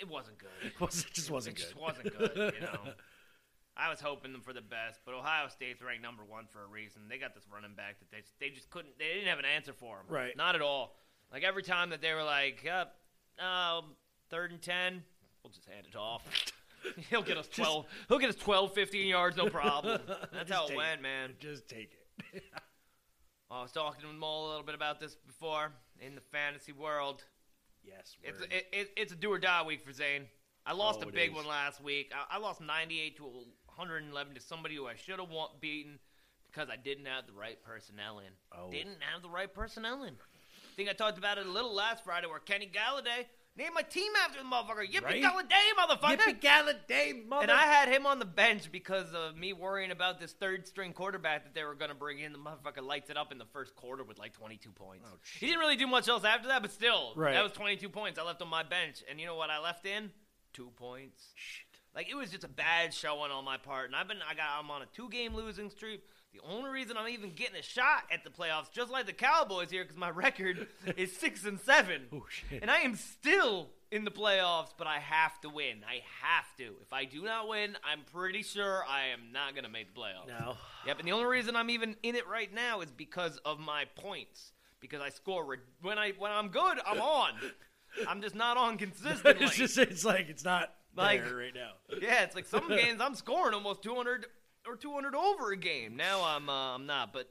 it 0.00 0.08
wasn't 0.08 0.38
good. 0.38 0.48
It 0.64 0.80
was- 0.80 1.04
it 1.04 1.12
just 1.12 1.30
wasn't 1.30 1.56
good. 1.56 1.62
It 1.64 1.68
just 1.68 1.80
wasn't 1.80 2.18
good. 2.18 2.54
You 2.54 2.60
know, 2.66 2.92
I 3.76 3.90
was 3.90 4.00
hoping 4.00 4.32
them 4.32 4.40
for 4.42 4.52
the 4.52 4.60
best, 4.60 5.00
but 5.04 5.14
Ohio 5.14 5.48
State's 5.48 5.82
ranked 5.82 6.02
number 6.02 6.24
one 6.24 6.46
for 6.46 6.62
a 6.62 6.66
reason. 6.66 7.02
They 7.08 7.18
got 7.18 7.34
this 7.34 7.44
running 7.52 7.74
back 7.74 7.98
that 8.00 8.10
they 8.10 8.22
they 8.40 8.52
just 8.54 8.70
couldn't. 8.70 8.98
They 8.98 9.06
didn't 9.14 9.28
have 9.28 9.38
an 9.38 9.44
answer 9.44 9.72
for 9.72 9.96
him. 9.98 10.06
Right. 10.08 10.36
Not 10.36 10.54
at 10.54 10.62
all. 10.62 10.96
Like 11.32 11.44
every 11.44 11.62
time 11.62 11.90
that 11.90 12.00
they 12.00 12.14
were 12.14 12.22
like, 12.24 12.66
uh, 12.66 13.42
um, 13.42 13.96
third 14.30 14.50
and 14.50 14.62
ten, 14.62 15.02
we'll 15.42 15.52
just 15.52 15.66
hand 15.66 15.86
it 15.90 15.96
off. 15.96 16.22
he'll 17.10 17.22
get 17.22 17.36
us 17.36 17.48
twelve. 17.48 17.86
he'll 18.08 18.18
get 18.18 18.30
us 18.30 18.36
12, 18.36 18.72
15 18.72 19.06
yards, 19.06 19.36
no 19.36 19.48
problem. 19.50 20.00
That's 20.32 20.50
how 20.50 20.68
it 20.68 20.76
went, 20.76 21.02
man. 21.02 21.32
Just 21.38 21.68
take 21.68 21.92
it. 22.32 22.42
I 23.50 23.62
was 23.62 23.72
talking 23.72 24.02
to 24.02 24.12
Mo 24.12 24.46
a 24.46 24.48
little 24.48 24.62
bit 24.62 24.74
about 24.74 25.00
this 25.00 25.16
before 25.26 25.72
in 26.00 26.14
the 26.14 26.20
fantasy 26.20 26.72
world. 26.72 27.24
yes. 27.84 28.16
It's 28.22 28.40
word. 28.40 28.52
it, 28.52 28.66
it, 28.72 28.90
it's 28.96 29.12
a 29.12 29.16
do 29.16 29.32
or 29.32 29.38
die 29.38 29.62
week 29.62 29.84
for 29.84 29.92
Zane. 29.92 30.26
I 30.66 30.72
lost 30.72 31.00
Oh, 31.04 31.08
a 31.08 31.12
big 31.12 31.34
one 31.34 31.46
last 31.46 31.82
week. 31.82 32.12
I, 32.14 32.36
I 32.36 32.38
lost 32.38 32.60
98 32.60 33.16
to 33.18 33.22
111 33.24 34.34
to 34.34 34.40
somebody 34.40 34.74
who 34.76 34.86
I 34.86 34.96
should 34.96 35.18
have 35.18 35.28
beaten 35.60 35.98
because 36.50 36.68
I 36.68 36.76
didn't 36.76 37.06
have 37.06 37.26
the 37.26 37.32
right 37.32 37.62
personnel 37.62 38.18
in. 38.18 38.32
Oh. 38.52 38.70
Didn't 38.70 38.98
have 39.00 39.22
the 39.22 39.28
right 39.30 39.52
personnel 39.52 40.02
in. 40.02 40.14
I 40.14 40.74
think 40.76 40.88
I 40.88 40.92
talked 40.92 41.18
about 41.18 41.38
it 41.38 41.46
a 41.46 41.50
little 41.50 41.74
last 41.74 42.04
Friday 42.04 42.26
where 42.26 42.38
Kenny 42.38 42.66
Golladay 42.72 43.24
named 43.58 43.72
my 43.74 43.82
team 43.82 44.12
after 44.24 44.38
the 44.38 44.44
motherfucker. 44.48 44.88
Yippee 44.90 45.02
Right? 45.02 45.22
Golladay, 45.22 45.76
motherfucker! 45.78 46.16
Yippee 46.16 46.40
Golladay, 46.40 47.26
mother. 47.28 47.42
And 47.42 47.50
I 47.50 47.62
had 47.62 47.88
him 47.88 48.06
on 48.06 48.18
the 48.18 48.24
bench 48.24 48.70
because 48.72 49.12
of 49.12 49.36
me 49.36 49.52
worrying 49.52 49.90
about 49.90 50.20
this 50.20 50.32
third 50.32 50.66
string 50.66 50.92
quarterback 50.92 51.44
that 51.44 51.54
they 51.54 51.64
were 51.64 51.74
going 51.74 51.90
to 51.90 51.94
bring 51.96 52.20
in. 52.20 52.32
The 52.32 52.38
motherfucker 52.38 52.82
lights 52.86 53.10
it 53.10 53.16
up 53.16 53.32
in 53.32 53.38
the 53.38 53.44
first 53.46 53.74
quarter 53.74 54.04
with 54.04 54.18
like 54.18 54.32
22 54.32 54.70
points. 54.70 55.04
Oh, 55.12 55.16
he 55.38 55.46
didn't 55.46 55.58
really 55.60 55.76
do 55.76 55.86
much 55.86 56.08
else 56.08 56.24
after 56.24 56.48
that, 56.48 56.62
but 56.62 56.70
still, 56.70 57.12
Right. 57.16 57.34
that 57.34 57.42
was 57.42 57.52
22 57.52 57.88
points 57.88 58.18
I 58.18 58.22
left 58.22 58.40
on 58.40 58.48
my 58.48 58.62
bench. 58.62 59.02
And 59.10 59.18
you 59.20 59.26
know 59.26 59.34
what 59.36 59.50
I 59.50 59.58
left 59.58 59.84
in? 59.84 60.10
Two 60.52 60.70
points. 60.76 61.24
Shit. 61.34 61.64
Like 61.94 62.08
it 62.08 62.14
was 62.14 62.30
just 62.30 62.44
a 62.44 62.48
bad 62.48 62.94
showing 62.94 63.32
on 63.32 63.44
my 63.44 63.56
part, 63.56 63.86
and 63.86 63.96
I've 63.96 64.06
been 64.06 64.18
I 64.28 64.34
got 64.34 64.46
I'm 64.60 64.70
on 64.70 64.82
a 64.82 64.86
two 64.86 65.08
game 65.08 65.34
losing 65.34 65.68
streak. 65.70 66.02
The 66.42 66.52
only 66.54 66.70
reason 66.70 66.96
I'm 66.96 67.08
even 67.08 67.32
getting 67.32 67.56
a 67.56 67.62
shot 67.62 68.04
at 68.12 68.22
the 68.22 68.30
playoffs, 68.30 68.70
just 68.70 68.90
like 68.92 69.06
the 69.06 69.12
Cowboys 69.12 69.70
here, 69.70 69.82
because 69.82 69.96
my 69.96 70.10
record 70.10 70.68
is 70.96 71.12
six 71.16 71.44
and 71.44 71.58
seven, 71.60 72.02
Oh, 72.12 72.24
shit. 72.28 72.62
and 72.62 72.70
I 72.70 72.78
am 72.80 72.94
still 72.94 73.70
in 73.90 74.04
the 74.04 74.10
playoffs. 74.10 74.68
But 74.76 74.86
I 74.86 74.98
have 74.98 75.40
to 75.40 75.48
win. 75.48 75.78
I 75.88 76.02
have 76.22 76.44
to. 76.58 76.74
If 76.82 76.92
I 76.92 77.04
do 77.06 77.22
not 77.22 77.48
win, 77.48 77.76
I'm 77.84 78.00
pretty 78.12 78.42
sure 78.42 78.84
I 78.88 79.06
am 79.06 79.32
not 79.32 79.54
gonna 79.54 79.68
make 79.68 79.92
the 79.94 80.00
playoffs. 80.00 80.28
No. 80.28 80.56
Yep, 80.86 80.98
and 81.00 81.08
the 81.08 81.12
only 81.12 81.26
reason 81.26 81.56
I'm 81.56 81.70
even 81.70 81.96
in 82.02 82.14
it 82.14 82.28
right 82.28 82.52
now 82.54 82.80
is 82.82 82.90
because 82.92 83.38
of 83.44 83.58
my 83.58 83.86
points. 83.96 84.52
Because 84.80 85.00
I 85.00 85.08
score 85.08 85.44
re- 85.44 85.56
when 85.82 85.98
I 85.98 86.12
when 86.18 86.30
I'm 86.30 86.48
good, 86.48 86.78
I'm 86.86 87.00
on. 87.00 87.32
I'm 88.06 88.22
just 88.22 88.34
not 88.36 88.56
on 88.56 88.78
consistently. 88.78 89.44
it's 89.46 89.56
just 89.56 89.76
it's 89.78 90.04
like 90.04 90.28
it's 90.28 90.44
not 90.44 90.72
Like- 90.94 91.24
there 91.24 91.34
right 91.36 91.54
now. 91.54 91.72
Yeah, 92.00 92.22
it's 92.22 92.36
like 92.36 92.46
some 92.46 92.68
games 92.68 93.00
I'm 93.00 93.16
scoring 93.16 93.54
almost 93.54 93.82
200 93.82 94.26
or 94.68 94.76
200 94.76 95.14
over 95.14 95.52
a 95.52 95.56
game. 95.56 95.96
Now 95.96 96.22
I'm 96.24 96.48
uh, 96.48 96.74
I'm 96.74 96.86
not, 96.86 97.12
but 97.12 97.28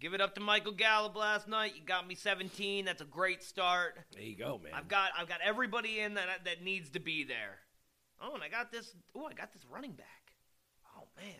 give 0.00 0.14
it 0.14 0.20
up 0.20 0.34
to 0.36 0.40
Michael 0.40 0.72
Gallup 0.72 1.14
last 1.16 1.46
night. 1.48 1.74
You 1.76 1.82
got 1.84 2.06
me 2.06 2.14
17. 2.14 2.84
That's 2.84 3.02
a 3.02 3.06
great 3.06 3.42
start. 3.42 3.98
There 4.12 4.22
you 4.22 4.36
go, 4.36 4.60
man. 4.62 4.72
I've 4.74 4.88
got 4.88 5.10
I've 5.18 5.28
got 5.28 5.40
everybody 5.44 6.00
in 6.00 6.14
that 6.14 6.44
that 6.44 6.62
needs 6.62 6.90
to 6.90 7.00
be 7.00 7.24
there. 7.24 7.58
Oh, 8.22 8.34
and 8.34 8.42
I 8.42 8.48
got 8.48 8.70
this. 8.72 8.94
Oh, 9.14 9.26
I 9.26 9.32
got 9.34 9.52
this 9.52 9.62
running 9.70 9.92
back. 9.92 10.32
Oh 10.96 11.04
man, 11.16 11.34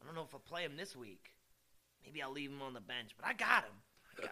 I 0.00 0.06
don't 0.06 0.14
know 0.14 0.22
if 0.22 0.34
I'll 0.34 0.40
play 0.40 0.62
him 0.62 0.76
this 0.76 0.94
week. 0.96 1.30
Maybe 2.04 2.22
I'll 2.22 2.32
leave 2.32 2.50
him 2.50 2.62
on 2.62 2.74
the 2.74 2.80
bench, 2.80 3.10
but 3.16 3.26
I 3.26 3.32
got 3.32 3.64
him. 3.64 3.72
I 4.18 4.22
got 4.22 4.30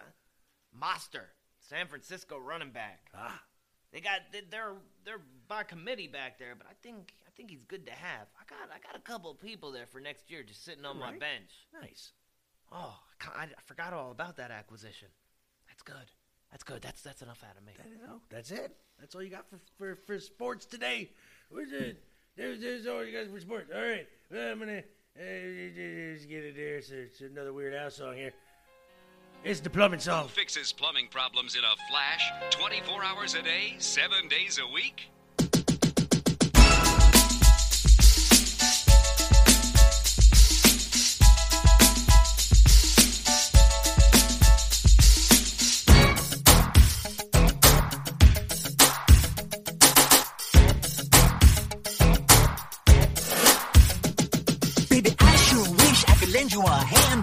Mostert, 0.80 1.30
San 1.60 1.86
Francisco 1.86 2.36
running 2.38 2.70
back. 2.70 3.10
ah, 3.14 3.40
They 3.92 4.00
got 4.00 4.20
they- 4.32 4.42
they're 4.50 4.74
they're 5.04 5.20
by 5.48 5.62
committee 5.64 6.08
back 6.08 6.38
there, 6.38 6.54
but 6.56 6.66
I 6.68 6.74
think 6.82 7.12
think 7.40 7.50
he's 7.50 7.64
good 7.64 7.86
to 7.86 7.92
have. 7.92 8.28
I 8.38 8.44
got 8.48 8.68
I 8.68 8.78
got 8.86 8.96
a 8.96 9.02
couple 9.02 9.32
people 9.34 9.72
there 9.72 9.86
for 9.86 9.98
next 9.98 10.30
year 10.30 10.42
just 10.42 10.62
sitting 10.62 10.84
on 10.84 10.98
right. 10.98 11.12
my 11.14 11.18
bench. 11.18 11.50
Nice. 11.80 12.12
Oh, 12.70 12.94
I, 13.34 13.44
I, 13.44 13.62
forgot 13.64 13.92
all 13.92 14.10
about 14.10 14.36
that 14.36 14.50
acquisition. 14.50 15.08
That's 15.66 15.82
good. 15.82 16.12
That's 16.50 16.62
good. 16.62 16.82
That's 16.82 17.00
that's 17.00 17.22
enough 17.22 17.42
out 17.48 17.56
of 17.56 17.64
me. 17.64 17.72
That, 17.78 18.20
that's 18.28 18.50
it. 18.50 18.76
That's 18.98 19.14
all 19.14 19.22
you 19.22 19.30
got 19.30 19.48
for 19.48 19.58
for, 19.78 19.96
for 20.06 20.20
sports 20.20 20.66
today. 20.66 21.10
Where's 21.48 21.72
it? 21.72 22.02
There's, 22.36 22.60
there's 22.60 22.86
all 22.86 23.04
you 23.04 23.16
guys 23.16 23.28
for 23.32 23.40
sports. 23.40 23.70
All 23.74 23.80
right, 23.80 24.06
well, 24.30 24.52
I'm 24.52 24.58
gonna 24.58 24.78
uh, 24.78 24.82
get 25.16 26.44
it 26.44 26.56
there. 26.56 26.82
So 26.82 26.94
it's 26.96 27.22
another 27.22 27.54
Weird 27.54 27.74
Al's 27.74 27.96
song 27.96 28.16
here. 28.16 28.32
It's 29.44 29.60
the 29.60 29.70
plumbing 29.70 30.00
song. 30.00 30.28
Fixes 30.28 30.72
plumbing 30.72 31.08
problems 31.10 31.56
in 31.56 31.62
a 31.64 31.90
flash, 31.90 32.30
24 32.50 33.02
hours 33.02 33.34
a 33.34 33.42
day, 33.42 33.76
seven 33.78 34.28
days 34.28 34.60
a 34.62 34.70
week. 34.70 35.10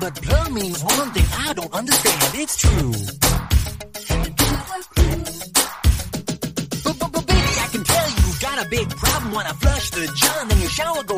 But 0.08 0.22
blur 0.22 0.50
means 0.52 0.82
one 0.86 1.12
thing 1.12 1.26
I 1.38 1.52
don't 1.52 1.74
understand. 1.74 2.32
It's 2.36 2.56
true. 2.56 2.94
But, 6.82 6.96
but, 6.98 7.12
but 7.12 7.28
baby, 7.28 7.54
I 7.60 7.68
can 7.74 7.84
tell 7.84 8.10
you've 8.10 8.40
got 8.40 8.66
a 8.66 8.70
big 8.70 8.90
problem 8.90 9.34
when 9.34 9.46
I 9.46 9.52
flush 9.52 9.90
the 9.92 10.08
John 10.16 10.50
in 10.52 10.60
your 10.60 10.70
shower. 10.70 11.04
Go 11.04 11.17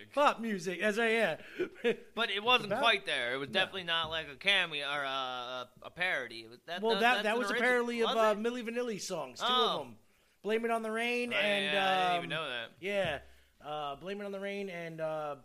music. 0.00 0.14
Pop 0.14 0.40
music. 0.40 0.80
That's 0.80 0.98
right. 0.98 1.12
Yeah. 1.12 1.36
but 2.14 2.30
it 2.30 2.42
wasn't 2.42 2.72
about, 2.72 2.82
quite 2.82 3.06
there. 3.06 3.34
It 3.34 3.38
was 3.38 3.48
definitely 3.48 3.84
no. 3.84 3.92
not 3.92 4.10
like 4.10 4.26
a 4.32 4.36
cameo 4.36 4.86
or 4.86 5.02
a, 5.02 5.68
a 5.82 5.90
parody. 5.90 6.46
That, 6.66 6.82
well, 6.82 6.94
that 6.94 7.00
that, 7.00 7.22
that 7.24 7.38
was 7.38 7.50
a 7.50 7.54
parody 7.54 8.02
of 8.02 8.10
uh, 8.10 8.34
Milli 8.34 8.62
Vanilli 8.62 9.00
songs. 9.00 9.40
Two 9.40 9.46
oh. 9.48 9.68
of 9.68 9.78
them. 9.80 9.96
Blame 10.42 10.64
it 10.64 10.70
on 10.70 10.82
the 10.82 10.90
rain 10.90 11.34
and 11.34 11.64
yeah, 11.74 11.84
um, 11.84 11.88
I 11.88 12.12
didn't 12.14 12.24
even 12.24 12.32
um, 12.32 12.42
know 12.42 12.48
that. 12.48 12.68
Yeah. 12.80 13.18
Uh, 13.64 13.96
Blame 13.96 14.22
it 14.22 14.24
on 14.24 14.32
the 14.32 14.40
rain 14.40 14.70
and 14.70 15.00
uh, 15.00 15.36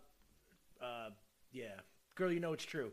uh, 0.82 1.10
yeah, 1.52 1.66
girl, 2.14 2.32
you 2.32 2.40
know 2.40 2.54
it's 2.54 2.64
true. 2.64 2.92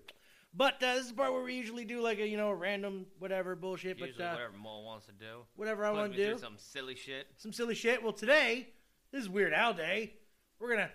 But 0.53 0.83
uh, 0.83 0.95
this 0.95 1.03
is 1.03 1.09
the 1.09 1.15
part 1.15 1.33
where 1.33 1.41
we 1.41 1.55
usually 1.55 1.85
do 1.85 2.01
like 2.01 2.19
a 2.19 2.27
you 2.27 2.37
know 2.37 2.51
random 2.51 3.05
whatever 3.19 3.55
bullshit. 3.55 3.97
Usually 3.97 4.13
but 4.17 4.23
uh, 4.23 4.33
whatever 4.33 4.57
Mole 4.57 4.83
wants 4.83 5.05
to 5.07 5.11
do. 5.13 5.45
Whatever 5.55 5.85
I 5.85 5.91
want 5.91 6.13
to 6.13 6.17
do. 6.17 6.37
Some 6.37 6.55
silly 6.57 6.95
shit. 6.95 7.27
Some 7.37 7.53
silly 7.53 7.75
shit. 7.75 8.03
Well, 8.03 8.13
today 8.13 8.67
this 9.11 9.21
is 9.21 9.29
Weird 9.29 9.53
Al 9.53 9.73
Day. 9.73 10.13
We're 10.59 10.69
gonna 10.69 10.91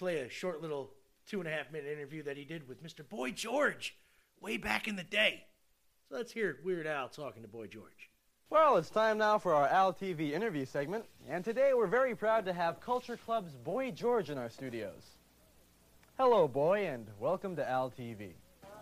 play 0.00 0.20
a 0.20 0.30
short 0.30 0.62
little 0.62 0.90
two 1.26 1.40
and 1.40 1.46
a 1.46 1.52
half 1.52 1.70
minute 1.70 1.92
interview 1.92 2.22
that 2.22 2.34
he 2.34 2.42
did 2.42 2.66
with 2.66 2.82
Mr. 2.82 3.06
Boy 3.06 3.32
George 3.32 3.98
way 4.40 4.56
back 4.56 4.88
in 4.88 4.96
the 4.96 5.04
day. 5.04 5.44
So 6.08 6.16
let's 6.16 6.32
hear 6.32 6.56
Weird 6.64 6.86
Al 6.86 7.10
talking 7.10 7.42
to 7.42 7.48
Boy 7.48 7.66
George. 7.66 8.08
Well, 8.48 8.78
it's 8.78 8.88
time 8.88 9.18
now 9.18 9.36
for 9.36 9.52
our 9.52 9.68
Al 9.68 9.92
TV 9.92 10.32
interview 10.32 10.64
segment, 10.64 11.04
and 11.28 11.44
today 11.44 11.72
we're 11.74 11.86
very 11.86 12.14
proud 12.14 12.46
to 12.46 12.54
have 12.54 12.80
Culture 12.80 13.18
Club's 13.18 13.52
Boy 13.52 13.90
George 13.90 14.30
in 14.30 14.38
our 14.38 14.48
studios. 14.48 15.18
Hello, 16.16 16.48
Boy, 16.48 16.86
and 16.86 17.06
welcome 17.18 17.54
to 17.56 17.68
Al 17.68 17.90
TV. 17.90 18.30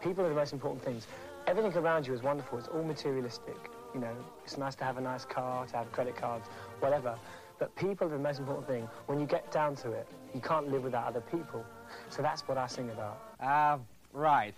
People 0.00 0.24
are 0.24 0.28
the 0.28 0.36
most 0.36 0.52
important 0.52 0.84
things. 0.84 1.08
Everything 1.48 1.76
around 1.76 2.06
you 2.06 2.14
is 2.14 2.22
wonderful. 2.22 2.58
It's 2.58 2.68
all 2.68 2.84
materialistic. 2.84 3.56
You 3.92 4.00
know, 4.02 4.16
it's 4.44 4.56
nice 4.56 4.76
to 4.76 4.84
have 4.84 4.98
a 4.98 5.00
nice 5.00 5.24
car, 5.24 5.66
to 5.66 5.76
have 5.78 5.90
credit 5.90 6.16
cards, 6.16 6.48
whatever. 6.78 7.18
But 7.58 7.74
people 7.76 8.06
are 8.06 8.10
the 8.10 8.18
most 8.18 8.38
important 8.38 8.66
thing. 8.66 8.88
When 9.06 9.18
you 9.18 9.26
get 9.26 9.50
down 9.50 9.74
to 9.76 9.92
it, 9.92 10.06
you 10.34 10.40
can't 10.40 10.70
live 10.70 10.84
without 10.84 11.06
other 11.06 11.20
people. 11.20 11.64
So 12.10 12.22
that's 12.22 12.42
what 12.42 12.58
I 12.58 12.66
sing 12.66 12.90
about. 12.90 13.20
Ah, 13.40 13.78
right. 14.12 14.54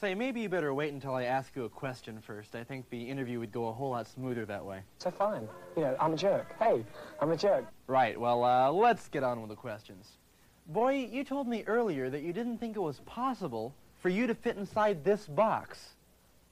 Say, 0.00 0.14
maybe 0.14 0.42
you 0.42 0.48
better 0.48 0.74
wait 0.74 0.92
until 0.92 1.14
I 1.14 1.24
ask 1.24 1.56
you 1.56 1.64
a 1.64 1.68
question 1.70 2.20
first. 2.20 2.54
I 2.54 2.64
think 2.64 2.90
the 2.90 3.02
interview 3.02 3.38
would 3.38 3.52
go 3.52 3.68
a 3.68 3.72
whole 3.72 3.90
lot 3.90 4.06
smoother 4.06 4.44
that 4.44 4.64
way. 4.64 4.80
So 4.98 5.10
fine. 5.10 5.48
You 5.74 5.84
know, 5.84 5.96
I'm 5.98 6.12
a 6.12 6.16
jerk. 6.16 6.54
Hey, 6.58 6.84
I'm 7.20 7.30
a 7.30 7.36
jerk. 7.36 7.64
Right, 7.86 8.18
well, 8.20 8.44
uh, 8.44 8.70
let's 8.70 9.08
get 9.08 9.22
on 9.22 9.40
with 9.40 9.48
the 9.48 9.56
questions. 9.56 10.18
Boy, 10.66 11.08
you 11.10 11.24
told 11.24 11.48
me 11.48 11.64
earlier 11.66 12.10
that 12.10 12.22
you 12.22 12.32
didn't 12.34 12.58
think 12.58 12.76
it 12.76 12.80
was 12.80 13.00
possible 13.06 13.72
for 14.02 14.10
you 14.10 14.26
to 14.26 14.34
fit 14.34 14.56
inside 14.58 15.02
this 15.02 15.26
box. 15.28 15.94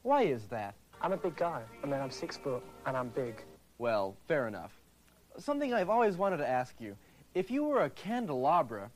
Why 0.03 0.23
is 0.23 0.45
that? 0.45 0.75
I'm 1.03 1.13
a 1.13 1.17
big 1.19 1.37
guy. 1.37 1.63
I 1.83 1.87
mean, 1.87 2.01
I'm 2.01 2.11
six 2.11 2.39
foot 2.39 2.63
and 2.87 2.97
I'm 2.97 3.09
big. 3.09 3.43
Well, 3.77 4.17
fair 4.27 4.49
enough. 4.49 4.73
Something 5.39 5.75
I've 5.75 5.91
always 5.91 6.17
wanted 6.17 6.37
to 6.39 6.49
ask 6.49 6.75
you. 6.81 6.97
If 7.35 7.51
you 7.51 7.65
were 7.65 7.83
a 7.83 7.91
candelabra, 7.91 8.91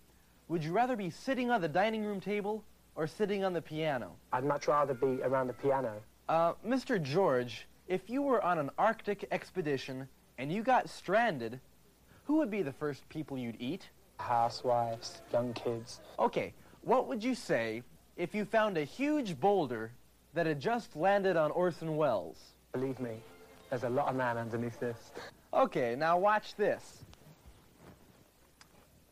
would 0.46 0.62
you 0.62 0.72
rather 0.72 0.94
be 0.94 1.10
sitting 1.10 1.50
on 1.50 1.60
the 1.60 1.68
dining 1.68 2.04
room 2.04 2.20
table 2.20 2.62
or 2.94 3.06
sitting 3.08 3.42
on 3.42 3.52
the 3.52 3.60
piano? 3.60 4.12
I'd 4.32 4.44
much 4.44 4.68
rather 4.68 4.94
be 4.94 5.20
around 5.22 5.48
the 5.48 5.52
piano. 5.54 6.00
Uh, 6.28 6.52
Mr. 6.64 7.02
George, 7.02 7.66
if 7.88 8.08
you 8.08 8.22
were 8.22 8.42
on 8.42 8.58
an 8.58 8.70
Arctic 8.78 9.26
expedition 9.32 10.08
and 10.38 10.52
you 10.52 10.62
got 10.62 10.88
stranded, 10.88 11.58
who 12.24 12.36
would 12.36 12.50
be 12.50 12.62
the 12.62 12.72
first 12.72 13.08
people 13.08 13.36
you'd 13.36 13.60
eat? 13.60 13.88
Housewives, 14.18 15.22
young 15.32 15.52
kids. 15.54 16.00
Okay, 16.18 16.54
what 16.82 17.08
would 17.08 17.24
you 17.24 17.34
say 17.34 17.82
if 18.16 18.34
you 18.34 18.44
found 18.44 18.76
a 18.76 18.84
huge 18.84 19.40
boulder 19.40 19.90
that 20.34 20.46
had 20.46 20.60
just 20.60 20.94
landed 20.94 21.36
on 21.36 21.50
Orson 21.50 21.96
Welles? 21.96 22.38
Believe 22.72 23.00
me, 23.00 23.16
there's 23.70 23.84
a 23.84 23.88
lot 23.88 24.08
of 24.08 24.16
man 24.16 24.38
underneath 24.38 24.78
this. 24.78 25.10
Okay, 25.58 25.96
now 25.98 26.16
watch 26.16 26.54
this. 26.54 27.02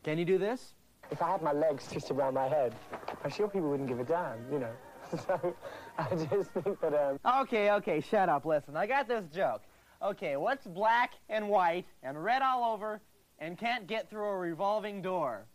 Can 0.03 0.17
you 0.17 0.23
do 0.23 0.37
this? 0.37 0.75
If 1.11 1.21
I 1.21 1.29
had 1.31 1.41
my 1.41 1.51
legs 1.51 1.87
just 1.91 2.09
around 2.09 2.35
my 2.35 2.47
head, 2.47 2.73
I'm 3.21 3.29
sure 3.29 3.49
people 3.49 3.69
wouldn't 3.69 3.89
give 3.89 3.99
a 3.99 4.05
damn, 4.05 4.39
you 4.51 4.59
know. 4.59 4.71
So 5.25 5.55
I 5.97 6.09
just 6.15 6.51
think 6.51 6.79
that, 6.81 6.93
um... 6.93 7.41
Okay, 7.41 7.71
okay, 7.71 8.01
shut 8.01 8.27
up. 8.29 8.45
Listen, 8.45 8.75
I 8.75 8.87
got 8.87 9.07
this 9.07 9.25
joke. 9.33 9.61
Okay, 10.01 10.35
what's 10.35 10.65
black 10.65 11.13
and 11.29 11.49
white 11.49 11.85
and 12.03 12.21
red 12.21 12.41
all 12.41 12.73
over 12.73 13.01
and 13.39 13.57
can't 13.57 13.87
get 13.87 14.09
through 14.09 14.27
a 14.27 14.37
revolving 14.37 15.01
door? 15.01 15.45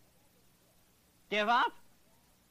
Give 1.31 1.49
up? 1.49 1.73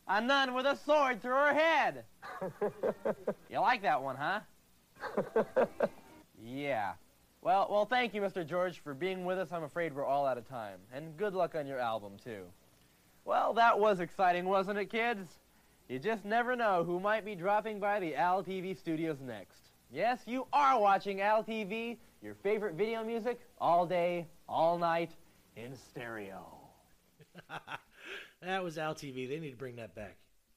A 0.08 0.22
nun 0.22 0.54
with 0.54 0.66
a 0.66 0.76
sword 0.78 1.22
through 1.22 1.34
her 1.34 1.54
head. 1.54 2.04
you 3.50 3.60
like 3.60 3.82
that 3.82 4.02
one, 4.02 4.16
huh? 4.16 4.40
yeah. 6.44 6.94
Well, 7.44 7.68
well, 7.72 7.86
thank 7.86 8.14
you, 8.14 8.22
Mr. 8.22 8.48
George, 8.48 8.80
for 8.80 8.94
being 8.94 9.26
with 9.26 9.40
us. 9.40 9.52
I'm 9.52 9.64
afraid 9.64 9.96
we're 9.96 10.06
all 10.06 10.28
out 10.28 10.38
of 10.38 10.48
time. 10.48 10.78
And 10.94 11.18
good 11.18 11.34
luck 11.34 11.56
on 11.56 11.66
your 11.66 11.80
album, 11.80 12.14
too. 12.24 12.44
Well, 13.26 13.54
that 13.56 13.80
was 13.80 14.00
exciting, 14.00 14.46
wasn't 14.46 14.78
it, 14.78 14.92
kids? 14.92 15.40
You 15.90 15.98
just 15.98 16.24
never 16.24 16.56
know 16.56 16.84
who 16.84 17.00
might 17.00 17.26
be 17.26 17.34
dropping 17.34 17.80
by 17.80 18.00
the 18.00 18.16
Al 18.16 18.44
TV 18.44 18.78
studios 18.78 19.18
next. 19.22 19.72
Yes, 19.92 20.22
you 20.28 20.46
are 20.54 20.80
watching 20.80 21.22
Al 21.22 21.44
TV, 21.44 21.98
your 22.22 22.36
favorite 22.36 22.76
video 22.76 23.04
music, 23.04 23.40
all 23.60 23.88
day, 23.88 24.28
all 24.48 24.78
night, 24.78 25.12
in 25.56 25.76
stereo. 25.76 26.46
that 28.42 28.64
was 28.64 28.78
Al 28.78 28.94
TV. 28.94 29.28
They 29.28 29.40
need 29.40 29.52
to 29.52 29.58
bring 29.58 29.76
that 29.78 29.96
back. 29.96 30.16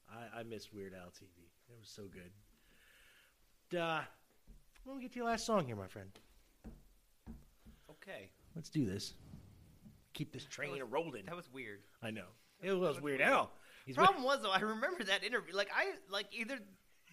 I, 0.09 0.39
I 0.39 0.43
miss 0.43 0.71
Weird 0.71 0.93
Al 0.93 1.07
TV. 1.07 1.49
It 1.67 1.75
was 1.79 1.89
so 1.89 2.03
good. 2.03 3.77
Uh, 3.77 4.01
let 4.85 4.95
me 4.95 5.01
get 5.01 5.13
to 5.13 5.19
your 5.19 5.25
last 5.25 5.47
song 5.47 5.65
here, 5.65 5.75
my 5.75 5.87
friend. 5.87 6.11
Okay. 8.07 8.29
Let's 8.55 8.69
do 8.69 8.85
this. 8.85 9.13
Keep 10.13 10.31
this 10.33 10.45
train 10.45 10.71
That 10.77 10.83
was- 10.83 10.91
rolling. 10.91 11.25
That 11.25 11.35
was 11.35 11.51
weird. 11.51 11.79
I 12.01 12.11
know. 12.11 12.27
It 12.61 12.73
was 12.73 13.01
Weird 13.01 13.21
Al. 13.21 13.51
He's 13.85 13.95
Problem 13.95 14.23
was 14.23 14.41
though, 14.41 14.49
I 14.51 14.61
remember 14.61 15.03
that 15.03 15.23
interview. 15.23 15.53
Like 15.53 15.69
I 15.75 15.91
like 16.09 16.27
either 16.31 16.57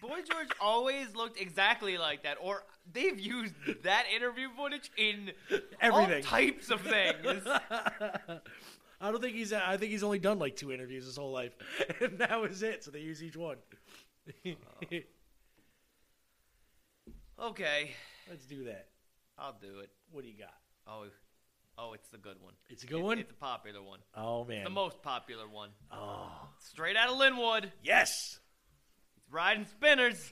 Boy 0.01 0.21
George 0.29 0.47
always 0.59 1.13
looked 1.15 1.39
exactly 1.39 1.97
like 1.97 2.23
that, 2.23 2.37
or 2.41 2.63
they've 2.91 3.19
used 3.19 3.53
that 3.83 4.05
interview 4.13 4.47
footage 4.57 4.89
in 4.97 5.31
Everything. 5.81 6.15
all 6.15 6.21
types 6.21 6.69
of 6.71 6.81
things. 6.81 7.43
I 9.01 9.11
don't 9.11 9.21
think 9.21 9.35
he's. 9.35 9.53
I 9.53 9.77
think 9.77 9.91
he's 9.91 10.03
only 10.03 10.19
done 10.19 10.39
like 10.39 10.55
two 10.55 10.71
interviews 10.71 11.05
his 11.05 11.17
whole 11.17 11.31
life, 11.31 11.53
and 12.01 12.17
that 12.19 12.41
was 12.41 12.63
it. 12.63 12.83
So 12.83 12.89
they 12.91 12.99
use 12.99 13.21
each 13.21 13.35
one. 13.37 13.57
okay, 17.39 17.91
Let's 18.29 18.45
do 18.45 18.63
that. 18.65 18.87
I'll 19.37 19.57
do 19.61 19.79
it. 19.79 19.89
What 20.11 20.23
do 20.23 20.29
you 20.29 20.37
got? 20.37 20.53
Oh, 20.87 21.05
oh, 21.77 21.93
it's 21.93 22.09
the 22.09 22.17
good 22.17 22.37
one. 22.41 22.53
It's 22.69 22.83
a 22.83 22.87
good 22.87 22.99
It- 22.99 23.03
one? 23.03 23.19
It's 23.19 23.29
the 23.29 23.33
popular 23.35 23.81
one. 23.81 23.99
Oh 24.15 24.43
man. 24.45 24.63
The 24.63 24.69
most 24.69 25.01
popular 25.01 25.47
one. 25.47 25.69
Oh 25.91 26.31
Straight 26.59 26.95
out 26.97 27.09
of 27.09 27.15
Lynwood. 27.17 27.71
yes. 27.83 28.39
He's 29.15 29.31
riding 29.33 29.65
spinners. 29.65 30.31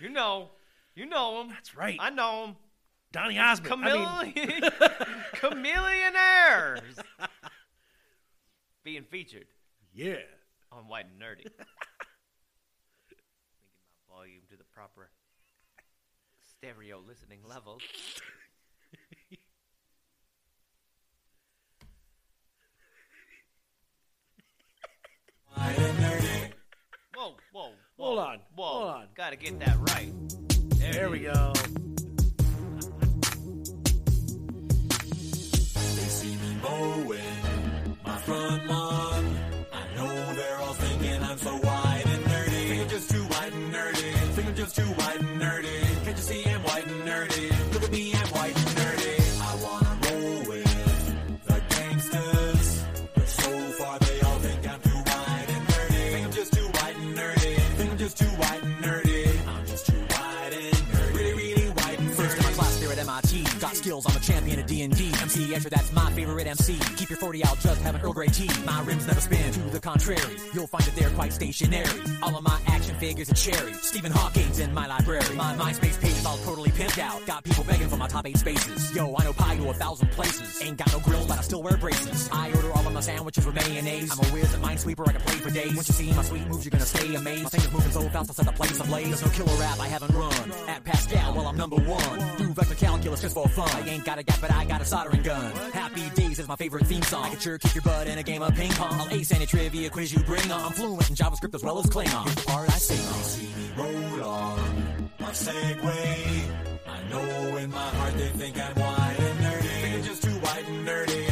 you 0.00 0.08
know, 0.10 0.50
you 0.94 1.06
know 1.06 1.40
him. 1.42 1.48
That's 1.50 1.74
right. 1.76 1.96
I 2.00 2.10
know 2.10 2.44
him. 2.46 2.56
Donny 3.12 3.38
Osmond. 3.38 3.84
I 3.84 4.24
mean, 4.24 4.40
Chameleon, 4.40 4.62
Chamillionaires 5.34 6.98
being 8.84 9.04
featured 9.04 9.46
yeah. 9.92 10.16
on 10.70 10.88
White 10.88 11.06
and 11.12 11.20
Nerdy. 11.20 11.42
Thinking 13.08 13.18
my 14.08 14.14
volume 14.16 14.40
to 14.50 14.56
the 14.56 14.64
proper 14.64 15.10
stereo 16.56 17.00
listening 17.06 17.40
level. 17.46 17.78
Hold 28.12 28.24
on, 28.26 28.38
Whoa. 28.56 28.64
hold 28.66 28.88
on. 28.90 29.06
Gotta 29.14 29.36
get 29.36 29.58
that 29.60 29.74
right. 29.78 30.12
There 30.76 31.04
it 31.04 31.10
we 31.10 31.20
go. 31.20 31.54
I'm 64.04 64.16
a 64.16 64.20
champion 64.20 64.58
that's 65.60 65.92
my 65.92 66.10
favorite 66.12 66.46
MC. 66.46 66.78
Keep 66.96 67.10
your 67.10 67.18
40 67.18 67.44
out, 67.44 67.60
just 67.60 67.82
have 67.82 67.94
an 67.94 68.00
Earl 68.00 68.12
Grey 68.12 68.28
tea. 68.28 68.50
My 68.64 68.82
rims 68.84 69.06
never 69.06 69.20
spin, 69.20 69.52
to 69.52 69.60
the 69.60 69.80
contrary. 69.80 70.36
You'll 70.54 70.66
find 70.66 70.84
that 70.84 70.96
they're 70.96 71.10
quite 71.10 71.32
stationary. 71.32 72.00
All 72.22 72.34
of 72.36 72.42
my 72.42 72.58
action 72.66 72.94
figures 72.96 73.30
are 73.30 73.34
cherry. 73.34 73.72
Stephen 73.74 74.12
Hawking's 74.12 74.58
in 74.58 74.72
my 74.72 74.86
library. 74.86 75.34
My 75.34 75.54
MySpace 75.54 76.00
page 76.00 76.12
is 76.12 76.24
all 76.24 76.38
totally 76.38 76.70
pimped 76.70 76.98
out. 76.98 77.24
Got 77.26 77.44
people 77.44 77.64
begging 77.64 77.88
for 77.88 77.96
my 77.96 78.08
top 78.08 78.26
eight 78.26 78.38
spaces. 78.38 78.94
Yo, 78.94 79.14
I 79.16 79.24
know 79.24 79.32
pi 79.32 79.56
to 79.56 79.68
a 79.68 79.74
thousand 79.74 80.10
places. 80.12 80.62
Ain't 80.62 80.78
got 80.78 80.90
no 80.92 81.00
grill, 81.00 81.26
but 81.26 81.38
I 81.38 81.42
still 81.42 81.62
wear 81.62 81.76
braces. 81.76 82.28
I 82.32 82.50
order 82.52 82.72
all 82.72 82.86
of 82.86 82.92
my 82.92 83.00
sandwiches 83.00 83.44
with 83.44 83.54
mayonnaise. 83.54 84.10
I'm 84.10 84.24
a 84.24 84.28
whiz 84.32 84.54
at 84.54 84.60
Minesweeper, 84.60 85.06
I 85.08 85.12
can 85.12 85.20
play 85.20 85.36
for 85.36 85.50
days. 85.50 85.74
Once 85.74 85.88
you 85.88 85.94
see 85.94 86.12
my 86.12 86.22
sweet 86.22 86.46
moves, 86.46 86.64
you're 86.64 86.70
gonna 86.70 86.86
stay 86.86 87.14
amazed. 87.14 87.44
My 87.44 87.50
fingers 87.50 87.72
moving 87.72 87.92
so 87.92 88.02
fast, 88.08 88.30
I'll 88.30 88.34
set 88.34 88.46
the 88.46 88.52
place 88.52 88.80
ablaze. 88.80 89.08
There's 89.08 89.24
no 89.24 89.30
killer 89.30 89.60
rap 89.60 89.78
I 89.80 89.88
haven't 89.88 90.14
run. 90.14 90.52
At 90.68 90.84
Pascal, 90.84 91.34
well, 91.34 91.46
I'm 91.46 91.56
number 91.56 91.76
one. 91.76 92.18
Do 92.38 92.46
vector 92.54 92.74
calculus 92.74 93.20
just 93.20 93.34
for 93.34 93.48
fun. 93.48 93.68
I 93.70 93.88
ain't 93.88 94.04
got 94.04 94.18
a 94.18 94.22
gap, 94.22 94.40
but 94.40 94.50
I 94.50 94.64
got 94.64 94.80
a 94.80 94.84
soldering 94.84 95.22
gun. 95.22 95.41
Happy 95.72 96.08
Days 96.10 96.38
is 96.38 96.48
my 96.48 96.56
favorite 96.56 96.86
theme 96.86 97.02
song. 97.02 97.24
I 97.24 97.30
can 97.30 97.38
sure 97.38 97.58
kick 97.58 97.74
your 97.74 97.82
butt 97.82 98.06
in 98.06 98.18
a 98.18 98.22
game 98.22 98.42
of 98.42 98.54
ping 98.54 98.70
pong. 98.72 99.00
I'll 99.00 99.10
ace 99.10 99.32
any 99.32 99.46
trivia 99.46 99.90
quiz 99.90 100.12
you 100.12 100.20
bring 100.20 100.50
on. 100.50 100.60
I'm 100.60 100.72
fluent 100.72 101.08
in 101.10 101.16
JavaScript 101.16 101.54
as 101.54 101.62
well 101.62 101.78
as 101.78 101.86
Klingon. 101.86 102.24
Here's 102.24 102.34
the 102.36 102.42
part 102.42 102.68
I 102.68 102.78
sing 102.78 103.06
on. 103.06 103.22
see 103.22 103.46
me 103.46 103.72
roll 103.76 104.24
on 104.28 105.10
my 105.18 105.30
Segway. 105.30 106.50
I 106.86 107.08
know 107.10 107.56
in 107.56 107.70
my 107.70 107.78
heart 107.78 108.14
they 108.14 108.28
think 108.28 108.58
I'm 108.58 108.74
white 108.74 109.16
and 109.18 109.38
nerdy. 109.40 110.04
Just 110.04 110.22
too 110.22 110.30
white 110.30 110.68
and 110.68 110.86
nerdy. 110.86 111.31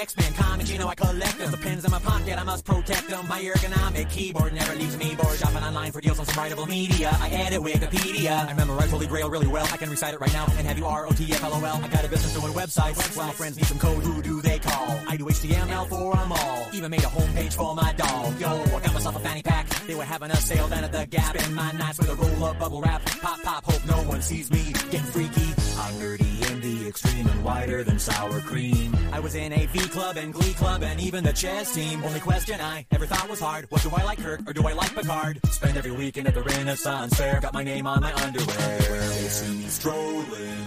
X-Men 0.00 0.32
comics, 0.32 0.70
you 0.70 0.78
know 0.78 0.88
I 0.88 0.94
collect 0.94 1.36
them. 1.36 1.50
The 1.50 1.58
pens 1.58 1.84
in 1.84 1.90
my 1.90 1.98
pocket, 1.98 2.38
I 2.38 2.42
must 2.42 2.64
protect 2.64 3.08
them. 3.08 3.28
My 3.28 3.38
ergonomic 3.42 4.08
keyboard 4.08 4.54
never 4.54 4.74
leaves 4.74 4.96
me 4.96 5.14
bored. 5.14 5.36
Shopping 5.38 5.62
online 5.62 5.92
for 5.92 6.00
deals 6.00 6.18
on 6.18 6.24
some 6.24 6.42
writable 6.42 6.66
media. 6.66 7.14
I 7.20 7.28
edit 7.28 7.60
Wikipedia. 7.60 8.48
I 8.48 8.54
memorize 8.54 8.90
Holy 8.90 9.06
Grail 9.06 9.28
really 9.28 9.46
well. 9.46 9.66
I 9.70 9.76
can 9.76 9.90
recite 9.90 10.14
it 10.14 10.20
right 10.20 10.32
now 10.32 10.46
and 10.56 10.66
have 10.66 10.78
you 10.78 10.86
R-O-T-F-L-O-L. 10.86 11.80
I 11.84 11.88
got 11.88 12.04
a 12.06 12.08
business 12.08 12.32
doing 12.32 12.52
websites. 12.54 13.14
My 13.14 13.30
friends 13.32 13.58
need 13.58 13.66
some 13.66 13.78
code. 13.78 14.02
Who 14.02 14.22
do 14.22 14.40
they 14.40 14.58
call? 14.58 14.98
I 15.06 15.18
do 15.18 15.26
HTML 15.26 15.86
for 15.90 16.16
them 16.16 16.32
all. 16.32 16.66
Even 16.72 16.90
made 16.90 17.04
a 17.04 17.12
homepage 17.18 17.52
for 17.52 17.74
my 17.74 17.92
dog. 17.92 18.40
Yo, 18.40 18.48
I 18.48 18.80
got 18.80 18.94
myself 18.94 19.16
a 19.16 19.20
fanny 19.20 19.42
pack. 19.42 19.68
They 19.86 19.94
were 19.94 20.04
having 20.04 20.30
a 20.30 20.36
sale 20.36 20.68
down 20.68 20.84
at 20.84 20.92
the 20.92 21.04
Gap. 21.06 21.36
Spend 21.36 21.54
my 21.54 21.72
nights 21.72 21.98
with 21.98 22.08
a 22.08 22.14
roll 22.14 22.44
up 22.44 22.58
bubble 22.58 22.80
wrap. 22.80 23.04
Pop, 23.04 23.42
pop, 23.42 23.64
hope 23.64 23.84
no 23.86 24.02
one 24.08 24.22
sees 24.22 24.50
me. 24.50 24.72
Getting 24.90 25.00
freaky. 25.00 25.59
I'm 25.80 25.94
nerdy 25.94 26.50
in 26.50 26.60
the 26.60 26.88
extreme 26.88 27.26
and 27.26 27.42
whiter 27.42 27.82
than 27.82 27.98
sour 27.98 28.40
cream. 28.40 28.94
I 29.12 29.20
was 29.20 29.34
in 29.34 29.50
a 29.50 29.64
V 29.66 29.78
club 29.88 30.18
and 30.18 30.32
Glee 30.32 30.52
club 30.52 30.82
and 30.82 31.00
even 31.00 31.24
the 31.24 31.32
chess 31.32 31.74
team. 31.74 32.04
Only 32.04 32.20
question 32.20 32.60
I 32.60 32.84
ever 32.90 33.06
thought 33.06 33.30
was 33.30 33.40
hard 33.40 33.70
was 33.70 33.82
do 33.82 33.90
I 33.96 34.04
like 34.04 34.18
Kirk 34.18 34.42
or 34.46 34.52
do 34.52 34.66
I 34.66 34.74
like 34.74 34.94
Picard? 34.94 35.40
Spend 35.46 35.78
every 35.78 35.92
weekend 35.92 36.28
at 36.28 36.34
the 36.34 36.42
Renaissance 36.42 37.14
Fair. 37.14 37.40
Got 37.40 37.54
my 37.54 37.64
name 37.64 37.86
on 37.86 38.02
my 38.02 38.12
underwear. 38.12 38.78
They 38.78 39.28
see 39.28 39.56
me 39.56 39.68
strolling. 39.68 40.66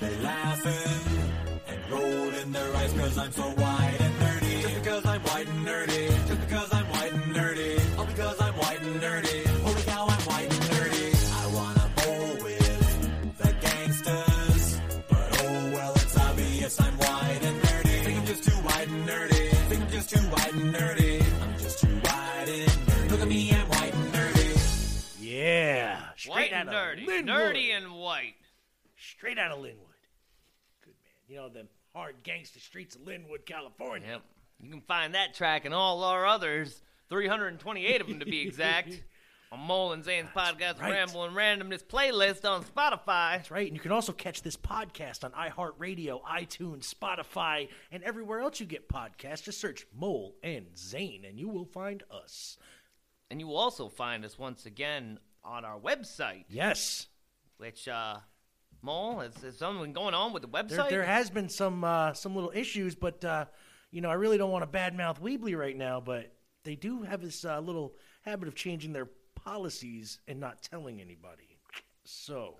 They 0.00 0.16
laughing 0.16 1.22
and 1.68 1.92
rolling 1.92 2.50
their 2.50 2.76
eyes 2.76 2.92
cause 2.94 3.18
I'm 3.18 3.30
so 3.30 3.42
white 3.42 3.79
out 26.68 26.74
and 26.74 27.00
of 27.00 27.06
nerdy. 27.06 27.06
Lynwood. 27.06 27.54
Nerdy 27.54 27.76
and 27.76 27.92
white. 27.92 28.34
straight 28.96 29.38
out 29.38 29.52
of 29.52 29.58
Lynwood. 29.58 30.04
Good 30.84 30.94
man. 31.02 31.28
You 31.28 31.36
know 31.36 31.48
them 31.48 31.68
hard 31.94 32.16
gangster 32.22 32.60
streets 32.60 32.94
of 32.94 33.02
Lynwood, 33.02 33.46
California. 33.46 34.08
Yep. 34.08 34.22
You 34.62 34.70
can 34.70 34.80
find 34.82 35.14
that 35.14 35.34
track 35.34 35.64
and 35.64 35.74
all 35.74 36.04
our 36.04 36.26
others, 36.26 36.82
328 37.08 38.00
of 38.00 38.06
them 38.08 38.20
to 38.20 38.26
be 38.26 38.42
exact, 38.42 39.02
on 39.52 39.60
Mole 39.60 39.92
N' 39.92 40.02
Zane's 40.02 40.28
podcast 40.28 40.80
right. 40.80 40.92
Ramble 40.92 41.24
and 41.24 41.34
Randomness 41.34 41.82
playlist 41.82 42.48
on 42.48 42.62
Spotify. 42.62 43.36
That's 43.36 43.50
right. 43.50 43.66
And 43.66 43.76
you 43.76 43.80
can 43.80 43.92
also 43.92 44.12
catch 44.12 44.42
this 44.42 44.56
podcast 44.56 45.24
on 45.24 45.32
iHeartRadio, 45.32 46.22
iTunes, 46.22 46.92
Spotify, 46.94 47.68
and 47.90 48.02
everywhere 48.04 48.40
else 48.40 48.60
you 48.60 48.66
get 48.66 48.88
podcasts. 48.88 49.42
Just 49.42 49.60
search 49.60 49.86
Mole 49.94 50.36
and 50.42 50.66
Zane, 50.76 51.24
and 51.24 51.38
you 51.38 51.48
will 51.48 51.64
find 51.64 52.02
us. 52.10 52.58
And 53.30 53.40
you 53.40 53.46
will 53.46 53.56
also 53.56 53.88
find 53.88 54.24
us 54.24 54.38
once 54.38 54.66
again 54.66 55.18
on 55.44 55.64
our 55.64 55.78
website. 55.78 56.44
Yes. 56.48 57.06
Which, 57.58 57.86
uh, 57.88 58.16
Mole, 58.82 59.20
is, 59.20 59.42
is 59.42 59.58
something 59.58 59.92
going 59.92 60.14
on 60.14 60.32
with 60.32 60.42
the 60.42 60.48
There, 60.48 60.62
website? 60.64 60.90
there 60.90 61.04
has 61.04 61.30
been 61.30 61.48
some 61.48 61.84
uh, 61.84 62.12
some 62.14 62.34
little 62.34 62.52
issues, 62.54 62.94
but 62.94 63.24
uh, 63.24 63.44
you 63.90 64.00
know 64.00 64.10
I 64.10 64.14
really 64.14 64.38
don't 64.38 64.50
want 64.50 64.70
to 64.70 64.78
badmouth 64.78 65.20
Weebly 65.20 65.56
right 65.56 65.76
now, 65.76 66.00
but 66.00 66.32
they 66.64 66.76
do 66.76 67.02
have 67.02 67.20
this 67.20 67.44
uh, 67.44 67.60
little 67.60 67.94
habit 68.22 68.48
of 68.48 68.54
changing 68.54 68.92
their 68.92 69.08
policies 69.34 70.18
and 70.28 70.40
not 70.40 70.62
telling 70.62 71.00
anybody. 71.00 71.58
So 72.04 72.54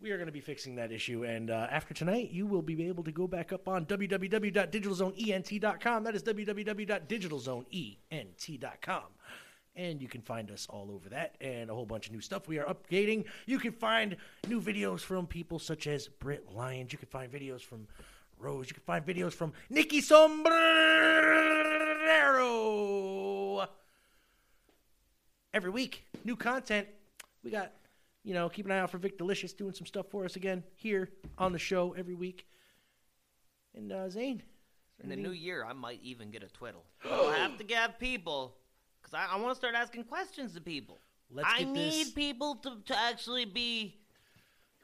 we 0.00 0.10
are 0.10 0.16
going 0.16 0.26
to 0.26 0.32
be 0.32 0.40
fixing 0.40 0.76
that 0.76 0.92
issue, 0.92 1.24
and 1.24 1.50
uh, 1.50 1.66
after 1.70 1.92
tonight, 1.94 2.30
you 2.30 2.46
will 2.46 2.62
be 2.62 2.86
able 2.86 3.02
to 3.04 3.12
go 3.12 3.26
back 3.26 3.52
up 3.52 3.66
on 3.68 3.84
www.digitalzoneent.com. 3.86 6.04
That 6.04 6.14
is 6.14 6.22
www.digitalzoneent.com. 6.22 9.02
And 9.78 10.02
you 10.02 10.08
can 10.08 10.20
find 10.22 10.50
us 10.50 10.66
all 10.68 10.90
over 10.92 11.08
that 11.10 11.36
and 11.40 11.70
a 11.70 11.74
whole 11.74 11.86
bunch 11.86 12.08
of 12.08 12.12
new 12.12 12.20
stuff 12.20 12.48
we 12.48 12.58
are 12.58 12.64
updating. 12.64 13.24
You 13.46 13.60
can 13.60 13.70
find 13.70 14.16
new 14.48 14.60
videos 14.60 15.00
from 15.00 15.28
people 15.28 15.60
such 15.60 15.86
as 15.86 16.08
Britt 16.08 16.52
Lyons. 16.52 16.92
You 16.92 16.98
can 16.98 17.06
find 17.06 17.30
videos 17.30 17.60
from 17.60 17.86
Rose. 18.40 18.68
You 18.68 18.74
can 18.74 18.82
find 18.82 19.06
videos 19.06 19.32
from 19.32 19.52
Nikki 19.70 20.00
Sombrero. 20.00 20.58
Every 25.54 25.70
week, 25.70 26.04
new 26.24 26.34
content. 26.34 26.88
We 27.44 27.52
got, 27.52 27.70
you 28.24 28.34
know, 28.34 28.48
keep 28.48 28.66
an 28.66 28.72
eye 28.72 28.80
out 28.80 28.90
for 28.90 28.98
Vic 28.98 29.16
Delicious 29.16 29.52
doing 29.52 29.74
some 29.74 29.86
stuff 29.86 30.06
for 30.10 30.24
us 30.24 30.34
again 30.34 30.64
here 30.74 31.08
on 31.38 31.52
the 31.52 31.58
show 31.58 31.94
every 31.96 32.16
week. 32.16 32.48
And 33.76 33.92
uh, 33.92 34.10
Zane. 34.10 34.42
In 35.04 35.08
the 35.08 35.14
new 35.14 35.30
year, 35.30 35.64
I 35.64 35.72
might 35.72 36.00
even 36.02 36.32
get 36.32 36.42
a 36.42 36.48
twiddle. 36.48 36.82
I'll 37.08 37.30
have 37.30 37.58
to 37.58 37.64
get 37.64 38.00
people, 38.00 38.56
because 39.10 39.28
I, 39.30 39.34
I 39.36 39.40
want 39.40 39.50
to 39.52 39.56
start 39.56 39.74
asking 39.74 40.04
questions 40.04 40.54
to 40.54 40.60
people. 40.60 40.98
Let's 41.30 41.48
I 41.52 41.58
get 41.60 41.68
need 41.68 41.92
this- 42.06 42.10
people 42.10 42.56
to, 42.56 42.76
to 42.86 42.98
actually 42.98 43.44
be 43.44 43.96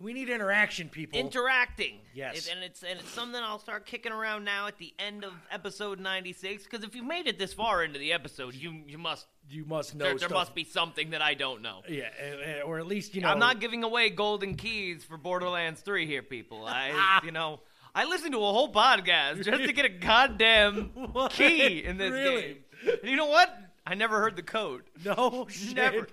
We 0.01 0.13
need 0.13 0.29
interaction, 0.29 0.89
people. 0.89 1.19
interacting. 1.19 2.01
Yes. 2.15 2.47
It- 2.47 2.53
and 2.55 2.63
it's 2.65 2.83
and 2.83 3.01
it's 3.01 3.11
something 3.11 3.41
I'll 3.43 3.59
start 3.59 3.87
kicking 3.87 4.13
around 4.13 4.45
now 4.45 4.67
at 4.67 4.77
the 4.79 4.93
end 4.99 5.25
of 5.25 5.33
episode 5.51 6.01
ninety 6.01 6.33
six. 6.33 6.65
Because 6.65 6.85
if 6.85 6.95
you 6.95 7.03
made 7.03 7.27
it 7.27 7.39
this 7.39 7.55
far 7.55 7.83
into 7.85 7.99
the 7.99 8.13
episode, 8.13 8.55
you 8.55 8.83
you 8.87 8.99
must 8.99 9.27
you 9.49 9.65
must 9.65 9.95
know 9.95 10.05
there, 10.05 10.13
there 10.15 10.29
stuff. 10.29 10.33
must 10.33 10.55
be 10.55 10.65
something 10.65 11.11
that 11.11 11.23
I 11.23 11.35
don't 11.35 11.63
know. 11.63 11.81
Yeah, 11.89 12.05
eh, 12.19 12.35
eh, 12.45 12.61
or 12.63 12.79
at 12.79 12.87
least 12.87 13.15
you 13.15 13.23
know. 13.23 13.29
I'm 13.29 13.39
not 13.39 13.61
giving 13.61 13.85
away 13.85 14.11
golden 14.11 14.55
keys 14.57 15.03
for 15.05 15.17
Borderlands 15.17 15.81
3 15.81 16.07
here, 16.07 16.23
people. 16.23 16.67
I, 16.67 17.21
you 17.25 17.31
know, 17.33 17.61
I 17.95 18.05
listened 18.05 18.33
to 18.33 18.39
a 18.39 18.53
whole 18.53 18.73
podcast 18.73 19.45
just 19.45 19.63
to 19.65 19.73
get 19.73 19.85
a 19.87 19.89
goddamn 19.91 20.91
key 21.31 21.85
in 21.85 21.97
this 21.99 22.11
Really? 22.13 22.43
game. 22.43 22.57
And 23.03 23.11
you 23.11 23.17
know 23.17 23.27
what? 23.27 23.55
I 23.87 23.95
never 23.95 24.21
heard 24.21 24.37
the 24.37 24.43
code. 24.43 24.85
No, 25.05 25.47
shit. 25.51 25.77
Never. 25.77 26.09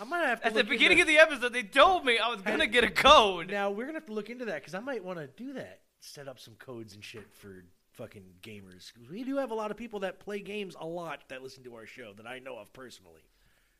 I'm 0.00 0.10
gonna 0.10 0.26
have 0.26 0.40
to. 0.42 0.46
At 0.48 0.52
the 0.54 0.60
look 0.60 0.68
beginning 0.68 0.98
into- 0.98 1.10
of 1.12 1.28
the 1.28 1.34
episode, 1.34 1.52
they 1.54 1.62
told 1.62 2.04
me 2.04 2.18
I 2.18 2.28
was 2.28 2.42
gonna 2.42 2.66
get 2.66 2.84
a 2.84 2.90
code. 2.90 3.50
Now 3.50 3.70
we're 3.70 3.86
gonna 3.86 3.96
have 3.98 4.06
to 4.06 4.12
look 4.12 4.28
into 4.30 4.44
that 4.46 4.56
because 4.56 4.74
I 4.74 4.80
might 4.80 5.02
want 5.04 5.18
to 5.18 5.26
do 5.26 5.54
that. 5.54 5.80
Set 6.00 6.28
up 6.28 6.38
some 6.38 6.54
codes 6.54 6.94
and 6.94 7.02
shit 7.02 7.32
for 7.32 7.64
fucking 7.92 8.34
gamers. 8.42 8.92
'Cause 8.94 9.08
We 9.10 9.24
do 9.24 9.36
have 9.38 9.50
a 9.50 9.54
lot 9.54 9.70
of 9.70 9.76
people 9.76 10.00
that 10.00 10.20
play 10.20 10.40
games 10.40 10.76
a 10.78 10.86
lot 10.86 11.24
that 11.28 11.42
listen 11.42 11.64
to 11.64 11.74
our 11.74 11.86
show 11.86 12.12
that 12.14 12.26
I 12.26 12.38
know 12.38 12.56
of 12.58 12.72
personally, 12.72 13.22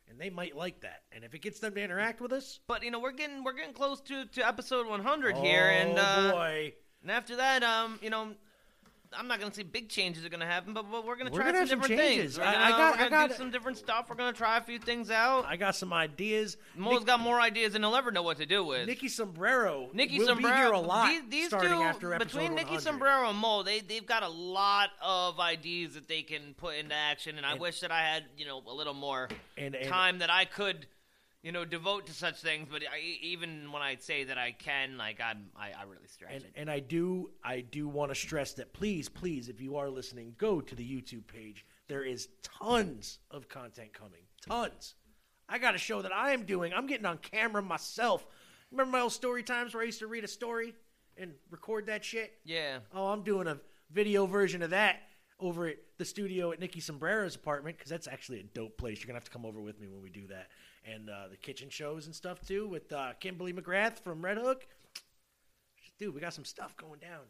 and 0.09 0.19
they 0.19 0.29
might 0.31 0.55
like 0.55 0.81
that. 0.81 1.03
And 1.11 1.23
if 1.23 1.33
it 1.35 1.39
gets 1.39 1.59
them 1.59 1.75
to 1.75 1.81
interact 1.81 2.19
with 2.21 2.33
us, 2.33 2.59
But 2.67 2.83
you 2.83 2.89
know, 2.91 2.99
we're 2.99 3.11
getting 3.11 3.43
we're 3.43 3.53
getting 3.53 3.73
close 3.73 4.01
to, 4.01 4.25
to 4.25 4.47
episode 4.47 4.87
100 4.87 5.37
here, 5.37 5.69
and 5.69 5.97
Oh, 5.97 6.01
uh, 6.01 6.31
boy. 6.31 6.73
and 7.03 7.11
after 7.11 7.35
that, 7.35 7.61
um, 7.63 7.99
you 8.01 8.09
know. 8.09 8.33
I'm 9.17 9.27
not 9.27 9.39
gonna 9.39 9.53
say 9.53 9.63
big 9.63 9.89
changes 9.89 10.23
are 10.23 10.29
gonna 10.29 10.45
happen, 10.45 10.73
but, 10.73 10.89
but 10.91 11.03
we're 11.05 11.15
gonna 11.15 11.31
try 11.31 11.45
gonna 11.45 11.59
some 11.59 11.67
some 11.67 11.79
different 11.81 11.99
changes. 11.99 12.35
things. 12.35 12.37
We're 12.39 12.43
I- 12.45 12.53
gonna, 12.53 12.65
I 12.65 12.69
got- 12.77 12.99
I 12.99 13.09
got- 13.09 13.29
do 13.31 13.35
some 13.35 13.49
different 13.51 13.77
stuff. 13.79 14.05
We're 14.07 14.15
gonna 14.15 14.33
try 14.33 14.57
a 14.57 14.61
few 14.61 14.77
things 14.77 15.09
out. 15.09 15.45
I 15.45 15.55
got 15.55 15.75
some 15.75 15.91
ideas. 15.91 16.57
Mole's 16.75 17.03
got 17.05 17.19
more 17.19 17.39
ideas 17.41 17.73
than 17.73 17.81
he'll 17.81 17.95
ever 17.95 18.11
know 18.11 18.21
what 18.21 18.37
to 18.37 18.45
do 18.45 18.63
with. 18.63 18.87
Nikki 18.87 19.07
Sombrero. 19.07 19.89
Nikki 19.93 20.19
will 20.19 20.27
Sombrero, 20.27 20.53
be 20.53 20.57
here 20.61 20.71
a 20.71 20.79
lot. 20.79 21.07
These, 21.09 21.21
these 21.29 21.47
starting 21.47 21.71
two, 21.71 21.81
after 21.81 22.13
episode 22.13 22.27
between 22.27 22.49
Nikki 22.55 22.75
100. 22.75 22.81
Sombrero 22.83 23.29
and 23.29 23.37
Mole, 23.37 23.63
they 23.63 23.79
they've 23.79 24.05
got 24.05 24.21
a 24.23 24.29
lot 24.29 24.89
of 25.01 25.39
ideas 25.39 25.95
that 25.95 26.07
they 26.07 26.21
can 26.21 26.53
put 26.55 26.75
into 26.75 26.93
action, 26.93 27.37
and 27.37 27.45
I 27.45 27.55
wish 27.55 27.79
that 27.79 27.91
I 27.91 28.01
had 28.01 28.25
you 28.37 28.45
know 28.45 28.61
a 28.67 28.73
little 28.73 28.93
more 28.93 29.27
And- 29.57 29.73
and- 29.75 29.87
time 29.89 30.19
that 30.19 30.29
I 30.29 30.45
could 30.45 30.85
you 31.43 31.51
know 31.51 31.65
devote 31.65 32.05
to 32.07 32.13
such 32.13 32.41
things. 32.41 32.67
But 32.71 32.83
I, 32.83 32.99
even 33.21 33.71
when 33.71 33.81
I 33.81 33.95
say 33.99 34.23
that 34.25 34.37
I 34.37 34.51
can, 34.51 34.97
like 34.97 35.19
I'm, 35.21 35.47
I, 35.55 35.67
I 35.79 35.83
really 35.83 36.07
stretch 36.07 36.31
And, 36.33 36.43
it. 36.43 36.51
and 36.55 36.69
I 36.69 36.79
do 36.79 37.29
I 37.43 37.61
do 37.61 37.87
want 37.87 38.11
to 38.11 38.15
stress 38.15 38.53
that 38.53 38.73
please 38.73 39.07
please 39.09 39.49
if 39.49 39.61
you 39.61 39.77
are 39.77 39.89
listening 39.89 40.35
go 40.37 40.61
to 40.61 40.75
the 40.75 40.83
YouTube 40.83 41.27
page 41.27 41.65
there 41.87 42.03
is 42.03 42.27
tons 42.43 43.19
of 43.31 43.47
content 43.49 43.93
coming 43.93 44.21
tons 44.47 44.95
I 45.47 45.57
got 45.57 45.75
a 45.75 45.79
show 45.79 46.01
that 46.01 46.13
I 46.13 46.31
am 46.31 46.43
doing 46.43 46.73
I'm 46.73 46.87
getting 46.87 47.05
on 47.05 47.17
camera 47.19 47.61
myself 47.61 48.25
remember 48.71 48.91
my 48.91 49.01
old 49.01 49.13
story 49.13 49.41
times 49.43 49.73
where 49.73 49.81
I 49.83 49.85
used 49.87 49.99
to 49.99 50.07
read 50.07 50.23
a 50.23 50.27
story 50.27 50.73
and 51.17 51.31
record 51.51 51.85
that 51.87 52.03
shit 52.03 52.33
Yeah. 52.45 52.79
oh 52.93 53.07
I'm 53.07 53.23
doing 53.23 53.47
a 53.47 53.57
video 53.91 54.25
version 54.25 54.61
of 54.61 54.69
that 54.71 54.97
over 55.39 55.67
at 55.67 55.77
the 55.97 56.05
studio 56.05 56.51
at 56.51 56.59
Nikki 56.59 56.81
Sombrero's 56.81 57.35
apartment 57.35 57.77
because 57.77 57.89
that's 57.89 58.07
actually 58.07 58.41
a 58.41 58.43
dope 58.43 58.77
place 58.77 58.99
you're 58.99 59.07
gonna 59.07 59.15
have 59.17 59.23
to 59.25 59.31
come 59.31 59.45
over 59.45 59.61
with 59.61 59.79
me 59.79 59.87
when 59.87 60.01
we 60.01 60.09
do 60.09 60.27
that 60.27 60.47
and 60.85 61.09
uh, 61.09 61.27
the 61.29 61.37
kitchen 61.37 61.69
shows 61.69 62.05
and 62.05 62.15
stuff 62.15 62.41
too 62.45 62.67
with 62.67 62.91
uh, 62.91 63.13
Kimberly 63.19 63.53
McGrath 63.53 63.99
from 63.99 64.23
Red 64.23 64.37
Hook 64.37 64.65
dude, 65.99 66.15
we 66.15 66.21
got 66.21 66.33
some 66.33 66.45
stuff 66.45 66.75
going 66.77 66.99
down. 66.99 67.21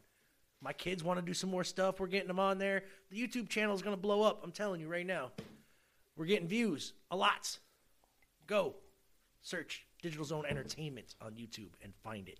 My 0.62 0.72
kids 0.72 1.02
want 1.02 1.18
to 1.18 1.26
do 1.26 1.34
some 1.34 1.50
more 1.50 1.64
stuff. 1.64 1.98
We're 1.98 2.06
getting 2.06 2.28
them 2.28 2.38
on 2.38 2.58
there. 2.58 2.84
The 3.10 3.20
YouTube 3.20 3.48
channel 3.48 3.74
is 3.74 3.82
going 3.82 3.96
to 3.96 4.00
blow 4.00 4.22
up. 4.22 4.40
I'm 4.44 4.52
telling 4.52 4.80
you 4.80 4.88
right 4.88 5.06
now. 5.06 5.32
We're 6.16 6.26
getting 6.26 6.48
views, 6.48 6.92
a 7.10 7.16
lot. 7.16 7.58
Go 8.46 8.74
search 9.42 9.86
Digital 10.02 10.24
Zone 10.24 10.44
Entertainment 10.48 11.14
on 11.20 11.32
YouTube 11.32 11.70
and 11.82 11.92
find 12.04 12.28
it. 12.28 12.38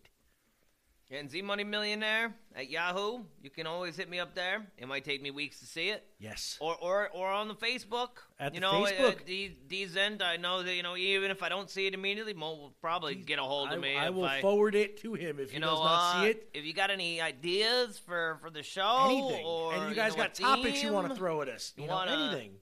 And 1.13 1.29
Z 1.29 1.43
Money 1.43 1.65
Millionaire 1.65 2.33
at 2.55 2.71
Yahoo. 2.71 3.25
You 3.43 3.51
can 3.51 3.67
always 3.67 3.97
hit 3.97 4.09
me 4.09 4.21
up 4.21 4.35
there. 4.35 4.65
It 4.79 4.87
might 4.87 5.05
take 5.05 5.21
me 5.21 5.33
weeks 5.33 5.59
to 5.59 5.67
see 5.67 5.89
it. 5.89 6.05
Yes. 6.21 6.57
Or 6.61 6.77
or 6.81 7.09
or 7.09 7.29
on 7.29 7.49
the 7.49 7.55
Facebook. 7.55 8.11
At 8.39 8.55
you 8.55 8.61
the 8.61 8.67
know, 8.67 8.85
Facebook. 8.85 9.21
At 9.21 9.27
D, 9.27 9.57
D's 9.69 9.97
end, 9.97 10.23
I 10.23 10.37
know 10.37 10.63
that 10.63 10.75
you 10.75 10.85
know 10.85 10.97
even 10.97 11.33
if 11.33 11.43
I 11.43 11.49
don't 11.49 11.69
see 11.69 11.89
it 11.89 11.95
immediately, 11.95 12.33
Mo 12.33 12.55
will 12.55 12.75
probably 12.81 13.17
get 13.17 13.41
a 13.41 13.43
hold 13.43 13.71
of 13.73 13.79
I, 13.79 13.81
me. 13.81 13.97
I 13.97 14.11
will 14.11 14.25
I, 14.25 14.41
forward 14.41 14.77
it 14.77 14.99
to 14.99 15.15
him 15.15 15.41
if 15.41 15.49
you 15.49 15.55
he 15.55 15.59
know, 15.59 15.71
does 15.71 15.81
not 15.81 16.15
uh, 16.17 16.23
see 16.23 16.29
it. 16.29 16.49
If 16.55 16.65
you 16.65 16.73
got 16.75 16.91
any 16.91 17.21
ideas 17.21 17.99
for 17.99 18.39
for 18.41 18.51
the 18.51 18.63
show, 18.63 19.07
Anything. 19.07 19.45
or 19.45 19.75
and 19.75 19.89
you 19.91 19.97
guys 19.97 20.17
know, 20.17 20.23
got 20.23 20.35
topics 20.35 20.81
you 20.83 20.93
want 20.93 21.09
to 21.09 21.17
throw 21.17 21.43
at 21.43 21.49
us. 21.49 21.73
You, 21.77 21.83
you 21.83 21.89
know, 21.89 21.97
wanna- 21.97 22.31
anything. 22.33 22.53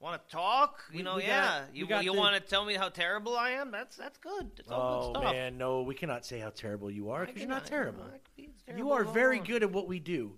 Want 0.00 0.22
to 0.28 0.30
talk? 0.34 0.80
You 0.92 0.98
We- 0.98 1.02
know, 1.02 1.16
we 1.16 1.22
got- 1.22 1.28
yeah. 1.28 1.64
we 1.72 1.78
you 1.80 1.86
you 2.02 2.12
the- 2.12 2.18
want 2.18 2.34
to 2.36 2.40
tell 2.40 2.64
me 2.64 2.74
how 2.74 2.88
terrible 2.88 3.36
I 3.36 3.50
am? 3.50 3.70
That's 3.72 3.96
that's 3.96 4.16
good. 4.18 4.52
That's 4.56 4.70
all 4.70 4.80
Oh 5.10 5.12
good 5.12 5.20
stuff. 5.22 5.32
man, 5.34 5.58
no, 5.58 5.82
we 5.82 5.94
cannot 5.96 6.24
say 6.24 6.38
how 6.38 6.50
terrible 6.50 6.88
you 6.90 7.10
are 7.10 7.26
because 7.26 7.40
you're 7.40 7.48
not 7.48 7.64
cannot, 7.64 7.68
terrible. 7.68 8.04
I 8.04 8.18
could 8.18 8.36
be 8.36 8.48
as 8.68 8.78
You 8.78 8.92
are 8.92 9.02
very 9.02 9.38
want. 9.38 9.48
good 9.48 9.62
at 9.64 9.72
what 9.72 9.88
we 9.88 9.98
do. 9.98 10.36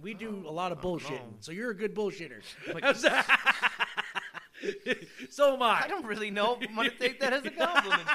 We 0.00 0.14
do 0.14 0.44
oh, 0.46 0.50
a 0.50 0.52
lot 0.52 0.70
of 0.70 0.78
oh, 0.78 0.82
bullshitting, 0.96 1.18
oh. 1.32 1.36
so 1.40 1.50
you're 1.50 1.70
a 1.70 1.76
good 1.76 1.92
bullshitter. 1.94 2.40
Like- 2.72 2.84
so 5.30 5.54
am 5.54 5.62
I. 5.62 5.82
I 5.84 5.88
don't 5.88 6.04
really 6.06 6.30
know 6.30 6.56
if 6.60 6.68
I'm 6.68 6.76
gonna 6.76 6.90
take 6.90 7.18
that 7.20 7.32
as 7.32 7.44
a 7.44 7.50
compliment. 7.50 8.08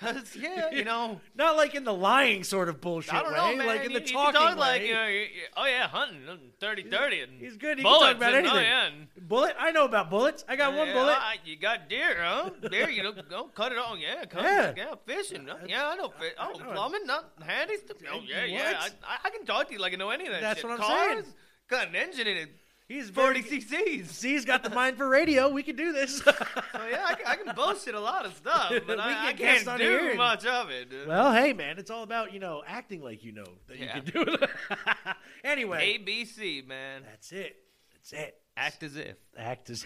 Cause 0.00 0.36
yeah, 0.40 0.70
you 0.70 0.84
know, 0.84 1.20
not 1.34 1.56
like 1.56 1.74
in 1.74 1.84
the 1.84 1.92
lying 1.92 2.44
sort 2.44 2.68
of 2.68 2.80
bullshit 2.80 3.14
I 3.14 3.22
don't 3.22 3.32
way, 3.32 3.38
know, 3.38 3.56
man. 3.56 3.66
like 3.66 3.84
in 3.84 3.92
the 3.92 4.00
you 4.00 4.12
talking 4.12 4.40
talk 4.40 4.54
way. 4.54 4.60
like 4.60 4.82
you 4.82 4.94
know, 4.94 5.06
you, 5.06 5.26
oh 5.56 5.66
yeah, 5.66 5.86
hunting, 5.88 6.20
30 6.60 6.82
30 6.90 7.20
and 7.20 7.40
He's 7.40 7.56
good. 7.56 7.78
He 7.78 7.84
can 7.84 7.92
bullets 7.92 8.06
talk 8.12 8.16
about 8.16 8.34
anything. 8.34 8.56
Oh, 8.56 8.60
yeah, 8.60 8.86
and, 8.86 9.28
Bullet? 9.28 9.54
I 9.58 9.70
know 9.72 9.84
about 9.84 10.10
bullets. 10.10 10.44
I 10.48 10.56
got 10.56 10.74
one 10.74 10.88
yeah, 10.88 10.94
bullet. 10.94 11.16
ah, 11.18 11.32
you 11.44 11.56
got 11.56 11.88
deer, 11.88 12.16
huh? 12.18 12.50
Deer, 12.70 12.90
you 12.90 13.02
know, 13.02 13.12
go 13.12 13.44
cut 13.44 13.72
it 13.72 13.78
on. 13.78 14.00
Yeah, 14.00 14.24
cut 14.24 14.42
Yeah. 14.42 14.72
Yeah, 14.76 14.94
fishing. 15.06 15.46
huh? 15.48 15.56
Yeah, 15.66 15.88
I 15.88 15.96
know. 15.96 16.08
Fish. 16.18 16.32
Oh, 16.38 16.52
plumbing, 16.54 17.06
not 17.06 17.32
handy 17.44 17.76
stuff. 17.76 17.98
Oh 18.12 18.20
yeah, 18.26 18.44
yeah. 18.44 18.74
I, 18.80 18.88
I- 19.06 19.18
I 19.24 19.30
can 19.30 19.44
talk 19.46 19.68
to 19.68 19.72
you 19.74 19.80
like 19.80 19.92
I 19.92 19.96
know 19.96 20.10
any 20.10 20.26
of 20.26 20.32
that 20.32 20.40
That's 20.42 20.60
shit. 20.60 20.68
what 20.68 20.80
I'm 20.80 20.86
Cars, 20.86 21.12
saying. 21.24 21.34
Got 21.68 21.88
an 21.88 21.96
engine 21.96 22.26
in 22.26 22.36
it. 22.36 22.48
He's 22.92 23.10
40 23.10 23.40
very- 23.42 23.60
cc's. 23.62 24.10
C's 24.10 24.44
got 24.44 24.62
the 24.62 24.70
mind 24.70 24.96
for 24.96 25.08
radio. 25.08 25.48
We 25.48 25.62
can 25.62 25.76
do 25.76 25.92
this. 25.92 26.22
So 26.72 26.86
yeah, 26.88 27.04
I 27.06 27.14
can, 27.14 27.26
I 27.26 27.36
can 27.36 27.54
bullshit 27.54 27.94
a 27.94 28.00
lot 28.00 28.24
of 28.26 28.34
stuff, 28.34 28.72
but 28.86 28.98
I, 28.98 29.28
I 29.28 29.32
can't 29.34 29.64
do 29.78 30.08
and- 30.08 30.16
much 30.18 30.44
of 30.46 30.70
it. 30.70 30.88
well, 31.06 31.32
hey 31.32 31.52
man, 31.52 31.78
it's 31.78 31.90
all 31.90 32.02
about 32.02 32.32
you 32.32 32.40
know 32.40 32.62
acting 32.66 33.02
like 33.02 33.22
you 33.22 33.32
know 33.32 33.44
that 33.68 33.78
Yeah. 33.78 33.96
you 33.96 34.02
can 34.02 34.24
do 34.24 34.32
it. 34.32 34.50
anyway, 35.44 35.98
ABC, 35.98 36.66
man. 36.66 37.02
that's 37.04 37.30
it. 37.32 37.56
That's 37.92 38.12
it. 38.14 38.40
Act 38.56 38.82
as 38.82 38.96
if. 38.96 39.16
Act 39.36 39.70
as. 39.70 39.84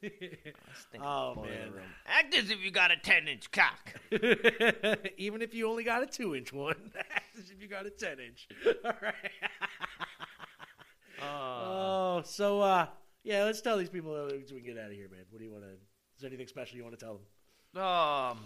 think 0.00 1.04
oh 1.04 1.34
man. 1.44 1.72
Act 2.06 2.34
as 2.36 2.50
if 2.50 2.62
you 2.64 2.70
got 2.70 2.90
a 2.90 2.96
10 2.96 3.28
inch 3.28 3.50
cock. 3.50 3.94
Even 5.16 5.42
if 5.42 5.52
you 5.54 5.68
only 5.68 5.84
got 5.84 6.02
a 6.02 6.06
two 6.06 6.34
inch 6.34 6.52
one, 6.52 6.92
act 6.98 7.36
as 7.38 7.50
if 7.50 7.60
you 7.60 7.68
got 7.68 7.86
a 7.86 7.90
ten 7.90 8.18
inch. 8.20 8.48
All 8.84 8.92
right. 9.02 9.14
Oh, 11.22 12.22
so 12.24 12.60
uh, 12.60 12.86
yeah, 13.24 13.44
let's 13.44 13.60
tell 13.60 13.76
these 13.78 13.88
people 13.90 14.12
so 14.14 14.36
we 14.54 14.60
can 14.60 14.74
get 14.74 14.78
out 14.82 14.90
of 14.90 14.96
here, 14.96 15.08
man. 15.10 15.24
What 15.30 15.38
do 15.38 15.44
you 15.44 15.52
want 15.52 15.64
to? 15.64 15.70
Is 15.70 16.20
there 16.20 16.28
anything 16.28 16.46
special 16.46 16.76
you 16.76 16.84
want 16.84 16.98
to 16.98 17.04
tell 17.04 17.20
them? 17.74 17.82
Um, 17.82 18.38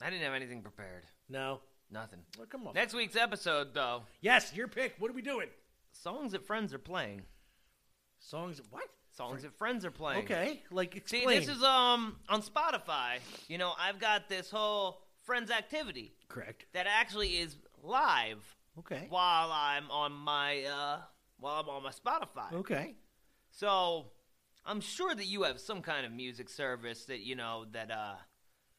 I 0.00 0.08
didn't 0.08 0.22
have 0.22 0.34
anything 0.34 0.62
prepared. 0.62 1.04
No. 1.28 1.60
Nothing. 1.90 2.20
Well, 2.38 2.46
come 2.46 2.66
on. 2.66 2.74
Next 2.74 2.94
week's 2.94 3.16
episode, 3.16 3.74
though, 3.74 4.02
Yes, 4.20 4.54
your 4.54 4.68
pick. 4.68 4.94
What 4.98 5.10
are 5.10 5.14
we 5.14 5.22
doing? 5.22 5.48
songs 5.92 6.32
that 6.32 6.46
friends 6.46 6.72
are 6.72 6.78
playing. 6.78 7.22
Songs. 8.20 8.60
What? 8.70 8.84
Songs 9.16 9.42
that 9.42 9.52
friends 9.58 9.84
are 9.84 9.90
playing. 9.90 10.24
Okay, 10.24 10.62
like 10.70 11.02
See, 11.06 11.26
this 11.26 11.48
is 11.48 11.62
um 11.62 12.16
on 12.28 12.42
Spotify. 12.42 13.18
You 13.48 13.58
know, 13.58 13.72
I've 13.78 13.98
got 13.98 14.28
this 14.28 14.50
whole 14.50 15.02
friends 15.24 15.50
activity 15.50 16.14
correct. 16.28 16.66
that 16.72 16.86
actually 16.88 17.38
is 17.38 17.56
live 17.82 18.56
Okay. 18.78 19.06
while 19.08 19.50
I'm 19.52 19.90
on 19.90 20.12
my 20.12 20.62
uh 20.64 21.00
while 21.38 21.60
I'm 21.60 21.68
on 21.68 21.82
my 21.82 21.90
Spotify. 21.90 22.52
Okay. 22.52 22.94
So 23.50 24.06
I'm 24.64 24.80
sure 24.80 25.14
that 25.14 25.26
you 25.26 25.42
have 25.42 25.60
some 25.60 25.82
kind 25.82 26.06
of 26.06 26.12
music 26.12 26.48
service 26.48 27.04
that 27.06 27.20
you 27.20 27.34
know 27.36 27.66
that 27.72 27.90
uh 27.90 28.14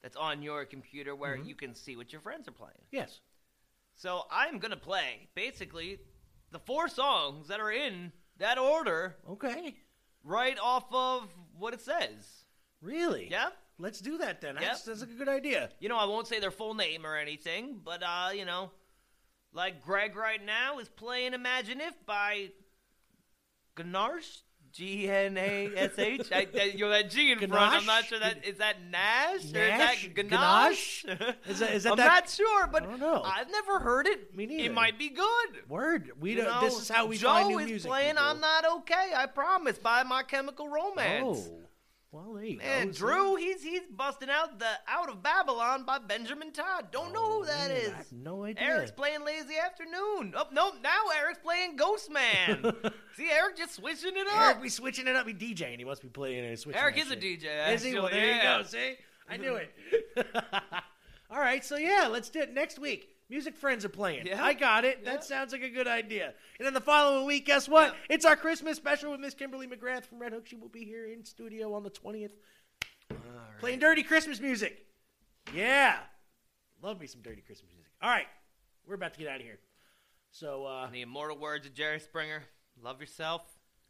that's 0.02 0.16
on 0.16 0.42
your 0.42 0.66
computer 0.66 1.14
where 1.16 1.38
Mhm. 1.38 1.46
you 1.46 1.56
can 1.56 1.76
see 1.76 1.96
what 1.96 2.12
your 2.12 2.22
friends 2.22 2.48
are 2.48 2.52
playing. 2.54 2.86
Yes. 2.92 3.20
So 3.96 4.24
I'm 4.32 4.60
gonna 4.60 4.78
play 4.78 5.28
basically 5.36 6.00
the 6.52 6.60
four 6.60 6.88
songs 6.88 7.48
that 7.50 7.60
are 7.60 7.72
in 7.72 8.12
that 8.38 8.58
order 8.58 9.18
Okay. 9.30 9.76
right 10.24 10.58
off 10.60 10.86
of 10.94 11.30
what 11.58 11.74
it 11.74 11.82
says. 11.82 12.46
Really? 12.82 13.30
Yeah. 13.30 13.50
Let's 13.78 14.00
do 14.00 14.18
that 14.20 14.42
then. 14.42 14.56
Yep. 14.56 14.64
That's, 14.64 14.84
that's 14.84 15.02
a 15.02 15.06
good 15.08 15.30
idea. 15.30 15.70
You 15.80 15.90
know, 15.90 15.98
I 15.98 16.06
won't 16.06 16.28
say 16.28 16.40
their 16.40 16.52
full 16.52 16.74
name 16.76 17.06
or 17.06 17.16
anything, 17.16 17.80
but 17.84 18.02
uh, 18.04 18.30
you 18.34 18.46
know, 18.46 18.72
like 19.54 19.82
Greg 19.84 20.16
right 20.16 20.44
now 20.44 20.80
is 20.80 20.90
playing 20.90 21.34
Imagine 21.34 21.82
If 21.82 21.94
by 22.06 22.50
Ganache. 23.76 24.44
G 24.74 25.10
N 25.10 25.38
A 25.38 25.70
S 25.76 26.00
H. 26.00 26.32
I- 26.32 26.46
that- 26.46 26.76
You 26.76 26.86
know 26.86 26.92
that 26.92 27.10
G 27.10 27.34
in 27.34 27.40
front. 27.40 27.54
I'm 27.76 27.86
not 27.86 28.06
sure 28.06 28.20
that 28.20 28.46
is 28.46 28.60
that 28.60 28.78
Nash 28.90 29.34
or 29.34 29.38
is 29.38 29.52
that 29.52 29.96
Ganache? 30.16 31.04
Is 31.46 31.60
that- 31.60 31.74
is 31.74 31.84
that 31.84 31.92
I'm 31.92 31.98
that- 31.98 32.06
not 32.06 32.30
sure, 32.30 32.68
but 32.68 32.84
I 32.84 32.86
don't 32.86 33.00
know. 33.02 33.22
I've 33.22 33.52
never 33.52 33.80
heard 33.80 34.08
it. 34.08 34.34
Me 34.34 34.46
neither. 34.46 34.64
It 34.64 34.74
might 34.74 34.98
be 34.98 35.10
good. 35.10 35.68
Word. 35.68 36.12
We 36.22 36.36
You 36.36 36.44
don't. 36.44 36.62
this 36.62 36.80
is 36.80 36.88
how 36.88 37.06
we 37.06 37.18
Joe 37.18 37.28
find 37.28 37.50
new 37.50 37.60
is 37.60 37.66
music. 37.70 37.90
playing 37.90 38.12
people. 38.16 38.24
"I'm 38.26 38.40
Not 38.40 38.64
Okay." 38.78 39.12
I 39.14 39.26
promise 39.26 39.78
by 39.78 40.04
My 40.04 40.24
Chemical 40.24 40.70
Romance. 40.70 41.50
Oh. 41.52 41.58
Well, 42.14 42.34
there 42.34 42.44
you 42.44 42.58
go. 42.58 42.66
See? 42.66 42.92
Drew, 42.92 43.36
he's 43.38 43.64
he's 43.64 43.84
busting 43.90 44.30
out 44.30 44.60
the 44.60 44.68
"Out 44.86 45.10
of 45.10 45.24
Babylon" 45.24 45.84
by 45.86 45.98
Benjamin 45.98 46.52
Todd. 46.52 46.88
Don't 46.92 47.14
know 47.14 47.26
who 47.26 47.40
oh, 47.40 47.46
that 47.46 47.70
man, 47.70 47.78
is. 47.78 47.90
I 47.90 47.98
have 47.98 48.12
no 48.12 48.44
idea. 48.44 48.64
Eric's 48.66 48.92
playing 48.92 49.24
"Lazy 49.24 49.56
Afternoon." 49.58 50.34
Oh 50.36 50.48
no, 50.52 50.74
now 50.84 51.04
Eric's 51.18 51.40
playing 51.40 51.78
"Ghost 51.78 52.12
Man." 52.12 52.64
See, 53.16 53.30
Eric 53.32 53.56
just 53.56 53.76
switching 53.76 54.18
it 54.18 54.28
up. 54.28 54.42
Eric 54.42 54.62
be 54.62 54.68
switching 54.68 55.08
it 55.08 55.16
up. 55.16 55.26
He 55.26 55.34
DJing. 55.34 55.78
He 55.78 55.86
must 55.86 56.02
be 56.02 56.10
playing 56.10 56.44
and 56.44 56.60
switching. 56.60 56.82
Eric 56.82 56.96
that 56.96 57.06
is 57.06 57.12
a. 57.12 57.16
DJ. 57.16 57.74
Is 57.74 57.84
he? 57.84 57.94
Well, 57.94 58.10
there 58.10 58.26
yeah. 58.26 58.58
you 58.58 58.64
go. 58.64 58.68
See, 58.68 58.96
I 59.30 59.38
knew 59.38 59.56
it. 59.56 59.74
All 61.32 61.40
right, 61.40 61.64
so 61.64 61.78
yeah, 61.78 62.08
let's 62.12 62.30
do 62.30 62.42
it 62.42 62.54
next 62.54 62.78
week. 62.78 63.08
Music 63.30 63.56
friends 63.56 63.86
are 63.86 63.90
playing. 63.90 64.26
Yeah. 64.28 64.44
I 64.44 64.54
got 64.54 64.84
it. 64.84 65.06
That 65.06 65.24
sounds 65.24 65.54
like 65.54 65.62
a 65.64 65.70
good 65.70 65.88
idea. 65.88 66.34
And 66.60 66.66
then 66.66 66.74
the 66.74 66.82
following 66.82 67.26
week, 67.26 67.46
guess 67.46 67.70
what? 67.70 67.96
It's 68.10 68.26
our 68.26 68.36
Christmas 68.36 68.76
special 68.76 69.12
with 69.12 69.22
Miss 69.22 69.34
Kimberly 69.34 69.68
McGrath 69.68 70.04
from 70.06 70.20
Red 70.20 70.34
Hook. 70.34 70.46
She 70.46 70.58
will 70.58 70.68
be 70.68 70.84
here 70.84 71.06
in 71.08 71.24
studio 71.24 71.74
on 71.74 71.84
the 71.84 71.90
twentieth, 71.90 72.34
playing 73.60 73.80
dirty 73.80 74.04
Christmas 74.04 74.42
music. 74.42 74.86
Yeah, 75.56 76.00
love 76.84 77.00
me 77.00 77.08
some 77.08 77.22
dirty 77.22 77.42
Christmas 77.42 77.72
music. 77.74 77.94
All 78.02 78.10
right, 78.10 78.28
we're 78.86 78.96
about 78.96 79.14
to 79.14 79.20
get 79.20 79.30
out 79.30 79.38
of 79.40 79.46
here. 79.46 79.60
So 80.32 80.66
uh, 80.66 80.90
The 80.92 81.02
immortal 81.02 81.38
words 81.38 81.66
of 81.66 81.74
Jerry 81.74 82.02
Springer: 82.02 82.44
"Love 82.84 83.00
yourself 83.00 83.44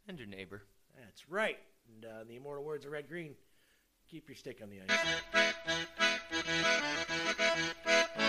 and 0.06 0.16
your 0.16 0.28
neighbor." 0.28 0.62
That's 0.96 1.28
right. 1.28 1.58
And 1.92 2.04
uh, 2.04 2.24
the 2.28 2.36
immortal 2.36 2.62
words 2.62 2.86
of 2.86 2.92
Red 2.92 3.08
Green 3.08 3.34
keep 4.12 4.28
your 4.28 4.36
stick 4.36 4.60
on 4.62 4.68
the 4.68 4.78
ice. 8.14 8.21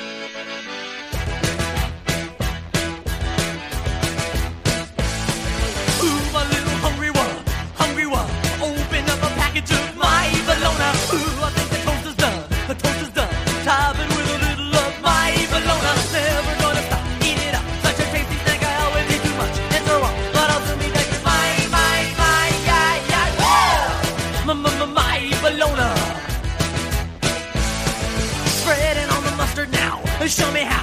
Show 30.27 30.49
me 30.53 30.61
how. 30.61 30.82